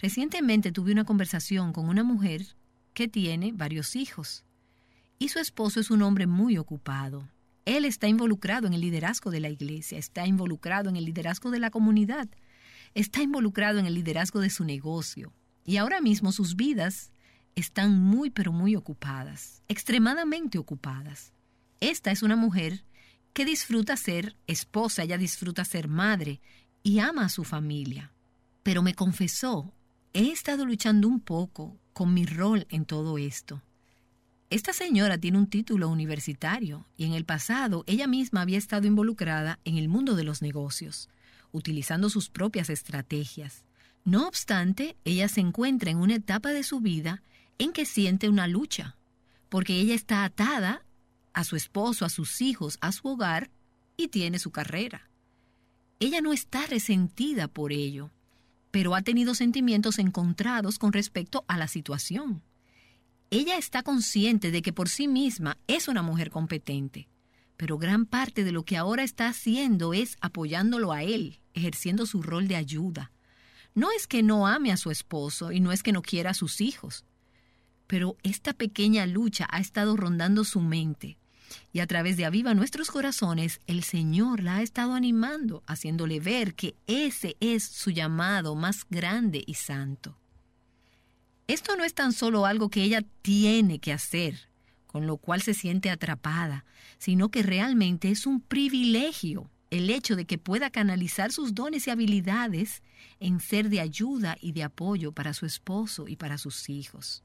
Recientemente 0.00 0.72
tuve 0.72 0.92
una 0.92 1.04
conversación 1.04 1.74
con 1.74 1.90
una 1.90 2.02
mujer 2.02 2.56
que 2.96 3.08
tiene 3.08 3.52
varios 3.52 3.94
hijos. 3.94 4.42
Y 5.18 5.28
su 5.28 5.38
esposo 5.38 5.80
es 5.80 5.90
un 5.90 6.00
hombre 6.00 6.26
muy 6.26 6.56
ocupado. 6.56 7.28
Él 7.66 7.84
está 7.84 8.08
involucrado 8.08 8.66
en 8.66 8.72
el 8.72 8.80
liderazgo 8.80 9.30
de 9.30 9.38
la 9.38 9.50
iglesia, 9.50 9.98
está 9.98 10.26
involucrado 10.26 10.88
en 10.88 10.96
el 10.96 11.04
liderazgo 11.04 11.50
de 11.50 11.58
la 11.58 11.70
comunidad, 11.70 12.26
está 12.94 13.20
involucrado 13.20 13.78
en 13.78 13.84
el 13.84 13.92
liderazgo 13.92 14.40
de 14.40 14.48
su 14.48 14.64
negocio. 14.64 15.34
Y 15.62 15.76
ahora 15.76 16.00
mismo 16.00 16.32
sus 16.32 16.56
vidas 16.56 17.12
están 17.54 18.00
muy 18.00 18.30
pero 18.30 18.50
muy 18.50 18.76
ocupadas, 18.76 19.62
extremadamente 19.68 20.56
ocupadas. 20.56 21.34
Esta 21.80 22.10
es 22.10 22.22
una 22.22 22.36
mujer 22.36 22.86
que 23.34 23.44
disfruta 23.44 23.98
ser 23.98 24.38
esposa, 24.46 25.02
ella 25.02 25.18
disfruta 25.18 25.66
ser 25.66 25.86
madre 25.86 26.40
y 26.82 27.00
ama 27.00 27.26
a 27.26 27.28
su 27.28 27.44
familia. 27.44 28.14
Pero 28.62 28.82
me 28.82 28.94
confesó, 28.94 29.74
he 30.14 30.30
estado 30.30 30.64
luchando 30.64 31.08
un 31.08 31.20
poco 31.20 31.78
con 31.96 32.12
mi 32.12 32.26
rol 32.26 32.66
en 32.68 32.84
todo 32.84 33.16
esto. 33.16 33.62
Esta 34.50 34.74
señora 34.74 35.16
tiene 35.16 35.38
un 35.38 35.46
título 35.46 35.88
universitario 35.88 36.84
y 36.98 37.06
en 37.06 37.14
el 37.14 37.24
pasado 37.24 37.84
ella 37.86 38.06
misma 38.06 38.42
había 38.42 38.58
estado 38.58 38.86
involucrada 38.86 39.58
en 39.64 39.78
el 39.78 39.88
mundo 39.88 40.14
de 40.14 40.22
los 40.22 40.42
negocios. 40.42 41.08
utilizando 41.52 42.10
sus 42.10 42.28
propias 42.28 42.68
estrategias. 42.68 43.64
No 44.04 44.28
obstante, 44.28 44.94
ella 45.06 45.26
se 45.26 45.40
encuentra 45.40 45.90
en 45.90 45.96
una 45.96 46.16
etapa 46.16 46.50
de 46.50 46.64
su 46.64 46.80
vida 46.80 47.22
en 47.56 47.72
que 47.72 47.86
siente 47.86 48.28
una 48.28 48.46
lucha, 48.46 48.94
porque 49.48 49.80
ella 49.80 49.94
está 49.94 50.24
atada 50.24 50.84
a 51.32 51.44
su 51.44 51.56
esposo, 51.56 52.04
a 52.04 52.10
sus 52.10 52.42
hijos, 52.42 52.76
a 52.82 52.92
su 52.92 53.08
hogar 53.08 53.48
y 53.96 54.08
tiene 54.08 54.38
su 54.38 54.50
carrera. 54.50 55.08
Ella 55.98 56.20
no 56.20 56.34
está 56.34 56.66
resentida 56.66 57.48
por 57.48 57.72
ello, 57.72 58.10
pero 58.70 58.94
ha 58.94 59.02
tenido 59.02 59.34
sentimientos 59.34 59.98
encontrados 59.98 60.78
con 60.78 60.92
respecto 60.92 61.44
a 61.48 61.56
la 61.56 61.68
situación. 61.68 62.42
Ella 63.30 63.56
está 63.56 63.82
consciente 63.82 64.50
de 64.50 64.62
que 64.62 64.72
por 64.72 64.88
sí 64.88 65.08
misma 65.08 65.58
es 65.66 65.88
una 65.88 66.02
mujer 66.02 66.30
competente, 66.30 67.08
pero 67.56 67.78
gran 67.78 68.06
parte 68.06 68.44
de 68.44 68.52
lo 68.52 68.64
que 68.64 68.76
ahora 68.76 69.02
está 69.02 69.28
haciendo 69.28 69.94
es 69.94 70.16
apoyándolo 70.20 70.92
a 70.92 71.02
él, 71.02 71.40
ejerciendo 71.54 72.06
su 72.06 72.22
rol 72.22 72.48
de 72.48 72.56
ayuda. 72.56 73.12
No 73.74 73.90
es 73.90 74.06
que 74.06 74.22
no 74.22 74.46
ame 74.46 74.72
a 74.72 74.76
su 74.76 74.90
esposo 74.90 75.52
y 75.52 75.60
no 75.60 75.72
es 75.72 75.82
que 75.82 75.92
no 75.92 76.02
quiera 76.02 76.30
a 76.30 76.34
sus 76.34 76.60
hijos, 76.60 77.04
pero 77.86 78.16
esta 78.22 78.52
pequeña 78.52 79.06
lucha 79.06 79.46
ha 79.50 79.60
estado 79.60 79.96
rondando 79.96 80.44
su 80.44 80.60
mente 80.60 81.18
y 81.72 81.80
a 81.80 81.86
través 81.86 82.16
de 82.16 82.24
Aviva 82.24 82.54
Nuestros 82.54 82.90
Corazones, 82.90 83.60
el 83.66 83.82
Señor 83.82 84.42
la 84.42 84.56
ha 84.56 84.62
estado 84.62 84.94
animando, 84.94 85.62
haciéndole 85.66 86.20
ver 86.20 86.54
que 86.54 86.74
ese 86.86 87.36
es 87.40 87.64
su 87.64 87.90
llamado 87.90 88.54
más 88.54 88.86
grande 88.90 89.42
y 89.46 89.54
santo. 89.54 90.16
Esto 91.46 91.76
no 91.76 91.84
es 91.84 91.94
tan 91.94 92.12
solo 92.12 92.46
algo 92.46 92.70
que 92.70 92.82
ella 92.82 93.02
tiene 93.22 93.78
que 93.78 93.92
hacer, 93.92 94.48
con 94.86 95.06
lo 95.06 95.16
cual 95.16 95.42
se 95.42 95.54
siente 95.54 95.90
atrapada, 95.90 96.64
sino 96.98 97.30
que 97.30 97.42
realmente 97.42 98.10
es 98.10 98.26
un 98.26 98.40
privilegio 98.40 99.50
el 99.70 99.90
hecho 99.90 100.16
de 100.16 100.24
que 100.24 100.38
pueda 100.38 100.70
canalizar 100.70 101.32
sus 101.32 101.54
dones 101.54 101.86
y 101.86 101.90
habilidades 101.90 102.82
en 103.20 103.40
ser 103.40 103.68
de 103.68 103.80
ayuda 103.80 104.36
y 104.40 104.52
de 104.52 104.62
apoyo 104.62 105.12
para 105.12 105.34
su 105.34 105.46
esposo 105.46 106.08
y 106.08 106.16
para 106.16 106.38
sus 106.38 106.68
hijos. 106.68 107.24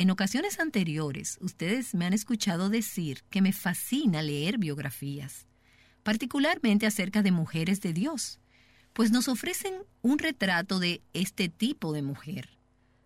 En 0.00 0.10
ocasiones 0.10 0.58
anteriores, 0.60 1.36
ustedes 1.42 1.94
me 1.94 2.06
han 2.06 2.14
escuchado 2.14 2.70
decir 2.70 3.22
que 3.28 3.42
me 3.42 3.52
fascina 3.52 4.22
leer 4.22 4.56
biografías, 4.56 5.46
particularmente 6.02 6.86
acerca 6.86 7.20
de 7.20 7.32
mujeres 7.32 7.82
de 7.82 7.92
Dios, 7.92 8.40
pues 8.94 9.10
nos 9.10 9.28
ofrecen 9.28 9.74
un 10.00 10.18
retrato 10.18 10.78
de 10.78 11.02
este 11.12 11.50
tipo 11.50 11.92
de 11.92 12.00
mujer. 12.00 12.48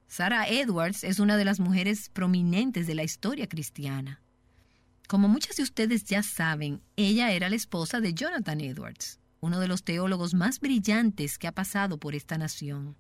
Sarah 0.07 0.47
Edwards 0.47 1.03
es 1.03 1.19
una 1.19 1.37
de 1.37 1.45
las 1.45 1.59
mujeres 1.59 2.11
prominentes 2.11 2.87
de 2.87 2.95
la 2.95 3.03
historia 3.03 3.49
cristiana. 3.49 4.23
Como 5.09 5.27
muchas 5.27 5.57
de 5.57 5.65
ustedes 5.65 6.05
ya 6.05 6.23
saben, 6.23 6.81
ella 6.95 7.33
era 7.33 7.49
la 7.49 7.57
esposa 7.57 8.01
de 8.01 8.15
Jonathan 8.15 8.61
Edwards, 8.61 9.19
uno 9.41 9.59
de 9.59 9.66
los 9.66 9.83
teólogos 9.83 10.33
más 10.33 10.61
brillantes 10.61 11.39
que 11.39 11.49
ha 11.49 11.53
pasado 11.53 11.99
por 11.99 12.15
esta 12.15 12.39
nación. 12.39 12.95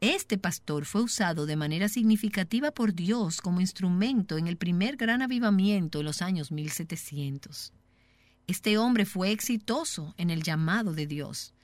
Este 0.00 0.36
pastor 0.36 0.84
fue 0.84 1.02
usado 1.02 1.46
de 1.46 1.56
manera 1.56 1.88
significativa 1.88 2.70
por 2.70 2.92
Dios 2.92 3.40
como 3.40 3.62
instrumento 3.62 4.36
en 4.36 4.46
el 4.46 4.58
primer 4.58 4.96
gran 4.96 5.22
avivamiento 5.22 6.00
en 6.00 6.04
los 6.04 6.20
años 6.20 6.52
1700. 6.52 7.72
Este 8.46 8.76
hombre 8.76 9.06
fue 9.06 9.30
exitoso 9.30 10.14
en 10.18 10.28
el 10.28 10.42
llamado 10.42 10.92
de 10.92 11.06
Dios 11.06 11.54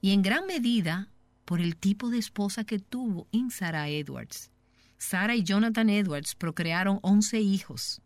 y 0.00 0.12
en 0.12 0.22
gran 0.22 0.46
medida 0.46 1.08
por 1.44 1.60
el 1.60 1.76
tipo 1.76 2.10
de 2.10 2.18
esposa 2.18 2.62
que 2.62 2.78
tuvo 2.78 3.26
en 3.32 3.50
Sarah 3.50 3.88
Edwards. 3.88 4.52
Sarah 4.96 5.34
y 5.34 5.42
Jonathan 5.42 5.90
Edwards 5.90 6.36
procrearon 6.36 7.00
11 7.02 7.40
hijos. 7.40 8.02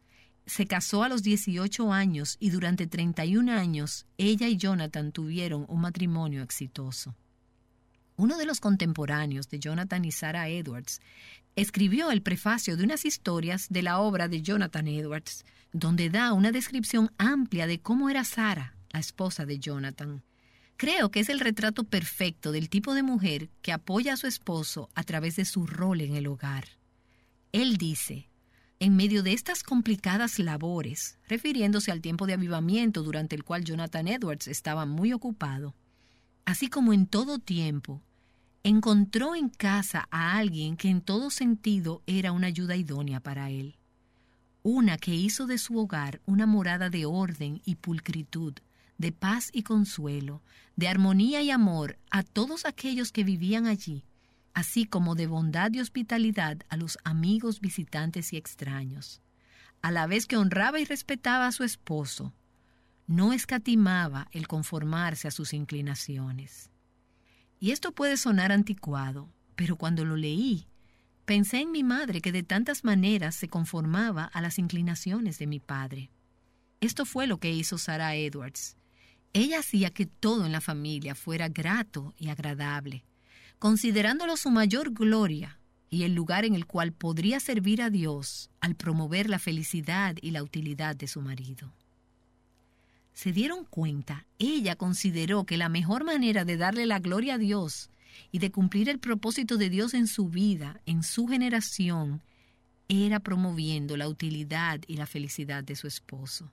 Se 0.47 0.67
casó 0.67 1.03
a 1.03 1.11
los 1.11 1.23
18 1.23 1.93
años 1.93 2.39
y 2.41 2.49
durante 2.49 2.87
31 2.87 3.53
años 3.53 4.07
ella 4.17 4.49
y 4.49 4.57
Jonathan 4.57 5.13
tuvieron 5.13 5.67
un 5.69 5.83
matrimonio 5.83 6.43
exitoso. 6.43 7.15
Uno 8.17 8.39
de 8.39 8.47
los 8.47 8.61
contemporáneos 8.61 9.49
de 9.49 9.59
Jonathan 9.59 10.05
y 10.05 10.13
Sarah 10.13 10.49
Edwards 10.49 11.01
escribió 11.57 12.11
el 12.11 12.23
prefacio 12.23 12.77
de 12.77 12.85
unas 12.85 13.05
historias 13.05 13.67
de 13.71 13.83
la 13.83 13.99
obra 13.99 14.29
de 14.29 14.43
Jonathan 14.43 14.87
Edwards, 14.87 15.45
donde 15.73 16.11
da 16.11 16.33
una 16.33 16.53
descripción 16.53 17.11
amplia 17.19 17.67
de 17.67 17.81
cómo 17.81 18.11
era 18.11 18.25
Sarah, 18.25 18.77
la 18.91 19.01
esposa 19.01 19.45
de 19.47 19.59
Jonathan. 19.59 20.23
Creo 20.77 21.11
que 21.11 21.21
es 21.21 21.29
el 21.29 21.41
retrato 21.41 21.85
perfecto 21.85 22.53
del 22.53 22.69
tipo 22.69 22.95
de 22.95 23.03
mujer 23.03 23.51
que 23.63 23.73
apoya 23.73 24.15
a 24.15 24.17
su 24.17 24.27
esposo 24.27 24.91
a 24.95 25.03
través 25.03 25.37
de 25.37 25.45
su 25.45 25.67
rol 25.67 26.01
en 26.01 26.15
el 26.15 26.27
hogar. 26.27 26.65
Él 27.53 27.77
dice, 27.77 28.29
en 28.81 28.97
medio 28.97 29.23
de 29.23 29.33
estas 29.33 29.63
complicadas 29.63 30.39
labores, 30.39 31.19
refiriéndose 31.29 31.93
al 31.93 32.01
tiempo 32.01 32.27
de 32.27 32.35
avivamiento 32.35 33.03
durante 33.03 33.37
el 33.37 33.45
cual 33.45 33.65
Jonathan 33.65 34.09
Edwards 34.09 34.49
estaba 34.49 34.85
muy 34.87 35.13
ocupado, 35.13 35.75
así 36.45 36.69
como 36.69 36.93
en 36.93 37.07
todo 37.07 37.39
tiempo, 37.39 38.03
encontró 38.63 39.35
en 39.35 39.49
casa 39.49 40.09
a 40.11 40.37
alguien 40.37 40.77
que 40.77 40.89
en 40.89 41.01
todo 41.01 41.31
sentido 41.31 42.03
era 42.07 42.33
una 42.33 42.47
ayuda 42.47 42.77
idónea 42.77 43.21
para 43.21 43.51
él. 43.51 43.77
Una 44.63 44.97
que 44.97 45.15
hizo 45.15 45.47
de 45.47 45.59
su 45.59 45.79
hogar 45.79 46.23
una 46.25 46.47
morada 46.47 46.89
de 46.89 47.05
orden 47.05 47.61
y 47.65 47.75
pulcritud, 47.75 48.55
de 48.97 49.13
paz 49.13 49.51
y 49.53 49.63
consuelo, 49.63 50.43
de 50.77 50.89
armonía 50.89 51.43
y 51.43 51.51
amor 51.51 51.99
a 52.11 52.23
todos 52.23 52.65
aquellos 52.65 53.13
que 53.13 53.25
vivían 53.25 53.67
allí, 53.67 54.05
así 54.55 54.87
como 54.87 55.15
de 55.15 55.27
bondad 55.27 55.73
y 55.73 55.81
hospitalidad 55.81 56.59
a 56.69 56.77
los 56.77 56.99
amigos, 57.05 57.61
visitantes 57.61 58.33
y 58.33 58.37
extraños, 58.37 59.21
a 59.83 59.91
la 59.91 60.07
vez 60.07 60.27
que 60.27 60.37
honraba 60.37 60.81
y 60.81 60.85
respetaba 60.85 61.47
a 61.47 61.53
su 61.53 61.65
esposo, 61.65 62.33
no 63.07 63.33
escatimaba 63.33 64.29
el 64.33 64.49
conformarse 64.49 65.29
a 65.29 65.31
sus 65.31 65.53
inclinaciones. 65.53 66.71
Y 67.61 67.71
esto 67.71 67.93
puede 67.93 68.17
sonar 68.17 68.51
anticuado, 68.51 69.33
pero 69.57 69.77
cuando 69.77 70.05
lo 70.05 70.17
leí, 70.17 70.67
pensé 71.25 71.61
en 71.61 71.71
mi 71.71 71.83
madre 71.83 72.21
que 72.21 72.33
de 72.33 72.43
tantas 72.43 72.85
maneras 72.85 73.35
se 73.35 73.49
conformaba 73.49 74.25
a 74.25 74.41
las 74.41 74.59
inclinaciones 74.59 75.39
de 75.39 75.47
mi 75.47 75.61
padre. 75.61 76.11
Esto 76.81 77.05
fue 77.05 77.27
lo 77.27 77.39
que 77.39 77.53
hizo 77.53 77.79
Sarah 77.79 78.17
Edwards. 78.17 78.77
Ella 79.33 79.61
hacía 79.61 79.91
que 79.91 80.07
todo 80.07 80.47
en 80.47 80.53
la 80.53 80.61
familia 80.61 81.15
fuera 81.15 81.49
grato 81.49 82.15
y 82.17 82.29
agradable, 82.29 83.05
considerándolo 83.59 84.37
su 84.37 84.51
mayor 84.51 84.93
gloria 84.93 85.61
y 85.91 86.05
el 86.05 86.15
lugar 86.15 86.45
en 86.45 86.55
el 86.55 86.67
cual 86.67 86.93
podría 86.93 87.41
servir 87.41 87.83
a 87.83 87.91
Dios 87.91 88.51
al 88.61 88.75
promover 88.75 89.29
la 89.29 89.39
felicidad 89.39 90.17
y 90.21 90.31
la 90.31 90.43
utilidad 90.43 90.97
de 90.97 91.07
su 91.07 91.21
marido 91.21 91.75
se 93.15 93.33
dieron 93.33 93.65
cuenta, 93.65 94.27
ella 94.39 94.77
consideró 94.77 95.45
que 95.45 95.57
la 95.57 95.69
mejor 95.69 96.05
manera 96.05 96.45
de 96.45 96.57
darle 96.57 96.85
la 96.85 96.99
gloria 96.99 97.35
a 97.35 97.39
Dios 97.39 97.89
y 98.33 98.41
de 98.41 98.51
cumplir 98.51 98.89
el 98.89 98.99
propósito 98.99 99.57
de 99.57 99.71
Dios 99.71 99.95
en 99.95 100.09
su 100.09 100.29
vida, 100.29 100.81
en 100.85 101.03
su 101.03 101.27
generación, 101.27 102.23
era 102.89 103.21
promoviendo 103.21 103.97
la 103.97 104.09
utilidad 104.09 104.81
y 104.87 104.97
la 104.97 105.07
felicidad 105.07 105.65
de 105.65 105.77
su 105.77 105.87
esposo. 105.87 106.51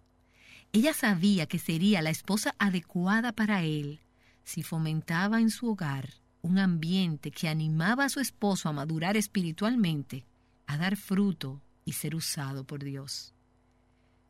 Ella 0.72 0.94
sabía 0.94 1.48
que 1.48 1.60
sería 1.60 2.02
la 2.02 2.12
esposa 2.12 2.56
adecuada 2.58 3.34
para 3.34 3.64
él 3.64 4.00
si 4.44 4.64
fomentaba 4.64 5.42
en 5.42 5.50
su 5.50 5.72
hogar 5.72 6.10
un 6.42 6.58
ambiente 6.58 7.32
que 7.32 7.48
animaba 7.48 8.06
a 8.06 8.10
su 8.10 8.20
esposo 8.20 8.70
a 8.70 8.74
madurar 8.74 9.18
espiritualmente, 9.18 10.26
a 10.68 10.78
dar 10.78 10.96
fruto 10.96 11.62
y 11.86 11.94
ser 11.94 12.16
usado 12.16 12.64
por 12.64 12.84
Dios. 12.84 13.34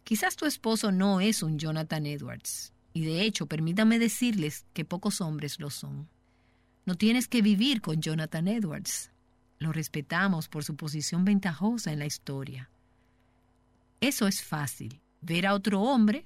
Quizás 0.04 0.36
tu 0.36 0.46
esposo 0.46 0.92
no 0.92 1.22
es 1.22 1.44
un 1.44 1.58
Jonathan 1.58 2.06
Edwards, 2.06 2.74
y 2.94 3.06
de 3.06 3.22
hecho 3.22 3.46
permítame 3.46 4.00
decirles 4.00 4.66
que 4.74 4.86
pocos 4.86 5.22
hombres 5.22 5.60
lo 5.60 5.70
son. 5.70 6.10
No 6.86 6.96
tienes 6.96 7.28
que 7.28 7.42
vivir 7.42 7.82
con 7.82 8.02
Jonathan 8.02 8.48
Edwards. 8.48 9.12
Lo 9.60 9.72
respetamos 9.72 10.50
por 10.50 10.64
su 10.64 10.76
posición 10.76 11.24
ventajosa 11.24 11.92
en 11.92 12.00
la 12.00 12.06
historia. 12.06 12.70
Eso 14.00 14.28
es 14.28 14.42
fácil. 14.42 15.00
Ver 15.22 15.46
a 15.46 15.54
otro 15.54 15.82
hombre, 15.82 16.26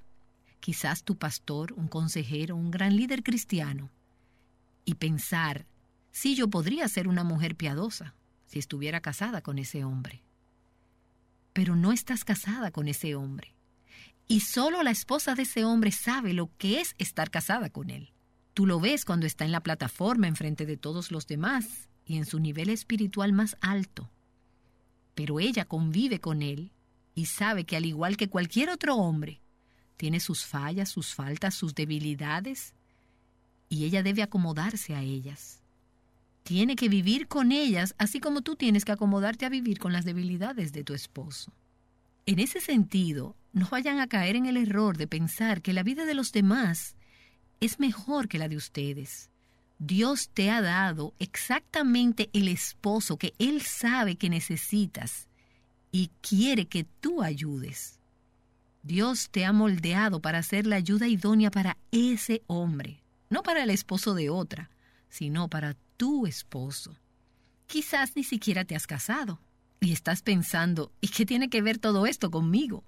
quizás 0.62 1.04
tu 1.04 1.18
pastor, 1.18 1.74
un 1.74 1.90
consejero, 1.90 2.56
un 2.56 2.72
gran 2.72 2.96
líder 2.96 3.22
cristiano, 3.24 3.92
y 4.86 4.96
pensar, 4.96 5.66
si 6.12 6.36
yo 6.36 6.50
podría 6.50 6.88
ser 6.88 7.08
una 7.08 7.24
mujer 7.24 7.56
piadosa 7.56 8.16
si 8.46 8.60
estuviera 8.60 9.02
casada 9.02 9.42
con 9.42 9.58
ese 9.58 9.84
hombre. 9.84 10.24
Pero 11.52 11.76
no 11.76 11.92
estás 11.92 12.24
casada 12.24 12.72
con 12.72 12.88
ese 12.88 13.16
hombre. 13.16 13.55
Y 14.28 14.40
solo 14.40 14.82
la 14.82 14.92
esposa 14.92 15.36
de 15.36 15.44
ese 15.44 15.66
hombre 15.66 15.92
sabe 15.92 16.34
lo 16.34 16.50
que 16.58 16.82
es 16.82 16.96
estar 16.98 17.30
casada 17.30 17.70
con 17.70 17.90
él. 17.90 18.12
Tú 18.54 18.66
lo 18.66 18.80
ves 18.80 19.06
cuando 19.06 19.26
está 19.26 19.46
en 19.46 19.52
la 19.52 19.62
plataforma 19.62 20.28
enfrente 20.28 20.66
de 20.66 20.78
todos 20.78 21.12
los 21.12 21.28
demás 21.28 21.90
y 22.06 22.18
en 22.18 22.26
su 22.26 22.40
nivel 22.40 22.70
espiritual 22.70 23.34
más 23.34 23.58
alto. 23.62 24.10
Pero 25.14 25.40
ella 25.40 25.66
convive 25.66 26.20
con 26.20 26.42
él 26.42 26.72
y 27.14 27.26
sabe 27.26 27.66
que 27.66 27.78
al 27.78 27.86
igual 27.86 28.18
que 28.18 28.30
cualquier 28.30 28.70
otro 28.70 28.96
hombre, 28.96 29.42
tiene 29.98 30.20
sus 30.20 30.46
fallas, 30.46 30.90
sus 30.90 31.14
faltas, 31.14 31.56
sus 31.56 31.74
debilidades, 31.74 32.74
y 33.70 33.86
ella 33.86 34.04
debe 34.04 34.24
acomodarse 34.24 34.94
a 34.94 35.02
ellas. 35.02 35.62
Tiene 36.44 36.76
que 36.76 36.90
vivir 36.90 37.28
con 37.28 37.52
ellas, 37.52 37.96
así 37.98 38.20
como 38.20 38.42
tú 38.42 38.56
tienes 38.56 38.86
que 38.86 38.92
acomodarte 38.92 39.46
a 39.46 39.50
vivir 39.50 39.80
con 39.80 39.94
las 39.94 40.06
debilidades 40.06 40.74
de 40.74 40.84
tu 40.84 40.94
esposo. 40.94 41.52
En 42.26 42.40
ese 42.40 42.60
sentido, 42.60 43.36
no 43.56 43.70
vayan 43.72 44.02
a 44.02 44.08
caer 44.08 44.36
en 44.36 44.48
el 44.48 44.58
error 44.58 44.98
de 44.98 45.08
pensar 45.08 45.62
que 45.62 45.72
la 45.72 45.82
vida 45.82 46.04
de 46.04 46.14
los 46.14 46.34
demás 46.34 46.98
es 47.62 47.80
mejor 47.80 48.28
que 48.28 48.38
la 48.38 48.50
de 48.50 48.58
ustedes. 48.58 49.32
Dios 49.80 50.30
te 50.34 50.52
ha 50.52 50.62
dado 50.62 51.14
exactamente 51.20 52.30
el 52.34 52.50
esposo 52.50 53.18
que 53.18 53.34
Él 53.40 53.62
sabe 53.62 54.18
que 54.18 54.30
necesitas 54.30 55.30
y 55.90 56.12
quiere 56.20 56.68
que 56.68 56.84
tú 56.84 57.24
ayudes. 57.24 58.02
Dios 58.84 59.30
te 59.32 59.46
ha 59.46 59.54
moldeado 59.54 60.22
para 60.22 60.44
ser 60.44 60.68
la 60.68 60.76
ayuda 60.76 61.08
idónea 61.08 61.50
para 61.50 61.78
ese 61.92 62.44
hombre, 62.48 63.02
no 63.30 63.42
para 63.42 63.64
el 63.64 63.70
esposo 63.70 64.16
de 64.16 64.30
otra, 64.30 64.70
sino 65.08 65.48
para 65.48 65.78
tu 65.96 66.28
esposo. 66.28 66.94
Quizás 67.68 68.18
ni 68.18 68.26
siquiera 68.26 68.66
te 68.66 68.76
has 68.76 68.86
casado 68.86 69.40
y 69.80 69.94
estás 69.94 70.24
pensando, 70.24 70.92
¿y 71.00 71.08
qué 71.08 71.26
tiene 71.26 71.50
que 71.50 71.62
ver 71.62 71.78
todo 71.78 72.06
esto 72.06 72.30
conmigo? 72.30 72.84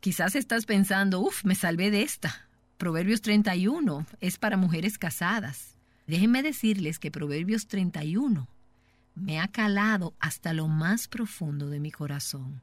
Quizás 0.00 0.36
estás 0.36 0.64
pensando, 0.64 1.20
uff, 1.20 1.44
me 1.44 1.56
salvé 1.56 1.90
de 1.90 2.02
esta. 2.02 2.48
Proverbios 2.76 3.20
31 3.20 4.06
es 4.20 4.38
para 4.38 4.56
mujeres 4.56 4.96
casadas. 4.96 5.76
Déjenme 6.06 6.42
decirles 6.42 7.00
que 7.00 7.10
Proverbios 7.10 7.66
31 7.66 8.48
me 9.16 9.40
ha 9.40 9.48
calado 9.48 10.14
hasta 10.20 10.52
lo 10.52 10.68
más 10.68 11.08
profundo 11.08 11.68
de 11.68 11.80
mi 11.80 11.90
corazón. 11.90 12.62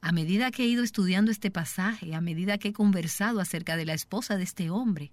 A 0.00 0.12
medida 0.12 0.52
que 0.52 0.62
he 0.62 0.66
ido 0.66 0.84
estudiando 0.84 1.32
este 1.32 1.50
pasaje, 1.50 2.14
a 2.14 2.20
medida 2.20 2.56
que 2.58 2.68
he 2.68 2.72
conversado 2.72 3.40
acerca 3.40 3.76
de 3.76 3.84
la 3.84 3.94
esposa 3.94 4.36
de 4.36 4.44
este 4.44 4.70
hombre, 4.70 5.12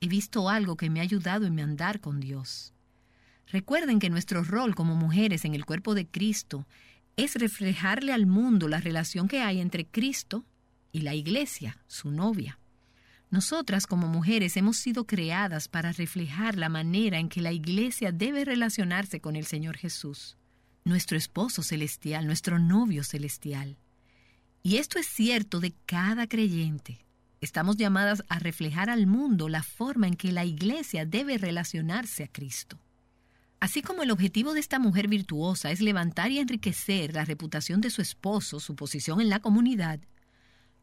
he 0.00 0.06
visto 0.06 0.50
algo 0.50 0.76
que 0.76 0.90
me 0.90 1.00
ha 1.00 1.02
ayudado 1.02 1.46
en 1.46 1.54
mi 1.54 1.62
andar 1.62 2.00
con 2.00 2.20
Dios. 2.20 2.74
Recuerden 3.46 3.98
que 3.98 4.10
nuestro 4.10 4.44
rol 4.44 4.74
como 4.74 4.94
mujeres 4.94 5.46
en 5.46 5.54
el 5.54 5.64
cuerpo 5.64 5.94
de 5.94 6.06
Cristo 6.06 6.68
es 7.16 7.34
reflejarle 7.36 8.12
al 8.12 8.26
mundo 8.26 8.68
la 8.68 8.80
relación 8.80 9.26
que 9.26 9.40
hay 9.40 9.60
entre 9.60 9.86
Cristo 9.86 10.44
y 10.92 11.00
la 11.00 11.14
iglesia, 11.14 11.78
su 11.86 12.10
novia. 12.10 12.58
Nosotras 13.30 13.86
como 13.86 14.08
mujeres 14.08 14.56
hemos 14.56 14.76
sido 14.76 15.06
creadas 15.06 15.68
para 15.68 15.92
reflejar 15.92 16.56
la 16.56 16.68
manera 16.68 17.18
en 17.18 17.28
que 17.28 17.40
la 17.40 17.52
iglesia 17.52 18.10
debe 18.10 18.44
relacionarse 18.44 19.20
con 19.20 19.36
el 19.36 19.46
Señor 19.46 19.76
Jesús, 19.76 20.36
nuestro 20.84 21.16
esposo 21.16 21.62
celestial, 21.62 22.26
nuestro 22.26 22.58
novio 22.58 23.04
celestial. 23.04 23.78
Y 24.62 24.76
esto 24.76 24.98
es 24.98 25.06
cierto 25.06 25.60
de 25.60 25.74
cada 25.86 26.26
creyente. 26.26 27.06
Estamos 27.40 27.76
llamadas 27.76 28.22
a 28.28 28.38
reflejar 28.38 28.90
al 28.90 29.06
mundo 29.06 29.48
la 29.48 29.62
forma 29.62 30.08
en 30.08 30.14
que 30.14 30.32
la 30.32 30.44
iglesia 30.44 31.06
debe 31.06 31.38
relacionarse 31.38 32.24
a 32.24 32.28
Cristo. 32.28 32.78
Así 33.60 33.80
como 33.80 34.02
el 34.02 34.10
objetivo 34.10 34.54
de 34.54 34.60
esta 34.60 34.78
mujer 34.78 35.06
virtuosa 35.06 35.70
es 35.70 35.80
levantar 35.80 36.30
y 36.30 36.38
enriquecer 36.38 37.14
la 37.14 37.24
reputación 37.24 37.80
de 37.80 37.90
su 37.90 38.02
esposo, 38.02 38.58
su 38.58 38.74
posición 38.74 39.20
en 39.20 39.28
la 39.28 39.40
comunidad, 39.40 40.00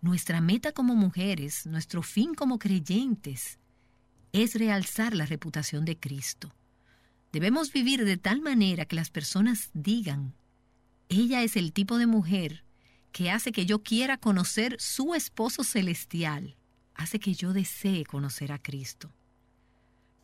nuestra 0.02 0.42
meta 0.42 0.72
como 0.72 0.96
mujeres, 0.96 1.66
nuestro 1.66 2.02
fin 2.02 2.34
como 2.34 2.60
creyentes, 2.60 3.60
es 4.32 4.56
realzar 4.56 5.16
la 5.16 5.26
reputación 5.26 5.86
de 5.86 5.98
Cristo. 5.98 6.54
Debemos 7.32 7.72
vivir 7.72 8.06
de 8.06 8.18
tal 8.18 8.42
manera 8.42 8.86
que 8.86 8.96
las 8.96 9.10
personas 9.10 9.70
digan, 9.74 10.34
ella 11.10 11.44
es 11.44 11.56
el 11.56 11.74
tipo 11.74 11.98
de 11.98 12.08
mujer 12.08 12.64
que 13.12 13.32
hace 13.32 13.52
que 13.52 13.66
yo 13.66 13.84
quiera 13.84 14.18
conocer 14.18 14.76
su 14.80 15.16
esposo 15.16 15.64
celestial, 15.64 16.56
hace 16.94 17.20
que 17.20 17.34
yo 17.34 17.54
desee 17.54 18.06
conocer 18.06 18.52
a 18.52 18.60
Cristo. 18.60 19.12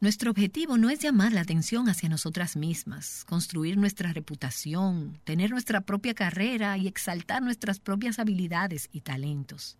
Nuestro 0.03 0.31
objetivo 0.31 0.77
no 0.77 0.89
es 0.89 0.99
llamar 0.99 1.31
la 1.31 1.39
atención 1.39 1.87
hacia 1.87 2.09
nosotras 2.09 2.57
mismas, 2.57 3.23
construir 3.23 3.77
nuestra 3.77 4.11
reputación, 4.11 5.17
tener 5.23 5.49
nuestra 5.49 5.79
propia 5.79 6.13
carrera 6.13 6.77
y 6.77 6.89
exaltar 6.89 7.41
nuestras 7.41 7.79
propias 7.79 8.19
habilidades 8.19 8.89
y 8.91 8.99
talentos. 8.99 9.77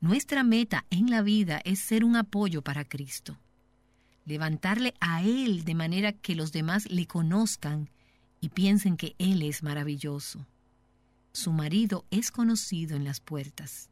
Nuestra 0.00 0.44
meta 0.44 0.86
en 0.90 1.10
la 1.10 1.22
vida 1.22 1.60
es 1.64 1.80
ser 1.80 2.04
un 2.04 2.14
apoyo 2.14 2.62
para 2.62 2.84
Cristo, 2.84 3.36
levantarle 4.26 4.94
a 5.00 5.24
Él 5.24 5.64
de 5.64 5.74
manera 5.74 6.12
que 6.12 6.36
los 6.36 6.52
demás 6.52 6.88
le 6.88 7.06
conozcan 7.06 7.90
y 8.40 8.50
piensen 8.50 8.96
que 8.96 9.16
Él 9.18 9.42
es 9.42 9.64
maravilloso. 9.64 10.46
Su 11.32 11.50
marido 11.52 12.04
es 12.12 12.30
conocido 12.30 12.94
en 12.94 13.02
las 13.02 13.18
puertas. 13.18 13.90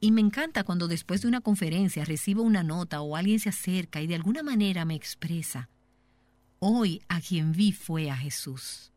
Y 0.00 0.12
me 0.12 0.20
encanta 0.20 0.64
cuando 0.64 0.88
después 0.88 1.22
de 1.22 1.28
una 1.28 1.40
conferencia 1.40 2.04
recibo 2.04 2.42
una 2.42 2.62
nota 2.62 3.00
o 3.00 3.16
alguien 3.16 3.40
se 3.40 3.48
acerca 3.48 4.00
y 4.02 4.06
de 4.06 4.14
alguna 4.14 4.42
manera 4.42 4.84
me 4.84 4.94
expresa, 4.94 5.68
hoy 6.58 7.02
a 7.08 7.20
quien 7.20 7.52
vi 7.52 7.72
fue 7.72 8.10
a 8.10 8.16
Jesús. 8.16 8.92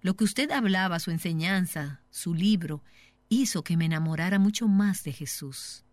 Lo 0.00 0.16
que 0.16 0.24
usted 0.24 0.50
hablaba, 0.50 0.98
su 0.98 1.10
enseñanza, 1.10 2.02
su 2.10 2.34
libro, 2.34 2.82
hizo 3.28 3.62
que 3.62 3.76
me 3.76 3.86
enamorara 3.86 4.38
mucho 4.38 4.68
más 4.68 5.04
de 5.04 5.12
Jesús. 5.12 5.84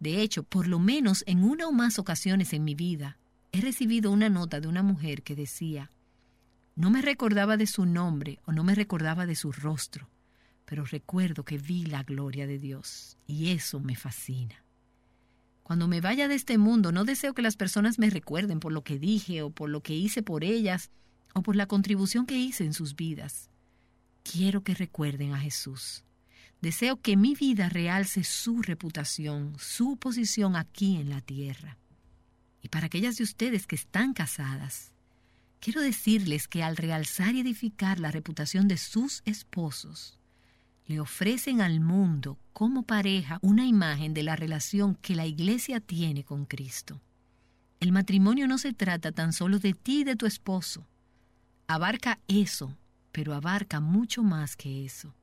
De 0.00 0.20
hecho, 0.20 0.42
por 0.42 0.68
lo 0.68 0.78
menos 0.78 1.24
en 1.26 1.42
una 1.42 1.66
o 1.66 1.72
más 1.72 1.98
ocasiones 1.98 2.52
en 2.52 2.64
mi 2.64 2.74
vida, 2.74 3.18
he 3.52 3.60
recibido 3.60 4.10
una 4.10 4.28
nota 4.28 4.60
de 4.60 4.68
una 4.68 4.82
mujer 4.82 5.22
que 5.22 5.34
decía, 5.34 5.90
no 6.74 6.90
me 6.90 7.02
recordaba 7.02 7.56
de 7.56 7.66
su 7.66 7.84
nombre 7.84 8.40
o 8.46 8.52
no 8.52 8.64
me 8.64 8.74
recordaba 8.74 9.26
de 9.26 9.34
su 9.34 9.52
rostro, 9.52 10.08
pero 10.64 10.84
recuerdo 10.84 11.44
que 11.44 11.58
vi 11.58 11.84
la 11.84 12.02
gloria 12.02 12.46
de 12.46 12.58
Dios 12.58 13.18
y 13.26 13.50
eso 13.50 13.80
me 13.80 13.96
fascina. 13.96 14.64
Cuando 15.62 15.88
me 15.88 16.00
vaya 16.00 16.28
de 16.28 16.34
este 16.34 16.58
mundo, 16.58 16.92
no 16.92 17.04
deseo 17.04 17.34
que 17.34 17.42
las 17.42 17.56
personas 17.56 17.98
me 17.98 18.10
recuerden 18.10 18.60
por 18.60 18.72
lo 18.72 18.82
que 18.82 18.98
dije 18.98 19.42
o 19.42 19.50
por 19.50 19.70
lo 19.70 19.82
que 19.82 19.94
hice 19.94 20.22
por 20.22 20.44
ellas 20.44 20.90
o 21.34 21.42
por 21.42 21.56
la 21.56 21.66
contribución 21.66 22.26
que 22.26 22.36
hice 22.36 22.64
en 22.64 22.72
sus 22.72 22.96
vidas. 22.96 23.48
Quiero 24.22 24.62
que 24.62 24.74
recuerden 24.74 25.32
a 25.32 25.38
Jesús. 25.38 26.04
Deseo 26.60 27.00
que 27.00 27.16
mi 27.16 27.34
vida 27.34 27.68
realce 27.68 28.22
su 28.22 28.62
reputación, 28.62 29.54
su 29.58 29.96
posición 29.96 30.56
aquí 30.56 30.96
en 30.96 31.10
la 31.10 31.20
tierra. 31.20 31.78
Y 32.60 32.68
para 32.68 32.86
aquellas 32.86 33.16
de 33.16 33.24
ustedes 33.24 33.66
que 33.66 33.74
están 33.74 34.14
casadas, 34.14 34.92
quiero 35.58 35.80
decirles 35.80 36.46
que 36.46 36.62
al 36.62 36.76
realzar 36.76 37.34
y 37.34 37.40
edificar 37.40 37.98
la 37.98 38.12
reputación 38.12 38.68
de 38.68 38.76
sus 38.76 39.22
esposos, 39.24 40.18
le 40.86 41.00
ofrecen 41.00 41.60
al 41.60 41.80
mundo 41.80 42.38
como 42.52 42.82
pareja 42.82 43.38
una 43.42 43.66
imagen 43.66 44.14
de 44.14 44.22
la 44.22 44.36
relación 44.36 44.94
que 44.96 45.14
la 45.14 45.26
iglesia 45.26 45.80
tiene 45.80 46.24
con 46.24 46.44
Cristo. 46.44 47.00
El 47.80 47.92
matrimonio 47.92 48.46
no 48.46 48.58
se 48.58 48.72
trata 48.72 49.12
tan 49.12 49.32
solo 49.32 49.58
de 49.58 49.74
ti 49.74 50.00
y 50.00 50.04
de 50.04 50.16
tu 50.16 50.26
esposo. 50.26 50.86
Abarca 51.66 52.20
eso, 52.28 52.76
pero 53.10 53.34
abarca 53.34 53.80
mucho 53.80 54.22
más 54.22 54.56
que 54.56 54.84
eso. 54.84 55.14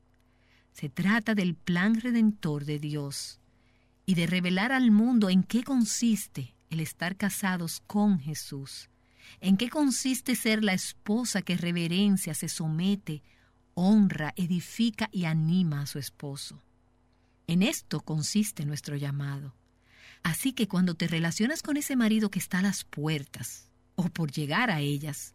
Se 0.72 0.88
trata 0.88 1.34
del 1.34 1.54
plan 1.54 2.00
redentor 2.00 2.64
de 2.64 2.78
Dios 2.78 3.40
y 4.06 4.14
de 4.14 4.26
revelar 4.26 4.72
al 4.72 4.90
mundo 4.90 5.30
en 5.30 5.42
qué 5.42 5.62
consiste 5.62 6.54
el 6.70 6.80
estar 6.80 7.16
casados 7.16 7.82
con 7.86 8.18
Jesús, 8.18 8.88
en 9.40 9.56
qué 9.56 9.68
consiste 9.68 10.34
ser 10.34 10.64
la 10.64 10.72
esposa 10.72 11.42
que 11.42 11.56
reverencia, 11.56 12.34
se 12.34 12.48
somete, 12.48 13.22
honra, 13.80 14.34
edifica 14.36 15.08
y 15.10 15.24
anima 15.24 15.80
a 15.80 15.86
su 15.86 15.98
esposo. 15.98 16.62
En 17.46 17.62
esto 17.62 18.00
consiste 18.00 18.66
nuestro 18.66 18.94
llamado. 18.94 19.54
Así 20.22 20.52
que 20.52 20.68
cuando 20.68 20.94
te 20.94 21.08
relacionas 21.08 21.62
con 21.62 21.78
ese 21.78 21.96
marido 21.96 22.30
que 22.30 22.38
está 22.38 22.58
a 22.58 22.62
las 22.62 22.84
puertas, 22.84 23.70
o 23.94 24.10
por 24.10 24.32
llegar 24.32 24.70
a 24.70 24.80
ellas, 24.80 25.34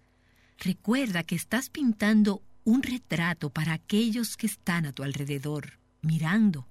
recuerda 0.60 1.24
que 1.24 1.34
estás 1.34 1.72
pintando 1.72 2.44
un 2.66 2.84
retrato 2.84 3.50
para 3.50 3.74
aquellos 3.74 4.38
que 4.38 4.46
están 4.46 4.86
a 4.86 4.94
tu 4.94 5.02
alrededor, 5.02 5.80
mirando. 6.04 6.68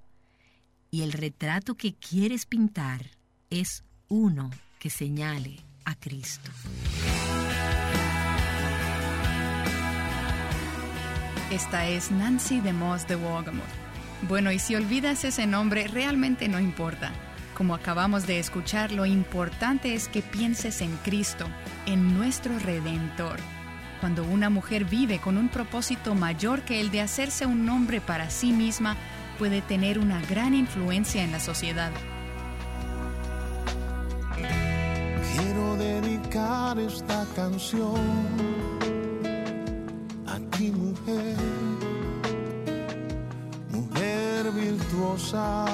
Y 0.92 1.02
el 1.02 1.12
retrato 1.12 1.74
que 1.74 1.94
quieres 1.94 2.46
pintar 2.46 3.10
es 3.50 3.82
uno 4.08 4.50
que 4.78 4.90
señale 4.90 5.56
a 5.84 5.96
Cristo. 5.96 6.52
Esta 11.50 11.86
es 11.86 12.10
Nancy 12.10 12.60
de 12.60 12.72
Moss 12.72 13.06
de 13.06 13.16
Wogamoth. 13.16 13.64
Bueno, 14.28 14.50
y 14.50 14.58
si 14.58 14.74
olvidas 14.74 15.24
ese 15.24 15.46
nombre, 15.46 15.86
realmente 15.88 16.48
no 16.48 16.58
importa. 16.58 17.12
Como 17.54 17.74
acabamos 17.74 18.26
de 18.26 18.38
escuchar, 18.38 18.90
lo 18.90 19.04
importante 19.04 19.94
es 19.94 20.08
que 20.08 20.22
pienses 20.22 20.80
en 20.80 20.96
Cristo, 21.04 21.46
en 21.86 22.16
nuestro 22.16 22.58
Redentor. 22.58 23.38
Cuando 24.00 24.24
una 24.24 24.50
mujer 24.50 24.86
vive 24.86 25.18
con 25.18 25.36
un 25.36 25.48
propósito 25.48 26.14
mayor 26.14 26.62
que 26.62 26.80
el 26.80 26.90
de 26.90 27.02
hacerse 27.02 27.46
un 27.46 27.66
nombre 27.66 28.00
para 28.00 28.30
sí 28.30 28.50
misma, 28.50 28.96
puede 29.38 29.60
tener 29.60 29.98
una 29.98 30.20
gran 30.22 30.54
influencia 30.54 31.22
en 31.22 31.32
la 31.32 31.40
sociedad. 31.40 31.92
Quiero 35.36 35.76
dedicar 35.76 36.78
esta 36.78 37.26
canción 37.36 38.73
ti 40.64 40.72
mujer, 40.72 41.36
mujer 43.70 44.50
virtuosa. 44.52 45.66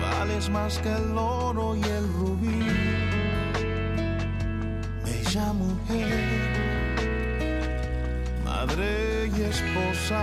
Vales 0.00 0.48
más 0.50 0.78
que 0.78 0.92
el 0.92 1.18
oro 1.18 1.74
y 1.74 1.82
el 1.82 2.04
rubí, 2.18 2.60
bella 5.04 5.52
mujer, 5.52 6.40
madre 8.44 9.30
y 9.36 9.42
esposa. 9.42 10.22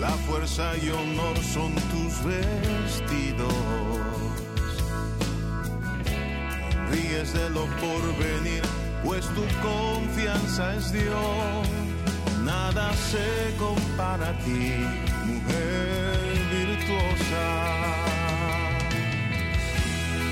La 0.00 0.14
fuerza 0.26 0.76
y 0.82 0.90
honor 0.90 1.36
son 1.38 1.74
tus 1.90 2.12
vestidos. 2.24 3.99
Ríes 6.90 7.32
de 7.32 7.50
lo 7.50 7.64
por 7.82 8.02
venir, 8.18 8.62
pues 9.04 9.24
tu 9.26 9.44
confianza 9.62 10.74
es 10.76 10.92
Dios. 10.92 11.68
Nada 12.44 12.92
se 13.10 13.54
compara 13.58 14.30
a 14.30 14.38
ti, 14.44 14.74
mujer 15.26 16.18
virtuosa. 16.56 17.46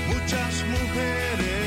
Muchas 0.09 0.53
mujeres 0.73 1.58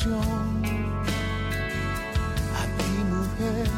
canción 0.00 0.62
a 2.56 2.64
ti, 2.78 2.92
mujer, 3.10 3.68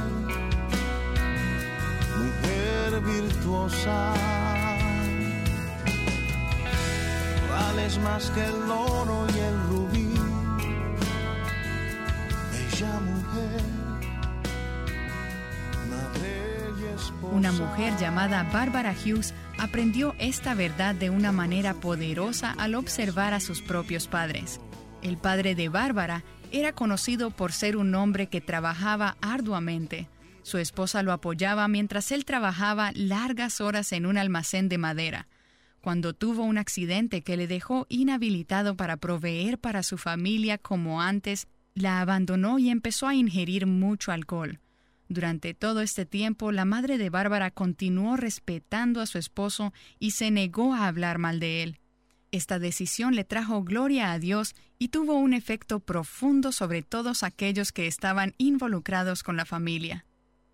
mujer 2.19 3.01
virtuosa. 3.01 4.15
Vales 7.51 7.99
más 7.99 8.31
que 8.31 8.45
el 8.45 8.71
oro 8.71 9.27
y 9.35 9.39
el 9.39 9.63
rubí, 9.69 10.15
bella 12.53 13.01
mujer. 13.01 13.63
Una 17.33 17.53
mujer 17.53 17.97
llamada 17.99 18.45
Barbara 18.53 18.95
Hughes 18.95 19.35
aprendió 19.59 20.15
esta 20.19 20.55
verdad 20.55 20.95
de 20.95 21.11
una 21.11 21.33
manera 21.33 21.75
poderosa 21.75 22.55
al 22.59 22.75
observar 22.75 23.33
a 23.33 23.41
sus 23.41 23.63
propios 23.63 24.07
padres. 24.07 24.61
El 25.03 25.19
padre 25.19 25.57
de 25.57 25.69
Bárbara 25.69 26.23
era 26.53 26.73
conocido 26.73 27.31
por 27.31 27.53
ser 27.53 27.77
un 27.77 27.95
hombre 27.95 28.29
que 28.29 28.41
trabajaba 28.41 29.17
arduamente. 29.21 30.09
Su 30.43 30.59
esposa 30.59 31.03
lo 31.03 31.13
apoyaba 31.13 31.67
mientras 31.67 32.13
él 32.13 32.25
trabajaba 32.25 32.93
largas 32.95 33.61
horas 33.61 33.93
en 33.93 34.07
un 34.07 34.17
almacén 34.17 34.69
de 34.69 34.79
madera. 34.79 35.29
Cuando 35.81 36.13
tuvo 36.13 36.45
un 36.45 36.59
accidente 36.59 37.23
que 37.23 37.37
le 37.37 37.49
dejó 37.49 37.87
inhabilitado 37.89 38.77
para 38.77 38.97
proveer 38.97 39.59
para 39.59 39.83
su 39.83 39.99
familia 39.99 40.57
como 40.57 41.03
antes, 41.03 41.49
la 41.75 42.01
abandonó 42.01 42.61
y 42.61 42.71
empezó 42.71 43.09
a 43.09 43.15
ingerir 43.15 43.67
mucho 43.67 44.13
alcohol. 44.13 44.61
Durante 45.09 45.55
todo 45.55 45.81
este 45.81 46.07
tiempo, 46.07 46.53
la 46.53 46.65
madre 46.65 46.97
de 46.97 47.11
Bárbara 47.11 47.51
continuó 47.51 48.17
respetando 48.17 49.01
a 49.01 49.07
su 49.07 49.19
esposo 49.19 49.73
y 49.99 50.13
se 50.13 50.31
negó 50.31 50.75
a 50.75 50.87
hablar 50.87 51.19
mal 51.19 51.41
de 51.41 51.63
él. 51.65 51.79
Esta 52.33 52.59
decisión 52.59 53.15
le 53.15 53.25
trajo 53.25 53.63
gloria 53.63 54.11
a 54.11 54.19
Dios 54.19 54.55
y 54.79 54.89
tuvo 54.89 55.17
un 55.17 55.35
efecto 55.35 55.81
profundo 55.81 56.51
sobre 56.51 56.83
todos 56.83 57.23
aquellos 57.25 57.73
que 57.73 57.87
estaban 57.87 58.35
involucrados 58.39 59.23
con 59.23 59.37
la 59.37 59.45
familia. 59.45 60.07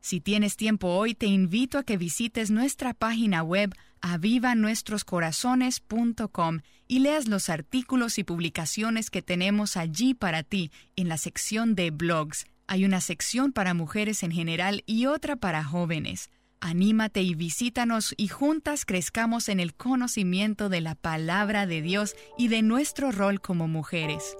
Si 0.00 0.20
tienes 0.20 0.56
tiempo 0.56 0.88
hoy, 0.88 1.14
te 1.14 1.24
invito 1.26 1.78
a 1.78 1.84
que 1.84 1.96
visites 1.96 2.50
nuestra 2.50 2.92
página 2.92 3.42
web 3.42 3.74
avivanuestroscorazones.com 4.02 6.60
y 6.88 6.98
leas 6.98 7.28
los 7.28 7.48
artículos 7.48 8.18
y 8.18 8.24
publicaciones 8.24 9.08
que 9.10 9.22
tenemos 9.22 9.78
allí 9.78 10.12
para 10.12 10.42
ti 10.42 10.70
en 10.96 11.08
la 11.08 11.16
sección 11.16 11.74
de 11.76 11.90
blogs. 11.92 12.44
Hay 12.66 12.84
una 12.84 13.00
sección 13.00 13.52
para 13.52 13.72
mujeres 13.74 14.22
en 14.22 14.32
general 14.32 14.82
y 14.86 15.06
otra 15.06 15.36
para 15.36 15.64
jóvenes. 15.64 16.30
Anímate 16.64 17.22
y 17.22 17.34
visítanos 17.34 18.14
y 18.16 18.28
juntas 18.28 18.84
crezcamos 18.84 19.48
en 19.48 19.58
el 19.58 19.74
conocimiento 19.74 20.68
de 20.68 20.80
la 20.80 20.94
palabra 20.94 21.66
de 21.66 21.82
Dios 21.82 22.14
y 22.38 22.46
de 22.46 22.62
nuestro 22.62 23.10
rol 23.10 23.40
como 23.40 23.66
mujeres. 23.66 24.36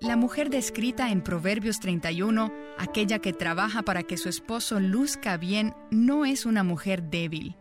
La 0.00 0.16
mujer 0.16 0.48
descrita 0.48 1.10
en 1.10 1.20
Proverbios 1.20 1.78
31, 1.78 2.50
aquella 2.78 3.18
que 3.18 3.34
trabaja 3.34 3.82
para 3.82 4.02
que 4.02 4.16
su 4.16 4.30
esposo 4.30 4.80
luzca 4.80 5.36
bien, 5.36 5.74
no 5.90 6.24
es 6.24 6.46
una 6.46 6.64
mujer 6.64 7.10
débil. 7.10 7.58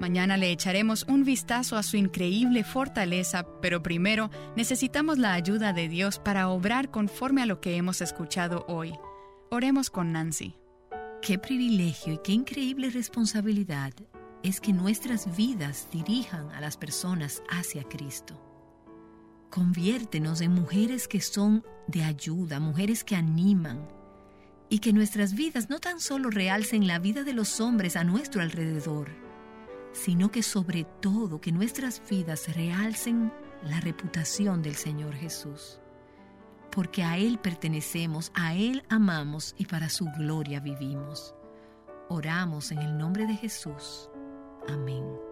Mañana 0.00 0.38
le 0.38 0.50
echaremos 0.50 1.04
un 1.08 1.24
vistazo 1.24 1.76
a 1.76 1.82
su 1.82 1.98
increíble 1.98 2.64
fortaleza, 2.64 3.46
pero 3.60 3.82
primero 3.82 4.30
necesitamos 4.56 5.18
la 5.18 5.34
ayuda 5.34 5.74
de 5.74 5.90
Dios 5.90 6.20
para 6.20 6.48
obrar 6.48 6.90
conforme 6.90 7.42
a 7.42 7.46
lo 7.46 7.60
que 7.60 7.76
hemos 7.76 8.00
escuchado 8.00 8.64
hoy. 8.66 8.94
Oremos 9.50 9.90
con 9.90 10.12
Nancy. 10.12 10.56
Qué 11.22 11.38
privilegio 11.38 12.12
y 12.14 12.18
qué 12.18 12.32
increíble 12.32 12.90
responsabilidad 12.90 13.92
es 14.42 14.60
que 14.60 14.72
nuestras 14.72 15.36
vidas 15.36 15.88
dirijan 15.90 16.50
a 16.50 16.60
las 16.60 16.76
personas 16.76 17.42
hacia 17.48 17.82
Cristo. 17.84 18.40
Conviértenos 19.50 20.40
en 20.40 20.52
mujeres 20.52 21.08
que 21.08 21.20
son 21.20 21.64
de 21.88 22.04
ayuda, 22.04 22.60
mujeres 22.60 23.02
que 23.02 23.16
animan, 23.16 23.88
y 24.68 24.78
que 24.80 24.92
nuestras 24.92 25.34
vidas 25.34 25.70
no 25.70 25.80
tan 25.80 26.00
solo 26.00 26.30
realcen 26.30 26.86
la 26.86 26.98
vida 26.98 27.24
de 27.24 27.32
los 27.32 27.60
hombres 27.60 27.96
a 27.96 28.04
nuestro 28.04 28.42
alrededor, 28.42 29.08
sino 29.92 30.30
que 30.30 30.42
sobre 30.42 30.84
todo 30.84 31.40
que 31.40 31.52
nuestras 31.52 32.02
vidas 32.08 32.54
realcen 32.54 33.32
la 33.64 33.80
reputación 33.80 34.62
del 34.62 34.76
Señor 34.76 35.14
Jesús. 35.14 35.80
Porque 36.76 37.02
a 37.02 37.16
Él 37.16 37.38
pertenecemos, 37.38 38.30
a 38.34 38.54
Él 38.54 38.84
amamos 38.90 39.54
y 39.56 39.64
para 39.64 39.88
su 39.88 40.04
gloria 40.18 40.60
vivimos. 40.60 41.34
Oramos 42.10 42.70
en 42.70 42.80
el 42.80 42.98
nombre 42.98 43.26
de 43.26 43.34
Jesús. 43.34 44.10
Amén. 44.68 45.25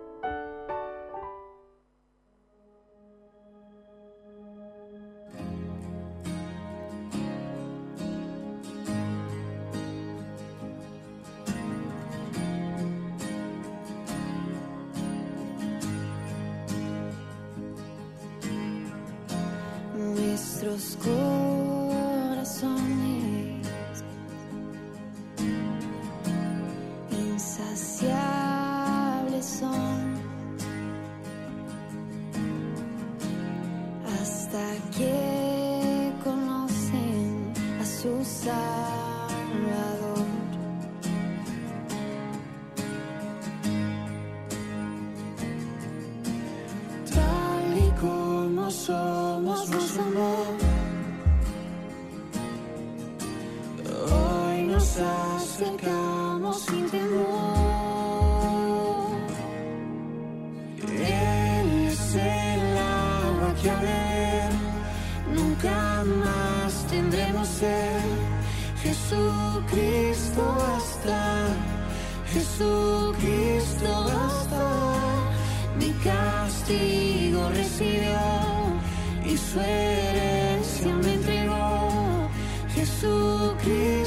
Y 79.34 79.36
su 79.36 79.60
herencia 79.60 80.94
me 81.02 81.14
entregó. 81.14 82.30
Jesucristo 82.72 84.03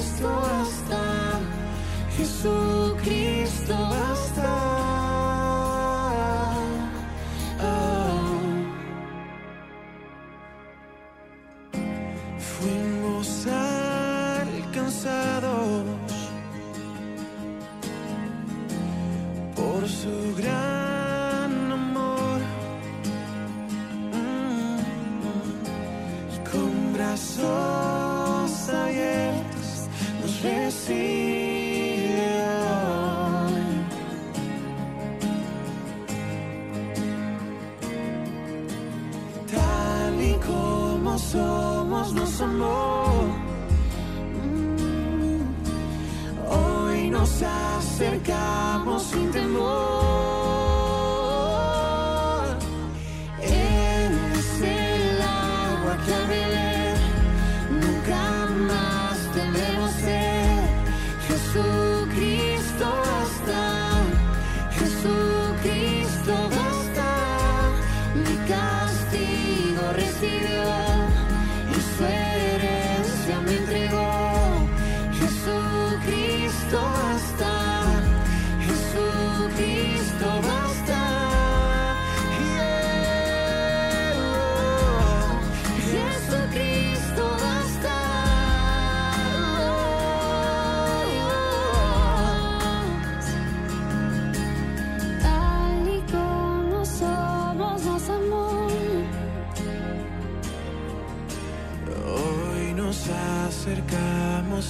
acercamos 47.97 49.06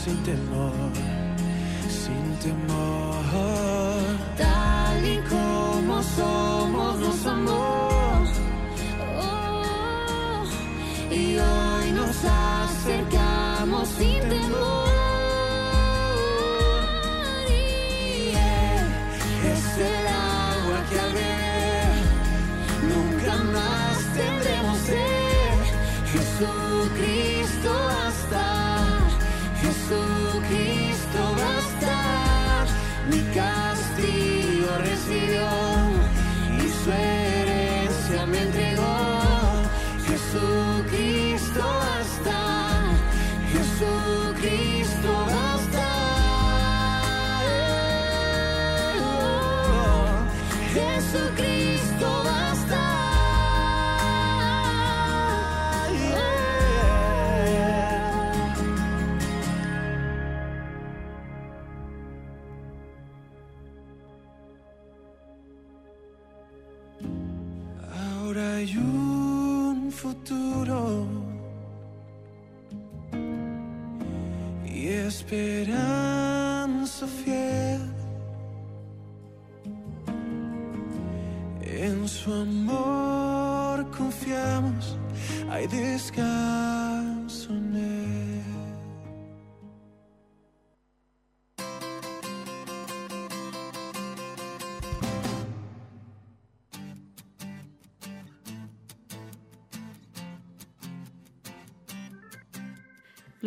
sin 0.08 0.24
temor, 0.24 0.92
sin 1.90 2.26
temor. 2.40 3.24
Tal 4.38 5.06
y 5.06 5.18
como 5.30 6.02
somos 6.04 7.00
nos 7.00 7.26
amó. 7.26 7.90
Oh, 9.20 10.44
y 11.12 11.38
hoy 11.38 11.92
nos 11.92 12.18
acercamos 12.24 13.88
sin 13.98 14.22
temor. 14.30 14.88
Y 17.50 18.30
es 19.54 19.66
el 19.92 20.08
agua 20.08 20.80
que 20.90 20.96
beber 20.96 21.96
nunca 22.92 23.34
más 23.56 23.98
tendremos 24.16 24.78
sed. 24.80 25.60
Jesucristo 26.14 27.37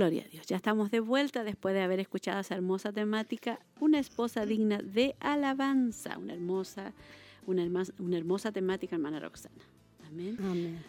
Gloria 0.01 0.23
a 0.23 0.29
Dios. 0.29 0.47
Ya 0.47 0.57
estamos 0.57 0.91
de 0.91 1.01
vuelta 1.01 1.45
después 1.45 1.75
de 1.75 1.83
haber 1.83 2.01
escuchado 2.01 2.41
esa 2.41 2.55
hermosa 2.55 2.91
temática, 2.91 3.61
una 3.81 3.99
esposa 3.99 4.47
digna 4.47 4.79
de 4.79 5.15
alabanza, 5.21 6.17
una 6.17 6.33
hermosa, 6.33 6.95
una 7.47 7.63
hermosa, 7.63 7.93
una 7.99 8.17
hermosa 8.17 8.51
temática, 8.51 8.97
hermana 8.97 9.21
Roxana. 9.21 9.63
Amén. 10.09 10.39
Amén. 10.41 10.83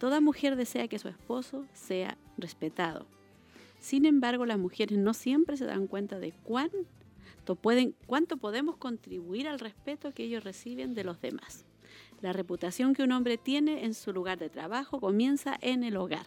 Toda 0.00 0.20
mujer 0.20 0.56
desea 0.56 0.88
que 0.88 0.98
su 0.98 1.06
esposo 1.06 1.66
sea 1.72 2.18
respetado. 2.36 3.06
Sin 3.78 4.06
embargo, 4.06 4.44
las 4.44 4.58
mujeres 4.58 4.98
no 4.98 5.14
siempre 5.14 5.56
se 5.56 5.64
dan 5.64 5.86
cuenta 5.86 6.18
de 6.18 6.32
cuánto, 6.42 7.54
pueden, 7.54 7.94
cuánto 8.06 8.38
podemos 8.38 8.76
contribuir 8.76 9.46
al 9.46 9.60
respeto 9.60 10.10
que 10.10 10.24
ellos 10.24 10.42
reciben 10.42 10.94
de 10.94 11.04
los 11.04 11.20
demás. 11.20 11.64
La 12.20 12.32
reputación 12.32 12.92
que 12.92 13.04
un 13.04 13.12
hombre 13.12 13.38
tiene 13.38 13.84
en 13.84 13.94
su 13.94 14.12
lugar 14.12 14.40
de 14.40 14.50
trabajo 14.50 14.98
comienza 14.98 15.56
en 15.60 15.84
el 15.84 15.96
hogar. 15.96 16.26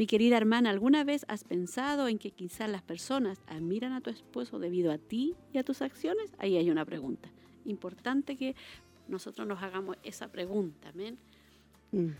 Mi 0.00 0.06
querida 0.06 0.38
hermana, 0.38 0.70
¿alguna 0.70 1.04
vez 1.04 1.26
has 1.28 1.44
pensado 1.44 2.08
en 2.08 2.16
que 2.16 2.30
quizás 2.30 2.70
las 2.70 2.80
personas 2.80 3.38
admiran 3.46 3.92
a 3.92 4.00
tu 4.00 4.08
esposo 4.08 4.58
debido 4.58 4.92
a 4.92 4.96
ti 4.96 5.34
y 5.52 5.58
a 5.58 5.62
tus 5.62 5.82
acciones? 5.82 6.30
Ahí 6.38 6.56
hay 6.56 6.70
una 6.70 6.86
pregunta. 6.86 7.28
Importante 7.66 8.34
que 8.34 8.56
nosotros 9.08 9.46
nos 9.46 9.62
hagamos 9.62 9.98
esa 10.02 10.28
pregunta. 10.28 10.88
Amén. 10.88 11.18
Mm. 11.92 12.12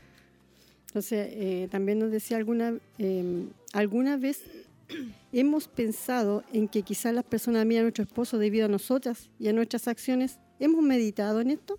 Entonces, 0.89 1.28
eh, 1.32 1.69
también 1.70 1.98
nos 2.01 2.11
decía 2.11 2.36
alguna, 2.36 2.74
eh, 2.98 3.47
alguna 3.73 4.19
vez 4.19 4.44
hemos 5.32 5.66
pensado 5.66 6.44
en 6.52 6.69
que 6.69 6.82
quizás 6.82 7.15
las 7.15 7.24
personas 7.24 7.65
miran 7.65 7.81
a 7.81 7.85
nuestro 7.85 8.05
esposo 8.05 8.36
debido 8.36 8.66
a 8.66 8.69
nosotras 8.69 9.31
y 9.39 9.48
a 9.48 9.55
nuestras 9.55 9.89
acciones. 9.89 10.39
¿Hemos 10.59 10.82
meditado 10.82 11.40
en 11.40 11.48
esto? 11.52 11.78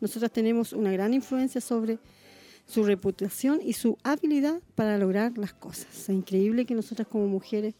Nosotras 0.00 0.32
tenemos 0.32 0.72
una 0.72 0.92
gran 0.92 1.12
influencia 1.12 1.60
sobre 1.60 1.98
su 2.66 2.84
reputación 2.84 3.60
y 3.62 3.74
su 3.74 3.98
habilidad 4.02 4.60
para 4.74 4.98
lograr 4.98 5.36
las 5.36 5.52
cosas. 5.52 5.86
Es 5.94 6.08
increíble 6.08 6.64
que 6.64 6.74
nosotras 6.74 7.06
como 7.08 7.26
mujeres 7.26 7.74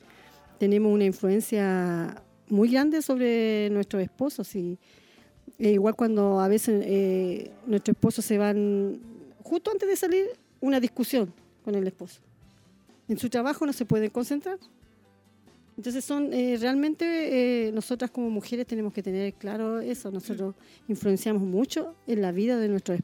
tenemos 0.59 0.93
una 0.93 1.05
influencia 1.05 2.23
muy 2.49 2.71
grande 2.71 3.03
sobre 3.03 3.71
nuestros 3.71 4.03
esposos 4.03 4.55
y 4.55 4.79
e 5.59 5.71
igual 5.71 5.95
cuando 5.95 6.41
a 6.41 6.49
veces 6.49 6.83
eh, 6.87 7.51
nuestros 7.67 7.95
esposos 7.95 8.25
se 8.25 8.39
van 8.39 9.01
justo 9.43 9.71
antes 9.71 9.89
de 9.89 9.97
salir 9.97 10.27
una 10.61 10.81
discusión 10.81 11.33
con 11.65 11.75
el 11.75 11.87
esposo. 11.87 12.21
En 13.09 13.19
su 13.19 13.29
trabajo 13.29 13.67
no 13.67 13.73
se 13.73 13.85
pueden 13.85 14.11
concentrar. 14.11 14.59
Entonces 15.77 16.05
son 16.05 16.33
eh, 16.33 16.57
realmente 16.61 17.69
eh, 17.69 17.73
nosotras 17.73 18.11
como 18.11 18.29
mujeres 18.31 18.67
tenemos 18.67 18.93
que 18.93 19.03
tener 19.03 19.35
claro 19.35 19.81
eso. 19.81 20.11
Nosotros 20.11 20.55
influenciamos 20.89 21.43
mucho 21.43 21.95
en 22.07 22.23
la 22.23 22.33
vida 22.33 22.59
de 22.59 22.69
nuestro 22.69 22.95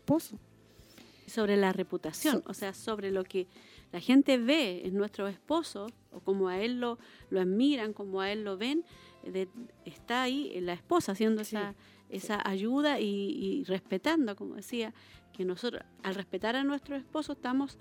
sobre 1.29 1.57
la 1.57 1.73
reputación, 1.73 2.43
o 2.47 2.55
sea, 2.55 2.73
sobre 2.75 3.11
lo 3.11 3.25
que 3.25 3.47
la 3.93 4.01
gente 4.01 4.39
ve 4.39 4.83
en 4.85 4.95
nuestro 4.97 5.29
esposo, 5.29 5.87
o 6.13 6.21
como 6.21 6.49
a 6.49 6.61
él 6.61 6.81
lo, 6.81 6.99
lo 7.31 7.41
admiran, 7.41 7.93
como 7.93 8.21
a 8.21 8.31
él 8.33 8.45
lo 8.45 8.57
ven, 8.57 8.85
de- 9.25 9.49
está 9.85 10.23
ahí 10.23 10.59
la 10.61 10.73
esposa 10.75 11.13
haciendo 11.13 11.43
esa, 11.43 11.75
esa 12.09 12.41
ayuda 12.49 13.01
y, 13.01 13.07
y 13.07 13.65
respetando, 13.65 14.37
como 14.37 14.55
decía, 14.57 14.93
que 15.33 15.45
nosotros 15.45 15.83
al 16.03 16.15
respetar 16.15 16.57
a 16.57 16.65
nuestro 16.65 16.97
esposo 16.97 17.33
estamos 17.33 17.79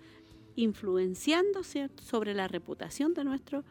influenciando 0.55 1.63
¿cierto? 1.63 2.03
sobre 2.03 2.33
la 2.33 2.47
reputación 2.47 3.13
de 3.13 3.23
nuestro 3.23 3.63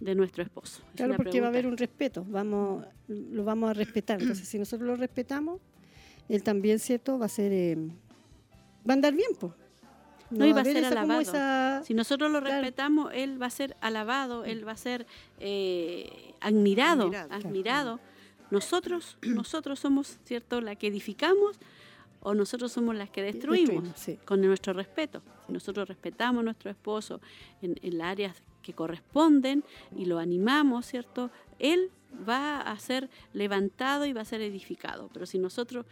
de 0.00 0.14
nuestro 0.14 0.42
esposo. 0.42 0.82
Es 0.90 0.96
Claro, 0.96 1.16
porque 1.16 1.40
va 1.40 1.46
a 1.46 1.48
haber 1.48 1.66
un 1.66 1.78
respeto, 1.78 2.22
vamos, 2.28 2.84
lo 3.08 3.44
vamos 3.44 3.70
a 3.70 3.72
respetar. 3.72 4.20
Entonces, 4.20 4.46
si 4.46 4.58
nosotros 4.58 4.86
lo 4.86 4.94
respetamos, 4.94 5.58
él 6.28 6.42
también, 6.42 6.78
¿cierto? 6.78 7.18
Va 7.18 7.24
a 7.24 7.28
ser, 7.30 7.50
eh, 7.50 7.78
va 8.88 8.92
a 8.92 8.94
andar 8.94 9.14
bien, 9.14 9.30
pues. 9.38 9.52
No, 10.30 10.44
va 10.54 10.60
a 10.60 10.64
ser 10.64 10.84
alabado. 10.84 11.20
esa- 11.20 11.82
Si 11.84 11.94
nosotros 11.94 12.30
lo 12.32 12.40
Claro. 12.40 12.56
respetamos, 12.56 13.12
él 13.14 13.40
va 13.40 13.46
a 13.46 13.50
ser 13.50 13.76
alabado, 13.80 14.44
él 14.44 14.66
va 14.66 14.72
a 14.72 14.76
ser 14.76 15.06
eh, 15.38 16.34
admirado, 16.40 17.04
Admirado, 17.04 17.32
admirado. 17.34 17.96
claro. 17.98 18.10
Nosotros, 18.50 19.18
nosotros 19.22 19.78
somos, 19.78 20.18
¿cierto?, 20.24 20.60
la 20.60 20.74
que 20.76 20.86
edificamos 20.88 21.58
o 22.20 22.34
nosotros 22.34 22.72
somos 22.72 22.94
las 22.96 23.08
que 23.10 23.22
destruimos, 23.22 23.84
destruimos, 23.84 23.98
sí. 24.00 24.18
con 24.24 24.40
nuestro 24.40 24.72
respeto. 24.72 25.22
Si 25.46 25.52
nosotros 25.52 25.86
respetamos 25.88 26.40
a 26.40 26.44
nuestro 26.44 26.70
esposo 26.70 27.20
en, 27.62 27.76
en 27.82 27.98
las 27.98 28.08
áreas 28.08 28.42
que 28.62 28.72
corresponden 28.72 29.62
y 29.96 30.06
lo 30.06 30.18
animamos, 30.18 30.86
¿cierto? 30.86 31.30
Él 31.60 31.90
va 32.28 32.60
a 32.62 32.76
ser 32.80 33.08
levantado 33.32 34.06
y 34.06 34.12
va 34.12 34.22
a 34.22 34.24
ser 34.24 34.40
edificado. 34.40 35.08
Pero 35.12 35.24
si 35.26 35.38
nosotros 35.38 35.86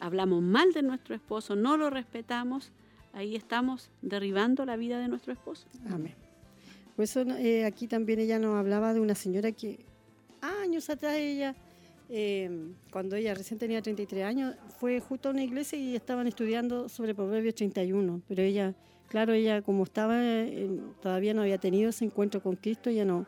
hablamos 0.00 0.42
mal 0.42 0.72
de 0.72 0.82
nuestro 0.82 1.14
esposo, 1.14 1.56
no 1.56 1.76
lo 1.76 1.90
respetamos, 1.90 2.72
ahí 3.12 3.36
estamos 3.36 3.90
derribando 4.02 4.64
la 4.64 4.76
vida 4.76 4.98
de 4.98 5.08
nuestro 5.08 5.32
esposo. 5.32 5.66
Amén. 5.90 6.14
Por 6.94 7.04
eso 7.04 7.20
eh, 7.22 7.64
aquí 7.64 7.86
también 7.86 8.18
ella 8.20 8.38
nos 8.38 8.56
hablaba 8.56 8.94
de 8.94 9.00
una 9.00 9.14
señora 9.14 9.52
que 9.52 9.78
años 10.40 10.88
atrás 10.88 11.16
ella, 11.16 11.54
eh, 12.08 12.50
cuando 12.90 13.16
ella 13.16 13.34
recién 13.34 13.58
tenía 13.58 13.82
33 13.82 14.24
años, 14.24 14.54
fue 14.78 15.00
justo 15.00 15.28
a 15.28 15.32
una 15.32 15.42
iglesia 15.42 15.78
y 15.78 15.94
estaban 15.94 16.26
estudiando 16.26 16.88
sobre 16.88 17.14
Proverbios 17.14 17.54
31. 17.54 18.22
Pero 18.26 18.42
ella, 18.42 18.74
claro, 19.08 19.32
ella 19.34 19.62
como 19.62 19.84
estaba, 19.84 20.16
eh, 20.22 20.70
todavía 21.02 21.34
no 21.34 21.42
había 21.42 21.58
tenido 21.58 21.90
ese 21.90 22.04
encuentro 22.04 22.42
con 22.42 22.56
Cristo, 22.56 22.88
ella 22.88 23.04
no, 23.04 23.26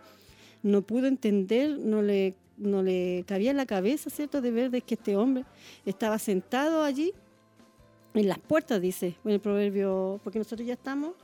no 0.63 0.83
pudo 0.83 1.07
entender, 1.07 1.79
no 1.79 2.03
le, 2.03 2.35
no 2.59 2.83
le 2.83 3.25
cabía 3.27 3.51
en 3.51 3.57
la 3.57 3.67
cabeza, 3.67 4.11
¿cierto?, 4.11 4.41
de 4.41 4.51
ver 4.51 4.71
de 4.71 4.83
que 4.83 4.95
este 4.95 5.17
hombre 5.17 5.45
estaba 5.87 6.19
sentado 6.19 6.83
allí 6.83 7.13
en 8.15 8.29
las 8.29 8.39
puertas, 8.39 8.81
dice, 8.81 9.17
en 9.25 9.33
el 9.33 9.41
proverbio, 9.41 10.21
porque 10.25 10.39
nosotros 10.39 10.67
ya 10.67 10.75
estamos 10.75 11.15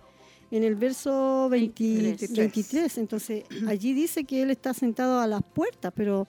en 0.50 0.62
el 0.62 0.76
verso 0.76 1.48
20 1.50 1.84
23. 1.84 2.38
23. 2.38 2.98
Entonces, 2.98 3.44
allí 3.66 3.92
dice 3.92 4.24
que 4.24 4.42
él 4.42 4.50
está 4.50 4.74
sentado 4.74 5.18
a 5.20 5.26
las 5.26 5.42
puertas, 5.42 5.92
pero 5.94 6.26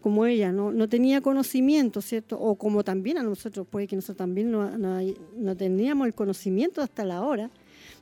como 0.00 0.24
ella 0.24 0.52
no, 0.52 0.70
no 0.70 0.88
tenía 0.88 1.20
conocimiento, 1.20 2.00
¿cierto? 2.00 2.38
O 2.38 2.54
como 2.54 2.84
también 2.84 3.18
a 3.18 3.24
nosotros, 3.24 3.66
puede 3.68 3.88
que 3.88 3.96
nosotros 3.96 4.18
también 4.18 4.52
no, 4.52 4.78
no, 4.78 5.00
no 5.36 5.56
teníamos 5.56 6.06
el 6.06 6.14
conocimiento 6.14 6.80
hasta 6.80 7.04
la 7.04 7.22
hora 7.22 7.50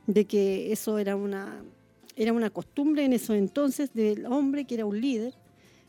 de 0.05 0.25
que 0.25 0.71
eso 0.71 0.99
era 0.99 1.15
una, 1.15 1.63
era 2.15 2.31
una 2.31 2.49
costumbre 2.51 3.05
en 3.05 3.13
esos 3.13 3.35
entonces 3.35 3.91
del 3.93 4.25
hombre 4.27 4.65
que 4.65 4.75
era 4.75 4.85
un 4.85 5.01
líder. 5.01 5.33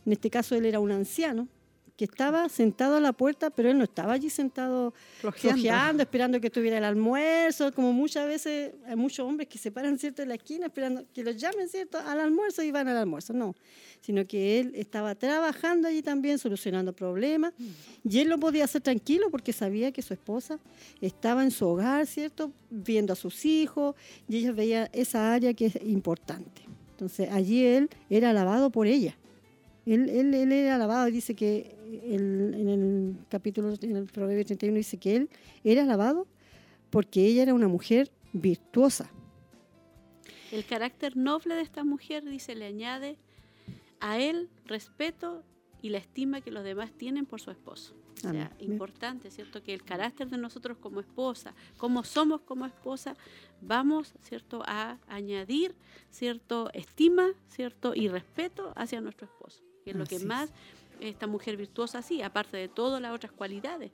En 0.06 0.12
este 0.12 0.30
caso, 0.30 0.54
él 0.54 0.64
era 0.64 0.80
un 0.80 0.92
anciano 0.92 1.48
que 1.96 2.04
estaba 2.04 2.48
sentado 2.48 2.96
a 2.96 3.00
la 3.00 3.12
puerta, 3.12 3.50
pero 3.50 3.70
él 3.70 3.78
no 3.78 3.84
estaba 3.84 4.12
allí 4.12 4.28
sentado 4.28 4.92
Flojeando. 5.18 6.02
esperando 6.02 6.40
que 6.40 6.50
tuviera 6.50 6.76
el 6.76 6.84
almuerzo, 6.84 7.72
como 7.72 7.92
muchas 7.92 8.26
veces 8.26 8.74
hay 8.86 8.96
muchos 8.96 9.26
hombres 9.26 9.48
que 9.48 9.56
se 9.56 9.72
paran 9.72 9.98
cierto 9.98 10.22
en 10.22 10.28
la 10.28 10.34
esquina 10.34 10.66
esperando 10.66 11.04
que 11.14 11.24
los 11.24 11.36
llamen 11.36 11.68
cierto 11.68 11.98
al 11.98 12.20
almuerzo 12.20 12.62
y 12.62 12.70
van 12.70 12.88
al 12.88 12.98
almuerzo, 12.98 13.32
no, 13.32 13.54
sino 14.02 14.26
que 14.26 14.60
él 14.60 14.72
estaba 14.74 15.14
trabajando 15.14 15.88
allí 15.88 16.02
también, 16.02 16.38
solucionando 16.38 16.92
problemas, 16.92 17.54
y 18.04 18.18
él 18.18 18.28
lo 18.28 18.38
podía 18.38 18.64
hacer 18.64 18.82
tranquilo 18.82 19.30
porque 19.30 19.54
sabía 19.54 19.90
que 19.90 20.02
su 20.02 20.12
esposa 20.12 20.58
estaba 21.00 21.42
en 21.44 21.50
su 21.50 21.66
hogar, 21.66 22.06
cierto, 22.06 22.52
viendo 22.68 23.14
a 23.14 23.16
sus 23.16 23.46
hijos, 23.46 23.94
y 24.28 24.36
ella 24.36 24.52
veía 24.52 24.90
esa 24.92 25.32
área 25.32 25.54
que 25.54 25.66
es 25.66 25.76
importante. 25.82 26.62
Entonces 26.90 27.30
allí 27.30 27.64
él 27.64 27.88
era 28.10 28.30
alabado 28.30 28.70
por 28.70 28.86
ella. 28.86 29.16
Él, 29.86 30.08
él, 30.08 30.34
él 30.34 30.52
era 30.52 30.74
alabado, 30.74 31.06
dice 31.06 31.34
que 31.34 31.76
en 32.02 32.68
el 32.68 33.16
capítulo, 33.28 33.74
en 33.80 33.96
el 33.96 34.06
Proverbio 34.06 34.44
31 34.44 34.76
dice 34.76 34.98
que 34.98 35.16
él 35.16 35.30
era 35.62 35.82
alabado 35.82 36.26
porque 36.90 37.24
ella 37.24 37.42
era 37.42 37.54
una 37.54 37.68
mujer 37.68 38.10
virtuosa. 38.32 39.10
El 40.50 40.64
carácter 40.64 41.16
noble 41.16 41.54
de 41.54 41.62
esta 41.62 41.84
mujer, 41.84 42.24
dice, 42.24 42.54
le 42.54 42.66
añade 42.66 43.16
a 44.00 44.18
él 44.18 44.48
respeto 44.64 45.44
y 45.82 45.90
la 45.90 45.98
estima 45.98 46.40
que 46.40 46.50
los 46.50 46.64
demás 46.64 46.92
tienen 46.92 47.26
por 47.26 47.40
su 47.40 47.50
esposo. 47.50 47.94
O 48.24 48.30
sea, 48.30 48.50
importante, 48.60 49.30
¿cierto? 49.30 49.62
Que 49.62 49.74
el 49.74 49.82
carácter 49.82 50.30
de 50.30 50.38
nosotros 50.38 50.78
como 50.78 51.00
esposa, 51.00 51.54
como 51.76 52.02
somos 52.02 52.40
como 52.40 52.64
esposa, 52.64 53.14
vamos, 53.60 54.14
¿cierto? 54.22 54.62
A 54.66 54.98
añadir, 55.06 55.74
¿cierto? 56.10 56.70
Estima, 56.72 57.28
¿cierto? 57.48 57.94
Y 57.94 58.08
respeto 58.08 58.72
hacia 58.74 59.02
nuestro 59.02 59.26
esposo. 59.26 59.65
Que 59.86 59.90
es 59.92 59.96
lo 59.96 60.04
que 60.04 60.16
es. 60.16 60.24
más 60.24 60.50
esta 61.00 61.26
mujer 61.28 61.56
virtuosa 61.56 62.02
sí, 62.02 62.22
aparte 62.22 62.56
de 62.56 62.68
todas 62.68 63.00
las 63.00 63.14
otras 63.14 63.30
cualidades 63.30 63.92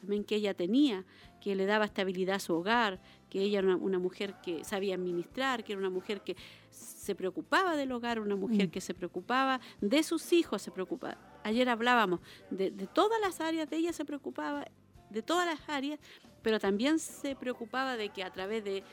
también 0.00 0.24
que 0.24 0.36
ella 0.36 0.52
tenía, 0.52 1.02
que 1.40 1.54
le 1.54 1.64
daba 1.64 1.86
estabilidad 1.86 2.36
a 2.36 2.38
su 2.38 2.52
hogar, 2.54 3.00
que 3.30 3.40
ella 3.40 3.60
era 3.60 3.68
una, 3.68 3.76
una 3.76 3.98
mujer 3.98 4.34
que 4.42 4.62
sabía 4.62 4.94
administrar, 4.96 5.64
que 5.64 5.72
era 5.72 5.80
una 5.80 5.88
mujer 5.88 6.20
que 6.20 6.36
se 6.70 7.14
preocupaba 7.14 7.74
del 7.74 7.90
hogar, 7.90 8.20
una 8.20 8.36
mujer 8.36 8.68
Mm. 8.68 8.70
que 8.70 8.80
se 8.82 8.92
preocupaba 8.92 9.60
de 9.80 10.02
sus 10.02 10.32
hijos, 10.34 10.60
se 10.60 10.70
preocupaba. 10.70 11.16
Ayer 11.42 11.68
hablábamos 11.70 12.20
de, 12.50 12.70
de 12.70 12.86
todas 12.86 13.18
las 13.22 13.40
áreas, 13.40 13.70
de 13.70 13.76
ella 13.76 13.94
se 13.94 14.04
preocupaba 14.04 14.66
de 15.08 15.22
todas 15.22 15.46
las 15.46 15.66
áreas, 15.70 15.98
pero 16.42 16.60
también 16.60 16.98
se 16.98 17.34
preocupaba 17.34 17.96
de 17.96 18.10
que 18.10 18.22
a 18.22 18.30
través 18.30 18.62
de 18.62 18.84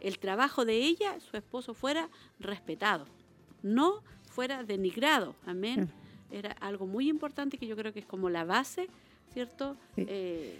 el 0.00 0.18
trabajo 0.18 0.64
de 0.64 0.78
ella, 0.78 1.20
su 1.20 1.36
esposo 1.36 1.74
fuera 1.74 2.08
respetado, 2.40 3.06
no 3.62 4.02
fuera 4.36 4.62
denigrado. 4.64 5.34
Amén. 5.46 5.88
Era 6.30 6.50
algo 6.60 6.86
muy 6.86 7.08
importante 7.08 7.56
que 7.58 7.66
yo 7.66 7.74
creo 7.74 7.92
que 7.94 8.00
es 8.00 8.06
como 8.06 8.28
la 8.28 8.44
base, 8.44 8.86
¿cierto? 9.32 9.76
Sí. 9.96 10.04
Eh, 10.06 10.58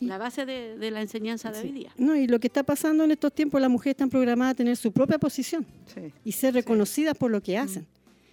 la 0.00 0.16
base 0.16 0.46
de, 0.46 0.78
de 0.78 0.90
la 0.90 1.02
enseñanza 1.02 1.50
de 1.52 1.60
Sí. 1.60 1.66
hoy 1.66 1.72
día. 1.72 1.92
No, 1.98 2.16
y 2.16 2.26
lo 2.26 2.38
que 2.40 2.46
está 2.46 2.62
pasando 2.62 3.04
en 3.04 3.10
estos 3.10 3.32
tiempos, 3.34 3.60
las 3.60 3.68
mujeres 3.70 3.94
están 3.94 4.08
programadas 4.08 4.52
a 4.52 4.56
tener 4.56 4.76
su 4.76 4.90
propia 4.92 5.18
posición 5.18 5.66
Sí. 5.94 6.12
y 6.24 6.32
ser 6.32 6.54
reconocidas 6.54 7.16
por 7.18 7.30
lo 7.30 7.42
que 7.42 7.58
hacen. 7.58 7.86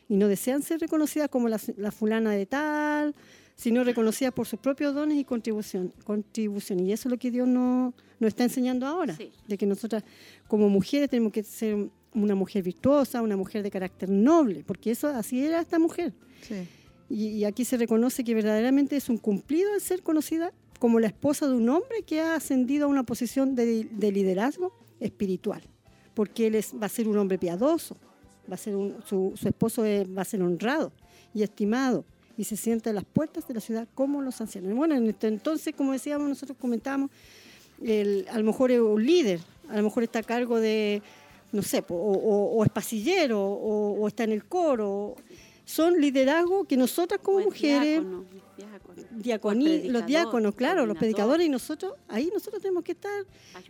Y 0.08 0.16
no 0.16 0.28
desean 0.28 0.62
ser 0.62 0.80
reconocidas 0.80 1.28
como 1.30 1.50
la, 1.50 1.60
la 1.78 1.92
fulana 1.92 2.32
de 2.32 2.46
tal, 2.46 3.16
sino 3.56 3.84
reconocidas 3.84 4.32
por 4.34 4.46
sus 4.48 4.60
propios 4.60 4.94
dones 4.94 5.18
y 5.18 5.24
contribución, 5.26 5.92
contribución. 6.04 6.80
Y 6.82 6.94
eso 6.94 7.10
es 7.10 7.12
lo 7.12 7.18
que 7.18 7.32
Dios 7.32 7.48
no- 7.48 7.94
nos 8.20 8.28
está 8.30 8.44
enseñando 8.44 8.86
ahora, 8.86 9.16
Sí. 9.16 9.32
de 9.48 9.58
que 9.58 9.66
nosotras 9.66 10.04
como 10.48 10.70
mujeres 10.70 11.10
tenemos 11.10 11.34
que 11.34 11.42
ser 11.44 11.90
una 12.16 12.34
mujer 12.36 12.64
virtuosa, 12.64 13.22
una 13.22 13.38
mujer 13.38 13.62
de 13.64 13.70
carácter 13.72 14.10
noble, 14.10 14.64
porque 14.66 14.92
eso 14.92 15.08
así 15.10 15.46
era 15.46 15.62
esta 15.62 15.78
mujer. 15.80 16.14
Sí. 16.42 16.56
Y, 17.10 17.28
y 17.28 17.46
aquí 17.46 17.66
se 17.66 17.78
reconoce 17.78 18.24
que 18.24 18.34
verdaderamente 18.34 18.96
es 18.96 19.10
un 19.10 19.18
cumplido 19.18 19.74
el 19.76 19.82
ser 19.82 20.02
conocida 20.02 20.52
como 20.80 21.00
la 21.00 21.08
esposa 21.08 21.48
de 21.48 21.54
un 21.54 21.70
hombre 21.70 22.02
que 22.06 22.22
ha 22.22 22.36
ascendido 22.36 22.86
a 22.86 22.88
una 22.90 23.04
posición 23.04 23.54
de, 23.56 23.84
de 23.92 24.12
liderazgo 24.12 24.74
espiritual, 25.00 25.62
porque 26.14 26.48
él 26.48 26.56
es, 26.56 26.74
va 26.82 26.88
a 26.88 26.90
ser 26.90 27.08
un 27.08 27.18
hombre 27.18 27.38
piadoso, 27.38 27.96
va 28.50 28.56
a 28.56 28.58
ser 28.58 28.76
un- 28.76 28.96
su, 29.06 29.34
su 29.36 29.48
esposo 29.48 29.86
es- 29.86 30.08
va 30.08 30.22
a 30.24 30.26
ser 30.26 30.42
honrado 30.42 30.92
y 31.34 31.44
estimado 31.44 32.06
y 32.38 32.44
se 32.44 32.58
sienta 32.58 32.90
en 32.90 32.96
las 32.96 33.06
puertas 33.06 33.48
de 33.48 33.54
la 33.54 33.60
ciudad 33.62 33.88
como 33.94 34.22
los 34.22 34.42
ancianos. 34.42 34.74
Bueno, 34.76 34.96
en 34.96 35.08
este 35.08 35.28
entonces, 35.28 35.74
como 35.76 35.92
decíamos, 35.94 36.28
nosotros 36.28 36.58
comentábamos, 36.60 37.10
el- 37.84 38.26
a 38.30 38.38
lo 38.38 38.44
mejor 38.46 38.72
es 38.72 38.80
un 38.80 39.06
líder, 39.06 39.40
a 39.70 39.78
lo 39.78 39.84
mejor 39.84 40.04
está 40.04 40.20
a 40.20 40.24
cargo 40.24 40.60
de 40.60 41.02
no 41.56 41.62
sé, 41.62 41.84
o, 41.90 41.94
o- 41.96 42.58
o 42.58 42.64
es 42.64 42.70
pasillero, 42.70 43.40
o, 43.42 43.94
o 44.00 44.08
está 44.08 44.24
en 44.24 44.32
el 44.32 44.46
coro. 44.46 45.16
Son 45.64 46.00
liderazgos 46.00 46.68
que 46.68 46.78
nosotras 46.78 47.20
como 47.24 47.38
O 47.38 47.40
es 47.40 47.46
mujeres, 47.48 47.82
diácono, 48.02 48.26
diácono, 48.56 48.96
diaconí, 49.24 49.64
los 49.90 50.06
diáconos, 50.06 50.56
claro, 50.56 50.86
los 50.86 50.96
predicadores 51.00 51.48
y 51.48 51.50
nosotros, 51.50 51.94
ahí 52.08 52.30
nosotros 52.32 52.62
tenemos 52.62 52.84
que 52.84 52.92
estar 52.92 53.26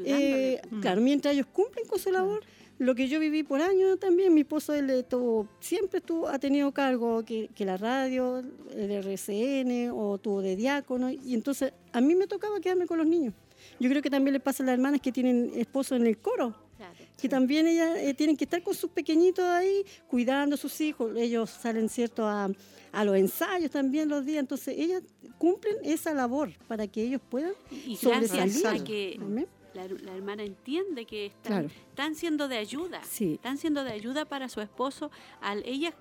eh, 0.05 0.59
Claro, 0.81 1.01
mientras 1.01 1.33
ellos 1.33 1.47
cumplen 1.53 1.87
con 1.87 1.97
su 1.99 2.11
labor, 2.11 2.41
lo 2.79 2.93
que 2.95 3.07
yo 3.07 3.17
viví 3.21 3.43
por 3.43 3.61
años 3.61 3.97
también, 3.97 4.33
mi 4.33 4.41
esposo 4.41 4.73
él 4.73 4.89
estuvo, 4.89 5.47
siempre 5.61 5.99
estuvo, 5.99 6.27
ha 6.27 6.37
tenido 6.37 6.73
cargo 6.73 7.23
que, 7.23 7.49
que 7.55 7.63
la 7.63 7.77
radio, 7.77 8.43
el 8.75 8.91
RCN 8.91 9.91
o 9.93 10.17
tuvo 10.17 10.41
de 10.41 10.57
diácono, 10.57 11.09
y 11.09 11.33
entonces 11.33 11.71
a 11.93 12.01
mí 12.01 12.13
me 12.15 12.27
tocaba 12.27 12.59
quedarme 12.59 12.87
con 12.87 12.97
los 12.97 13.07
niños. 13.07 13.33
Yo 13.79 13.89
creo 13.89 14.01
que 14.01 14.09
también 14.09 14.33
le 14.33 14.41
pasa 14.41 14.63
a 14.63 14.65
las 14.65 14.73
hermanas 14.73 14.99
que 14.99 15.13
tienen 15.13 15.51
esposo 15.55 15.95
en 15.95 16.05
el 16.05 16.17
coro. 16.17 16.53
Que 17.19 17.29
también 17.29 17.67
ellas 17.67 17.97
eh, 17.97 18.13
tienen 18.13 18.35
que 18.37 18.43
estar 18.43 18.61
con 18.61 18.75
sus 18.75 18.89
pequeñitos 18.91 19.45
ahí, 19.45 19.85
cuidando 20.07 20.55
a 20.55 20.57
sus 20.57 20.79
hijos. 20.81 21.15
Ellos 21.15 21.49
salen, 21.49 21.87
¿cierto?, 21.89 22.25
a, 22.27 22.49
a 22.91 23.03
los 23.05 23.15
ensayos 23.15 23.71
también 23.71 24.09
los 24.09 24.25
días. 24.25 24.39
Entonces, 24.39 24.75
ellas 24.77 25.01
cumplen 25.37 25.75
esa 25.83 26.13
labor 26.13 26.51
para 26.67 26.87
que 26.87 27.03
ellos 27.03 27.21
puedan 27.29 27.53
Y 27.85 27.97
gracias 28.01 28.65
a 28.65 28.83
que 28.83 29.19
la, 29.73 29.87
la 29.87 30.15
hermana 30.15 30.43
entiende 30.43 31.05
que 31.05 31.25
están, 31.27 31.43
Claro. 31.67 31.67
están 31.89 32.15
siendo 32.15 32.47
de 32.47 32.57
ayuda, 32.57 33.01
Sí. 33.03 33.33
están 33.33 33.57
siendo 33.57 33.83
de 33.83 33.91
ayuda 33.91 34.23
para 34.25 34.47
su 34.47 34.61
esposo 34.61 35.11
al 35.41 35.63
ella 35.65 35.91
cu- 35.91 35.97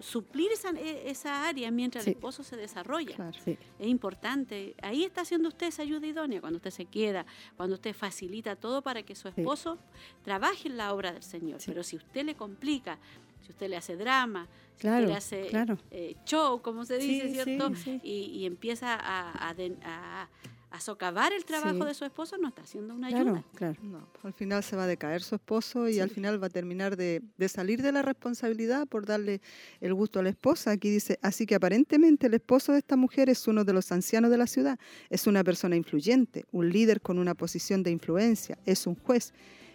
suplir 0.00 0.50
esa, 0.52 0.70
e- 0.70 1.10
esa 1.10 1.46
área 1.48 1.70
mientras 1.70 2.04
Sí. 2.04 2.10
el 2.10 2.16
esposo 2.16 2.42
se 2.42 2.56
desarrolla. 2.56 3.14
Claro. 3.16 3.38
Sí. 3.44 3.58
Es 3.78 3.86
importante. 3.86 4.74
Ahí 4.82 5.04
está 5.04 5.22
haciendo 5.22 5.48
usted 5.48 5.66
esa 5.68 5.82
ayuda 5.82 6.06
idónea, 6.06 6.40
cuando 6.40 6.56
usted 6.56 6.70
se 6.70 6.84
queda, 6.86 7.26
cuando 7.56 7.74
usted 7.74 7.94
facilita 7.94 8.56
todo 8.56 8.82
para 8.82 9.02
que 9.02 9.14
su 9.14 9.28
esposo 9.28 9.78
trabaje 10.22 10.68
en 10.68 10.76
la 10.76 10.92
obra 10.94 11.12
del 11.12 11.22
Señor. 11.22 11.60
Pero 11.64 11.82
si 11.82 11.96
usted 11.96 12.24
le 12.24 12.34
complica, 12.34 12.98
si 13.42 13.50
usted 13.52 13.68
le 13.68 13.76
hace 13.76 13.96
drama, 13.96 14.48
si 14.74 14.80
Claro, 14.82 14.98
usted 15.04 15.08
le 15.10 15.16
hace 15.16 15.46
claro. 15.48 15.78
eh, 15.90 16.16
show, 16.24 16.60
como 16.60 16.84
se 16.84 16.98
dice, 16.98 17.32
¿cierto? 17.44 17.72
Y, 18.02 18.10
y 18.40 18.46
empieza 18.46 18.94
a, 18.94 19.50
a- 19.50 20.28
a 20.76 20.80
socavar 20.80 21.32
el 21.32 21.44
trabajo 21.44 21.80
Sí. 21.82 21.86
de 21.86 21.94
su 21.94 22.04
esposo, 22.04 22.36
no 22.38 22.48
está 22.48 22.62
haciendo 22.62 22.94
una 22.94 23.08
Claro, 23.08 23.30
ayuda. 23.30 23.44
claro. 23.54 23.76
No, 23.82 24.06
al 24.22 24.32
final 24.32 24.62
se 24.62 24.76
va 24.76 24.84
a 24.84 24.86
decaer 24.86 25.22
su 25.22 25.34
esposo 25.34 25.88
y 25.88 25.94
Sí. 25.94 26.00
al 26.00 26.10
final 26.10 26.42
va 26.42 26.46
a 26.46 26.50
terminar 26.50 26.96
de, 26.96 27.22
de 27.36 27.48
salir 27.48 27.82
de 27.82 27.92
la 27.92 28.02
responsabilidad 28.02 28.86
por 28.86 29.06
darle 29.06 29.40
el 29.80 29.94
gusto 29.94 30.20
a 30.20 30.22
la 30.22 30.28
esposa. 30.30 30.70
Aquí 30.72 30.90
dice, 30.90 31.18
así 31.22 31.46
que 31.46 31.54
aparentemente 31.54 32.26
el 32.28 32.34
esposo 32.34 32.72
de 32.72 32.78
esta 32.78 32.96
mujer 32.96 33.28
es 33.30 33.46
uno 33.48 33.64
de 33.64 33.72
los 33.72 33.90
ancianos 33.92 34.30
de 34.30 34.38
la 34.38 34.46
ciudad, 34.46 34.78
es 35.10 35.26
una 35.26 35.42
persona 35.44 35.76
influyente, 35.76 36.44
un 36.52 36.70
líder 36.70 37.00
con 37.00 37.18
una 37.18 37.34
posición 37.34 37.82
de 37.82 37.90
influencia, 37.90 38.58
es 38.66 38.86
un 38.86 38.94
juez. 38.94 39.32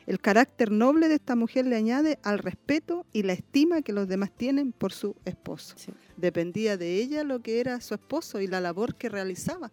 El 0.08 0.20
carácter 0.20 0.72
noble 0.72 1.08
de 1.08 1.16
esta 1.16 1.36
mujer 1.36 1.68
le 1.68 1.76
añade 1.76 2.18
al 2.24 2.40
respeto 2.40 3.06
y 3.14 3.22
la 3.22 3.34
estima 3.34 3.84
que 3.84 3.94
los 3.94 4.08
demás 4.08 4.32
tienen 4.36 4.72
por 4.72 4.92
su 4.94 5.16
esposo. 5.26 5.76
Sí. 5.78 5.94
Dependía 6.18 6.76
de 6.76 6.96
ella 6.98 7.24
lo 7.24 7.40
que 7.42 7.60
era 7.60 7.80
su 7.82 7.94
esposo 7.94 8.42
y 8.42 8.48
la 8.48 8.60
labor 8.60 8.96
que 8.96 9.10
realizaba. 9.10 9.72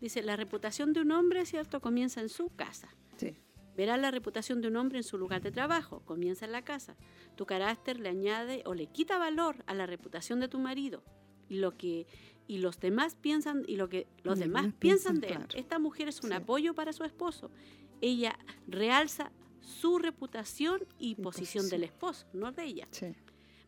Dice, 0.00 0.22
la 0.22 0.36
reputación 0.36 0.92
de 0.92 1.00
un 1.00 1.12
hombre, 1.12 1.46
¿cierto?, 1.46 1.80
comienza 1.80 2.20
en 2.20 2.28
su 2.28 2.48
casa. 2.50 2.88
Sí. 3.16 3.34
Verás 3.76 4.00
la 4.00 4.10
reputación 4.10 4.60
de 4.60 4.68
un 4.68 4.76
hombre 4.76 4.98
en 4.98 5.04
su 5.04 5.18
lugar 5.18 5.42
de 5.42 5.50
trabajo, 5.50 6.00
comienza 6.04 6.44
en 6.46 6.52
la 6.52 6.62
casa. 6.62 6.96
Tu 7.34 7.44
carácter 7.46 8.00
le 8.00 8.08
añade 8.08 8.62
o 8.66 8.74
le 8.74 8.86
quita 8.86 9.18
valor 9.18 9.62
a 9.66 9.74
la 9.74 9.86
reputación 9.86 10.40
de 10.40 10.48
tu 10.48 10.58
marido. 10.58 11.02
Y 11.48 11.56
lo 11.56 11.76
que 11.76 12.06
y 12.48 12.58
los 12.58 12.78
demás 12.78 13.16
piensan 13.16 13.64
y 13.66 13.76
lo 13.76 13.88
que 13.88 14.06
los 14.22 14.38
demás 14.38 14.62
demás 14.62 14.78
piensan 14.78 15.14
piensan, 15.14 15.20
de 15.20 15.26
él. 15.28 15.34
claro. 15.48 15.58
Esta 15.60 15.78
mujer 15.80 16.08
es 16.08 16.22
un 16.22 16.30
Sí. 16.30 16.34
apoyo 16.36 16.74
para 16.74 16.92
su 16.92 17.02
esposo. 17.04 17.50
Ella 18.00 18.38
realza 18.68 19.32
su 19.60 19.98
reputación 19.98 20.80
y 20.98 21.10
Y 21.10 21.14
posición 21.16 21.24
posición. 21.64 21.68
del 21.70 21.84
esposo, 21.84 22.26
no 22.32 22.52
de 22.52 22.64
ella. 22.64 22.88
Sí. 22.92 23.14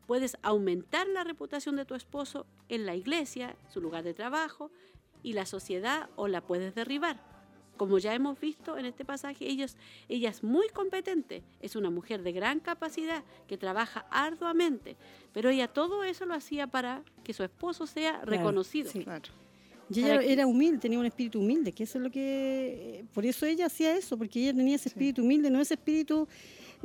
Puedes 0.07 0.37
aumentar 0.43 1.07
la 1.09 1.25
reputación 1.25 1.75
de 1.77 1.85
tu 1.85 1.95
esposo 1.95 2.47
en 2.69 2.87
la 2.87 2.95
iglesia, 2.95 3.57
su 3.69 3.81
lugar 3.81 4.05
de 4.05 4.15
trabajo 4.15 4.71
y 5.23 5.33
la 5.33 5.47
sociedad 5.47 6.09
o 6.17 6.29
la 6.29 6.41
puedes 6.41 6.75
derribar. 6.75 7.21
Como 7.77 7.99
ya 7.99 8.13
hemos 8.13 8.41
visto 8.41 8.77
en 8.77 8.87
este 8.87 9.05
pasaje, 9.05 9.47
ellos, 9.49 9.77
ella 10.09 10.31
es 10.31 10.43
muy 10.43 10.69
competente, 10.71 11.45
es 11.61 11.77
una 11.77 11.91
mujer 11.91 12.23
de 12.25 12.33
gran 12.33 12.59
capacidad 12.59 13.23
que 13.47 13.57
trabaja 13.57 14.05
arduamente, 14.11 14.97
pero 15.33 15.49
ella 15.51 15.69
todo 15.69 16.03
eso 16.03 16.27
lo 16.27 16.35
hacía 16.35 16.67
para 16.67 17.03
que 17.23 17.33
su 17.33 17.45
esposo 17.45 17.87
sea 17.87 18.21
reconocido. 18.25 18.91
sí. 18.91 19.05
Claro. 19.05 19.31
Y 19.91 20.01
ella 20.01 20.19
que- 20.19 20.33
era 20.33 20.47
humilde, 20.47 20.77
tenía 20.79 20.99
un 20.99 21.07
espíritu 21.07 21.41
humilde, 21.41 21.73
que 21.73 21.85
eso 21.85 21.97
es 21.97 22.05
lo 22.05 22.11
que... 22.11 23.07
Por 23.15 23.25
eso 23.25 23.47
ella 23.47 23.65
hacía 23.67 23.97
eso, 23.97 24.19
porque 24.19 24.39
ella 24.43 24.53
tenía 24.55 24.75
ese 24.77 24.91
espíritu 24.91 25.23
humilde, 25.23 25.49
no 25.51 25.61
ese 25.63 25.75
espíritu 25.75 26.29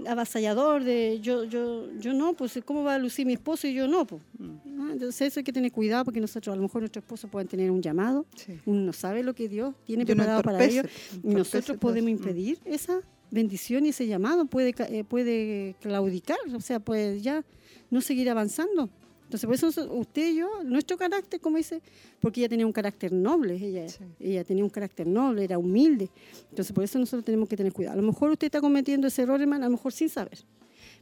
avasallador 0.07 0.84
de 0.84 1.20
yo, 1.22 1.44
yo, 1.44 1.88
yo 1.99 2.14
no, 2.14 2.34
pues 2.34 2.60
¿cómo 2.65 2.84
va 2.84 2.95
a 2.95 2.99
lucir 2.99 3.26
mi 3.26 3.34
esposo 3.34 3.68
y 3.68 3.74
yo 3.74 3.88
no? 3.88 4.06
Pues? 4.06 4.22
Ah, 4.41 4.90
Entonces 4.94 5.22
eso 5.30 5.40
hay 5.40 5.44
que 5.44 5.53
tener 5.53 5.72
cuidado 5.72 6.06
porque 6.06 6.20
nosotros, 6.20 6.53
a 6.53 6.56
lo 6.56 6.61
mejor 6.64 6.82
nuestros 6.82 7.03
esposos 7.03 7.30
pueden 7.30 7.48
tener 7.48 7.72
un 7.72 7.82
llamado, 7.82 8.26
Sí. 8.36 8.60
uno 8.65 8.82
no 8.82 8.94
sabe 8.94 9.24
lo 9.24 9.34
que 9.34 9.48
Dios 9.49 9.76
tiene 9.86 10.03
Y 10.03 10.06
preparado 10.06 10.41
para 10.44 10.64
ellos 10.64 10.86
y 11.11 11.15
entorpece 11.15 11.38
nosotros 11.38 11.65
todo 11.68 11.80
podemos. 11.80 12.10
Mm. 12.11 12.14
impedir 12.14 12.60
esa 12.65 13.02
bendición 13.32 13.86
y 13.86 13.90
ese 13.90 14.06
llamado, 14.07 14.45
puede, 14.45 14.76
eh, 14.90 15.03
puede 15.03 15.76
claudicar, 15.82 16.38
o 16.56 16.60
sea, 16.61 16.80
puede 16.80 17.20
ya 17.22 17.44
no 17.90 18.02
seguir 18.02 18.30
avanzando. 18.30 18.90
Entonces, 19.34 19.48
por 19.48 19.72
eso 19.72 19.94
usted 19.96 20.30
y 20.30 20.36
yo, 20.36 20.64
nuestro 20.64 20.96
carácter, 20.96 21.40
como 21.40 21.58
dice, 21.58 21.82
porque 22.20 22.42
ella 22.42 22.50
tenía 22.50 22.68
un 22.68 22.72
carácter 22.72 23.12
noble, 23.12 23.56
ella, 23.56 23.90
Sí. 23.90 24.04
ella 24.20 24.44
tenía 24.44 24.64
un 24.64 24.70
carácter 24.70 25.08
noble, 25.08 25.44
era 25.44 25.58
humilde. 25.58 26.12
Entonces, 26.52 26.72
por 26.72 26.84
eso 26.84 27.00
nosotros 27.00 27.26
tenemos 27.26 27.50
que 27.50 27.58
tener 27.58 27.74
cuidado. 27.74 27.94
A 27.98 28.02
lo 28.02 28.08
mejor 28.08 28.30
usted 28.30 28.46
está 28.46 28.62
cometiendo 28.62 29.08
ese 29.08 29.24
error, 29.24 29.42
hermano, 29.42 29.66
a 29.66 29.70
lo 29.70 29.72
mejor 29.72 29.92
sin 29.92 30.08
saber. 30.08 30.38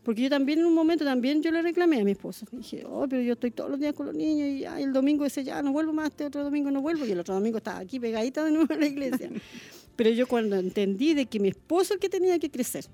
Porque 0.01 0.21
yo 0.21 0.29
también 0.29 0.59
en 0.59 0.65
un 0.65 0.73
momento 0.73 1.03
también 1.03 1.43
yo 1.43 1.51
le 1.51 1.61
reclamé 1.61 1.99
a 1.99 2.05
mi 2.05 2.11
esposo. 2.11 2.45
Dije, 2.53 2.85
oh, 2.89 3.05
pero 3.09 3.21
yo 3.21 3.33
estoy 3.33 3.51
todos 3.51 3.69
los 3.69 3.79
días 3.81 3.93
con 3.93 4.05
los 4.05 4.15
niños 4.15 4.47
y 4.47 4.63
ay, 4.63 4.83
el 4.83 4.93
domingo 4.93 5.25
ese 5.25 5.43
ya 5.43 5.61
no 5.61 5.73
vuelvo 5.73 5.91
más, 5.91 6.07
este 6.09 6.25
otro 6.25 6.41
domingo 6.45 6.71
no 6.71 6.81
vuelvo. 6.81 7.05
Y 7.05 7.11
el 7.11 7.19
otro 7.19 7.33
domingo 7.35 7.57
estaba 7.57 7.79
aquí 7.79 7.99
pegadita 7.99 8.45
de 8.45 8.51
nuevo 8.51 8.73
en 8.73 8.79
la 8.79 8.87
iglesia. 8.87 9.29
pero 9.97 10.09
yo 10.09 10.25
cuando 10.25 10.55
entendí 10.55 11.13
de 11.13 11.25
que 11.25 11.37
mi 11.39 11.49
esposo 11.49 11.97
que 11.99 12.07
tenía 12.07 12.39
que 12.39 12.49
crecer, 12.49 12.85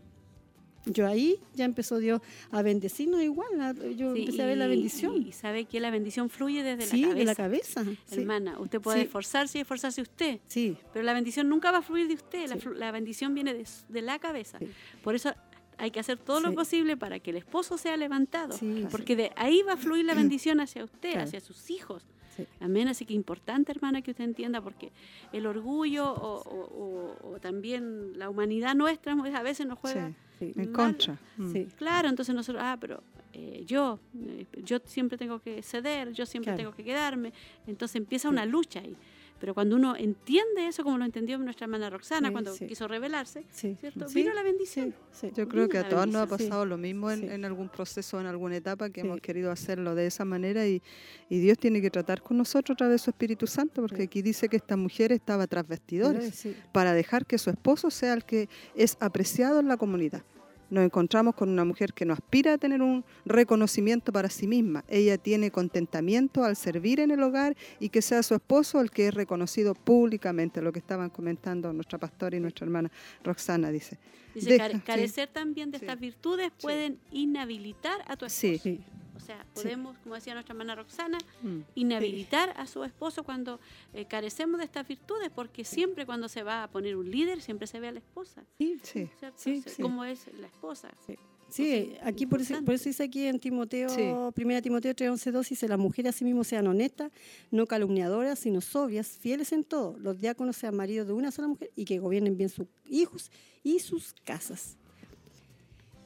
yo 0.91 1.07
ahí 1.07 1.39
ya 1.53 1.65
empezó 1.65 1.97
Dios 1.97 2.21
a 2.51 2.61
bendecirnos 2.61 3.21
igual. 3.21 3.59
a- 3.61 3.73
Yo 3.73 4.13
Sí, 4.13 4.21
empecé 4.21 4.41
a 4.41 4.45
ver 4.45 4.57
la 4.57 4.67
bendición. 4.67 5.21
Y, 5.21 5.31
sabe 5.31 5.65
que 5.65 5.79
la 5.79 5.89
bendición 5.91 6.29
fluye 6.29 6.63
desde 6.63 6.85
sí, 6.85 7.01
la 7.01 7.07
cabeza. 7.07 7.17
de 7.19 7.25
la 7.25 7.35
cabeza. 7.35 7.83
Sí. 8.05 8.19
Hermana, 8.19 8.59
usted 8.59 8.81
puede 8.81 9.01
esforzarse 9.01 9.57
y 9.57 9.61
esforzarse 9.61 10.01
usted, 10.01 10.39
Sí, 10.47 10.77
pero 10.93 11.03
la 11.05 11.13
bendición 11.13 11.49
nunca 11.49 11.71
va 11.71 11.79
a 11.79 11.81
fluir 11.81 12.07
de 12.07 12.13
usted, 12.15 12.47
la, 12.49 12.57
la 12.75 12.91
bendición 12.91 13.33
viene 13.33 13.53
de, 13.53 13.65
de 13.89 14.01
la 14.01 14.19
cabeza. 14.19 14.59
Por 15.03 15.15
eso 15.15 15.33
hay 15.77 15.91
que 15.91 15.99
hacer 15.99 16.17
todo 16.17 16.39
lo 16.39 16.53
posible 16.53 16.97
para 16.97 17.19
que 17.19 17.29
el 17.29 17.37
esposo 17.37 17.77
sea 17.77 17.95
levantado, 17.97 18.57
Sí, 18.57 18.85
porque 18.89 19.15
de 19.15 19.31
ahí 19.35 19.61
va 19.61 19.73
a 19.73 19.77
fluir 19.77 20.05
la 20.05 20.15
bendición 20.15 20.59
hacia 20.59 20.83
usted, 20.83 21.11
Claro. 21.11 21.27
hacia 21.27 21.39
sus 21.39 21.69
hijos. 21.69 22.03
Sí. 22.37 22.45
Amén, 22.61 22.87
así 22.87 23.05
que 23.05 23.13
importante, 23.13 23.71
hermana, 23.71 24.01
que 24.01 24.11
usted 24.11 24.23
entienda, 24.23 24.61
porque 24.61 24.91
el 25.33 25.45
orgullo 25.47 26.09
o, 26.13 26.41
o- 26.43 27.17
o- 27.23 27.33
o 27.33 27.39
también 27.39 28.17
la 28.17 28.29
humanidad 28.29 28.75
nuestra 28.75 29.13
a 29.13 29.43
veces 29.43 29.65
nos 29.67 29.79
juega. 29.79 30.13
Sí, 30.39 30.53
en 30.55 30.71
mal. 30.71 30.71
contra. 30.71 31.19
Mm. 31.37 31.51
sí. 31.51 31.67
Claro, 31.77 32.07
entonces 32.09 32.35
nosotros, 32.35 32.63
ah, 32.63 32.77
pero 32.79 33.01
eh, 33.33 33.63
yo, 33.65 33.99
eh, 34.15 34.45
yo 34.63 34.77
siempre 34.85 35.17
tengo 35.17 35.39
que 35.39 35.61
ceder, 35.63 36.13
yo 36.13 36.25
siempre 36.27 36.53
Claro. 36.53 36.57
tengo 36.57 36.75
que 36.75 36.83
quedarme. 36.83 37.33
Entonces 37.65 37.95
empieza 37.95 38.29
una 38.29 38.45
lucha 38.45 38.79
ahí. 38.81 38.95
Pero 39.39 39.53
cuando 39.53 39.75
uno 39.75 39.95
entiende 39.95 40.67
eso, 40.67 40.83
como 40.83 40.97
lo 40.97 41.05
entendió 41.05 41.37
nuestra 41.37 41.65
hermana 41.65 41.89
Roxana 41.89 42.29
Sí, 42.29 42.31
cuando 42.31 42.53
sí. 42.55 42.67
quiso 42.67 42.87
rebelarse, 42.87 43.45
Sí. 43.51 43.77
¿cierto? 43.79 44.07
Vino 44.13 44.33
la 44.33 44.43
bendición. 44.43 44.95
Yo 45.35 45.47
creo 45.47 45.69
que 45.69 45.77
a 45.77 45.87
todos 45.87 46.07
nos 46.07 46.23
ha 46.23 46.27
pasado 46.27 46.65
lo 46.65 46.77
mismo 46.77 47.11
en, 47.11 47.45
algún 47.45 47.69
proceso, 47.69 48.19
en 48.19 48.25
alguna 48.27 48.57
etapa, 48.57 48.89
que 48.89 49.01
hemos 49.01 49.21
querido 49.21 49.51
hacerlo 49.51 49.95
de 49.95 50.07
esa 50.07 50.25
manera 50.25 50.67
y, 50.67 50.81
y 51.29 51.39
Dios 51.39 51.57
tiene 51.57 51.81
que 51.81 51.89
tratar 51.89 52.21
con 52.21 52.37
nosotros 52.37 52.75
a 52.75 52.77
través 52.77 53.01
de 53.01 53.05
su 53.05 53.09
Espíritu 53.11 53.47
Santo, 53.47 53.81
porque 53.81 54.03
aquí 54.03 54.21
dice 54.21 54.49
que 54.49 54.57
esta 54.57 54.75
mujer 54.77 55.11
estaba 55.11 55.47
tras 55.47 55.67
vestidores 55.67 56.47
para 56.71 56.93
dejar 56.93 57.25
que 57.25 57.37
su 57.37 57.49
esposo 57.49 57.89
sea 57.91 58.13
el 58.13 58.25
que 58.25 58.49
es 58.75 58.97
apreciado 58.99 59.59
en 59.59 59.67
la 59.67 59.77
comunidad. 59.77 60.23
Nos 60.69 60.83
encontramos 60.83 61.33
con 61.35 61.49
una 61.49 61.63
mujer 61.63 61.93
que 61.93 62.03
no 62.05 62.13
aspira 62.13 62.53
a 62.53 62.57
tener 62.57 62.81
un 62.81 63.05
reconocimiento 63.25 64.11
para 64.11 64.29
sí 64.29 64.47
misma. 64.47 64.83
Ella 64.87 65.17
tiene 65.17 65.49
contentamiento 65.51 66.43
al 66.43 66.55
servir 66.55 66.99
en 66.99 67.11
el 67.11 67.23
hogar 67.23 67.55
y 67.79 67.89
que 67.89 68.01
sea 68.01 68.21
su 68.23 68.35
esposo 68.35 68.81
el 68.81 68.91
que 68.91 69.07
es 69.07 69.13
reconocido 69.13 69.75
públicamente, 69.75 70.61
lo 70.61 70.73
que 70.73 70.79
estaban 70.79 71.09
comentando 71.09 71.71
nuestra 71.71 71.97
pastora 71.97 72.35
y 72.35 72.39
nuestra 72.39 72.65
hermana 72.65 72.91
Roxana, 73.23 73.71
dice. 73.71 73.97
Dice, 74.35 74.49
Deja, 74.51 74.65
care- 74.67 74.73
sí. 74.75 74.81
carecer 74.85 75.29
también 75.29 75.71
de 75.71 75.79
Sí. 75.79 75.85
estas 75.85 75.99
virtudes 75.99 76.51
pueden 76.61 76.99
inhabilitar 77.11 78.01
a 78.07 78.17
tu 78.17 78.25
esposo. 78.25 78.61
Sí. 78.63 78.81
Sí. 79.17 79.23
O 79.23 79.25
sea, 79.25 79.45
podemos, 79.53 79.97
como 79.99 80.15
decía 80.15 80.33
nuestra 80.33 80.53
hermana 80.53 80.75
Roxana, 80.75 81.17
Mm. 81.43 81.59
inhabilitar 81.75 82.53
a 82.57 82.65
su 82.67 82.83
esposo 82.83 83.23
cuando 83.23 83.59
eh, 83.93 84.05
carecemos 84.05 84.59
de 84.59 84.65
estas 84.65 84.87
virtudes, 84.87 85.29
porque 85.33 85.63
siempre 85.63 86.05
cuando 86.05 86.27
se 86.29 86.43
va 86.43 86.63
a 86.63 86.69
poner 86.69 86.95
un 86.95 87.09
líder, 87.09 87.41
siempre 87.41 87.67
se 87.67 87.79
ve 87.79 87.87
a 87.87 87.91
la 87.91 87.99
esposa. 87.99 88.43
Sí, 88.57 88.79
Sí. 88.83 89.09
Sí, 89.35 89.63
sí. 89.65 89.81
¿Cómo 89.81 90.03
es 90.05 90.27
la 90.39 90.47
esposa? 90.47 90.89
Sí, 91.05 91.15
Entonces, 91.63 91.99
aquí 92.03 92.25
por 92.25 92.41
eso, 92.41 92.61
por 92.65 92.73
eso 92.73 92.89
dice 92.89 93.03
aquí 93.03 93.25
en 93.25 93.39
Timoteo, 93.39 93.87
Sí. 93.87 94.11
primera 94.35 94.61
Timoteo 94.61 94.93
3, 94.93 95.09
11, 95.11 95.31
2, 95.31 95.47
dice, 95.49 95.67
las 95.69 95.79
mujeres 95.79 96.13
asimismo 96.15 96.43
sean 96.43 96.67
honestas, 96.67 97.09
no 97.51 97.65
calumniadoras, 97.65 98.37
sino 98.39 98.59
sobrias, 98.59 99.07
fieles 99.07 99.53
en 99.53 99.63
todo. 99.63 99.97
Los 99.97 100.19
diáconos 100.19 100.57
sean 100.57 100.75
maridos 100.75 101.07
de 101.07 101.13
una 101.13 101.31
sola 101.31 101.47
mujer 101.47 101.71
y 101.75 101.85
que 101.85 101.99
gobiernen 101.99 102.35
bien 102.35 102.49
sus 102.49 102.67
hijos 102.89 103.31
y 103.63 103.79
sus 103.79 104.13
casas. 104.25 104.77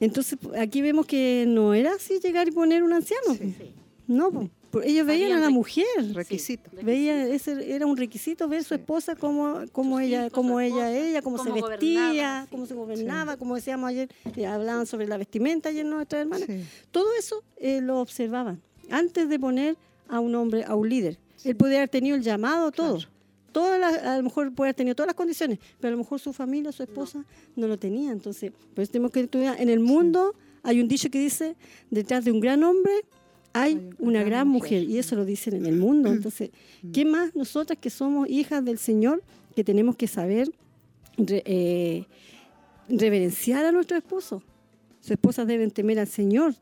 Entonces, 0.02 0.38
aquí 0.58 0.82
vemos 0.82 1.06
que 1.06 1.44
no 1.46 1.74
era 1.74 1.94
así 1.94 2.18
llegar 2.18 2.48
y 2.48 2.50
poner 2.50 2.82
un 2.82 2.92
anciano. 2.92 3.34
Sí. 3.34 3.54
No, 4.08 4.50
ellos 4.82 5.06
veían 5.06 5.32
a 5.32 5.38
la 5.38 5.50
mujer. 5.50 5.84
Requisito. 6.12 6.70
Veía, 6.82 7.26
ese 7.28 7.72
era 7.74 7.86
un 7.86 7.96
requisito 7.96 8.48
ver 8.48 8.64
su 8.64 8.70
Sí. 8.74 8.80
esposa 8.80 9.14
como, 9.14 9.60
como 9.70 9.98
Sus 9.98 10.06
ella, 10.06 10.28
su 10.30 10.60
ella, 10.60 10.92
ella, 10.92 11.22
cómo 11.22 11.38
se 11.38 11.50
cómo 11.50 11.68
vestía, 11.68 12.42
sí. 12.44 12.48
cómo 12.50 12.66
se 12.66 12.74
gobernaba, 12.74 13.36
como 13.36 13.54
decíamos 13.54 13.90
ayer, 13.90 14.08
eh, 14.36 14.46
hablaban 14.46 14.86
sobre 14.86 15.06
la 15.06 15.16
vestimenta 15.18 15.68
ayer 15.68 15.86
nuestras 15.86 16.22
hermanas. 16.22 16.46
Sí. 16.48 16.64
Todo 16.90 17.06
eso 17.18 17.44
eh, 17.58 17.80
lo 17.80 18.00
observaban 18.00 18.60
antes 18.90 19.28
de 19.28 19.38
poner 19.38 19.76
a 20.08 20.18
un 20.20 20.34
hombre, 20.34 20.64
a 20.64 20.74
un 20.74 20.88
líder. 20.88 21.18
Él 21.44 21.54
podía 21.56 21.76
haber 21.78 21.88
tenido 21.88 22.16
el 22.16 22.22
llamado, 22.22 22.72
todo. 22.72 22.96
Claro. 22.96 23.11
Todas 23.52 23.78
las- 23.78 24.02
a 24.02 24.16
lo 24.16 24.22
mejor 24.24 24.52
puede 24.54 24.68
haber 24.70 24.74
tenido 24.76 24.94
todas 24.94 25.08
las 25.08 25.14
condiciones, 25.16 25.58
pero 25.80 25.88
a 25.88 25.92
lo 25.92 25.98
mejor 25.98 26.18
su 26.18 26.32
familia, 26.32 26.72
su 26.72 26.82
esposa, 26.82 27.24
no, 27.56 27.68
lo 27.68 27.78
tenía. 27.78 28.10
Entonces, 28.12 28.52
pues 28.74 28.90
tenemos 28.90 29.10
que 29.12 29.20
estudiar. 29.20 29.60
En 29.60 29.68
el 29.68 29.80
mundo 29.80 30.34
hay 30.62 30.80
un 30.80 30.88
dicho 30.88 31.10
que 31.10 31.18
dice, 31.20 31.54
detrás 31.90 32.24
de 32.24 32.32
un 32.32 32.40
gran 32.40 32.62
hombre 32.64 32.92
hay 33.52 33.90
una 33.98 34.22
gran 34.22 34.48
mujer. 34.48 34.82
Y 34.84 34.98
eso 34.98 35.14
lo 35.14 35.24
dicen 35.26 35.54
en 35.54 35.66
el 35.66 35.76
mundo. 35.76 36.10
Entonces, 36.10 36.50
¿qué 36.92 37.04
más 37.04 37.34
nosotras 37.36 37.78
que 37.78 37.90
somos 37.90 38.28
hijas 38.30 38.64
del 38.64 38.78
Señor, 38.78 39.22
que 39.54 39.62
tenemos 39.62 39.94
que 39.96 40.06
saber 40.08 40.48
re- 41.18 41.42
eh, 41.44 42.06
reverenciar 42.88 43.64
a 43.64 43.72
nuestro 43.72 43.96
esposo? 43.96 44.42
Sus 45.00 45.12
esposas 45.12 45.46
deben 45.46 45.70
temer 45.70 45.98
al 45.98 46.06
Señor, 46.06 46.54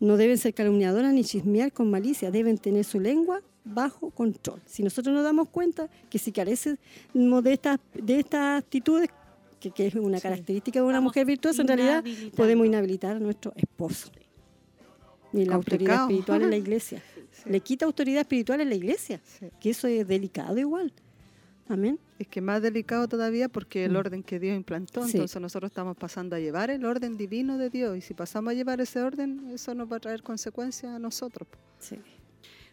no 0.00 0.16
deben 0.16 0.36
ser 0.38 0.52
calumniadoras 0.54 1.12
ni 1.14 1.24
chismear 1.24 1.72
con 1.72 1.90
malicia, 1.90 2.30
deben 2.30 2.58
tener 2.58 2.84
su 2.84 3.00
lengua 3.00 3.40
bajo 3.72 4.10
control. 4.10 4.60
Si 4.66 4.82
nosotros 4.82 5.14
nos 5.14 5.24
damos 5.24 5.48
cuenta 5.48 5.88
que 6.10 6.18
si 6.18 6.32
carecemos 6.32 6.78
de 7.42 7.52
estas, 7.52 7.78
de 7.94 8.18
estas 8.20 8.62
actitudes, 8.62 9.08
que, 9.60 9.70
que 9.70 9.86
es 9.88 9.94
una 9.94 10.20
característica 10.20 10.78
de 10.78 10.84
una 10.84 10.92
Estamos 10.94 11.10
mujer 11.10 11.26
virtuosa, 11.26 11.62
en 11.62 11.68
realidad 11.68 12.04
podemos 12.36 12.66
inhabilitar 12.66 13.16
a 13.16 13.18
nuestro 13.20 13.52
esposo. 13.56 14.10
Y 15.32 15.44
la 15.44 15.56
autoridad 15.56 16.02
espiritual 16.02 16.42
en 16.42 16.50
la 16.50 16.56
iglesia. 16.56 17.02
Sí. 17.30 17.50
Le 17.50 17.60
quita 17.60 17.84
autoridad 17.86 18.22
espiritual 18.22 18.60
en 18.62 18.68
la 18.68 18.74
iglesia, 18.74 19.20
Sí. 19.24 19.46
que 19.60 19.70
eso 19.70 19.86
es 19.86 20.08
delicado 20.08 20.58
igual. 20.58 20.92
Amén. 21.68 21.96
Es 22.18 22.26
que 22.26 22.40
más 22.40 22.60
delicado 22.62 23.06
todavía 23.06 23.48
porque 23.48 23.84
el 23.84 23.92
Mm. 23.92 23.96
orden 23.96 24.22
que 24.24 24.40
Dios 24.40 24.56
implantó, 24.56 25.04
Sí. 25.06 25.12
entonces 25.12 25.40
nosotros 25.40 25.70
estamos 25.70 25.96
pasando 25.96 26.34
a 26.34 26.40
llevar 26.40 26.70
el 26.70 26.84
orden 26.84 27.16
divino 27.16 27.56
de 27.56 27.70
Dios 27.70 27.96
y 27.96 28.00
si 28.00 28.12
pasamos 28.14 28.50
a 28.50 28.54
llevar 28.54 28.80
ese 28.80 29.00
orden, 29.02 29.50
eso 29.54 29.72
nos 29.74 29.92
va 29.92 29.98
a 29.98 30.00
traer 30.00 30.22
consecuencias 30.24 30.92
a 30.92 30.98
nosotros. 30.98 31.46
Sí, 31.78 31.96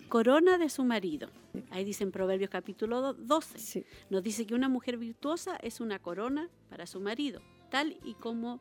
Corona 0.10 0.57
de 0.57 0.69
su 0.69 0.84
marido. 0.84 1.30
Ahí 1.72 1.84
dice 1.84 2.03
en 2.03 2.11
Proverbios 2.11 2.49
capítulo 2.49 3.02
do- 3.02 3.14
12. 3.14 3.60
sí. 3.60 3.86
Nos 4.10 4.23
dice 4.23 4.45
que 4.45 4.53
una 4.56 4.69
mujer 4.69 4.98
virtuosa 4.98 5.56
es 5.57 5.80
una 5.80 5.99
corona 5.99 6.49
para 6.69 6.86
su 6.86 6.99
marido, 6.99 7.41
tal 7.72 7.98
y 8.03 8.14
como, 8.15 8.60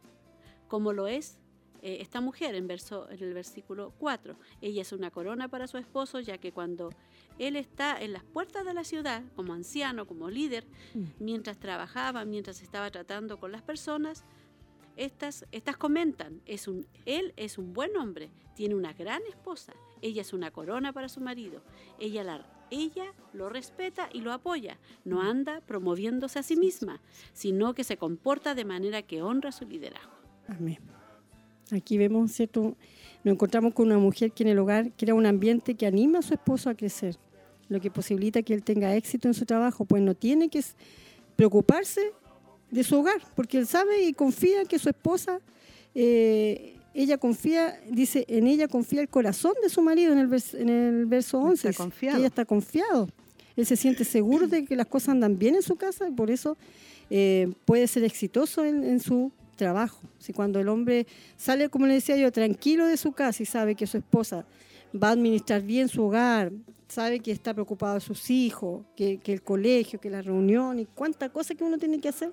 como 0.69 0.93
lo 0.93 1.07
es 1.07 1.39
eh, 1.83 1.99
esta 2.01 2.21
mujer 2.23 2.55
en, 2.55 2.66
verso, 2.66 3.11
en 3.11 3.23
el 3.23 3.35
versículo 3.35 3.93
4. 3.99 4.37
Ella 4.62 4.83
es 4.83 4.93
una 4.93 5.11
corona 5.11 5.49
para 5.49 5.66
su 5.66 5.77
esposo, 5.77 6.19
ya 6.21 6.39
que 6.39 6.51
cuando 6.53 6.91
él 7.39 7.57
está 7.57 8.01
en 8.03 8.12
las 8.15 8.25
puertas 8.25 8.65
de 8.65 8.73
la 8.73 8.85
ciudad, 8.85 9.23
como 9.37 9.53
anciano, 9.53 10.07
como 10.07 10.31
líder, 10.31 10.65
Mm. 10.95 11.03
mientras 11.19 11.59
trabajaba, 11.59 12.25
mientras 12.25 12.62
estaba 12.62 12.91
tratando 12.91 13.39
con 13.39 13.53
las 13.53 13.62
personas, 13.62 14.25
estas, 14.97 15.47
estas 15.53 15.77
comentan, 15.77 16.41
es 16.47 16.69
un, 16.69 16.87
él 17.07 17.33
es 17.37 17.59
un 17.59 17.73
buen 17.73 17.97
hombre, 17.97 18.31
tiene 18.55 18.75
una 18.75 18.93
gran 18.93 19.23
esposa, 19.29 19.73
ella 20.03 20.23
es 20.23 20.33
una 20.33 20.51
corona 20.51 20.93
para 20.93 21.09
su 21.09 21.21
marido, 21.21 21.62
ella, 21.99 22.25
la, 22.25 22.47
ella 22.71 23.07
lo 23.33 23.49
respeta 23.49 24.09
y 24.12 24.21
lo 24.21 24.33
apoya, 24.33 24.79
no 25.05 25.23
anda 25.23 25.61
promoviéndose 25.62 26.39
a 26.39 26.43
sí 26.43 26.57
misma, 26.57 27.01
sino 27.33 27.75
que 27.75 27.85
se 27.85 27.97
comporta 27.97 28.55
de 28.55 28.65
manera 28.65 29.03
que 29.03 29.23
honra 29.23 29.53
su 29.53 29.66
liderazgo. 29.66 30.12
Amén. 30.49 30.79
Aquí 31.73 31.97
vemos, 31.97 32.33
¿cierto? 32.33 32.77
Nos 33.25 33.33
encontramos 33.33 33.73
con 33.73 33.87
una 33.87 33.99
mujer 33.99 34.33
que 34.33 34.43
en 34.43 34.51
el 34.51 34.59
hogar 34.59 34.93
crea 34.97 35.15
un 35.15 35.27
ambiente 35.27 35.75
que 35.75 35.87
anima 35.87 36.19
a 36.19 36.23
su 36.23 36.35
esposo 36.35 36.69
a 36.69 36.75
crecer, 36.75 37.16
lo 37.69 37.81
que 37.81 37.91
posibilita 37.91 38.43
que 38.43 38.53
él 38.53 38.62
tenga 38.62 38.95
éxito 38.95 39.29
en 39.29 39.35
su 39.35 39.47
trabajo, 39.47 39.85
pues 39.87 40.03
no 40.03 40.15
tiene 40.15 40.51
que 40.51 40.62
preocuparse 41.37 42.12
de 42.75 42.85
su 42.85 42.99
hogar, 42.99 43.21
porque 43.37 43.59
él 43.59 43.67
sabe 43.67 44.03
y 44.05 44.13
confía 44.13 44.65
que 44.65 44.79
su 44.79 44.89
esposa, 44.89 45.41
eh, 45.95 46.77
ella 46.93 47.19
confía, 47.19 47.81
dice, 47.91 48.25
en 48.29 48.47
ella 48.47 48.69
confía 48.69 49.01
el 49.01 49.09
corazón 49.09 49.53
de 49.63 49.69
su 49.69 49.83
marido 49.83 50.13
en 50.13 50.19
el, 50.19 50.29
vers- 50.29 50.59
en 50.59 50.69
el 50.69 51.07
verso 51.07 51.39
11, 51.39 51.69
Está 51.71 51.83
confiado. 51.83 52.19
ella 52.19 52.27
está 52.27 52.45
confiado. 52.45 53.09
Él 53.57 53.67
se 53.67 53.77
siente 53.77 54.05
seguro 54.05 54.47
de 54.49 54.65
que 54.65 54.77
las 54.77 54.87
cosas 54.87 55.11
andan 55.11 55.39
bien 55.39 55.55
en 55.55 55.63
su 55.63 55.77
casa 55.77 56.09
y 56.09 56.13
por 56.13 56.31
eso 56.31 56.57
eh, 57.11 57.53
puede 57.65 57.87
ser 57.87 58.05
exitoso 58.05 58.65
en, 58.65 58.83
en 58.85 59.01
su 59.01 59.31
trabajo. 59.57 60.01
Si 60.19 60.33
cuando 60.33 60.59
el 60.61 60.69
hombre 60.69 61.07
sale, 61.37 61.69
como 61.69 61.87
le 61.87 61.95
decía 61.95 62.17
yo, 62.17 62.33
tranquilo 62.33 62.87
de 62.87 62.97
su 62.97 63.13
casa 63.13 63.43
y 63.43 63.47
sabe 63.47 63.75
que 63.77 63.87
su 63.87 63.97
esposa 63.99 64.45
va 65.01 65.09
a 65.09 65.13
administrar 65.13 65.63
bien 65.63 65.89
su 65.89 66.03
hogar, 66.03 66.53
sabe 66.89 67.21
que 67.21 67.31
está 67.33 67.55
preocupado 67.55 67.95
de 67.95 68.01
sus 68.01 68.31
hijos, 68.31 68.83
que, 68.97 69.19
que 69.19 69.33
el 69.33 69.43
colegio, 69.43 70.01
que 70.01 70.11
la 70.11 70.23
reunión 70.23 70.79
y 70.81 70.87
cuánta 70.87 71.29
cosa 71.29 71.55
que 71.55 71.63
uno 71.65 71.79
tiene 71.79 72.01
que 72.01 72.09
hacer, 72.09 72.33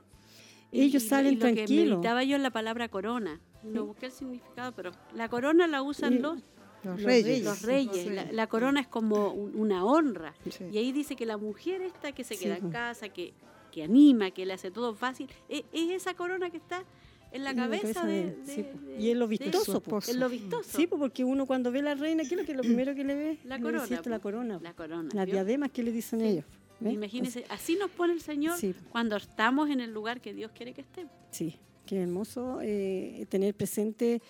ellos 0.71 1.03
Y- 1.03 1.05
y 1.05 1.09
salen 1.09 1.39
lo 1.39 1.45
que 1.47 1.53
tranquilos. 1.53 1.89
meditaba 1.99 2.23
yo 2.23 2.35
en 2.35 2.43
la 2.43 2.51
palabra 2.51 2.87
corona. 2.89 3.39
No 3.63 3.85
busqué 3.85 4.07
el 4.07 4.11
significado, 4.11 4.71
pero 4.73 4.91
la 5.13 5.29
corona 5.29 5.67
la 5.67 5.81
usan 5.83 6.13
Y- 6.13 6.19
los, 6.19 6.39
Los 6.83 7.03
reyes. 7.03 7.43
los 7.43 7.61
reyes. 7.61 8.07
La, 8.07 8.31
la 8.31 8.47
corona 8.47 8.79
es 8.81 8.87
como 8.87 9.29
un- 9.31 9.55
una 9.55 9.85
honra. 9.85 10.33
Sí. 10.49 10.65
Y 10.71 10.77
ahí 10.79 10.91
dice 10.91 11.15
que 11.15 11.25
la 11.25 11.37
mujer 11.37 11.81
esta 11.81 12.11
que 12.11 12.23
se 12.23 12.35
Sí, 12.35 12.45
queda 12.45 12.55
en 12.55 12.61
pues. 12.61 12.73
casa, 12.73 13.09
que, 13.09 13.33
que 13.71 13.83
anima, 13.83 14.31
que 14.31 14.45
le 14.45 14.53
hace 14.53 14.71
todo 14.71 14.95
fácil, 14.95 15.29
es, 15.47 15.63
es 15.71 15.91
esa 15.91 16.13
corona 16.15 16.49
que 16.49 16.57
está 16.57 16.83
en 17.31 17.43
la 17.43 17.51
En 17.51 17.55
la 17.57 17.63
cabeza 17.63 18.05
de, 18.05 18.31
de 18.35 18.45
sí, 18.45 18.63
pues. 18.63 18.85
de- 18.85 18.99
Y 18.99 19.09
es 19.11 19.15
lo 19.17 19.27
vistoso, 19.27 19.79
pues. 19.81 20.09
Es 20.09 20.15
lo 20.15 20.27
vistoso. 20.27 20.69
Sí, 20.77 20.87
pues, 20.87 20.99
porque 20.99 21.23
uno 21.23 21.45
cuando 21.45 21.71
ve 21.71 21.79
a 21.79 21.83
la 21.83 21.95
reina, 21.95 22.23
¿qué 22.23 22.33
es 22.35 22.41
lo 22.41 22.45
que 22.47 22.53
lo 22.55 22.63
primero 22.63 22.95
que 22.95 23.03
le 23.03 23.15
ve? 23.15 23.37
La 23.45 23.57
Le 23.57 23.63
corona, 23.63 23.83
decía, 23.83 24.01
La 24.05 24.19
corona. 24.19 24.59
La 24.61 24.73
corona. 24.73 25.09
Las 25.13 25.25
¿vio? 25.27 25.35
diademas 25.35 25.69
que 25.71 25.83
le 25.83 25.91
dicen 25.91 26.19
Sí. 26.21 26.25
ellos. 26.25 26.45
¿Ves? 26.81 26.93
Imagínense, 26.93 27.45
así 27.49 27.75
nos 27.75 27.89
pone 27.91 28.13
el 28.13 28.21
Señor 28.21 28.57
Sí. 28.57 28.73
cuando 28.91 29.15
estamos 29.15 29.69
en 29.69 29.79
el 29.79 29.91
lugar 29.93 30.19
que 30.21 30.33
Dios 30.33 30.51
quiere 30.53 30.73
que 30.73 30.81
estemos. 30.81 31.11
Sí, 31.31 31.57
qué 31.85 32.01
hermoso 32.01 32.59
eh, 32.61 33.25
tener 33.29 33.55
presente 33.55 34.21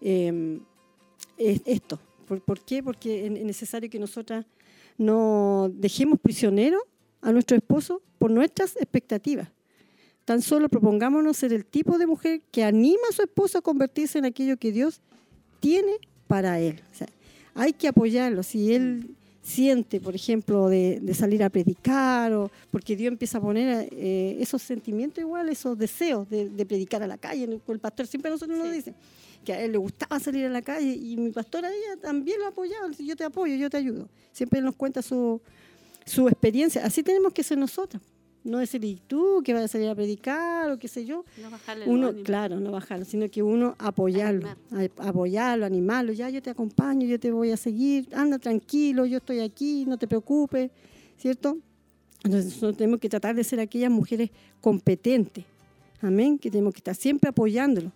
eh, 0.00 0.60
es- 1.36 1.62
esto. 1.66 2.00
¿Por, 2.26 2.40
por 2.42 2.60
qué? 2.60 2.82
Porque 2.82 3.26
es 3.26 3.32
es 3.32 3.44
necesario 3.44 3.88
que 3.88 3.98
nosotras 3.98 4.44
no 4.96 5.70
dejemos 5.74 6.18
prisioneros 6.20 6.82
a 7.20 7.32
nuestro 7.32 7.56
esposo 7.56 8.02
por 8.18 8.30
nuestras 8.30 8.76
expectativas. 8.76 9.48
Tan 10.24 10.42
solo 10.42 10.68
propongámonos 10.68 11.36
ser 11.38 11.52
el 11.52 11.64
tipo 11.64 11.96
de 11.98 12.06
mujer 12.06 12.42
que 12.50 12.62
anima 12.64 13.00
a 13.08 13.12
su 13.14 13.22
esposo 13.22 13.58
a 13.58 13.62
convertirse 13.62 14.18
en 14.18 14.26
aquello 14.26 14.56
que 14.58 14.72
Dios 14.72 15.00
tiene 15.60 15.92
para 16.26 16.60
él. 16.60 16.82
O 16.92 16.94
sea, 16.94 17.08
hay 17.54 17.72
que 17.72 17.88
apoyarlo. 17.88 18.42
Si 18.42 18.74
él 18.74 19.16
siente, 19.48 19.98
por 19.98 20.14
ejemplo, 20.14 20.68
de, 20.68 21.00
de 21.00 21.14
salir 21.14 21.42
a 21.42 21.48
predicar, 21.48 22.32
o 22.34 22.50
porque 22.70 22.94
Dios 22.94 23.10
empieza 23.10 23.38
a 23.38 23.40
poner 23.40 23.88
eh, 23.92 24.36
esos 24.40 24.60
sentimientos 24.60 25.22
igual, 25.22 25.48
esos 25.48 25.76
deseos 25.78 26.28
de, 26.28 26.50
de 26.50 26.66
predicar 26.66 27.02
a 27.02 27.06
la 27.06 27.16
calle. 27.16 27.44
El, 27.44 27.78
pastor 27.80 28.06
siempre 28.06 28.30
a 28.30 28.34
nosotros 28.34 28.58
nos 28.58 28.70
dice 28.70 28.94
que 29.44 29.54
a 29.54 29.60
él 29.62 29.72
le 29.72 29.78
gustaba 29.78 30.20
salir 30.20 30.44
a 30.44 30.50
la 30.50 30.60
calle 30.60 30.92
y 30.94 31.16
mi 31.16 31.30
pastora 31.30 31.70
ella 31.70 32.00
también 32.00 32.38
lo 32.40 32.48
apoyaba. 32.48 32.90
Yo 32.98 33.16
te 33.16 33.24
apoyo, 33.24 33.54
yo 33.56 33.70
te 33.70 33.78
ayudo. 33.78 34.06
Siempre 34.32 34.60
nos 34.60 34.76
cuenta 34.76 35.00
su, 35.00 35.40
su 36.04 36.28
experiencia. 36.28 36.84
Así 36.84 37.02
tenemos 37.02 37.32
que 37.32 37.42
ser 37.42 37.56
nosotras. 37.56 38.02
No 38.48 38.58
decir, 38.58 38.82
¿y 38.84 38.96
tú 39.06 39.42
que 39.44 39.52
vas 39.52 39.64
a 39.64 39.68
salir 39.68 39.88
a 39.88 39.94
predicar 39.94 40.70
o 40.70 40.78
qué 40.78 40.88
sé 40.88 41.04
yo? 41.04 41.24
No 41.42 41.50
bajarle 41.50 41.84
el 41.84 41.90
Uno, 41.90 42.14
claro, 42.24 42.58
no 42.60 42.70
bajarlo, 42.70 43.04
sino 43.04 43.28
que 43.28 43.42
uno 43.42 43.74
apoyarlo, 43.78 44.48
apoyarlo, 44.98 45.66
animarlo, 45.66 46.12
ya 46.12 46.30
yo 46.30 46.40
te 46.40 46.50
acompaño, 46.50 47.06
yo 47.06 47.20
te 47.20 47.30
voy 47.30 47.50
a 47.50 47.56
seguir, 47.56 48.08
anda 48.14 48.38
tranquilo, 48.38 49.04
yo 49.04 49.18
estoy 49.18 49.40
aquí, 49.40 49.84
no 49.86 49.98
te 49.98 50.08
preocupes, 50.08 50.70
¿cierto? 51.18 51.58
Entonces 52.24 52.54
nosotros 52.54 52.78
tenemos 52.78 53.00
que 53.00 53.08
tratar 53.08 53.34
de 53.34 53.44
ser 53.44 53.60
aquellas 53.60 53.90
mujeres 53.90 54.30
competentes, 54.60 55.44
amén, 56.00 56.38
que 56.38 56.50
tenemos 56.50 56.72
que 56.72 56.78
estar 56.78 56.94
siempre 56.94 57.28
apoyándolo 57.28 57.92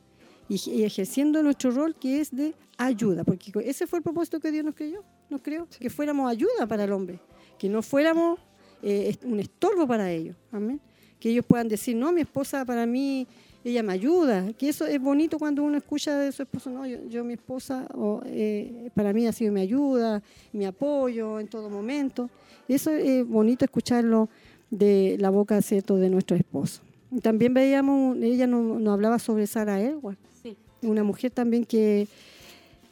y, 0.48 0.60
y 0.70 0.84
ejerciendo 0.84 1.42
nuestro 1.42 1.70
rol 1.70 1.94
que 1.94 2.20
es 2.20 2.30
de 2.30 2.54
ayuda, 2.76 3.24
porque 3.24 3.52
ese 3.64 3.86
fue 3.86 4.00
el 4.00 4.02
propósito 4.02 4.38
que 4.38 4.52
Dios 4.52 4.64
nos 4.64 4.74
creyó, 4.74 5.02
nos 5.30 5.40
creó, 5.40 5.66
que 5.66 5.88
fuéramos 5.88 6.30
ayuda 6.30 6.66
para 6.68 6.84
el 6.84 6.92
hombre, 6.92 7.20
que 7.58 7.68
no 7.68 7.82
fuéramos 7.82 8.38
eh, 8.82 9.08
est- 9.10 9.24
un 9.24 9.38
estorbo 9.40 9.86
para 9.86 10.10
ellos, 10.10 10.36
amén 10.50 10.80
que 11.20 11.30
ellos 11.30 11.44
puedan 11.46 11.68
decir, 11.68 11.94
no, 11.94 12.10
mi 12.10 12.22
esposa 12.22 12.64
para 12.64 12.84
mí, 12.84 13.28
ella 13.62 13.84
me 13.84 13.92
ayuda, 13.92 14.52
que 14.58 14.68
eso 14.68 14.84
es 14.86 15.00
bonito 15.00 15.38
cuando 15.38 15.62
uno 15.62 15.76
escucha 15.78 16.18
de 16.18 16.32
su 16.32 16.42
esposo, 16.42 16.68
no, 16.68 16.84
yo, 16.84 16.98
yo 17.08 17.22
mi 17.22 17.34
esposa, 17.34 17.86
eh, 18.26 18.90
para 18.92 19.12
mí 19.12 19.24
ha 19.28 19.32
sido 19.32 19.52
mi 19.52 19.60
ayuda, 19.60 20.20
mi 20.52 20.64
apoyo 20.64 21.38
en 21.38 21.46
todo 21.46 21.70
momento. 21.70 22.28
Eso 22.66 22.90
es 22.90 23.24
bonito 23.24 23.64
escucharlo 23.64 24.28
de 24.68 25.16
la 25.20 25.30
boca, 25.30 25.62
¿cierto?, 25.62 25.94
de 25.96 26.10
nuestro 26.10 26.36
esposo. 26.36 26.80
También 27.22 27.54
veíamos, 27.54 28.16
ella 28.20 28.48
nos, 28.48 28.80
nos 28.80 28.92
hablaba 28.92 29.20
sobre 29.20 29.46
Sara 29.46 29.80
Elward, 29.80 30.16
Sí. 30.42 30.56
una 30.82 31.04
mujer 31.04 31.30
también 31.30 31.64
que, 31.64 32.08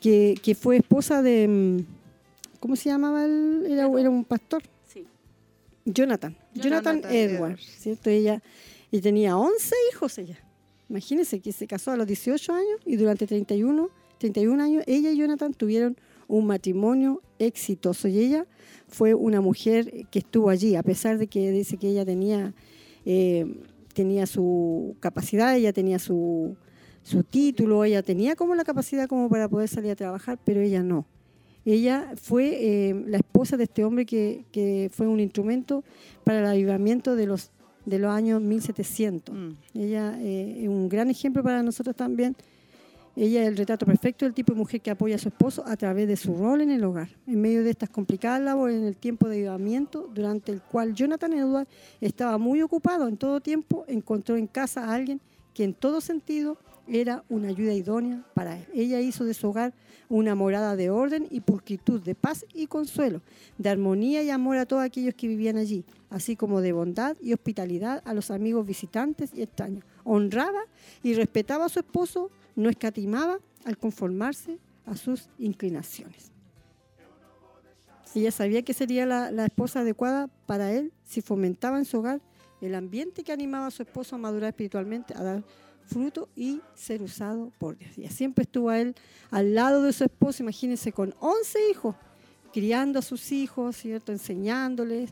que, 0.00 0.36
que 0.40 0.54
fue 0.54 0.76
esposa 0.76 1.20
de, 1.20 1.48
mm, 1.48 2.58
¿cómo 2.60 2.76
se 2.76 2.90
llamaba 2.90 3.24
él? 3.24 3.66
Era, 3.68 3.88
era 3.98 4.08
un 4.08 4.22
pastor. 4.22 4.62
Jonathan, 5.92 6.36
Jonathan, 6.54 7.02
Jonathan 7.02 7.14
Edwards, 7.14 7.34
Edwards. 7.34 7.64
¿cierto? 7.78 8.10
Ella 8.10 8.42
y 8.90 9.00
tenía 9.00 9.36
11 9.36 9.74
hijos 9.92 10.18
ella. 10.18 10.38
Imagínense 10.88 11.40
que 11.40 11.52
se 11.52 11.66
casó 11.66 11.92
a 11.92 11.96
los 11.96 12.06
18 12.06 12.52
años 12.52 12.80
y 12.84 12.96
durante 12.96 13.26
31, 13.26 13.90
31 14.18 14.62
años 14.62 14.84
ella 14.86 15.12
y 15.12 15.16
Jonathan 15.16 15.54
tuvieron 15.54 15.96
un 16.26 16.46
matrimonio 16.46 17.22
exitoso 17.38 18.08
y 18.08 18.18
ella 18.18 18.46
fue 18.88 19.14
una 19.14 19.40
mujer 19.40 20.06
que 20.10 20.20
estuvo 20.20 20.50
allí, 20.50 20.74
a 20.76 20.82
pesar 20.82 21.18
de 21.18 21.28
que 21.28 21.50
dice 21.52 21.76
que 21.76 21.88
ella 21.88 22.04
tenía, 22.04 22.54
eh, 23.04 23.46
tenía 23.94 24.26
su 24.26 24.96
capacidad, 25.00 25.56
ella 25.56 25.72
tenía 25.72 25.98
su, 25.98 26.56
su 27.02 27.22
título, 27.22 27.84
ella 27.84 28.02
tenía 28.02 28.34
como 28.36 28.54
la 28.54 28.64
capacidad 28.64 29.08
como 29.08 29.28
para 29.28 29.48
poder 29.48 29.68
salir 29.68 29.92
a 29.92 29.96
trabajar, 29.96 30.38
pero 30.44 30.60
ella 30.60 30.82
no. 30.82 31.06
Ella 31.72 32.14
fue 32.20 32.88
eh, 32.88 33.04
la 33.06 33.18
esposa 33.18 33.56
de 33.56 33.62
este 33.64 33.84
hombre 33.84 34.04
que, 34.04 34.44
que 34.50 34.90
fue 34.92 35.06
un 35.06 35.20
instrumento 35.20 35.84
para 36.24 36.40
el 36.40 36.46
avivamiento 36.46 37.14
de 37.14 37.26
los, 37.26 37.52
de 37.86 38.00
los 38.00 38.10
años 38.10 38.42
1700. 38.42 39.32
Mm. 39.32 39.50
Ella 39.74 40.18
eh, 40.20 40.62
es 40.62 40.68
un 40.68 40.88
gran 40.88 41.10
ejemplo 41.10 41.44
para 41.44 41.62
nosotros 41.62 41.94
también. 41.94 42.34
Ella 43.14 43.42
es 43.42 43.48
el 43.48 43.56
retrato 43.56 43.86
perfecto 43.86 44.24
del 44.24 44.34
tipo 44.34 44.52
de 44.52 44.58
mujer 44.58 44.80
que 44.80 44.90
apoya 44.90 45.14
a 45.14 45.18
su 45.18 45.28
esposo 45.28 45.62
a 45.64 45.76
través 45.76 46.08
de 46.08 46.16
su 46.16 46.34
rol 46.34 46.60
en 46.60 46.72
el 46.72 46.82
hogar, 46.82 47.08
en 47.28 47.40
medio 47.40 47.62
de 47.62 47.70
estas 47.70 47.88
complicadas 47.88 48.40
labores 48.40 48.76
en 48.76 48.86
el 48.86 48.96
tiempo 48.96 49.28
de 49.28 49.36
avivamiento, 49.36 50.10
durante 50.12 50.50
el 50.50 50.62
cual 50.62 50.92
Jonathan 50.92 51.32
Edward 51.34 51.68
estaba 52.00 52.36
muy 52.36 52.62
ocupado 52.62 53.06
en 53.06 53.16
todo 53.16 53.40
tiempo, 53.40 53.84
encontró 53.86 54.36
en 54.36 54.48
casa 54.48 54.86
a 54.86 54.94
alguien 54.94 55.20
que 55.54 55.62
en 55.62 55.74
todo 55.74 56.00
sentido 56.00 56.58
era 56.90 57.24
una 57.28 57.48
ayuda 57.48 57.72
idónea 57.72 58.24
para 58.34 58.58
él. 58.58 58.66
Ella 58.74 59.00
hizo 59.00 59.24
de 59.24 59.34
su 59.34 59.48
hogar 59.48 59.72
una 60.08 60.34
morada 60.34 60.74
de 60.74 60.90
orden 60.90 61.28
y 61.30 61.40
pulcritud, 61.40 62.02
de 62.02 62.14
paz 62.16 62.44
y 62.52 62.66
consuelo, 62.66 63.22
de 63.58 63.68
armonía 63.68 64.22
y 64.22 64.30
amor 64.30 64.56
a 64.56 64.66
todos 64.66 64.82
aquellos 64.82 65.14
que 65.14 65.28
vivían 65.28 65.56
allí, 65.56 65.84
así 66.10 66.34
como 66.34 66.60
de 66.60 66.72
bondad 66.72 67.16
y 67.20 67.32
hospitalidad 67.32 68.02
a 68.04 68.12
los 68.12 68.30
amigos 68.30 68.66
visitantes 68.66 69.30
y 69.34 69.42
extraños. 69.42 69.84
Honraba 70.04 70.62
y 71.02 71.14
respetaba 71.14 71.66
a 71.66 71.68
su 71.68 71.78
esposo, 71.78 72.30
no 72.56 72.68
escatimaba 72.68 73.38
al 73.64 73.78
conformarse 73.78 74.58
a 74.84 74.96
sus 74.96 75.28
inclinaciones. 75.38 76.32
Ella 78.14 78.32
sabía 78.32 78.62
que 78.62 78.74
sería 78.74 79.06
la, 79.06 79.44
esposa 79.44 79.80
adecuada 79.80 80.28
para 80.46 80.72
él 80.72 80.92
si 81.04 81.20
fomentaba 81.20 81.78
en 81.78 81.84
su 81.84 81.98
hogar 81.98 82.20
el 82.60 82.74
ambiente 82.74 83.22
que 83.22 83.32
animaba 83.32 83.66
a 83.66 83.70
su 83.70 83.82
esposo 83.82 84.16
a 84.16 84.18
madurar 84.18 84.48
espiritualmente, 84.48 85.14
a 85.14 85.22
dar 85.22 85.44
fruto 85.90 86.28
y 86.36 86.60
ser 86.74 87.02
usado 87.02 87.50
por 87.58 87.76
Dios. 87.76 87.98
Ella 87.98 88.10
siempre 88.10 88.42
estuvo 88.44 88.70
a 88.70 88.80
él 88.80 88.94
al 89.30 89.54
lado 89.54 89.82
de 89.82 89.92
su 89.92 90.04
esposo, 90.04 90.42
imagínense, 90.42 90.92
con 90.92 91.14
11 91.20 91.58
hijos, 91.70 91.94
criando 92.52 92.98
a 93.00 93.02
sus 93.02 93.32
hijos, 93.32 93.76
¿cierto? 93.76 94.12
enseñándoles, 94.12 95.10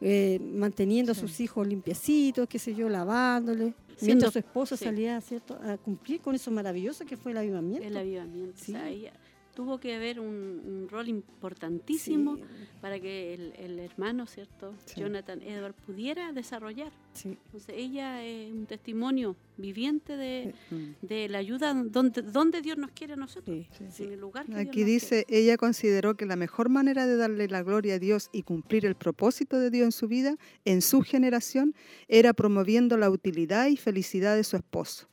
eh, 0.00 0.38
manteniendo 0.42 1.12
a 1.12 1.14
sus 1.14 1.40
hijos 1.40 1.66
limpiecitos, 1.66 2.48
qué 2.48 2.58
sé 2.58 2.74
yo, 2.74 2.88
lavándoles. 2.88 3.74
Siendo- 3.96 4.06
Mientras 4.06 4.32
su 4.34 4.38
esposo 4.40 4.76
sí. 4.76 4.84
salía 4.84 5.20
¿cierto? 5.22 5.58
a 5.62 5.78
cumplir 5.78 6.20
con 6.20 6.34
eso 6.34 6.50
maravilloso 6.50 7.04
que 7.06 7.16
fue 7.16 7.32
el 7.32 7.38
avivamiento. 7.38 7.86
El 7.86 7.96
avivamiento. 7.96 8.52
Sí. 8.62 8.72
O 8.72 8.74
sea, 8.76 8.88
ella 8.90 9.12
tuvo 9.56 9.78
que 9.78 9.94
haber 9.94 10.20
un, 10.20 10.26
un 10.28 10.88
rol 10.88 11.08
importantísimo 11.08 12.36
Sí, 12.36 12.42
para 12.80 13.00
que 13.00 13.34
el, 13.34 13.52
el 13.58 13.78
hermano, 13.80 14.26
¿cierto? 14.26 14.74
Sí. 14.84 15.00
Jonathan 15.00 15.42
Edward 15.42 15.74
pudiera 15.74 16.30
desarrollar. 16.32 16.92
sí. 17.14 17.36
Entonces 17.46 17.74
ella 17.76 18.22
es 18.24 18.52
un 18.52 18.66
testimonio 18.66 19.34
viviente 19.56 20.16
de, 20.16 20.54
de 21.00 21.28
la 21.28 21.38
ayuda 21.38 21.72
donde, 21.74 22.20
donde 22.22 22.60
Dios 22.60 22.76
nos 22.76 22.90
quiere 22.92 23.14
a 23.14 23.16
nosotros. 23.16 23.66
En 23.98 24.12
el 24.12 24.20
lugar 24.20 24.44
que 24.44 24.52
Dios 24.52 24.68
Aquí 24.68 24.80
nos 24.80 24.86
dice, 24.86 25.24
ella 25.28 25.56
consideró 25.56 26.14
que 26.16 26.26
la 26.26 26.36
mejor 26.36 26.68
manera 26.68 27.06
de 27.06 27.16
darle 27.16 27.48
la 27.48 27.62
gloria 27.62 27.94
a 27.94 27.98
Dios 27.98 28.28
y 28.32 28.42
cumplir 28.42 28.84
el 28.84 28.94
propósito 28.94 29.58
de 29.58 29.70
Dios 29.70 29.86
en 29.86 29.92
su 29.92 30.06
vida, 30.06 30.36
en 30.64 30.82
su 30.82 31.00
generación, 31.00 31.74
era 32.08 32.34
promoviendo 32.34 32.98
la 32.98 33.08
utilidad 33.10 33.66
y 33.68 33.76
felicidad 33.76 34.36
de 34.36 34.44
su 34.44 34.56
esposo. 34.56 35.08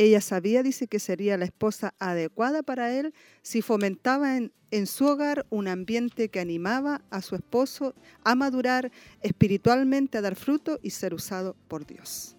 Ella 0.00 0.20
sabía, 0.20 0.62
dice, 0.62 0.86
que 0.86 1.00
sería 1.00 1.36
la 1.36 1.44
esposa 1.44 1.92
adecuada 1.98 2.62
para 2.62 2.96
él 2.96 3.12
si 3.42 3.62
fomentaba 3.62 4.36
en, 4.36 4.52
en 4.70 4.86
su 4.86 5.06
hogar 5.06 5.44
un 5.50 5.66
ambiente 5.66 6.28
que 6.28 6.38
animaba 6.38 7.02
a 7.10 7.20
su 7.20 7.34
esposo 7.34 7.94
a 8.22 8.36
madurar 8.36 8.92
espiritualmente, 9.22 10.16
a 10.16 10.20
dar 10.20 10.36
fruto 10.36 10.78
y 10.84 10.90
ser 10.90 11.14
usado 11.14 11.56
por 11.66 11.84
Dios. 11.84 12.36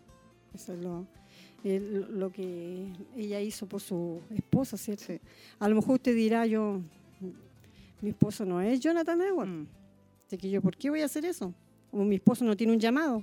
Eso 0.53 0.71
es 0.73 0.79
lo, 0.79 1.05
el- 1.65 2.07
lo 2.17 2.31
que 2.31 2.93
ella 3.17 3.41
hizo 3.41 3.65
por 3.67 3.81
su 3.81 4.21
esposa, 4.33 4.77
¿cierto? 4.77 5.03
Sí. 5.07 5.19
A 5.59 5.67
lo 5.67 5.75
mejor 5.75 5.95
usted 5.95 6.15
dirá, 6.15 6.45
yo, 6.45 6.79
mi 8.01 8.09
esposo 8.11 8.45
no 8.45 8.61
es 8.61 8.79
Jonathan 8.79 9.21
Edward. 9.21 9.49
Mm. 9.49 9.67
Así 10.27 10.37
que 10.37 10.49
yo, 10.49 10.61
¿por 10.61 10.77
qué 10.77 10.89
voy 10.89 11.01
a 11.01 11.05
hacer 11.05 11.25
eso? 11.25 11.53
O 11.91 12.05
mi 12.05 12.15
esposo 12.15 12.45
no 12.45 12.55
tiene 12.55 12.71
un 12.71 12.79
llamado. 12.79 13.21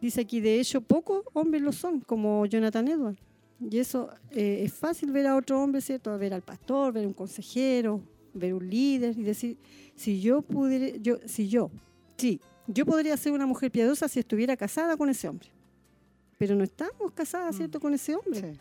Dice 0.00 0.22
aquí, 0.22 0.40
de 0.40 0.60
hecho, 0.60 0.80
pocos 0.80 1.24
hombres 1.32 1.62
lo 1.62 1.72
son, 1.72 2.00
como 2.00 2.46
Jonathan 2.46 2.88
Edward. 2.88 3.16
Y 3.60 3.78
eso 3.78 4.08
eh, 4.30 4.62
es 4.64 4.72
fácil 4.72 5.12
ver 5.12 5.26
a 5.26 5.36
otro 5.36 5.62
hombre, 5.62 5.80
¿cierto? 5.80 6.16
Ver 6.18 6.32
al 6.32 6.42
pastor, 6.42 6.92
ver 6.92 7.04
a 7.04 7.08
un 7.08 7.12
consejero, 7.12 8.00
ver 8.32 8.54
un 8.54 8.68
líder 8.68 9.18
y 9.18 9.22
decir, 9.22 9.56
si 9.94 10.20
yo 10.20 10.40
pudiera, 10.40 10.96
yo, 10.96 11.18
si 11.26 11.48
yo, 11.48 11.70
sí, 12.16 12.40
yo 12.66 12.86
podría 12.86 13.16
ser 13.16 13.32
una 13.32 13.46
mujer 13.46 13.70
piadosa 13.70 14.08
si 14.08 14.20
estuviera 14.20 14.56
casada 14.56 14.96
con 14.96 15.10
ese 15.10 15.28
hombre. 15.28 15.48
Pero 16.38 16.54
no 16.54 16.64
estamos 16.64 17.12
casadas, 17.12 17.56
¿cierto? 17.56 17.80
Con 17.80 17.92
ese 17.92 18.14
hombre 18.14 18.40
Sí. 18.40 18.60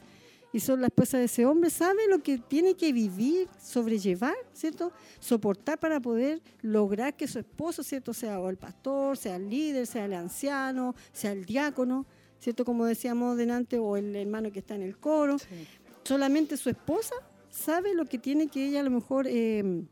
Y 0.52 0.60
son 0.60 0.82
la 0.82 0.88
esposa 0.88 1.18
de 1.18 1.26
ese 1.26 1.46
hombre, 1.46 1.70
sabe 1.70 2.08
lo 2.08 2.20
que 2.20 2.40
tiene 2.40 2.74
que 2.76 2.92
vivir, 2.92 3.48
sobrellevar, 3.62 4.36
¿cierto? 4.54 4.92
Soportar 5.20 5.80
para 5.80 6.00
poder 6.00 6.42
lograr 6.62 7.16
que 7.16 7.28
su 7.28 7.40
esposo, 7.40 7.84
¿cierto? 7.84 8.14
Sea 8.14 8.40
o 8.40 8.50
el 8.50 8.58
pastor, 8.58 9.18
sea 9.18 9.36
el 9.36 9.50
líder, 9.50 9.86
sea 9.86 10.06
el 10.06 10.14
anciano, 10.14 10.96
sea 11.12 11.34
el 11.34 11.46
diácono, 11.46 12.06
¿cierto? 12.40 12.66
Como 12.66 12.86
decíamos 12.86 13.38
delante, 13.38 13.78
o 13.78 13.96
el 13.96 14.16
hermano 14.16 14.52
que 14.52 14.60
está 14.60 14.76
en 14.76 14.82
el 14.82 14.98
coro. 14.98 15.38
Sí. 15.38 15.68
Solamente 16.04 16.58
su 16.58 16.70
esposa 16.70 17.14
sabe 17.50 17.94
lo 17.94 18.06
que 18.06 18.18
tiene 18.18 18.48
que 18.48 18.66
ella 18.66 18.80
a 18.80 18.84
lo 18.84 18.92
mejor, 18.92 19.28
eh, 19.28 19.84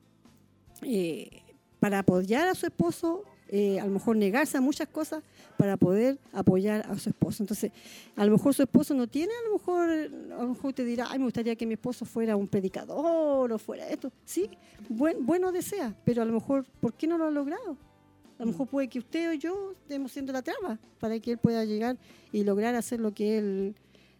eh, 0.82 1.44
para 1.80 2.00
apoyar 2.00 2.48
a 2.48 2.56
su 2.56 2.66
esposo, 2.66 3.24
eh, 3.50 3.80
a 3.80 3.86
lo 3.86 3.92
mejor 3.92 4.16
negarse 4.18 4.58
a 4.58 4.62
muchas 4.62 4.88
cosas 4.88 5.24
para 5.58 5.78
poder 5.78 6.18
apoyar 6.34 6.86
a 6.90 6.98
su 7.00 7.10
esposo. 7.10 7.44
Entonces, 7.44 7.72
a 8.16 8.26
lo 8.26 8.32
mejor 8.32 8.54
su 8.54 8.64
esposo 8.64 8.94
no 8.94 9.08
tiene, 9.08 9.32
a 9.34 9.48
lo 9.48 9.54
mejor, 9.58 9.90
a 9.90 10.42
lo 10.44 10.50
mejor 10.50 10.74
te 10.74 10.84
dirá, 10.84 11.08
ay, 11.10 11.20
me 11.20 11.26
gustaría 11.26 11.56
que 11.56 11.66
mi 11.66 11.74
esposo 11.74 12.06
fuera 12.06 12.36
un 12.36 12.48
predicador 12.48 13.52
o 13.52 13.58
fuera 13.58 13.88
esto. 13.90 14.12
Sí, 14.26 14.50
buen, 14.90 15.26
bueno 15.26 15.52
desea, 15.52 15.96
pero 16.06 16.22
a 16.22 16.26
lo 16.26 16.34
mejor, 16.34 16.66
¿por 16.80 16.94
qué 16.94 17.08
no 17.08 17.18
lo 17.18 17.26
ha 17.26 17.32
logrado? 17.32 17.78
A 18.40 18.44
lo 18.46 18.52
mejor 18.52 18.68
puede 18.68 18.88
que 18.88 19.00
usted 19.00 19.32
o 19.32 19.34
yo 19.34 19.72
estemos 19.82 20.12
siendo 20.12 20.32
la 20.32 20.44
traba 20.44 20.78
para 21.00 21.20
que 21.20 21.32
él 21.32 21.38
pueda 21.40 21.66
llegar 21.66 21.98
y 22.32 22.44
lograr 22.44 22.76
hacer 22.76 23.00
lo 23.00 23.12
que 23.12 23.40
él 23.40 23.76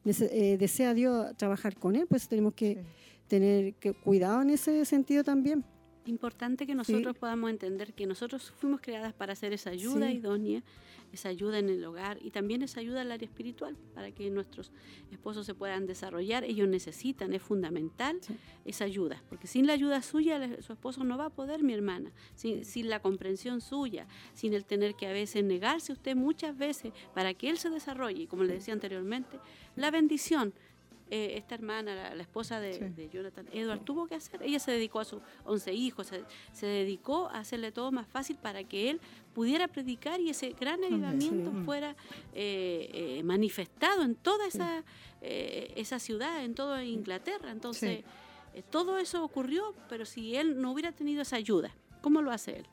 eh, 0.06 0.58
desea 0.58 0.94
Dios 0.96 1.36
trabajar 1.38 1.76
con 1.76 1.96
él. 1.96 2.08
Pues 2.08 2.28
tenemos 2.28 2.54
que 2.56 2.76
Sí. 2.76 2.82
tener 3.28 3.74
que 3.76 3.94
cuidado 3.94 4.42
en 4.42 4.50
ese 4.52 4.86
sentido 4.86 5.24
también. 5.24 5.64
Importante 6.08 6.66
que 6.66 6.74
nosotros 6.74 7.18
podamos 7.18 7.50
entender 7.50 7.94
que 7.94 8.06
nosotros 8.08 8.52
fuimos 8.52 8.80
creadas 8.82 9.14
para 9.14 9.34
hacer 9.34 9.52
esa 9.54 9.72
ayuda 9.72 10.08
Sí. 10.10 10.16
idónea, 10.18 10.64
esa 11.12 11.30
ayuda 11.30 11.60
en 11.60 11.70
el 11.70 11.84
hogar 11.86 12.18
y 12.22 12.32
también 12.32 12.62
esa 12.62 12.80
ayuda 12.80 13.02
al 13.02 13.12
área 13.12 13.26
espiritual 13.26 13.76
para 13.94 14.12
que 14.12 14.30
nuestros 14.30 14.72
esposos 15.12 15.46
se 15.46 15.54
puedan 15.54 15.86
desarrollar. 15.86 16.44
Ellos 16.44 16.68
necesitan, 16.68 17.34
es 17.34 17.42
fundamental 17.42 18.18
Sí. 18.22 18.36
esa 18.66 18.86
ayuda, 18.86 19.22
porque 19.30 19.48
sin 19.48 19.68
la 19.68 19.74
ayuda 19.74 20.02
suya 20.02 20.62
su 20.62 20.74
esposo 20.74 21.04
no 21.04 21.18
va 21.18 21.26
a 21.26 21.30
poder, 21.30 21.62
mi 21.64 21.74
hermana, 21.74 22.12
sin, 22.36 22.64
sin 22.66 22.90
la 22.90 23.02
comprensión 23.02 23.60
suya, 23.62 24.08
sin 24.34 24.54
el 24.54 24.66
tener 24.66 24.96
que 24.96 25.08
a 25.08 25.12
veces 25.14 25.44
negarse 25.44 25.92
usted 25.92 26.16
muchas 26.16 26.58
veces 26.58 26.94
para 27.14 27.34
que 27.34 27.50
él 27.50 27.58
se 27.58 27.70
desarrolle. 27.70 28.24
Y 28.24 28.28
como 28.28 28.44
le 28.44 28.54
decía 28.54 28.74
anteriormente, 28.74 29.40
la 29.76 29.92
bendición. 29.92 30.54
Eh, 31.10 31.34
esta 31.38 31.56
hermana, 31.56 31.96
la, 31.96 32.16
la 32.16 32.22
esposa 32.22 32.60
de, 32.60 32.74
Sí. 32.74 32.80
de 32.96 33.10
Jonathan 33.10 33.46
Edward, 33.54 33.82
tuvo 33.82 34.08
que 34.08 34.16
hacer. 34.16 34.42
Ella 34.44 34.60
se 34.60 34.72
dedicó 34.72 35.00
a 35.00 35.06
sus 35.06 35.22
11 35.46 35.74
hijos, 35.74 36.08
se, 36.08 36.24
se 36.54 36.66
dedicó 36.68 37.28
a 37.30 37.40
hacerle 37.40 37.72
todo 37.72 37.92
más 37.92 38.08
fácil 38.08 38.36
para 38.38 38.64
que 38.64 38.90
él 38.90 39.00
pudiera 39.34 39.68
predicar 39.68 40.20
y 40.20 40.30
ese 40.30 40.52
gran 40.52 40.84
avivamiento 40.84 41.52
Sí. 41.52 41.58
fuera 41.66 41.96
eh, 42.34 42.90
eh, 43.20 43.24
manifestado 43.24 44.04
en 44.04 44.16
toda 44.16 44.48
esa, 44.48 44.84
eh, 45.22 45.74
esa 45.76 46.00
ciudad, 46.00 46.44
en 46.44 46.56
toda 46.56 46.84
Inglaterra. 46.84 47.52
Entonces, 47.52 48.04
eh, 48.54 48.64
todo 48.70 48.98
eso 48.98 49.24
ocurrió, 49.24 49.74
pero 49.90 50.06
si 50.06 50.36
él 50.36 50.60
no 50.62 50.72
hubiera 50.72 50.92
tenido 50.92 51.22
esa 51.22 51.36
ayuda, 51.36 51.72
¿cómo 52.02 52.22
lo 52.22 52.32
hace 52.32 52.58
él? 52.58 52.66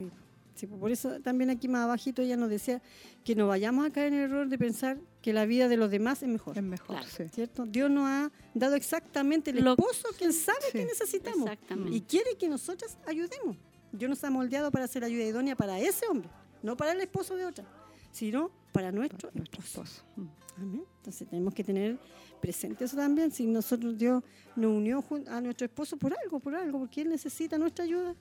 Sí, 0.55 0.67
pues 0.67 0.79
por 0.79 0.89
eso 0.91 1.19
también 1.21 1.49
aquí 1.49 1.67
más 1.67 1.81
abajito 1.83 2.21
ella 2.21 2.37
nos 2.37 2.49
decía 2.49 2.81
que 3.25 3.35
no 3.35 3.47
vayamos 3.47 3.85
a 3.85 3.91
caer 3.91 4.13
en 4.13 4.19
el 4.19 4.21
error 4.31 4.47
de 4.47 4.57
pensar 4.57 4.97
que 5.21 5.33
la 5.33 5.45
vida 5.45 5.67
de 5.67 5.75
los 5.75 5.91
demás 5.91 6.23
es 6.23 6.29
mejor. 6.29 6.57
Es 6.57 6.63
mejor, 6.63 6.95
Claro. 6.95 7.07
sí. 7.15 7.23
¿Cierto? 7.33 7.65
Dios 7.65 7.91
nos 7.91 8.05
ha 8.07 8.31
dado 8.53 8.75
exactamente 8.75 9.51
el 9.51 9.63
Lo- 9.63 9.71
esposo 9.71 10.07
que 10.17 10.23
Él 10.25 10.33
sabe 10.33 10.57
Sí. 10.71 10.77
que 10.79 10.85
necesitamos. 10.85 11.49
Y 11.91 12.01
quiere 12.01 12.37
que 12.39 12.47
nosotras 12.47 12.97
ayudemos. 13.05 13.57
Dios 13.91 14.09
nos 14.09 14.23
ha 14.23 14.29
moldeado 14.29 14.71
para 14.71 14.85
hacer 14.85 15.03
ayuda 15.03 15.23
idónea 15.25 15.55
para 15.57 15.79
ese 15.79 16.05
hombre, 16.07 16.29
no 16.63 16.75
para 16.77 16.93
el 16.93 17.01
esposo 17.01 17.35
de 17.35 17.45
otra, 17.45 17.65
sino 18.11 18.49
para 18.71 18.91
nuestro, 18.91 19.29
Nuestro 19.33 19.61
esposo. 19.61 19.83
esposo. 19.83 20.03
Mm. 20.15 20.61
Amén. 20.61 20.83
Entonces 20.99 21.27
tenemos 21.27 21.53
que 21.53 21.63
tener 21.65 21.99
presente 22.41 22.85
eso 22.85 22.95
también. 22.95 23.29
Si 23.31 23.45
nosotros 23.45 23.97
Dios 23.97 24.23
nos 24.55 24.71
unió 24.71 25.03
a 25.27 25.41
nuestro 25.41 25.65
esposo 25.65 25.97
por 25.97 26.13
algo, 26.23 26.39
por 26.39 26.55
algo, 26.55 26.79
porque 26.79 27.01
Él 27.01 27.09
necesita 27.09 27.57
nuestra 27.57 27.83
ayuda 27.83 28.15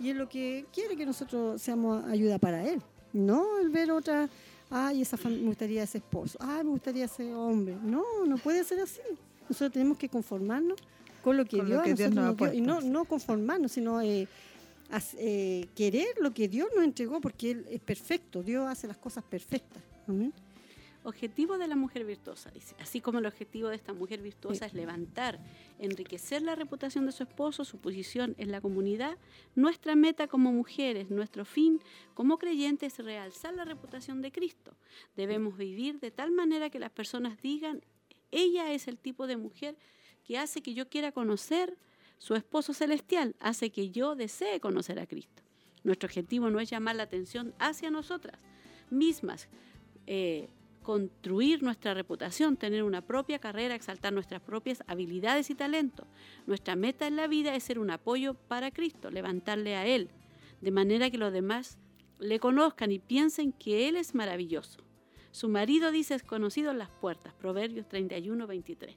y 0.00 0.10
es 0.10 0.16
lo 0.16 0.28
que 0.28 0.66
quiere 0.72 0.96
que 0.96 1.04
nosotros 1.06 1.60
seamos 1.60 2.04
ayuda 2.06 2.38
para 2.38 2.66
Él. 2.66 2.80
No 3.12 3.58
el 3.60 3.70
ver 3.70 3.90
otra, 3.90 4.28
ay, 4.70 5.02
esa 5.02 5.16
me 5.28 5.38
gustaría 5.38 5.82
ese 5.82 5.98
esposo, 5.98 6.38
ay, 6.40 6.64
me 6.64 6.70
gustaría 6.70 7.04
ese 7.06 7.34
hombre. 7.34 7.76
No, 7.82 8.02
no 8.26 8.36
puede 8.38 8.64
ser 8.64 8.80
así. 8.80 9.00
Nosotros 9.48 9.72
tenemos 9.72 9.96
que 9.98 10.08
conformarnos 10.08 10.78
con 11.22 11.36
lo 11.36 11.44
que 11.44 11.56
Con 11.58 11.68
lo 11.68 11.74
Dios, 11.76 11.80
a 11.80 11.84
que 11.84 11.94
Dios 11.94 12.10
nos 12.14 12.36
dio. 12.36 12.52
Y 12.52 12.60
no, 12.60 12.80
no 12.80 13.04
conformarnos, 13.06 13.72
sino 13.72 14.00
eh, 14.02 14.28
as- 14.90 15.16
eh, 15.18 15.66
querer 15.74 16.08
lo 16.20 16.32
que 16.32 16.48
Dios 16.48 16.68
nos 16.76 16.84
entregó, 16.84 17.20
porque 17.20 17.50
Él 17.52 17.66
es 17.70 17.80
perfecto. 17.80 18.42
Dios 18.42 18.68
hace 18.68 18.86
las 18.86 18.98
cosas 18.98 19.24
perfectas. 19.24 19.82
Amén. 20.06 20.32
Objetivo 21.08 21.56
de 21.56 21.68
la 21.68 21.74
mujer 21.74 22.04
virtuosa, 22.04 22.50
dice. 22.50 22.76
Así 22.78 23.00
como 23.00 23.18
el 23.18 23.24
objetivo 23.24 23.70
de 23.70 23.76
esta 23.76 23.94
mujer 23.94 24.20
virtuosa 24.20 24.66
es 24.66 24.74
levantar, 24.74 25.40
enriquecer 25.78 26.42
la 26.42 26.54
reputación 26.54 27.06
de 27.06 27.12
su 27.12 27.22
esposo, 27.22 27.64
su 27.64 27.78
posición 27.78 28.34
en 28.36 28.50
la 28.50 28.60
comunidad, 28.60 29.16
nuestra 29.54 29.96
meta 29.96 30.26
como 30.26 30.52
mujeres, 30.52 31.10
nuestro 31.10 31.46
fin 31.46 31.80
como 32.12 32.36
creyentes 32.36 32.98
es 32.98 33.04
realzar 33.06 33.54
la 33.54 33.64
reputación 33.64 34.20
de 34.20 34.30
Cristo. 34.30 34.76
Debemos 35.16 35.56
vivir 35.56 35.98
de 35.98 36.10
tal 36.10 36.30
manera 36.30 36.68
que 36.68 36.78
las 36.78 36.90
personas 36.90 37.40
digan, 37.40 37.80
ella 38.30 38.70
es 38.74 38.86
el 38.86 38.98
tipo 38.98 39.26
de 39.26 39.38
mujer 39.38 39.78
que 40.24 40.36
hace 40.36 40.60
que 40.60 40.74
yo 40.74 40.90
quiera 40.90 41.10
conocer 41.10 41.78
su 42.18 42.34
esposo 42.34 42.74
celestial, 42.74 43.34
hace 43.40 43.70
que 43.70 43.88
yo 43.88 44.14
desee 44.14 44.60
conocer 44.60 44.98
a 44.98 45.06
Cristo. 45.06 45.42
Nuestro 45.84 46.06
objetivo 46.06 46.50
no 46.50 46.60
es 46.60 46.68
llamar 46.68 46.96
la 46.96 47.04
atención 47.04 47.54
hacia 47.58 47.90
nosotras 47.90 48.38
mismas, 48.90 49.48
eh, 50.06 50.50
construir 50.88 51.62
nuestra 51.62 51.92
reputación, 51.92 52.56
tener 52.56 52.82
una 52.82 53.02
propia 53.02 53.38
carrera, 53.38 53.74
exaltar 53.74 54.10
nuestras 54.10 54.40
propias 54.40 54.82
habilidades 54.86 55.50
y 55.50 55.54
talentos. 55.54 56.06
Nuestra 56.46 56.76
meta 56.76 57.06
en 57.06 57.14
la 57.14 57.26
vida 57.26 57.54
es 57.54 57.64
ser 57.64 57.78
un 57.78 57.90
apoyo 57.90 58.32
para 58.32 58.70
Cristo, 58.70 59.10
levantarle 59.10 59.76
a 59.76 59.84
Él, 59.84 60.08
de 60.62 60.70
manera 60.70 61.10
que 61.10 61.18
los 61.18 61.30
demás 61.30 61.76
le 62.18 62.40
conozcan 62.40 62.90
y 62.90 63.00
piensen 63.00 63.52
que 63.52 63.86
Él 63.86 63.96
es 63.96 64.14
maravilloso. 64.14 64.78
Su 65.30 65.50
marido 65.50 65.92
dice 65.92 66.14
es 66.14 66.22
conocido 66.22 66.70
en 66.70 66.78
las 66.78 66.88
puertas, 66.88 67.34
Proverbios 67.34 67.86
31, 67.86 68.46
23. 68.46 68.96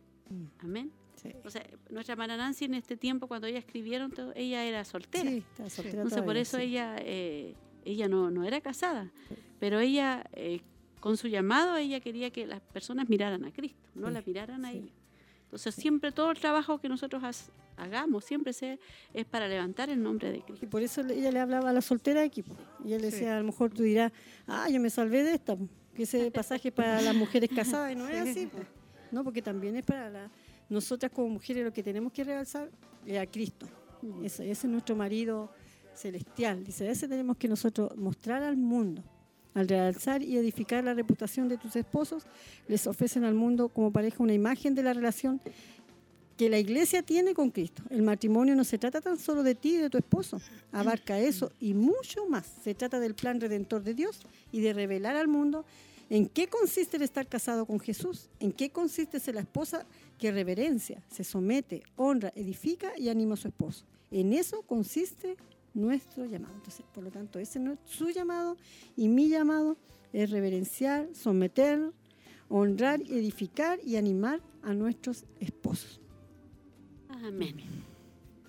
Amén. 0.59 0.93
Sí. 1.15 1.33
O 1.43 1.49
sea, 1.49 1.67
nuestra 1.89 2.13
hermana 2.13 2.37
Nancy 2.37 2.63
en 2.63 2.75
este 2.75 2.95
tiempo, 2.95 3.27
cuando 3.27 3.47
ella 3.47 3.59
escribieron, 3.59 4.11
todo, 4.11 4.31
ella 4.37 4.63
era 4.63 4.85
soltera. 4.85 5.29
Sí, 5.29 5.43
soltera 5.67 6.03
Entonces 6.03 6.21
por 6.21 6.37
eso 6.37 6.55
sí. 6.55 6.63
ella, 6.63 6.95
eh, 6.99 7.53
ella 7.83 8.07
no, 8.07 8.31
no 8.31 8.45
era 8.45 8.61
casada, 8.61 9.11
pero 9.59 9.81
ella 9.81 10.23
eh, 10.31 10.61
con 11.01 11.17
su 11.17 11.27
llamado 11.27 11.75
ella 11.75 11.99
quería 11.99 12.29
que 12.31 12.45
las 12.47 12.61
personas 12.61 13.09
miraran 13.09 13.43
a 13.43 13.51
Cristo, 13.51 13.89
no 13.95 14.07
Sí, 14.07 14.13
la 14.13 14.21
miraran 14.25 14.63
a 14.65 14.71
sí. 14.71 14.77
ella. 14.77 14.91
Entonces 15.43 15.75
siempre 15.75 16.13
todo 16.13 16.31
el 16.31 16.39
trabajo 16.39 16.79
que 16.79 16.87
nosotros 16.87 17.21
has- 17.25 17.51
hagamos, 17.75 18.23
siempre 18.23 18.53
se, 18.53 18.79
es 19.13 19.25
para 19.25 19.47
levantar 19.49 19.89
el 19.89 20.01
nombre 20.01 20.31
de 20.31 20.37
Y 20.37 20.41
Cristo. 20.43 20.69
por 20.69 20.81
eso 20.81 21.03
le- 21.03 21.15
ella 21.19 21.31
le 21.31 21.39
hablaba 21.41 21.71
a 21.71 21.73
la 21.73 21.81
soltera 21.81 22.21
aquí. 22.21 22.41
Y 22.85 22.93
él 22.93 23.01
decía, 23.01 23.35
a 23.35 23.39
lo 23.39 23.45
mejor 23.47 23.71
tú 23.71 23.83
dirás, 23.83 24.13
ah, 24.47 24.69
yo 24.69 24.79
me 24.79 24.89
salvé 24.89 25.23
de 25.23 25.33
esta, 25.33 25.57
que 25.93 26.03
ese 26.03 26.31
pasaje 26.31 26.71
para 26.71 27.01
las 27.01 27.13
mujeres 27.15 27.49
casadas. 27.53 27.91
Y 27.91 27.95
no 27.95 28.07
es 28.09 28.29
así. 28.29 28.49
No, 29.11 29.23
porque 29.25 29.41
también 29.41 29.75
es 29.75 29.83
para 29.85 30.09
la- 30.09 30.31
nosotras 30.69 31.11
como 31.11 31.27
mujeres 31.29 31.65
lo 31.65 31.73
que 31.73 31.83
tenemos 31.83 32.13
que 32.13 32.23
realzar 32.23 32.69
es 33.05 33.17
a 33.19 33.25
Cristo. 33.25 33.67
Mm. 34.03 34.23
Ese, 34.23 34.49
ese 34.49 34.67
es 34.67 34.71
nuestro 34.71 34.95
marido 34.95 35.51
celestial. 35.93 36.63
Dice, 36.63 36.89
ese 36.89 37.07
tenemos 37.09 37.35
que 37.35 37.47
nosotros 37.49 37.95
mostrar 37.97 38.41
al 38.43 38.55
mundo. 38.55 39.03
Al 39.53 39.67
realzar 39.67 40.21
y 40.21 40.37
edificar 40.37 40.83
la 40.83 40.93
reputación 40.93 41.49
de 41.49 41.57
tus 41.57 41.75
esposos, 41.75 42.23
les 42.67 42.87
ofrecen 42.87 43.23
al 43.23 43.33
mundo 43.33 43.69
como 43.69 43.91
pareja 43.91 44.23
una 44.23 44.33
imagen 44.33 44.75
de 44.75 44.83
la 44.83 44.93
relación 44.93 45.41
que 46.37 46.49
la 46.49 46.57
iglesia 46.57 47.03
tiene 47.03 47.33
con 47.33 47.51
Cristo. 47.51 47.83
El 47.89 48.01
matrimonio 48.01 48.55
no 48.55 48.63
se 48.63 48.77
trata 48.77 49.01
tan 49.01 49.19
solo 49.19 49.43
de 49.43 49.53
ti 49.53 49.75
y 49.75 49.77
de 49.77 49.89
tu 49.89 49.97
esposo, 49.97 50.41
abarca 50.71 51.19
eso 51.19 51.51
y 51.59 51.73
mucho 51.73 52.25
más. 52.27 52.47
Se 52.63 52.73
trata 52.73 52.99
del 52.99 53.13
plan 53.13 53.39
redentor 53.39 53.83
de 53.83 53.93
Dios 53.93 54.21
y 54.51 54.61
de 54.61 54.73
revelar 54.73 55.15
al 55.15 55.27
mundo 55.27 55.65
en 56.09 56.27
qué 56.27 56.47
consiste 56.47 56.97
el 56.97 57.03
estar 57.03 57.27
casado 57.27 57.65
con 57.65 57.79
Jesús, 57.79 58.27
en 58.39 58.51
qué 58.51 58.69
consiste 58.69 59.19
ser 59.19 59.35
la 59.35 59.41
esposa 59.41 59.85
que 60.17 60.31
reverencia, 60.31 61.01
se 61.09 61.23
somete, 61.23 61.83
honra, 61.95 62.33
edifica 62.35 62.91
y 62.97 63.09
anima 63.09 63.35
a 63.35 63.37
su 63.37 63.47
esposo. 63.47 63.85
En 64.11 64.33
eso 64.33 64.61
consiste 64.63 65.37
nuestro 65.73 66.25
llamado. 66.25 66.53
Entonces, 66.55 66.85
por 66.93 67.03
lo 67.03 67.11
tanto, 67.11 67.39
ese 67.39 67.59
es 67.59 67.79
su 67.85 68.09
llamado 68.09 68.57
y 68.95 69.07
mi 69.07 69.29
llamado 69.29 69.77
es 70.13 70.29
reverenciar, 70.29 71.07
someter, 71.13 71.91
honrar, 72.49 73.01
edificar 73.01 73.79
y 73.85 73.95
animar 73.95 74.41
a 74.61 74.73
nuestros 74.73 75.25
esposos. 75.39 76.01
Amén. 77.09 77.55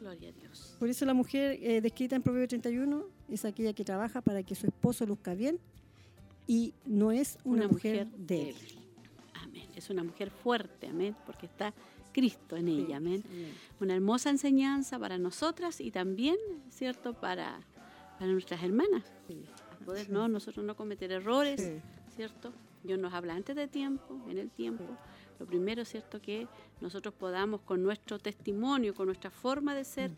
Gloria 0.01 0.31
a 0.31 0.32
Dios. 0.32 0.77
Por 0.78 0.89
eso 0.89 1.05
la 1.05 1.15
mujer 1.15 1.59
eh, 1.62 1.81
descrita 1.81 2.16
en 2.16 2.23
Proverbio 2.23 2.49
31 2.49 3.07
es 3.28 3.44
aquella 3.44 3.73
que 3.73 3.85
trabaja 3.85 4.20
para 4.20 4.43
que 4.43 4.55
su 4.55 4.66
esposo 4.66 5.07
luzca 5.07 5.35
bien 5.35 5.59
y 6.47 6.74
no 6.85 7.12
es 7.12 7.39
una, 7.44 7.69
mujer, 7.69 8.09
débil. 8.16 8.57
Amén. 9.35 9.69
Es 9.77 9.90
una 9.90 10.03
mujer 10.03 10.31
fuerte, 10.31 10.89
amén, 10.89 11.15
porque 11.24 11.47
está 11.47 11.73
Cristo 12.12 12.56
en 12.56 12.68
ella, 12.68 12.97
amén. 12.98 13.22
Una 13.80 13.94
hermosa 13.94 14.30
enseñanza 14.30 14.98
para 14.98 15.18
nosotras 15.18 15.80
y 15.80 15.90
también, 15.90 16.36
¿cierto?, 16.70 17.14
para, 17.14 17.60
para 18.18 18.30
nuestras 18.32 18.62
hermanas. 18.62 19.05
A 19.80 19.84
poder 19.84 20.10
no, 20.10 20.28
nosotros 20.28 20.64
no 20.64 20.76
cometer 20.76 21.10
errores. 21.12 21.72
¿cierto? 22.14 22.52
Dios 22.84 22.98
nos 22.98 23.14
habla 23.14 23.34
antes 23.34 23.56
de 23.56 23.68
tiempo, 23.68 24.20
en 24.28 24.39
el 24.39 24.51
tiempo. 24.51 24.84
Lo 25.39 25.47
primero, 25.47 25.84
¿cierto?, 25.84 26.20
que 26.20 26.47
nosotros 26.80 27.14
podamos 27.14 27.62
con 27.62 27.82
nuestro 27.82 28.18
testimonio, 28.18 28.94
con 28.94 29.06
nuestra 29.06 29.30
forma 29.30 29.74
de 29.74 29.84
ser, 29.84 30.10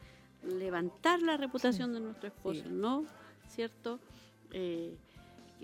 levantar 0.43 1.23
la 1.23 1.37
reputación 1.37 1.93
de 1.95 2.01
nuestro 2.01 2.29
esposo, 2.29 2.69
no, 2.69 3.05
¿cierto?, 3.49 3.99
Eh, 4.57 4.97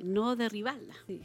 no 0.02 0.34
derribarla. 0.34 0.94
Sí. 1.06 1.20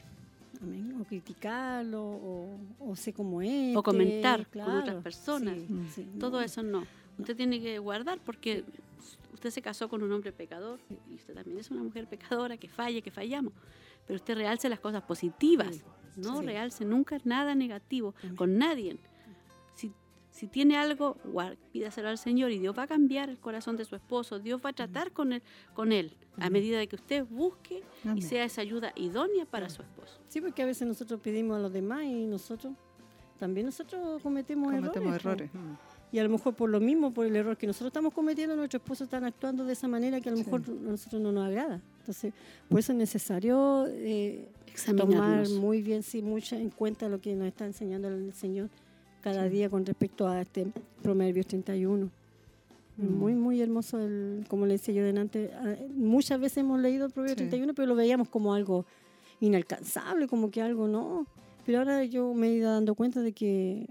Amén. 0.62 0.98
O 1.02 1.04
criticarlo, 1.06 2.02
o, 2.04 2.58
o 2.80 2.96
sé 2.96 3.14
cómo 3.14 3.42
es. 3.42 3.76
O 3.76 3.84
comentar 3.84 4.48
con 4.48 4.62
otras 4.78 5.04
personas. 5.04 5.56
sí, 5.58 5.74
Mm. 5.74 5.88
sí, 5.90 6.08
Todo 6.20 6.38
no. 6.40 6.42
eso 6.42 6.64
no. 6.64 6.86
Usted 7.18 7.36
tiene 7.36 7.62
que 7.62 7.80
guardar 7.80 8.20
porque 8.26 8.64
usted 9.34 9.50
se 9.50 9.62
casó 9.62 9.88
con 9.90 10.04
un 10.04 10.12
hombre 10.12 10.32
pecador 10.32 10.80
y 11.10 11.16
usted 11.16 11.34
también 11.34 11.58
es 11.60 11.72
una 11.72 11.84
mujer 11.84 12.08
pecadora 12.08 12.58
que 12.58 12.68
falla, 12.68 13.02
que 13.02 13.12
fallamos. 13.12 13.54
Pero 14.08 14.18
usted 14.18 14.36
realce 14.36 14.68
las 14.70 14.80
cosas 14.80 15.02
positivas, 15.04 15.76
Sí, 15.76 15.82
no 16.18 16.40
sí. 16.42 16.46
realce 16.46 16.86
nunca 16.86 17.18
nada 17.24 17.56
negativo 17.56 18.14
Amén. 18.24 18.36
con 18.36 18.58
nadie. 18.58 18.98
Si, 20.36 20.48
tiene 20.48 20.76
algo, 20.76 21.16
pídaselo 21.72 22.10
al 22.10 22.18
Señor 22.18 22.52
y 22.52 22.60
Dios 22.60 22.78
va 22.78 22.84
a 22.84 22.88
cambiar 22.88 23.30
el 23.30 23.38
corazón 23.38 23.78
de 23.78 23.86
su 23.86 23.96
esposo. 23.96 24.38
Dios 24.38 24.60
va 24.64 24.72
a 24.72 24.74
tratar 24.74 25.14
con 25.14 25.32
él, 25.32 25.42
con 25.74 25.94
él 25.94 26.12
a 26.38 26.50
medida 26.50 26.78
de 26.78 26.88
que 26.88 26.98
usted 26.98 27.26
busque 27.26 27.84
y 28.14 28.22
sea 28.22 28.44
esa 28.44 28.60
ayuda 28.60 28.92
idónea 28.98 29.46
para 29.46 29.70
su 29.70 29.82
esposo. 29.82 30.20
Sí, 30.28 30.42
porque 30.42 30.62
a 30.62 30.66
veces 30.66 30.86
nosotros 30.90 31.22
pedimos 31.22 31.56
a 31.56 31.60
los 31.62 31.72
demás 31.72 32.04
y 32.04 32.26
nosotros 32.26 32.74
también 33.40 33.66
nosotros 33.68 34.22
cometemos, 34.22 34.74
Cometemos 34.74 35.16
errores. 35.16 35.50
Mm. 35.54 35.74
Y 36.12 36.20
a 36.20 36.24
lo 36.24 36.30
mejor 36.30 36.54
por 36.54 36.70
lo 36.70 36.82
mismo, 36.82 37.12
por 37.12 37.26
el 37.26 37.36
error 37.36 37.56
que 37.56 37.68
nosotros 37.68 37.88
estamos 37.88 38.14
cometiendo, 38.14 38.58
nuestros 38.58 38.82
esposos 38.82 39.06
están 39.06 39.24
actuando 39.24 39.64
de 39.64 39.72
esa 39.72 39.88
manera 39.88 40.20
que 40.20 40.30
a 40.30 40.32
lo 40.34 40.38
Sí. 40.38 40.44
mejor 40.44 40.62
a 40.68 40.92
nosotros 40.92 41.22
no 41.22 41.32
nos 41.32 41.46
agrada. 41.48 41.82
Entonces, 42.00 42.34
por 42.70 42.80
eso 42.80 42.92
es 42.92 42.98
necesario 42.98 43.86
eh, 43.88 44.50
tomar 44.98 45.48
muy 45.50 45.82
bien, 45.82 46.04
sí, 46.04 46.22
mucho 46.22 46.58
en 46.58 46.70
cuenta 46.70 47.08
lo 47.08 47.22
que 47.22 47.36
nos 47.36 47.48
está 47.48 47.66
enseñando 47.66 48.10
el 48.10 48.34
Señor 48.34 48.70
cada 49.26 49.44
Sí. 49.50 49.56
día 49.56 49.70
con 49.70 49.86
respecto 49.86 50.28
a 50.28 50.40
este 50.42 50.68
Proverbios 51.02 51.48
31. 51.48 52.10
Mm. 52.98 53.06
Muy, 53.20 53.34
muy 53.34 53.60
hermoso, 53.60 54.00
el, 54.00 54.46
como 54.48 54.66
le 54.68 54.74
decía 54.74 54.94
yo 54.94 55.04
delante. 55.04 55.50
ah, 55.56 55.76
Muchas 55.96 56.40
veces 56.40 56.60
hemos 56.60 56.80
leído 56.80 57.08
el 57.08 57.12
Proverbio 57.12 57.34
Sí. 57.34 57.40
31, 57.50 57.74
pero 57.74 57.88
lo 57.88 57.96
veíamos 57.96 58.30
como 58.30 58.54
algo 58.54 58.86
inalcanzable, 59.42 60.28
como 60.28 60.50
que 60.52 60.62
algo 60.62 60.88
no. 60.88 61.26
Pero 61.66 61.80
ahora 61.80 62.04
yo 62.06 62.34
me 62.34 62.48
he 62.50 62.54
ido 62.54 62.72
dando 62.72 62.94
cuenta 62.96 63.22
de 63.22 63.32
que, 63.34 63.88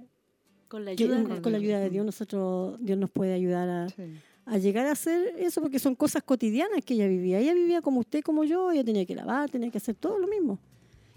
Con 0.68 0.84
la 0.84 0.92
ayuda 0.92 1.22
con, 1.24 1.42
de 1.42 1.50
la 1.50 1.56
ayuda 1.58 1.78
de 1.80 1.90
Dios 1.90 2.06
nosotros 2.06 2.78
Dios 2.80 2.96
nos 2.98 3.10
puede 3.10 3.32
ayudar 3.34 3.68
a, 3.68 3.88
Sí. 3.88 4.02
a 4.46 4.58
llegar 4.58 4.86
a 4.86 4.92
hacer 4.92 5.34
eso, 5.38 5.60
porque 5.60 5.78
son 5.78 5.94
cosas 5.96 6.22
cotidianas 6.22 6.80
que 6.84 6.94
ella 6.94 7.08
vivía. 7.08 7.38
Ella 7.40 7.54
vivía 7.54 7.82
como 7.82 8.00
usted, 8.00 8.22
como 8.22 8.44
yo, 8.44 8.70
ella 8.72 8.84
tenía 8.84 9.04
que 9.04 9.14
lavar, 9.16 9.50
tenía 9.50 9.70
que 9.70 9.78
hacer 9.78 9.94
todo 9.96 10.18
lo 10.18 10.26
mismo. 10.28 10.58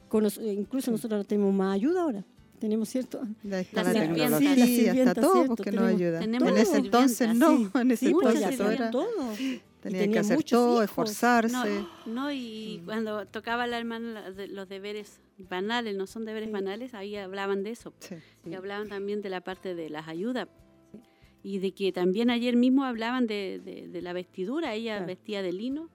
Con 0.09 0.25
eh, 0.25 0.53
incluso 0.53 0.89
nosotros 0.91 1.17
ahora 1.19 1.27
tenemos 1.27 1.53
más 1.53 1.75
ayuda 1.75 2.01
ahora. 2.01 2.23
Tenemos 2.59 2.89
cierto... 2.89 3.21
La 3.43 3.57
la, 3.71 3.93
tecnología, 3.93 4.65
Sí, 4.65 4.85
la 4.85 4.91
hasta 5.09 5.21
todo 5.21 5.33
¿cierto? 5.33 5.55
porque 5.55 5.71
nos 5.71 5.83
ayuda. 5.85 6.19
tenemos 6.19 6.49
en 6.49 6.57
ese 6.57 6.77
entonces 6.77 7.35
no, 7.35 7.57
sí. 7.57 7.69
en 7.75 7.91
ese 7.91 8.05
Sí, 8.07 8.11
entonces 8.11 8.43
hacía 8.45 8.73
era, 8.73 8.89
todo. 8.91 9.07
tenía 9.81 10.07
que 10.11 10.19
hacer 10.19 10.43
todo, 10.43 10.71
hijos. 10.75 10.85
esforzarse. 10.85 11.53
No, 11.53 11.63
no, 12.07 12.31
y 12.31 12.81
cuando 12.85 13.25
tocaba 13.27 13.67
la 13.67 13.77
hermana 13.77 14.29
los 14.49 14.67
deberes 14.67 15.19
banales, 15.37 15.95
no 15.95 16.07
son 16.07 16.25
deberes 16.25 16.47
Sí. 16.49 16.53
banales, 16.53 16.93
ahí 16.95 17.15
hablaban 17.15 17.63
de 17.63 17.69
eso. 17.71 17.93
Sí. 17.99 18.15
Y 18.45 18.55
hablaban 18.55 18.89
también 18.89 19.21
de 19.21 19.29
la 19.29 19.41
parte 19.41 19.75
de 19.75 19.89
las 19.91 20.07
ayudas. 20.07 20.47
Y 21.43 21.59
de 21.59 21.71
que 21.73 21.91
también 21.91 22.29
ayer 22.31 22.55
mismo 22.57 22.83
hablaban 22.85 23.27
de, 23.27 23.61
de- 23.63 23.87
de 23.87 24.01
la 24.01 24.13
vestidura. 24.13 24.73
Ella 24.73 24.93
Claro. 24.95 25.05
vestía 25.07 25.41
de 25.43 25.53
lino 25.53 25.89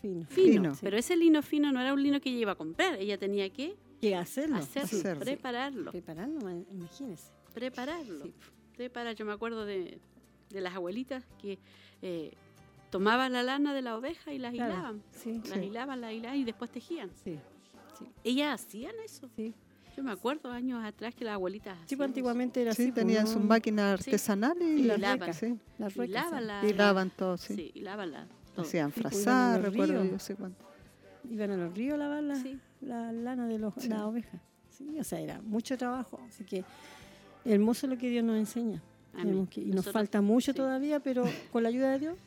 Fino. 0.00 0.24
fino. 0.28 0.52
Fino. 0.70 0.72
Pero 0.80 0.96
ese 0.96 1.14
lino 1.16 1.42
fino 1.42 1.70
no 1.72 1.80
era 1.80 1.92
un 1.92 2.02
lino 2.02 2.20
que 2.20 2.30
ella 2.30 2.38
iba 2.38 2.52
a 2.52 2.56
comprar. 2.56 2.94
Ella 2.98 3.18
tenía 3.18 3.48
que 3.50 3.76
Que 4.00 4.14
hacerlo. 4.16 4.56
hacerlo, 4.56 5.20
prepararlo. 5.20 5.90
Prepararlo, 5.90 6.40
ma- 6.40 6.52
imagínese. 6.70 7.30
Prepararlo. 7.54 8.24
Sí. 8.24 8.34
Preparar. 8.76 9.14
Yo 9.14 9.24
me 9.24 9.32
acuerdo 9.32 9.64
de, 9.64 9.98
de 10.50 10.60
las 10.60 10.74
abuelitas 10.74 11.24
que 11.40 11.58
eh, 12.02 12.32
tomaban 12.90 13.32
la 13.32 13.42
lana 13.42 13.72
de 13.74 13.82
la 13.82 13.96
oveja 13.96 14.32
y 14.32 14.38
las 14.38 14.52
Claro, 14.52 14.72
hilaban. 14.72 15.02
Sí, 15.12 15.40
Las 15.48 15.58
Sí. 15.58 15.64
hilaban, 15.66 16.00
las 16.00 16.12
hilaban 16.12 16.38
y 16.38 16.44
después 16.44 16.70
tejían. 16.70 17.10
sí. 17.24 17.38
Ellas 18.24 18.60
hacían 18.62 18.94
eso. 19.04 19.30
Sí. 19.36 19.54
Yo 19.96 20.02
me 20.02 20.10
acuerdo 20.12 20.50
años 20.50 20.84
atrás 20.84 21.14
que 21.14 21.24
las 21.24 21.32
abuelitas 21.34 21.72
hacían 21.72 21.88
Sí, 21.88 21.96
pues, 21.96 22.06
antiguamente 22.08 22.60
era 22.60 22.74
Sí, 22.74 22.82
así. 22.82 22.92
pues, 22.92 23.06
tenían 23.06 23.24
¿no? 23.24 23.30
sus 23.30 23.42
máquinas 23.42 24.00
Sí. 24.02 24.10
artesanales 24.10 24.68
y, 24.68 24.80
Y 24.80 24.82
las 24.82 25.00
recas, 25.00 25.36
sí. 25.38 25.58
Las 25.78 25.94
todo, 27.12 27.38
sí. 27.38 27.54
Sí, 27.54 27.72
y 27.74 27.80
lavan 27.80 28.12
la- 28.12 28.26
todo. 28.54 28.66
Hacían 28.66 28.90
pues, 28.92 28.98
iban 29.00 29.06
a 29.06 29.10
frazar, 29.10 29.60
los 29.62 29.70
recuerdo 29.70 30.00
ríos. 30.02 30.12
yo 30.12 30.18
sé 30.18 30.36
cuánto. 30.36 30.62
Iban 31.30 31.50
a 31.52 31.56
los 31.56 31.74
ríos 31.74 31.94
a 31.94 31.96
lavar 31.96 32.22
la, 32.22 32.34
Sí. 32.36 32.58
La 32.86 33.12
lana 33.12 33.46
de 33.46 33.58
los, 33.58 33.74
Sí. 33.78 33.88
la 33.88 34.06
oveja. 34.06 34.40
Sí, 34.70 34.98
o 34.98 35.04
sea, 35.04 35.20
era 35.20 35.40
mucho 35.42 35.76
trabajo. 35.78 36.20
Así 36.28 36.44
que 36.44 36.64
hermoso 37.44 37.86
lo 37.86 37.96
que 37.98 38.10
Dios 38.10 38.24
nos 38.24 38.36
enseña. 38.36 38.82
Amén. 39.14 39.46
Que- 39.46 39.60
y 39.62 39.66
nos 39.66 39.76
Nosotros- 39.76 39.92
falta 39.94 40.20
mucho 40.20 40.52
sí. 40.52 40.56
todavía, 40.56 41.00
pero 41.00 41.24
con 41.52 41.62
la 41.62 41.68
ayuda 41.70 41.92
de 41.92 41.98
Dios 42.00 42.18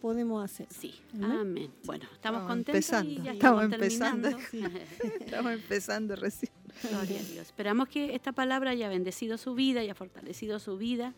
podemos 0.00 0.42
hacer. 0.44 0.66
Sí, 0.70 0.94
Amén. 1.14 1.30
amén. 1.32 1.70
Bueno, 1.84 2.04
estamos 2.04 2.40
Estamos 2.42 2.42
contentos 2.46 2.74
empezando, 2.92 3.10
y 3.10 3.24
ya 3.24 3.32
estamos 3.32 3.64
estamos, 3.64 3.74
empezando. 3.74 4.28
Estamos 5.20 5.52
empezando 5.52 6.16
recién. 6.16 6.52
Gloria 6.88 7.18
a 7.20 7.22
Dios. 7.24 7.46
Esperamos 7.46 7.88
que 7.88 8.14
esta 8.14 8.32
palabra 8.32 8.70
haya 8.70 8.88
bendecido 8.88 9.36
su 9.38 9.54
vida, 9.54 9.80
haya 9.80 9.94
fortalecido 9.94 10.58
su 10.60 10.78
vida. 10.78 11.14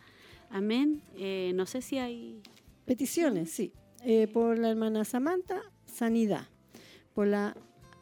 Amén. 0.49 1.01
Eh, 1.15 1.51
no 1.55 1.65
sé 1.67 1.81
si 1.81 1.97
hay... 1.99 2.41
Peticiones, 2.85 3.51
sí. 3.51 3.71
Eh, 4.03 4.27
por 4.27 4.57
la 4.57 4.69
hermana 4.71 5.05
Samantha, 5.05 5.61
sanidad. 5.85 6.47
Por 7.13 7.27
la, 7.27 7.55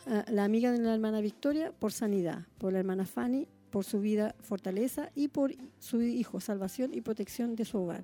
la 0.05 0.43
amiga 0.43 0.71
de 0.71 0.79
la 0.79 0.93
hermana 0.93 1.21
Victoria, 1.21 1.71
por 1.71 1.91
sanidad. 1.91 2.45
Por 2.57 2.73
la 2.73 2.79
hermana 2.79 3.05
Fanny, 3.05 3.47
por 3.69 3.85
su 3.85 3.99
vida, 3.99 4.35
fortaleza. 4.39 5.11
Y 5.15 5.27
por 5.27 5.53
su 5.79 6.01
hijo, 6.01 6.39
salvación 6.39 6.93
y 6.93 7.01
protección 7.01 7.55
de 7.55 7.65
su 7.65 7.79
hogar. 7.79 8.03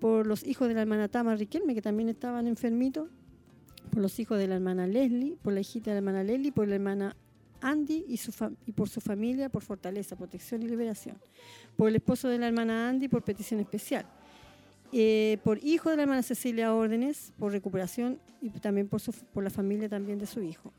Por 0.00 0.26
los 0.26 0.46
hijos 0.46 0.68
de 0.68 0.74
la 0.74 0.82
hermana 0.82 1.08
Tama 1.08 1.34
Riquelme, 1.36 1.74
que 1.74 1.82
también 1.82 2.08
estaban 2.08 2.46
enfermitos. 2.46 3.08
Por 3.90 4.02
los 4.02 4.18
hijos 4.18 4.38
de 4.38 4.46
la 4.46 4.56
hermana 4.56 4.86
Leslie, 4.86 5.36
por 5.42 5.52
la 5.52 5.60
hijita 5.60 5.90
de 5.90 5.94
la 5.94 5.98
hermana 5.98 6.24
Leslie, 6.24 6.52
por 6.52 6.68
la 6.68 6.74
hermana 6.74 7.16
Andy 7.60 8.04
y, 8.08 8.16
su 8.16 8.32
y 8.66 8.72
por 8.72 8.88
su 8.88 9.00
familia, 9.00 9.48
por 9.48 9.62
fortaleza, 9.62 10.16
protección 10.16 10.62
y 10.62 10.68
liberación. 10.68 11.16
Por 11.76 11.88
el 11.88 11.96
esposo 11.96 12.28
de 12.28 12.38
la 12.38 12.48
hermana 12.48 12.88
Andy, 12.88 13.08
por 13.08 13.22
petición 13.22 13.60
especial. 13.60 14.06
Eh, 14.92 15.38
por 15.42 15.62
hijo 15.64 15.90
de 15.90 15.96
la 15.96 16.02
hermana 16.02 16.22
Cecilia 16.22 16.72
Órdenes, 16.74 17.32
por 17.38 17.52
recuperación 17.52 18.20
y 18.40 18.50
también 18.50 18.88
por, 18.88 19.00
su, 19.00 19.12
por 19.12 19.42
la 19.42 19.50
familia 19.50 19.88
también 19.88 20.18
de 20.18 20.26
su 20.26 20.42
hijo. 20.42 20.72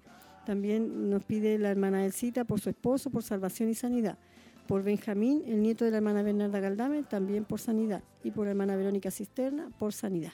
También 0.48 1.10
nos 1.10 1.26
pide 1.26 1.60
la 1.60 1.72
hermana 1.72 2.06
Elcita 2.06 2.46
por 2.46 2.62
su 2.62 2.70
esposo, 2.70 3.10
por 3.10 3.22
salvación 3.22 3.70
y 3.70 3.74
sanidad. 3.74 4.18
Por 4.66 4.82
Benjamín, 4.82 5.44
el 5.46 5.62
nieto 5.62 5.84
de 5.84 5.92
la 5.92 5.98
hermana 5.98 6.24
Bernarda 6.24 6.62
Galdame, 6.62 7.04
también 7.04 7.44
por 7.44 7.60
sanidad. 7.60 8.02
Y 8.24 8.32
por 8.32 8.46
la 8.46 8.52
hermana 8.52 8.78
Verónica 8.78 9.12
Cisterna, 9.12 9.70
por 9.78 9.92
sanidad. 9.92 10.32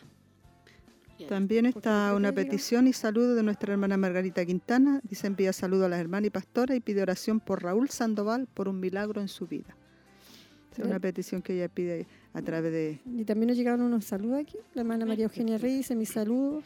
También 1.27 1.65
está 1.65 2.13
una 2.15 2.31
petición 2.31 2.85
y 2.85 2.93
saludo 2.93 3.33
de 3.33 3.41
nuestra 3.41 3.73
hermana 3.73 3.97
Margarita 3.97 4.45
Quintana. 4.45 5.01
Dice 5.01 5.25
envía 5.25 5.51
saludo 5.51 5.87
a 5.87 5.89
las 5.89 5.99
hermanas 5.99 6.27
y 6.27 6.29
pastora 6.29 6.75
y 6.75 6.79
pide 6.79 7.01
oración 7.01 7.39
por 7.39 7.63
Raúl 7.63 7.89
Sandoval 7.89 8.45
por 8.53 8.67
un 8.67 8.79
milagro 8.79 9.19
en 9.19 9.27
su 9.27 9.47
vida. 9.47 9.75
Es 10.77 10.85
una 10.85 10.99
petición 10.99 11.41
que 11.41 11.55
ella 11.55 11.69
pide 11.69 12.05
a 12.33 12.41
través 12.43 12.71
de... 12.71 12.99
Y 13.17 13.25
también 13.25 13.47
nos 13.47 13.57
llegaron 13.57 13.81
unos 13.81 14.05
saludos 14.05 14.41
aquí. 14.41 14.57
La 14.75 14.81
hermana 14.81 15.07
María 15.07 15.25
Eugenia 15.25 15.57
Reyes 15.57 15.79
dice 15.79 15.95
mi 15.95 16.05
saludo, 16.05 16.61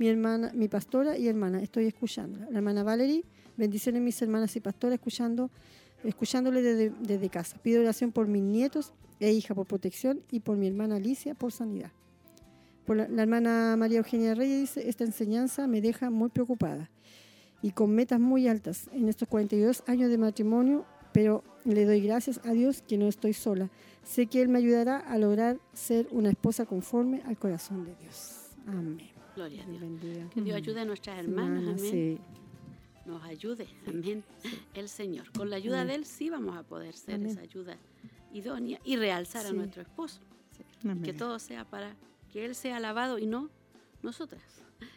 mi 0.00 0.08
hermana, 0.08 0.50
mi 0.54 0.66
pastora 0.66 1.18
y 1.18 1.28
hermana, 1.28 1.60
estoy 1.60 1.84
escuchando. 1.84 2.40
La 2.50 2.56
hermana 2.56 2.82
Valerie, 2.82 3.22
bendiciones 3.58 4.00
mis 4.00 4.20
hermanas 4.22 4.56
y 4.56 4.60
pastoras, 4.60 4.94
escuchando, 4.94 5.50
escuchándole 6.02 6.62
desde, 6.62 6.90
desde 7.00 7.28
casa. 7.28 7.58
Pido 7.58 7.82
oración 7.82 8.10
por 8.10 8.26
mis 8.26 8.42
nietos 8.42 8.94
e 9.20 9.30
hija 9.30 9.54
por 9.54 9.66
protección 9.66 10.22
y 10.30 10.40
por 10.40 10.56
mi 10.56 10.68
hermana 10.68 10.96
Alicia 10.96 11.34
por 11.34 11.52
sanidad. 11.52 11.92
Por 12.86 12.96
la, 12.96 13.08
la 13.08 13.20
hermana 13.20 13.76
María 13.76 13.98
Eugenia 13.98 14.34
Reyes 14.34 14.60
dice, 14.60 14.88
esta 14.88 15.04
enseñanza 15.04 15.66
me 15.66 15.82
deja 15.82 16.08
muy 16.08 16.30
preocupada 16.30 16.90
y 17.60 17.72
con 17.72 17.90
metas 17.90 18.18
muy 18.18 18.48
altas 18.48 18.88
en 18.94 19.06
estos 19.06 19.28
42 19.28 19.82
años 19.86 20.08
de 20.08 20.16
matrimonio, 20.16 20.86
pero 21.12 21.44
le 21.66 21.84
doy 21.84 22.00
gracias 22.00 22.40
a 22.46 22.52
Dios 22.52 22.80
que 22.80 22.96
no 22.96 23.06
estoy 23.06 23.34
sola. 23.34 23.68
Sé 24.02 24.28
que 24.28 24.40
Él 24.40 24.48
me 24.48 24.60
ayudará 24.60 24.96
a 24.96 25.18
lograr 25.18 25.58
ser 25.74 26.08
una 26.10 26.30
esposa 26.30 26.64
conforme 26.64 27.20
al 27.26 27.36
corazón 27.36 27.84
de 27.84 27.94
Dios. 27.96 28.46
Amén. 28.66 29.19
Gloria 29.36 29.62
a 29.62 29.66
Dios. 29.66 30.30
Que 30.32 30.40
Dios 30.42 30.56
ayude 30.56 30.80
a 30.80 30.84
nuestras 30.84 31.18
hermanas. 31.18 31.62
Amén. 31.62 31.78
sí. 31.78 32.18
Nos 33.06 33.22
ayude. 33.24 33.66
Amén. 33.86 34.22
El 34.74 34.88
Señor. 34.88 35.30
Con 35.32 35.50
la 35.50 35.56
ayuda 35.56 35.84
de 35.84 35.94
Él 35.94 36.04
sí 36.04 36.30
vamos 36.30 36.56
a 36.56 36.62
poder 36.62 36.94
ser 36.94 37.14
Amén. 37.16 37.30
esa 37.30 37.40
ayuda 37.40 37.76
idónea 38.32 38.78
y 38.84 38.96
realzar 38.96 39.46
a 39.46 39.52
nuestro 39.52 39.82
esposo. 39.82 40.20
Que 41.04 41.12
todo 41.12 41.38
sea 41.38 41.64
para 41.64 41.96
que 42.32 42.44
Él 42.44 42.54
sea 42.54 42.76
alabado 42.76 43.18
y 43.18 43.26
no 43.26 43.50
nosotras. 44.02 44.42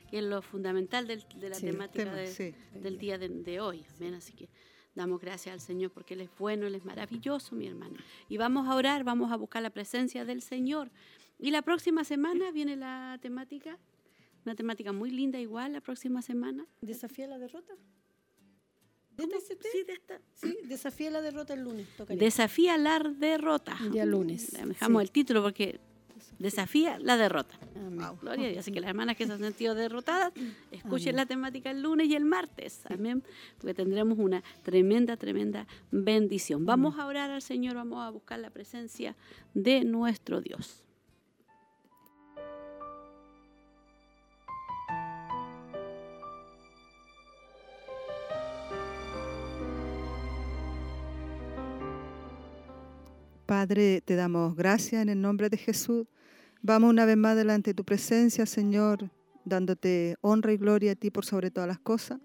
Que 0.09 0.19
es 0.19 0.23
lo 0.23 0.41
fundamental 0.41 1.07
del- 1.07 1.25
de 1.39 1.49
la 1.49 1.55
Sí, 1.55 1.65
temática 1.67 2.03
Tema, 2.05 2.15
de- 2.17 2.27
sí. 2.27 2.53
del 2.79 2.97
día 2.97 3.17
de, 3.17 3.29
de 3.29 3.59
hoy. 3.59 3.83
Amén. 3.97 4.13
Así 4.15 4.33
que 4.33 4.47
damos 4.95 5.19
gracias 5.19 5.53
al 5.53 5.59
Señor 5.61 5.91
porque 5.91 6.13
Él 6.13 6.21
es 6.21 6.29
bueno, 6.37 6.67
Él 6.67 6.75
es 6.75 6.85
maravilloso, 6.85 7.55
mi 7.55 7.67
hermano. 7.67 7.95
Y 8.29 8.37
vamos 8.37 8.67
a 8.67 8.75
orar, 8.75 9.03
vamos 9.03 9.31
a 9.31 9.37
buscar 9.37 9.63
la 9.63 9.71
presencia 9.71 10.23
del 10.25 10.41
Señor. 10.41 10.91
Y 11.39 11.51
la 11.51 11.61
próxima 11.63 12.03
semana 12.03 12.51
viene 12.51 12.75
la 12.75 13.17
temática, 13.21 13.77
una 14.45 14.55
temática 14.55 14.91
muy 14.91 15.09
linda 15.11 15.39
igual 15.39 15.73
la 15.73 15.81
próxima 15.81 16.21
semana. 16.21 16.65
¿Desafía 16.81 17.27
la 17.27 17.37
derrota? 17.37 17.73
¿Este 19.17 19.35
es 19.37 19.71
Sí, 19.71 19.83
de 19.85 19.93
esta- 19.93 20.19
Sí, 20.33 20.57
desafía 20.67 21.11
la 21.11 21.21
derrota 21.21 21.53
el 21.53 21.61
lunes. 21.63 21.87
Desafía 22.09 22.77
la 22.77 22.99
derrota. 22.99 23.77
El 23.81 23.91
día 23.91 24.05
lunes, 24.05 24.51
Dejamos 24.51 25.01
sí. 25.01 25.03
el 25.05 25.11
título 25.11 25.43
porque 25.43 25.79
desafía 26.39 26.97
la 26.99 27.15
derrota. 27.15 27.55
Amén. 27.75 28.07
Gloria 28.21 28.45
a 28.47 28.49
Dios. 28.49 28.59
Así 28.61 28.71
que 28.71 28.81
las 28.81 28.89
hermanas 28.89 29.15
que 29.15 29.27
se 29.27 29.33
han 29.33 29.39
sentido 29.39 29.75
derrotadas, 29.75 30.33
escuchen 30.71 31.15
la 31.15 31.25
temática 31.27 31.69
el 31.69 31.81
lunes 31.83 32.07
y 32.07 32.15
el 32.15 32.25
martes. 32.25 32.81
Amén. 32.89 33.23
Porque 33.59 33.75
tendremos 33.75 34.17
una 34.17 34.43
tremenda, 34.63 35.15
tremenda 35.15 35.67
bendición. 35.91 36.65
Vamos 36.65 36.97
a 36.97 37.05
orar 37.05 37.29
al 37.29 37.41
Señor, 37.43 37.75
vamos 37.75 37.99
a 38.05 38.09
buscar 38.09 38.39
la 38.39 38.49
presencia 38.49 39.15
de 39.53 39.83
nuestro 39.83 40.41
Dios. 40.41 40.82
Padre, 53.63 54.01
te 54.01 54.17
damos 54.17 54.57
gracias 54.57 55.01
en 55.01 55.07
el 55.07 55.21
nombre 55.21 55.49
de 55.49 55.55
Jesús. 55.55 56.05
Vamos 56.61 56.89
una 56.89 57.05
vez 57.05 57.15
más 57.15 57.37
delante 57.37 57.69
de 57.69 57.73
tu 57.73 57.85
presencia, 57.85 58.45
Señor, 58.45 59.09
dándote 59.45 60.17
honra 60.19 60.51
y 60.51 60.57
gloria 60.57 60.91
a 60.91 60.95
ti 60.95 61.09
por 61.11 61.23
sobre 61.23 61.49
todas 61.49 61.69
las 61.69 61.79
cosas. 61.79 62.19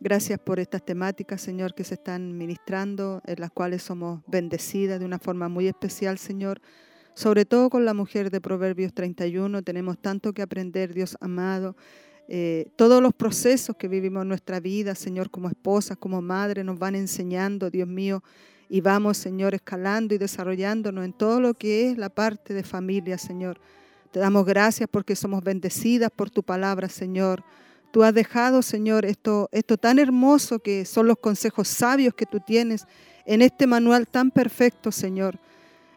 Gracias 0.00 0.40
por 0.40 0.58
estas 0.58 0.84
temáticas, 0.84 1.40
Señor, 1.40 1.76
que 1.76 1.84
se 1.84 1.94
están 1.94 2.36
ministrando, 2.36 3.22
en 3.24 3.36
las 3.38 3.52
cuales 3.52 3.84
somos 3.84 4.22
bendecidas 4.26 4.98
de 4.98 5.06
una 5.06 5.20
forma 5.20 5.48
muy 5.48 5.68
especial, 5.68 6.18
Señor. 6.18 6.60
Sobre 7.14 7.44
todo 7.44 7.70
con 7.70 7.84
la 7.84 7.94
mujer 7.94 8.32
de 8.32 8.40
Proverbios 8.40 8.92
31, 8.92 9.62
tenemos 9.62 9.96
tanto 10.02 10.32
que 10.32 10.42
aprender, 10.42 10.92
Dios 10.92 11.16
amado. 11.20 11.76
Eh, 12.26 12.66
todos 12.74 13.00
los 13.00 13.14
procesos 13.14 13.76
que 13.76 13.86
vivimos 13.86 14.22
en 14.22 14.28
nuestra 14.28 14.58
vida, 14.58 14.96
Señor, 14.96 15.30
como 15.30 15.46
esposas, 15.46 15.96
como 15.98 16.20
madres, 16.20 16.64
nos 16.64 16.80
van 16.80 16.96
enseñando, 16.96 17.70
Dios 17.70 17.86
mío, 17.86 18.24
y 18.68 18.80
vamos, 18.80 19.18
Señor, 19.18 19.54
escalando 19.54 20.14
y 20.14 20.18
desarrollándonos 20.18 21.04
en 21.04 21.12
todo 21.12 21.40
lo 21.40 21.54
que 21.54 21.90
es 21.90 21.98
la 21.98 22.08
parte 22.08 22.54
de 22.54 22.62
familia, 22.62 23.18
Señor. 23.18 23.60
Te 24.10 24.20
damos 24.20 24.44
gracias 24.46 24.88
porque 24.90 25.16
somos 25.16 25.42
bendecidas 25.42 26.10
por 26.14 26.30
tu 26.30 26.42
palabra, 26.42 26.88
Señor. 26.88 27.42
Tú 27.92 28.02
has 28.02 28.14
dejado, 28.14 28.62
Señor, 28.62 29.04
esto, 29.04 29.48
esto 29.52 29.76
tan 29.76 29.98
hermoso 29.98 30.58
que 30.58 30.84
son 30.84 31.06
los 31.06 31.18
consejos 31.18 31.68
sabios 31.68 32.14
que 32.14 32.26
tú 32.26 32.40
tienes 32.40 32.86
en 33.24 33.42
este 33.42 33.66
manual 33.66 34.08
tan 34.08 34.30
perfecto, 34.30 34.90
Señor. 34.92 35.38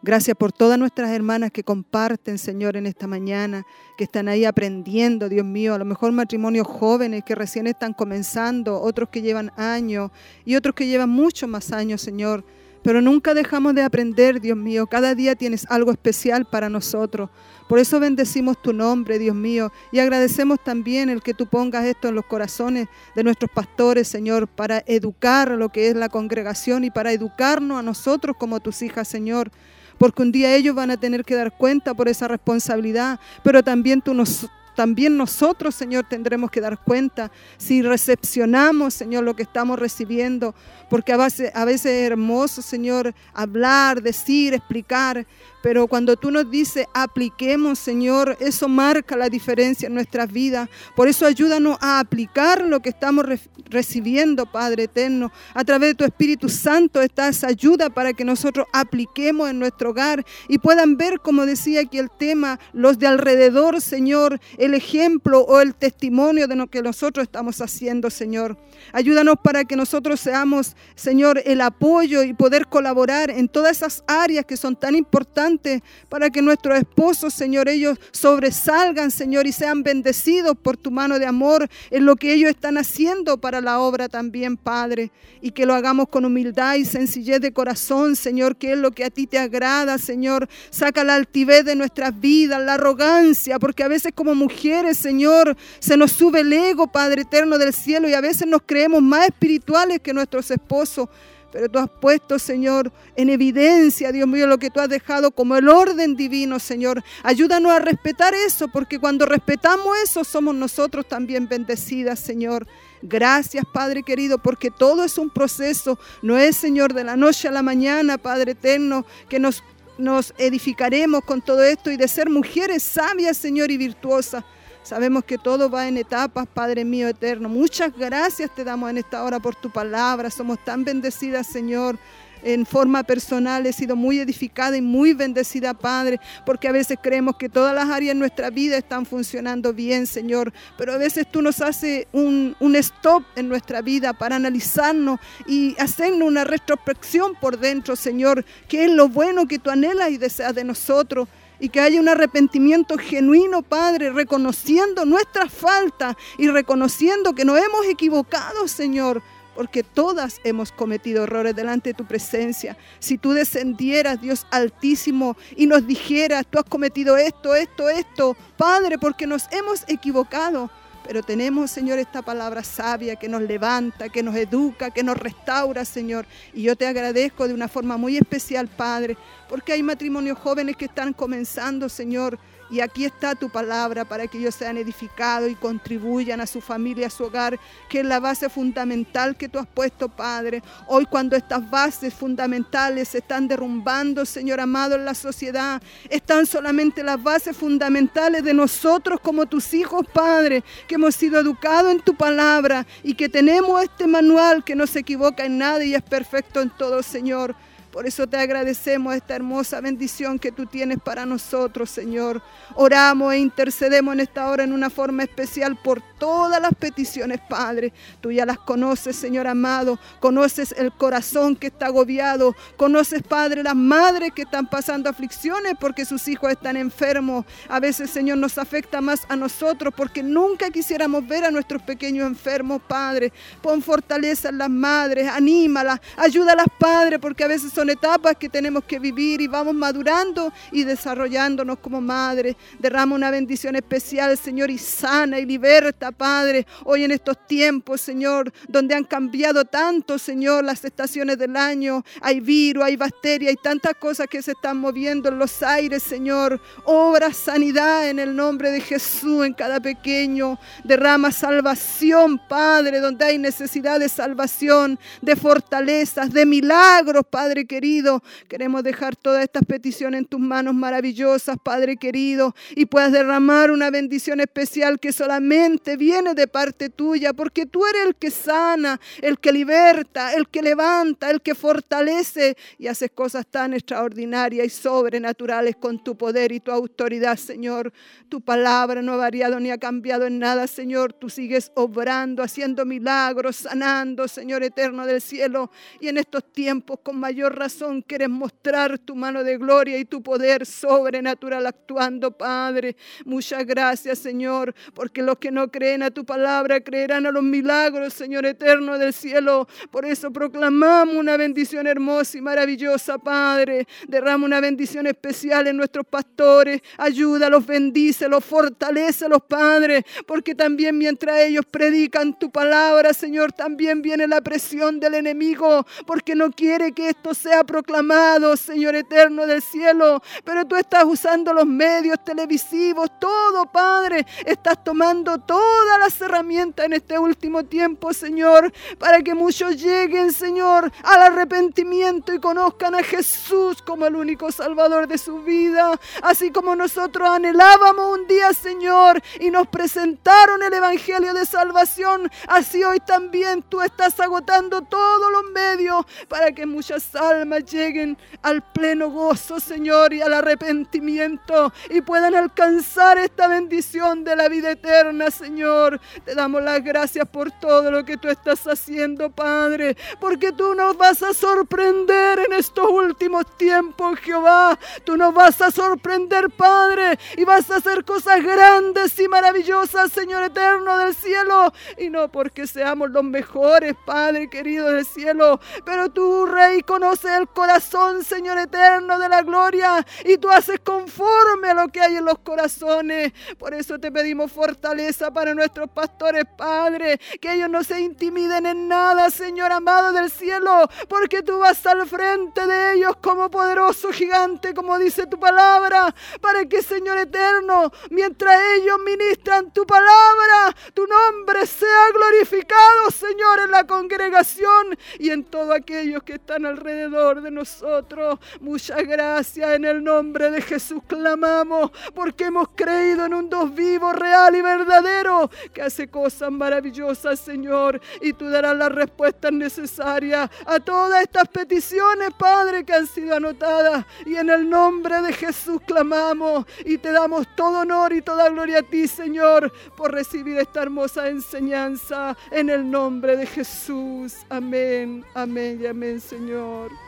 Gracias 0.04 0.38
por 0.38 0.52
todas 0.52 0.78
nuestras 0.78 1.10
hermanas 1.10 1.52
que 1.52 1.64
comparten, 1.64 2.38
Señor, 2.38 2.78
en 2.78 2.86
esta 2.86 3.08
mañana, 3.08 3.66
que 3.98 4.04
están 4.04 4.28
ahí 4.28 4.46
aprendiendo, 4.46 5.28
Dios 5.28 5.46
mío, 5.46 5.74
a 5.74 5.80
lo 5.80 5.86
mejor 5.86 6.12
matrimonios 6.12 6.68
jóvenes 6.68 7.24
que 7.26 7.34
recién 7.34 7.66
están 7.66 7.94
comenzando, 7.94 8.80
otros 8.80 9.10
que 9.10 9.24
llevan 9.24 9.52
años 9.58 10.12
y 10.46 10.56
otros 10.56 10.76
que 10.76 10.86
llevan 10.86 11.10
muchos 11.10 11.50
más 11.50 11.72
años, 11.72 12.02
Señor. 12.02 12.46
Pero 12.84 13.02
nunca 13.02 13.34
dejamos 13.34 13.74
de 13.74 13.82
aprender, 13.82 14.40
Dios 14.40 14.56
mío. 14.56 14.86
Cada 14.86 15.16
día 15.16 15.36
tienes 15.36 15.66
algo 15.68 15.92
especial 15.92 16.46
para 16.46 16.70
nosotros. 16.70 17.32
Por 17.68 17.80
eso 17.80 18.00
bendecimos 18.00 18.62
tu 18.62 18.74
nombre, 18.74 19.18
Dios 19.18 19.36
mío, 19.36 19.72
y 19.92 19.98
agradecemos 19.98 20.64
también 20.64 21.10
el 21.10 21.24
que 21.24 21.34
tú 21.34 21.48
pongas 21.48 21.86
esto 21.86 22.08
en 22.08 22.16
los 22.16 22.26
corazones 22.26 22.88
de 23.16 23.24
nuestros 23.24 23.50
pastores, 23.52 24.08
Señor, 24.08 24.48
para 24.48 24.84
educar 24.86 25.50
lo 25.52 25.70
que 25.70 25.90
es 25.90 25.96
la 25.96 26.08
congregación 26.08 26.84
y 26.84 26.92
para 26.92 27.12
educarnos 27.12 27.80
a 27.80 27.82
nosotros 27.82 28.38
como 28.38 28.60
tus 28.60 28.84
hijas, 28.84 29.08
Señor 29.08 29.52
porque 29.98 30.22
un 30.22 30.32
día 30.32 30.56
ellos 30.56 30.76
van 30.76 30.92
a 30.92 30.98
tener 30.98 31.24
que 31.26 31.36
dar 31.36 31.52
cuenta 31.52 31.94
por 31.94 32.08
esa 32.08 32.28
responsabilidad, 32.28 33.20
pero 33.44 33.64
también 33.64 34.02
tú 34.02 34.14
nos 34.14 34.48
también 34.78 35.18
nosotros, 35.18 35.74
Señor, 35.74 36.06
tendremos 36.08 36.52
que 36.52 36.62
dar 36.62 36.78
cuenta 36.78 37.32
si 37.58 37.82
recepcionamos, 37.82 38.94
Señor, 38.94 39.24
lo 39.24 39.36
que 39.36 39.42
estamos 39.42 39.80
recibiendo, 39.80 40.54
porque 40.88 41.14
a 41.14 41.18
veces, 41.18 41.52
a 41.56 41.66
veces 41.66 41.88
es 41.94 42.12
hermoso, 42.12 42.62
Señor, 42.62 43.16
hablar, 43.34 44.04
decir, 44.04 44.54
explicar, 44.54 45.26
Pero 45.62 45.88
cuando 45.88 46.16
tú 46.16 46.32
nos 46.32 46.50
dices, 46.50 46.86
apliquemos, 46.94 47.80
Señor, 47.80 48.38
eso 48.40 48.68
marca 48.68 49.16
la 49.16 49.30
diferencia 49.30 49.88
en 49.88 49.94
nuestras 49.94 50.32
vidas. 50.32 50.70
Por 50.96 51.08
eso 51.08 51.26
ayúdanos 51.26 51.78
a 51.82 52.00
aplicar 52.00 52.64
lo 52.66 52.80
que 52.80 52.90
estamos 52.90 53.26
re 53.26 53.40
recibiendo, 53.70 54.46
Padre 54.46 54.84
eterno. 54.84 55.32
A 55.54 55.66
través 55.66 55.90
de 55.90 55.96
tu 55.96 56.06
Espíritu 56.06 56.48
Santo 56.48 57.02
está 57.02 57.28
esa 57.28 57.48
ayuda 57.48 57.90
para 57.90 58.14
que 58.14 58.24
nosotros 58.24 58.66
apliquemos 58.72 59.50
en 59.50 59.60
nuestro 59.60 59.90
hogar 59.90 60.26
y 60.48 60.60
puedan 60.60 60.96
ver, 60.96 61.20
como 61.20 61.46
decía 61.46 61.82
aquí 61.82 61.98
el 61.98 62.10
tema, 62.10 62.60
los 62.72 62.98
de 62.98 63.08
alrededor, 63.08 63.82
Señor, 63.82 64.40
el 64.58 64.74
ejemplo 64.74 65.42
o 65.42 65.60
el 65.60 65.76
testimonio 65.76 66.48
de 66.48 66.56
lo 66.56 66.68
que 66.68 66.82
nosotros 66.82 67.24
estamos 67.24 67.60
haciendo, 67.60 68.10
Señor. 68.10 68.58
Ayúdanos 68.94 69.36
para 69.44 69.66
que 69.66 69.76
nosotros 69.76 70.20
seamos, 70.20 70.76
Señor, 70.96 71.42
el 71.46 71.62
apoyo 71.62 72.24
y 72.24 72.34
poder 72.34 72.68
colaborar 72.68 73.30
en 73.30 73.48
todas 73.48 73.78
esas 73.78 74.04
áreas 74.08 74.46
que 74.46 74.58
son 74.58 74.76
tan 74.76 74.96
importantes 74.96 75.82
para 76.10 76.30
que 76.30 76.42
nuestros 76.42 76.78
esposos, 76.78 77.34
Señor, 77.34 77.70
ellos 77.70 78.00
sobresalgan, 78.12 79.12
Señor, 79.12 79.48
y 79.48 79.52
sean 79.52 79.84
bendecidos 79.84 80.56
por 80.58 80.78
tu 80.78 80.92
mano 80.92 81.20
de 81.20 81.26
amor 81.26 81.68
en 81.92 82.06
lo 82.06 82.16
que 82.16 82.34
ellos 82.34 82.50
están 82.50 82.78
haciendo 82.78 83.38
para 83.38 83.62
la 83.62 83.80
obra 83.80 84.10
también, 84.10 84.58
Padre. 84.58 85.12
Y 85.42 85.52
que 85.52 85.66
lo 85.66 85.74
hagamos 85.74 86.08
con 86.10 86.26
humildad 86.26 86.76
y 86.76 86.86
sencillez 86.86 87.42
de 87.42 87.54
corazón, 87.54 88.16
Señor, 88.16 88.56
que 88.56 88.74
es 88.74 88.78
lo 88.78 88.92
que 88.92 89.06
a 89.06 89.10
ti 89.10 89.28
te 89.28 89.38
agrada, 89.38 89.98
Señor. 89.98 90.48
Saca 90.70 91.04
la 91.04 91.16
altivez 91.16 91.66
de 91.66 91.76
nuestras 91.76 92.20
vidas, 92.20 92.62
la 92.64 92.76
arrogancia, 92.76 93.60
porque 93.60 93.84
a 93.84 93.88
veces 93.88 94.12
como 94.16 94.36
mujeres, 94.36 94.98
Señor, 94.98 95.56
se 95.80 95.98
nos 95.98 96.12
sube 96.12 96.42
el 96.42 96.54
ego, 96.54 96.88
Padre 96.92 97.22
eterno 97.22 97.58
del 97.58 97.74
cielo, 97.74 98.10
y 98.10 98.14
a 98.14 98.22
veces 98.22 98.48
nos 98.48 98.62
creemos 98.68 99.02
más 99.02 99.26
espirituales 99.26 100.00
que 100.00 100.14
nuestros 100.14 100.52
esposos. 100.52 101.10
Pero 101.52 101.70
tú 101.70 101.80
has 101.80 101.90
puesto, 101.90 102.38
Señor, 102.38 102.92
en 103.16 103.30
evidencia, 103.30 104.12
Dios 104.12 104.28
mío, 104.28 104.48
lo 104.48 104.58
que 104.58 104.70
tú 104.70 104.82
has 104.82 104.90
dejado 104.90 105.32
como 105.32 105.56
el 105.56 105.70
orden 105.70 106.16
divino, 106.16 106.60
Señor. 106.60 107.02
Ayúdanos 107.24 107.72
a 107.72 107.80
respetar 107.80 108.34
eso, 108.34 108.68
porque 108.68 109.00
cuando 109.00 109.26
respetamos 109.26 109.98
eso, 110.04 110.24
somos 110.26 110.54
nosotros 110.54 111.08
también 111.08 111.48
bendecidas, 111.48 112.20
Señor. 112.20 112.68
Gracias, 113.02 113.64
Padre 113.72 114.04
querido, 114.04 114.40
porque 114.40 114.72
todo 114.72 115.06
es 115.06 115.18
un 115.18 115.30
proceso. 115.30 115.98
No 116.22 116.38
es, 116.38 116.58
Señor, 116.58 116.94
de 116.94 117.06
la 117.06 117.16
noche 117.16 117.48
a 117.48 117.52
la 117.52 117.64
mañana, 117.64 118.18
Padre 118.18 118.52
eterno, 118.52 119.06
que 119.30 119.40
nos, 119.40 119.64
nos 119.98 120.34
edificaremos 120.38 121.24
con 121.24 121.42
todo 121.42 121.64
esto 121.64 121.90
y 121.92 121.98
de 121.98 122.10
ser 122.10 122.30
mujeres 122.30 122.84
sabias, 122.84 123.38
Señor, 123.38 123.72
y 123.72 123.78
virtuosas. 123.78 124.44
Sabemos 124.88 125.26
que 125.26 125.38
todo 125.38 125.70
va 125.70 125.90
en 125.90 125.98
etapas, 125.98 126.48
Padre 126.48 126.86
mío 126.86 127.10
eterno. 127.10 127.50
Muchas 127.50 127.92
gracias 127.94 128.56
te 128.56 128.64
damos 128.64 128.90
en 128.90 128.98
esta 128.98 129.22
hora 129.26 129.38
por 129.38 129.54
tu 129.54 129.70
palabra. 129.70 130.30
Somos 130.30 130.64
tan 130.64 130.86
bendecidas, 130.86 131.46
Señor. 131.46 132.00
En 132.42 132.66
forma 132.66 133.04
personal 133.04 133.66
he 133.66 133.74
sido 133.74 133.98
muy 133.98 134.20
edificada 134.20 134.78
y 134.78 134.82
muy 134.82 135.14
bendecida, 135.14 135.74
Padre, 135.74 136.22
porque 136.46 136.70
a 136.70 136.72
veces 136.72 136.98
creemos 137.02 137.36
que 137.36 137.50
todas 137.50 137.76
las 137.76 137.90
áreas 137.90 138.16
de 138.16 138.20
nuestra 138.20 138.50
vida 138.50 138.78
están 138.78 139.06
funcionando 139.06 139.74
bien, 139.74 140.08
Señor, 140.08 140.54
pero 140.78 140.94
a 140.94 140.98
veces 140.98 141.28
tú 141.30 141.42
nos 141.42 141.60
haces 141.60 142.06
un, 142.14 142.56
un 142.62 142.76
stop 142.78 143.24
en 143.36 143.50
nuestra 143.50 143.82
vida 143.82 144.14
para 144.14 144.38
analizarnos 144.38 145.20
y 145.48 145.76
hacernos 145.82 146.30
una 146.30 146.46
retrospección 146.46 147.36
por 147.36 147.60
dentro, 147.60 147.98
Señor, 147.98 148.46
que 148.70 148.86
es 148.86 148.92
lo 148.92 149.10
bueno 149.10 149.50
que 149.50 149.60
tú 149.60 149.70
anhelas 149.70 150.12
y 150.12 150.18
deseas 150.18 150.56
de 150.56 150.64
nosotros 150.64 151.28
y 151.60 151.70
que 151.70 151.80
haya 151.80 152.00
un 152.00 152.10
arrepentimiento 152.10 152.98
genuino, 152.98 153.62
Padre, 153.62 154.12
reconociendo 154.12 155.06
nuestras 155.06 155.52
faltas 155.52 156.16
y 156.38 156.48
reconociendo 156.50 157.34
que 157.34 157.46
nos 157.46 157.58
hemos 157.58 157.86
equivocado, 157.88 158.68
Señor, 158.68 159.22
porque 159.56 159.82
todas 159.82 160.40
hemos 160.44 160.72
cometido 160.72 161.24
errores 161.24 161.56
delante 161.56 161.90
de 161.90 161.94
tu 161.96 162.06
presencia. 162.06 162.78
Si 163.00 163.18
tú 163.18 163.34
descendieras, 163.34 164.22
Dios 164.22 164.46
altísimo, 164.52 165.36
y 165.56 165.66
nos 165.66 165.88
dijeras, 165.88 166.46
tú 166.48 166.60
has 166.60 166.66
cometido 166.66 167.18
esto, 167.18 167.56
esto, 167.56 167.90
esto, 167.90 168.38
Padre, 168.56 169.00
porque 169.00 169.26
nos 169.26 169.52
hemos 169.52 169.84
equivocado. 169.88 170.70
Pero 171.08 171.24
tenemos, 171.24 171.72
Señor, 171.72 172.00
esta 172.00 172.22
palabra 172.22 172.66
sabia 172.66 173.16
que 173.16 173.30
nos 173.30 173.42
levanta, 173.42 174.10
que 174.10 174.22
nos 174.22 174.36
educa, 174.36 174.92
que 174.92 175.04
nos 175.04 175.16
restaura, 175.16 175.86
Señor. 175.86 176.26
Y 176.54 176.64
yo 176.64 176.76
te 176.76 176.86
agradezco 176.86 177.48
de 177.48 177.54
una 177.54 177.70
forma 177.70 177.96
muy 177.96 178.18
especial, 178.18 178.68
Padre, 178.68 179.16
porque 179.48 179.72
hay 179.72 179.82
matrimonios 179.82 180.38
jóvenes 180.38 180.76
que 180.76 180.84
están 180.84 181.14
comenzando, 181.14 181.88
Señor. 181.88 182.38
Y 182.70 182.82
aquí 182.82 183.06
está 183.06 183.36
tu 183.36 183.50
palabra 183.50 184.04
para 184.06 184.28
que 184.28 184.38
ellos 184.38 184.56
sean 184.56 184.78
edificados 184.78 185.50
y 185.50 185.56
contribuyan 185.56 186.42
a 186.42 186.48
su 186.48 186.60
familia, 186.60 187.08
a 187.08 187.10
su 187.10 187.24
hogar, 187.24 187.60
que 187.90 188.00
es 188.00 188.06
la 188.06 188.20
base 188.20 188.50
fundamental 188.50 189.36
que 189.38 189.48
tú 189.48 189.60
has 189.60 189.68
puesto, 189.68 190.10
Padre. 190.10 190.62
Hoy 190.88 191.06
cuando 191.06 191.36
estas 191.36 191.70
bases 191.70 192.14
fundamentales 192.14 193.10
se 193.10 193.20
están 193.20 193.48
derrumbando, 193.48 194.26
Señor 194.26 194.60
amado, 194.60 194.96
en 194.96 195.06
la 195.06 195.14
sociedad, 195.14 195.82
están 196.10 196.46
solamente 196.46 197.04
las 197.04 197.22
bases 197.22 197.56
fundamentales 197.56 198.44
de 198.44 198.54
nosotros 198.54 199.20
como 199.22 199.46
tus 199.46 199.74
hijos, 199.74 200.06
Padre, 200.14 200.64
que 200.88 200.96
hemos 200.96 201.16
sido 201.16 201.40
educados 201.40 201.92
en 201.92 202.02
tu 202.02 202.16
palabra 202.16 202.86
y 203.04 203.14
que 203.14 203.30
tenemos 203.30 203.82
este 203.82 204.08
manual 204.08 204.64
que 204.64 204.76
no 204.76 204.88
se 204.88 205.00
equivoca 205.00 205.46
en 205.46 205.58
nada 205.58 205.84
y 205.84 205.96
es 205.96 206.04
perfecto 206.04 206.62
en 206.62 206.70
todo, 206.70 207.02
Señor. 207.02 207.56
Por 207.98 208.06
eso 208.06 208.28
te 208.28 208.38
agradecemos 208.38 209.16
esta 209.16 209.36
hermosa 209.36 209.82
bendición 209.82 210.38
que 210.38 210.52
tú 210.52 210.68
tienes 210.68 211.00
para 211.04 211.26
nosotros, 211.26 211.90
Señor. 211.90 212.44
Oramos 212.76 213.34
e 213.34 213.40
intercedemos 213.40 214.14
en 214.14 214.20
esta 214.20 214.52
hora 214.52 214.64
en 214.64 214.72
una 214.72 214.92
forma 214.92 215.24
especial 215.24 215.76
por 215.84 216.04
todas 216.20 216.62
las 216.62 216.76
peticiones, 216.76 217.40
Padre. 217.50 217.92
Tú 218.22 218.32
ya 218.32 218.46
las 218.46 218.60
conoces, 218.60 219.16
Señor 219.16 219.48
amado. 219.48 219.98
Conoces 220.20 220.76
el 220.78 220.92
corazón 220.92 221.56
que 221.56 221.68
está 221.68 221.88
agobiado. 221.88 222.56
Conoces, 222.76 223.24
Padre, 223.24 223.64
las 223.64 223.76
madres 223.76 224.32
que 224.32 224.44
están 224.44 224.68
pasando 224.68 225.10
aflicciones 225.10 225.74
porque 225.80 226.06
sus 226.06 226.28
hijos 226.28 226.52
están 226.52 226.78
enfermos. 226.78 227.46
A 227.68 227.80
veces, 227.80 228.12
Señor, 228.12 228.38
nos 228.38 228.60
afecta 228.60 229.02
más 229.02 229.26
a 229.28 229.36
nosotros 229.36 229.92
porque 229.98 230.22
nunca 230.22 230.70
quisiéramos 230.70 231.28
ver 231.28 231.46
a 231.46 231.50
nuestros 231.50 231.82
pequeños 231.82 232.28
enfermos, 232.28 232.80
Padre. 232.88 233.34
Pon 233.64 233.82
fortaleza 233.82 234.50
en 234.50 234.60
las 234.60 234.70
madres, 234.70 235.28
anímalas, 235.28 236.00
ayúdalas, 236.16 236.68
Padre, 236.78 237.18
porque 237.18 237.44
a 237.44 237.48
veces 237.48 237.74
son 237.74 237.87
etapas 237.90 238.36
que 238.38 238.50
tenemos 238.50 238.84
que 238.84 239.00
vivir 239.00 239.42
y 239.42 239.48
vamos 239.48 239.76
madurando 239.76 240.52
y 240.72 240.84
desarrollándonos 240.84 241.80
como 241.80 242.02
madres. 242.02 242.56
Derrama 242.80 243.16
una 243.16 243.32
bendición 243.32 243.76
especial, 243.76 244.38
Señor, 244.38 244.70
y 244.70 244.78
sana 244.78 245.40
y 245.40 245.46
liberta, 245.46 246.12
Padre, 246.12 246.66
hoy 246.84 247.04
en 247.04 247.12
estos 247.12 247.46
tiempos, 247.48 248.02
Señor, 248.02 248.52
donde 248.68 248.96
han 248.96 249.04
cambiado 249.04 249.66
tanto, 249.66 250.18
Señor, 250.18 250.64
las 250.64 250.84
estaciones 250.84 251.38
del 251.38 251.56
año. 251.56 252.04
Hay 252.22 252.40
virus, 252.40 252.84
hay 252.84 252.96
bacterias, 252.96 253.50
hay 253.50 253.56
tantas 253.56 253.94
cosas 253.96 254.28
que 254.28 254.42
se 254.42 254.52
están 254.52 254.78
moviendo 254.78 255.30
en 255.30 255.38
los 255.38 255.62
aires, 255.62 256.04
Señor. 256.04 256.60
Obra 256.86 257.34
sanidad 257.34 258.10
en 258.10 258.20
el 258.20 258.36
nombre 258.36 258.72
de 258.72 258.82
Jesús 258.82 259.46
en 259.46 259.54
cada 259.54 259.80
pequeño. 259.80 260.60
Derrama 260.84 261.32
salvación, 261.32 262.40
Padre, 262.48 263.00
donde 263.00 263.26
hay 263.26 263.38
necesidad 263.38 264.00
de 264.00 264.10
salvación, 264.10 265.00
de 265.22 265.36
fortalezas, 265.36 266.32
de 266.32 266.46
milagros, 266.46 267.24
Padre 267.30 267.67
querido. 267.68 268.24
Queremos 268.48 268.84
dejar 268.84 269.16
todas 269.16 269.44
estas 269.44 269.64
peticiones 269.66 270.20
en 270.20 270.26
tus 270.26 270.40
manos 270.40 270.74
maravillosas, 270.74 271.58
Padre 271.62 271.98
querido, 271.98 272.56
y 272.76 272.86
puedas 272.86 273.12
derramar 273.12 273.72
una 273.72 273.90
bendición 273.90 274.40
especial 274.40 275.00
que 275.00 275.12
solamente 275.12 275.98
viene 275.98 276.34
de 276.34 276.48
parte 276.48 276.90
tuya, 276.90 277.34
porque 277.34 277.66
tú 277.66 277.86
eres 277.86 278.08
el 278.08 278.16
que 278.16 278.32
sana, 278.32 279.00
el 279.22 279.40
que 279.40 279.52
liberta, 279.52 280.34
el 280.34 280.48
que 280.48 280.62
levanta, 280.62 281.30
el 281.30 281.42
que 281.42 281.56
fortalece 281.56 282.56
y 282.78 282.88
haces 282.88 283.12
cosas 283.12 283.46
tan 283.46 283.74
extraordinarias 283.74 284.66
y 284.66 284.70
sobrenaturales 284.70 285.76
con 285.76 286.04
tu 286.04 286.18
poder 286.18 286.52
y 286.52 286.60
tu 286.60 286.72
autoridad, 286.72 287.38
Señor. 287.38 287.92
Tu 288.30 288.42
palabra 288.42 289.02
no 289.02 289.14
ha 289.14 289.18
variado 289.18 289.60
ni 289.60 289.72
ha 289.72 289.78
cambiado 289.78 290.26
en 290.26 290.40
nada, 290.40 290.68
Señor. 290.68 291.14
Tú 291.14 291.30
sigues 291.30 291.72
obrando, 291.76 292.44
haciendo 292.44 292.86
milagros, 292.86 293.58
sanando, 293.58 294.28
Señor 294.28 294.64
eterno 294.64 295.06
del 295.06 295.22
cielo. 295.22 295.72
Y 296.00 296.08
en 296.08 296.18
estos 296.18 296.44
tiempos, 296.52 297.00
con 297.04 297.20
mayor 297.20 297.57
razón, 297.58 298.02
quieres 298.02 298.30
mostrar 298.30 298.98
tu 299.00 299.16
mano 299.16 299.44
de 299.44 299.58
gloria 299.58 299.98
y 299.98 300.06
tu 300.06 300.22
poder 300.22 300.66
sobrenatural 300.66 301.66
actuando, 301.66 302.32
Padre. 302.32 302.96
Muchas 303.26 303.66
gracias, 303.66 304.20
Señor, 304.20 304.74
porque 304.94 305.22
los 305.22 305.38
que 305.38 305.52
no 305.52 305.70
creen 305.70 306.04
a 306.04 306.12
tu 306.12 306.26
palabra 306.26 306.80
creerán 306.82 307.26
a 307.26 307.32
los 307.32 307.44
milagros, 307.44 308.14
Señor 308.14 308.46
eterno 308.46 308.98
del 308.98 309.14
cielo. 309.14 309.68
Por 309.92 310.06
eso 310.06 310.32
proclamamos 310.32 311.16
una 311.16 311.38
bendición 311.38 311.88
hermosa 311.88 312.38
y 312.38 312.42
maravillosa, 312.42 313.18
Padre. 313.18 313.88
Derrama 314.08 314.46
una 314.46 314.60
bendición 314.60 315.08
especial 315.08 315.68
en 315.68 315.78
nuestros 315.78 316.06
pastores. 316.06 316.82
Ayúdalos, 316.98 317.66
bendícelos, 317.66 318.46
fortalecelos, 318.46 319.42
Padre, 319.48 320.06
porque 320.26 320.56
también 320.56 320.98
mientras 320.98 321.40
ellos 321.40 321.66
predican 321.66 322.38
tu 322.38 322.52
palabra, 322.52 323.14
Señor, 323.14 323.52
también 323.52 324.02
viene 324.02 324.28
la 324.28 324.42
presión 324.42 325.00
del 325.00 325.16
enemigo, 325.16 325.86
porque 326.06 326.36
no 326.36 326.52
quiere 326.52 326.92
que 326.92 327.10
esto 327.10 327.34
sea 327.34 327.47
sea 327.48 327.64
proclamado, 327.64 328.58
Señor 328.58 328.96
eterno 328.96 329.48
del 329.48 329.62
cielo. 329.62 330.22
Pero 330.44 330.66
tú 330.66 330.76
estás 330.76 331.06
usando 331.06 331.54
los 331.54 331.66
medios 331.66 332.22
televisivos, 332.22 333.10
todo, 333.22 333.66
Padre. 333.72 334.26
Estás 334.46 334.84
tomando 334.84 335.38
todas 335.38 336.00
las 336.00 336.20
herramientas 336.20 336.86
en 336.86 336.94
este 336.94 337.18
último 337.18 337.64
tiempo, 337.64 338.12
Señor, 338.14 338.74
para 339.00 339.22
que 339.22 339.34
muchos 339.34 339.82
lleguen, 339.82 340.34
Señor, 340.34 340.92
al 341.04 341.22
arrepentimiento 341.22 342.34
y 342.34 342.40
conozcan 342.40 342.96
a 342.96 343.04
Jesús 343.04 343.82
como 343.82 344.06
el 344.06 344.18
único 344.18 344.52
Salvador 344.52 345.08
de 345.08 345.18
su 345.18 345.42
vida. 345.42 345.98
Así 346.24 346.52
como 346.52 346.76
nosotros 346.76 347.30
anhelábamos 347.30 348.20
un 348.20 348.28
día, 348.28 348.54
Señor, 348.54 349.22
y 349.40 349.52
nos 349.52 349.68
presentaron 349.68 350.64
el 350.64 350.74
Evangelio 350.74 351.34
de 351.34 351.46
salvación, 351.46 352.30
así 352.50 352.84
hoy 352.84 353.00
también 353.00 353.64
tú 353.64 353.82
estás 353.82 354.20
agotando 354.20 354.82
todos 354.82 355.32
los 355.32 355.52
medios 355.52 356.06
para 356.28 356.52
que 356.52 356.66
muchas 356.66 357.16
almas 357.16 357.37
lleguen 357.46 358.18
al 358.42 358.62
pleno 358.72 359.10
gozo, 359.10 359.60
Señor, 359.60 360.14
y 360.14 360.22
al 360.22 360.34
arrepentimiento 360.34 361.72
y 361.90 362.02
puedan 362.02 362.36
alcanzar 362.36 363.18
esta 363.18 363.48
bendición 363.48 364.24
de 364.24 364.36
la 364.36 364.50
vida 364.50 364.72
eterna, 364.72 365.32
Señor. 365.32 366.00
Te 366.26 366.36
damos 366.36 366.64
las 366.64 366.84
gracias 366.84 367.28
por 367.28 367.52
todo 367.52 367.92
lo 367.92 368.06
que 368.06 368.18
tú 368.18 368.30
estás 368.30 368.66
haciendo, 368.68 369.30
Padre, 369.30 369.98
porque 370.20 370.52
tú 370.52 370.74
nos 370.76 370.98
vas 370.98 371.22
a 371.24 371.34
sorprender 371.34 372.40
en 372.40 372.54
estos 372.54 372.90
últimos 372.90 373.46
tiempos, 373.58 374.20
Jehová. 374.20 374.78
Tú 375.04 375.18
nos 375.18 375.34
vas 375.34 375.62
a 375.62 375.72
sorprender, 375.72 376.50
Padre, 376.50 377.20
y 377.38 377.44
vas 377.44 377.70
a 377.72 377.78
hacer 377.78 378.06
cosas 378.06 378.44
grandes 378.44 379.20
y 379.20 379.28
maravillosas, 379.28 380.12
Señor 380.12 380.44
eterno 380.44 380.98
del 380.98 381.14
cielo, 381.14 381.74
y 381.98 382.10
no 382.10 382.30
porque 382.30 382.68
seamos 382.68 383.10
los 383.12 383.24
mejores, 383.24 383.96
Padre 384.06 384.50
querido 384.50 384.92
del 384.92 385.06
cielo, 385.06 385.60
pero 385.86 386.10
tú, 386.10 386.46
Rey, 386.46 386.82
conoces 386.82 387.27
el 387.36 387.48
corazón, 387.48 388.24
Señor 388.24 388.58
eterno 388.58 389.20
de 389.20 389.30
la 389.30 389.42
gloria, 389.42 390.06
y 390.26 390.38
tú 390.38 390.50
haces 390.50 390.80
conforme 390.80 391.70
a 391.70 391.74
lo 391.74 391.88
que 391.90 392.02
hay 392.02 392.18
en 392.18 392.26
los 392.26 392.40
corazones. 392.40 393.34
Por 393.58 393.74
eso 393.74 394.00
te 394.00 394.12
pedimos 394.12 394.52
fortaleza 394.52 395.32
para 395.32 395.54
nuestros 395.54 395.90
pastores, 395.90 396.46
Padre, 396.58 397.20
que 397.42 397.54
ellos 397.54 397.70
no 397.70 397.84
se 397.84 398.00
intimiden 398.00 398.66
en 398.66 398.88
nada, 398.88 399.30
Señor 399.30 399.72
amado 399.72 400.12
del 400.14 400.32
cielo, 400.32 400.88
porque 401.08 401.44
tú 401.44 401.60
vas 401.60 401.86
al 401.86 402.08
frente 402.08 402.66
de 402.66 402.94
ellos 402.94 403.18
como 403.22 403.50
poderoso 403.50 404.12
gigante, 404.12 404.74
como 404.74 404.98
dice 405.00 405.28
tu 405.28 405.40
palabra, 405.40 406.14
para 406.42 406.66
que, 406.66 406.82
Señor 406.82 407.18
eterno, 407.18 407.92
mientras 408.10 408.60
ellos 408.78 408.98
ministran 409.06 409.72
tu 409.72 409.86
palabra, 409.86 410.76
tu 410.94 411.06
nombre 411.06 411.66
sea 411.66 412.12
glorificado, 412.14 413.12
Señor, 413.12 413.60
en 413.60 413.72
la 413.72 413.86
congregación 413.86 414.98
y 415.20 415.30
en 415.30 415.44
todos 415.44 415.76
aquellos 415.76 416.24
que 416.24 416.34
están 416.34 416.66
alrededor 416.66 417.17
de 417.18 417.52
nosotros. 417.52 418.40
Muchas 418.62 419.02
gracias 419.04 419.76
en 419.76 419.86
el 419.86 420.04
nombre 420.04 420.52
de 420.52 420.62
Jesús 420.62 421.02
clamamos, 421.08 421.92
porque 422.14 422.46
hemos 422.46 422.70
creído 422.76 423.26
en 423.26 423.34
un 423.34 423.50
Dios 423.50 423.74
vivo, 423.74 424.14
real 424.14 424.56
y 424.56 424.62
verdadero, 424.62 425.50
que 425.74 425.82
hace 425.82 426.08
cosas 426.08 426.52
maravillosas, 426.52 427.40
Señor, 427.40 428.00
y 428.22 428.34
tú 428.34 428.50
darás 428.50 428.78
las 428.78 428.92
respuestas 428.92 429.52
necesarias 429.52 430.50
a 430.66 430.80
todas 430.80 431.24
estas 431.24 431.48
peticiones, 431.48 432.30
Padre, 432.38 432.84
que 432.84 432.94
han 432.94 433.08
sido 433.08 433.36
anotadas. 433.36 434.06
Y 434.26 434.36
en 434.36 434.50
el 434.50 434.70
nombre 434.70 435.22
de 435.22 435.34
Jesús 435.34 435.82
clamamos 435.86 436.66
y 436.86 436.98
te 436.98 437.12
damos 437.12 437.48
todo 437.56 437.80
honor 437.80 438.14
y 438.14 438.22
toda 438.22 438.50
gloria 438.50 438.80
a 438.80 438.84
ti, 438.84 439.08
Señor, 439.08 439.72
por 439.96 440.12
recibir 440.12 440.58
esta 440.58 440.84
hermosa 440.84 441.30
enseñanza 441.30 442.38
en 442.52 442.70
el 442.70 442.90
nombre 442.90 443.36
de 443.36 443.46
Jesús. 443.46 444.36
Amén, 444.50 445.26
amén 445.34 445.80
y 445.82 445.88
amén, 445.88 446.22
Señor. 446.22 447.07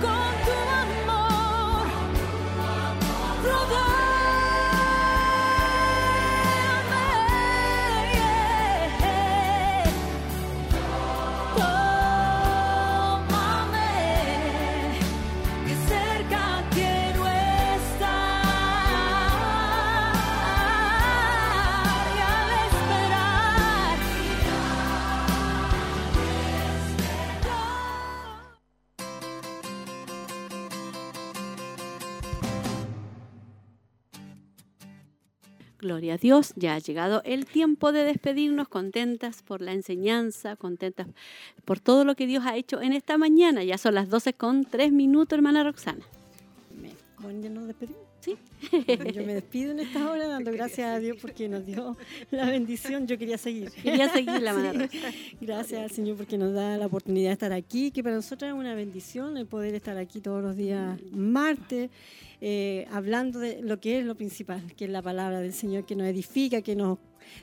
Con 0.00 0.30
tu 0.44 0.79
Gloria 35.80 36.14
a 36.14 36.16
Dios, 36.18 36.52
ya 36.56 36.74
ha 36.74 36.78
llegado 36.78 37.22
el 37.24 37.46
tiempo 37.46 37.90
de 37.90 38.04
despedirnos 38.04 38.68
contentas 38.68 39.42
por 39.42 39.62
la 39.62 39.72
enseñanza, 39.72 40.56
contentas 40.56 41.06
por 41.64 41.80
todo 41.80 42.04
lo 42.04 42.14
que 42.16 42.26
Dios 42.26 42.44
ha 42.44 42.54
hecho 42.54 42.82
en 42.82 42.92
esta 42.92 43.16
mañana. 43.16 43.64
Ya 43.64 43.78
son 43.78 43.94
las 43.94 44.10
12 44.10 44.34
con 44.34 44.64
3 44.66 44.92
minutos, 44.92 45.38
hermana 45.38 45.64
Roxana. 45.64 46.04
Bueno, 47.18 47.40
ya 47.40 47.48
nos 47.48 47.66
despedimos. 47.66 48.09
Yo 49.14 49.24
me 49.24 49.34
despido 49.34 49.72
en 49.72 49.80
esta 49.80 50.10
hora 50.10 50.26
dando 50.26 50.52
gracias 50.52 50.88
a 50.88 50.98
Dios 50.98 51.16
porque 51.20 51.48
nos 51.48 51.64
dio 51.64 51.96
la 52.30 52.46
bendición. 52.46 53.06
Yo 53.06 53.18
quería 53.18 53.38
seguir. 53.38 53.70
Quería 53.70 54.12
seguir 54.12 54.42
la 54.42 54.50
Sí. 54.90 55.00
Gracias 55.40 55.82
al 55.82 55.90
Señor 55.90 56.16
porque 56.16 56.36
nos 56.36 56.52
da 56.52 56.76
la 56.76 56.86
oportunidad 56.86 57.30
de 57.30 57.32
estar 57.32 57.52
aquí, 57.52 57.90
que 57.90 58.02
para 58.02 58.16
nosotros 58.16 58.48
es 58.48 58.54
una 58.54 58.74
bendición 58.74 59.36
el 59.36 59.46
poder 59.46 59.74
estar 59.74 59.96
aquí 59.96 60.20
todos 60.20 60.42
los 60.42 60.56
días 60.56 60.98
martes, 61.12 61.90
eh, 62.40 62.86
hablando 62.90 63.38
de 63.38 63.62
lo 63.62 63.80
que 63.80 64.00
es 64.00 64.04
lo 64.04 64.14
principal, 64.14 64.62
que 64.76 64.84
es 64.84 64.90
la 64.90 65.02
palabra 65.02 65.40
del 65.40 65.52
Señor, 65.52 65.84
que 65.84 65.96
nos 65.96 66.06
edifica, 66.06 66.62
que 66.62 66.76
nos, 66.76 66.98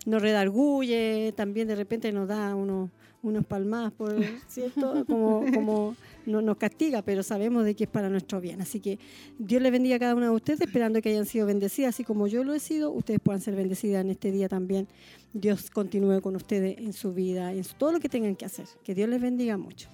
nos 0.06 0.22
redarguye, 0.22 1.34
también 1.36 1.68
de 1.68 1.76
repente 1.76 2.12
nos 2.12 2.28
da 2.28 2.56
unos, 2.56 2.90
unos 3.24 3.46
palmadas, 3.46 3.94
por 3.94 4.16
cierto, 4.48 5.06
como, 5.08 5.46
como 5.54 5.96
no- 6.28 6.42
nos 6.42 6.58
castiga, 6.58 7.02
pero 7.02 7.24
sabemos 7.24 7.66
de 7.66 7.76
que 7.76 7.86
es 7.86 7.90
para 7.90 8.10
nuestro 8.10 8.40
bien. 8.40 8.62
Así 8.62 8.80
que 8.80 9.00
Dios 9.40 9.62
les 9.62 9.72
bendiga 9.72 9.96
a 9.96 10.00
cada 10.00 10.14
una 10.16 10.28
de 10.28 10.32
ustedes, 10.36 10.62
esperando 10.62 11.02
que 11.02 11.10
hayan 11.10 11.26
sido 11.26 11.48
bendecidas, 11.48 11.96
así 11.96 12.04
como 12.04 12.28
yo 12.28 12.44
lo 12.44 12.54
he 12.54 12.60
sido, 12.60 12.92
ustedes 12.92 13.20
puedan 13.20 13.42
ser 13.42 13.56
bendecidas 13.56 14.02
en 14.04 14.12
este 14.12 14.32
día 14.32 14.48
también. 14.48 14.88
Dios 15.34 15.70
continúe 15.72 16.22
con 16.22 16.36
ustedes 16.36 16.78
en 16.78 16.94
su 16.94 17.14
vida, 17.14 17.52
en 17.54 17.64
todo 17.78 17.92
lo 17.94 18.00
que 18.00 18.10
tengan 18.10 18.36
que 18.36 18.46
hacer. 18.46 18.66
Que 18.84 18.94
Dios 18.94 19.10
les 19.10 19.22
bendiga 19.22 19.58
mucho. 19.58 19.90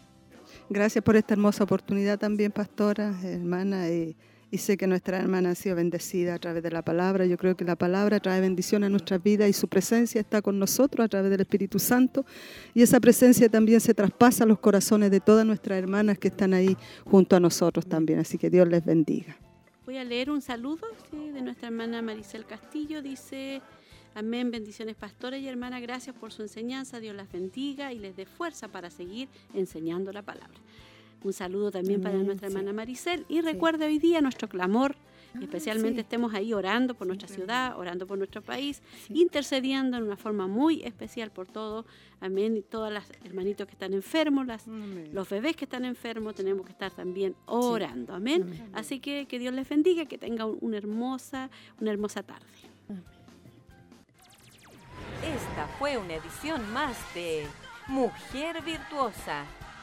Gracias 0.69 1.03
por 1.03 1.15
esta 1.15 1.33
hermosa 1.33 1.63
oportunidad 1.63 2.19
también, 2.19 2.51
pastora, 2.51 3.13
hermana. 3.23 3.89
Y, 3.89 4.15
y 4.53 4.59
sé 4.59 4.77
que 4.77 4.85
nuestra 4.85 5.17
hermana 5.17 5.49
ha 5.49 5.55
sido 5.55 5.75
bendecida 5.75 6.35
a 6.35 6.37
través 6.37 6.61
de 6.61 6.69
la 6.69 6.83
palabra. 6.83 7.25
Yo 7.25 7.37
creo 7.37 7.57
que 7.57 7.65
la 7.65 7.75
palabra 7.75 8.19
trae 8.19 8.39
bendición 8.39 8.83
a 8.83 8.89
nuestras 8.89 9.23
vidas 9.23 9.49
y 9.49 9.53
su 9.53 9.67
presencia 9.67 10.21
está 10.21 10.43
con 10.43 10.59
nosotros 10.59 11.03
a 11.03 11.07
través 11.07 11.31
del 11.31 11.41
Espíritu 11.41 11.79
Santo. 11.79 12.23
Y 12.75 12.83
esa 12.83 12.99
presencia 12.99 13.49
también 13.49 13.81
se 13.81 13.95
traspasa 13.95 14.43
a 14.43 14.47
los 14.47 14.59
corazones 14.59 15.09
de 15.09 15.19
todas 15.19 15.43
nuestras 15.43 15.79
hermanas 15.79 16.19
que 16.19 16.27
están 16.27 16.53
ahí 16.53 16.77
junto 17.03 17.35
a 17.35 17.39
nosotros 17.39 17.87
también. 17.87 18.19
Así 18.19 18.37
que 18.37 18.51
Dios 18.51 18.67
les 18.67 18.85
bendiga. 18.85 19.35
Voy 19.87 19.97
a 19.97 20.03
leer 20.03 20.29
un 20.29 20.43
saludo 20.43 20.85
de 21.11 21.41
nuestra 21.41 21.69
hermana 21.69 22.03
Maricel 22.03 22.45
Castillo. 22.45 23.01
Dice, 23.01 23.59
amén, 24.13 24.51
bendiciones 24.51 24.95
pastores 24.95 25.41
y 25.41 25.47
hermana, 25.47 25.79
gracias 25.79 26.15
por 26.15 26.31
su 26.31 26.43
enseñanza. 26.43 26.99
Dios 26.99 27.15
las 27.15 27.31
bendiga 27.31 27.91
y 27.91 27.97
les 27.97 28.15
dé 28.15 28.27
fuerza 28.27 28.67
para 28.67 28.91
seguir 28.91 29.29
enseñando 29.55 30.13
la 30.13 30.21
palabra. 30.21 30.59
Un 31.23 31.33
saludo 31.33 31.71
también 31.71 32.01
para 32.01 32.17
nuestra 32.17 32.49
sí. 32.49 32.53
hermana 32.55 32.73
Maricel. 32.73 33.25
Y 33.29 33.41
recuerde 33.41 33.85
hoy 33.85 33.97
día 33.99 34.21
nuestro 34.21 34.47
clamor, 34.49 34.95
Ah, 35.35 35.39
especialmente 35.41 35.95
sí. 35.95 36.01
estemos 36.01 36.31
ahí 36.35 36.53
orando 36.53 36.93
por 36.93 37.07
nuestra 37.07 37.27
ciudad, 37.27 37.75
orando 37.79 38.05
por 38.05 38.19
nuestro 38.19 38.43
país, 38.43 38.83
intercediendo 39.09 39.97
en 39.97 40.03
una 40.03 40.15
forma 40.15 40.45
muy 40.47 40.83
especial 40.83 41.31
por 41.31 41.47
todo. 41.47 41.85
Amén. 42.21 42.55
Y 42.55 42.61
todas 42.61 42.93
las 42.93 43.09
hermanitos 43.23 43.65
que 43.65 43.71
están 43.73 43.93
enfermos, 43.95 44.45
las, 44.45 44.67
los 44.67 45.27
bebés 45.27 45.55
que 45.55 45.65
están 45.65 45.85
enfermos, 45.85 46.35
tenemos 46.35 46.63
que 46.67 46.71
estar 46.73 46.91
también 46.91 47.35
orando. 47.47 48.13
Amén. 48.13 48.43
Amén. 48.43 48.69
Así 48.73 48.99
que 48.99 49.25
que 49.25 49.39
Dios 49.39 49.55
les 49.55 49.67
bendiga, 49.67 50.05
que 50.05 50.19
tengan 50.19 50.49
un- 50.49 50.57
una 50.61 50.77
hermosa, 50.77 51.49
una 51.81 51.89
hermosa 51.89 52.21
tarde. 52.21 52.45
Esta 55.23 55.67
fue 55.79 55.97
una 55.97 56.13
edición 56.15 56.71
más 56.73 56.95
de 57.15 57.47
Mujer 57.87 58.61
Virtuosa. 58.63 59.45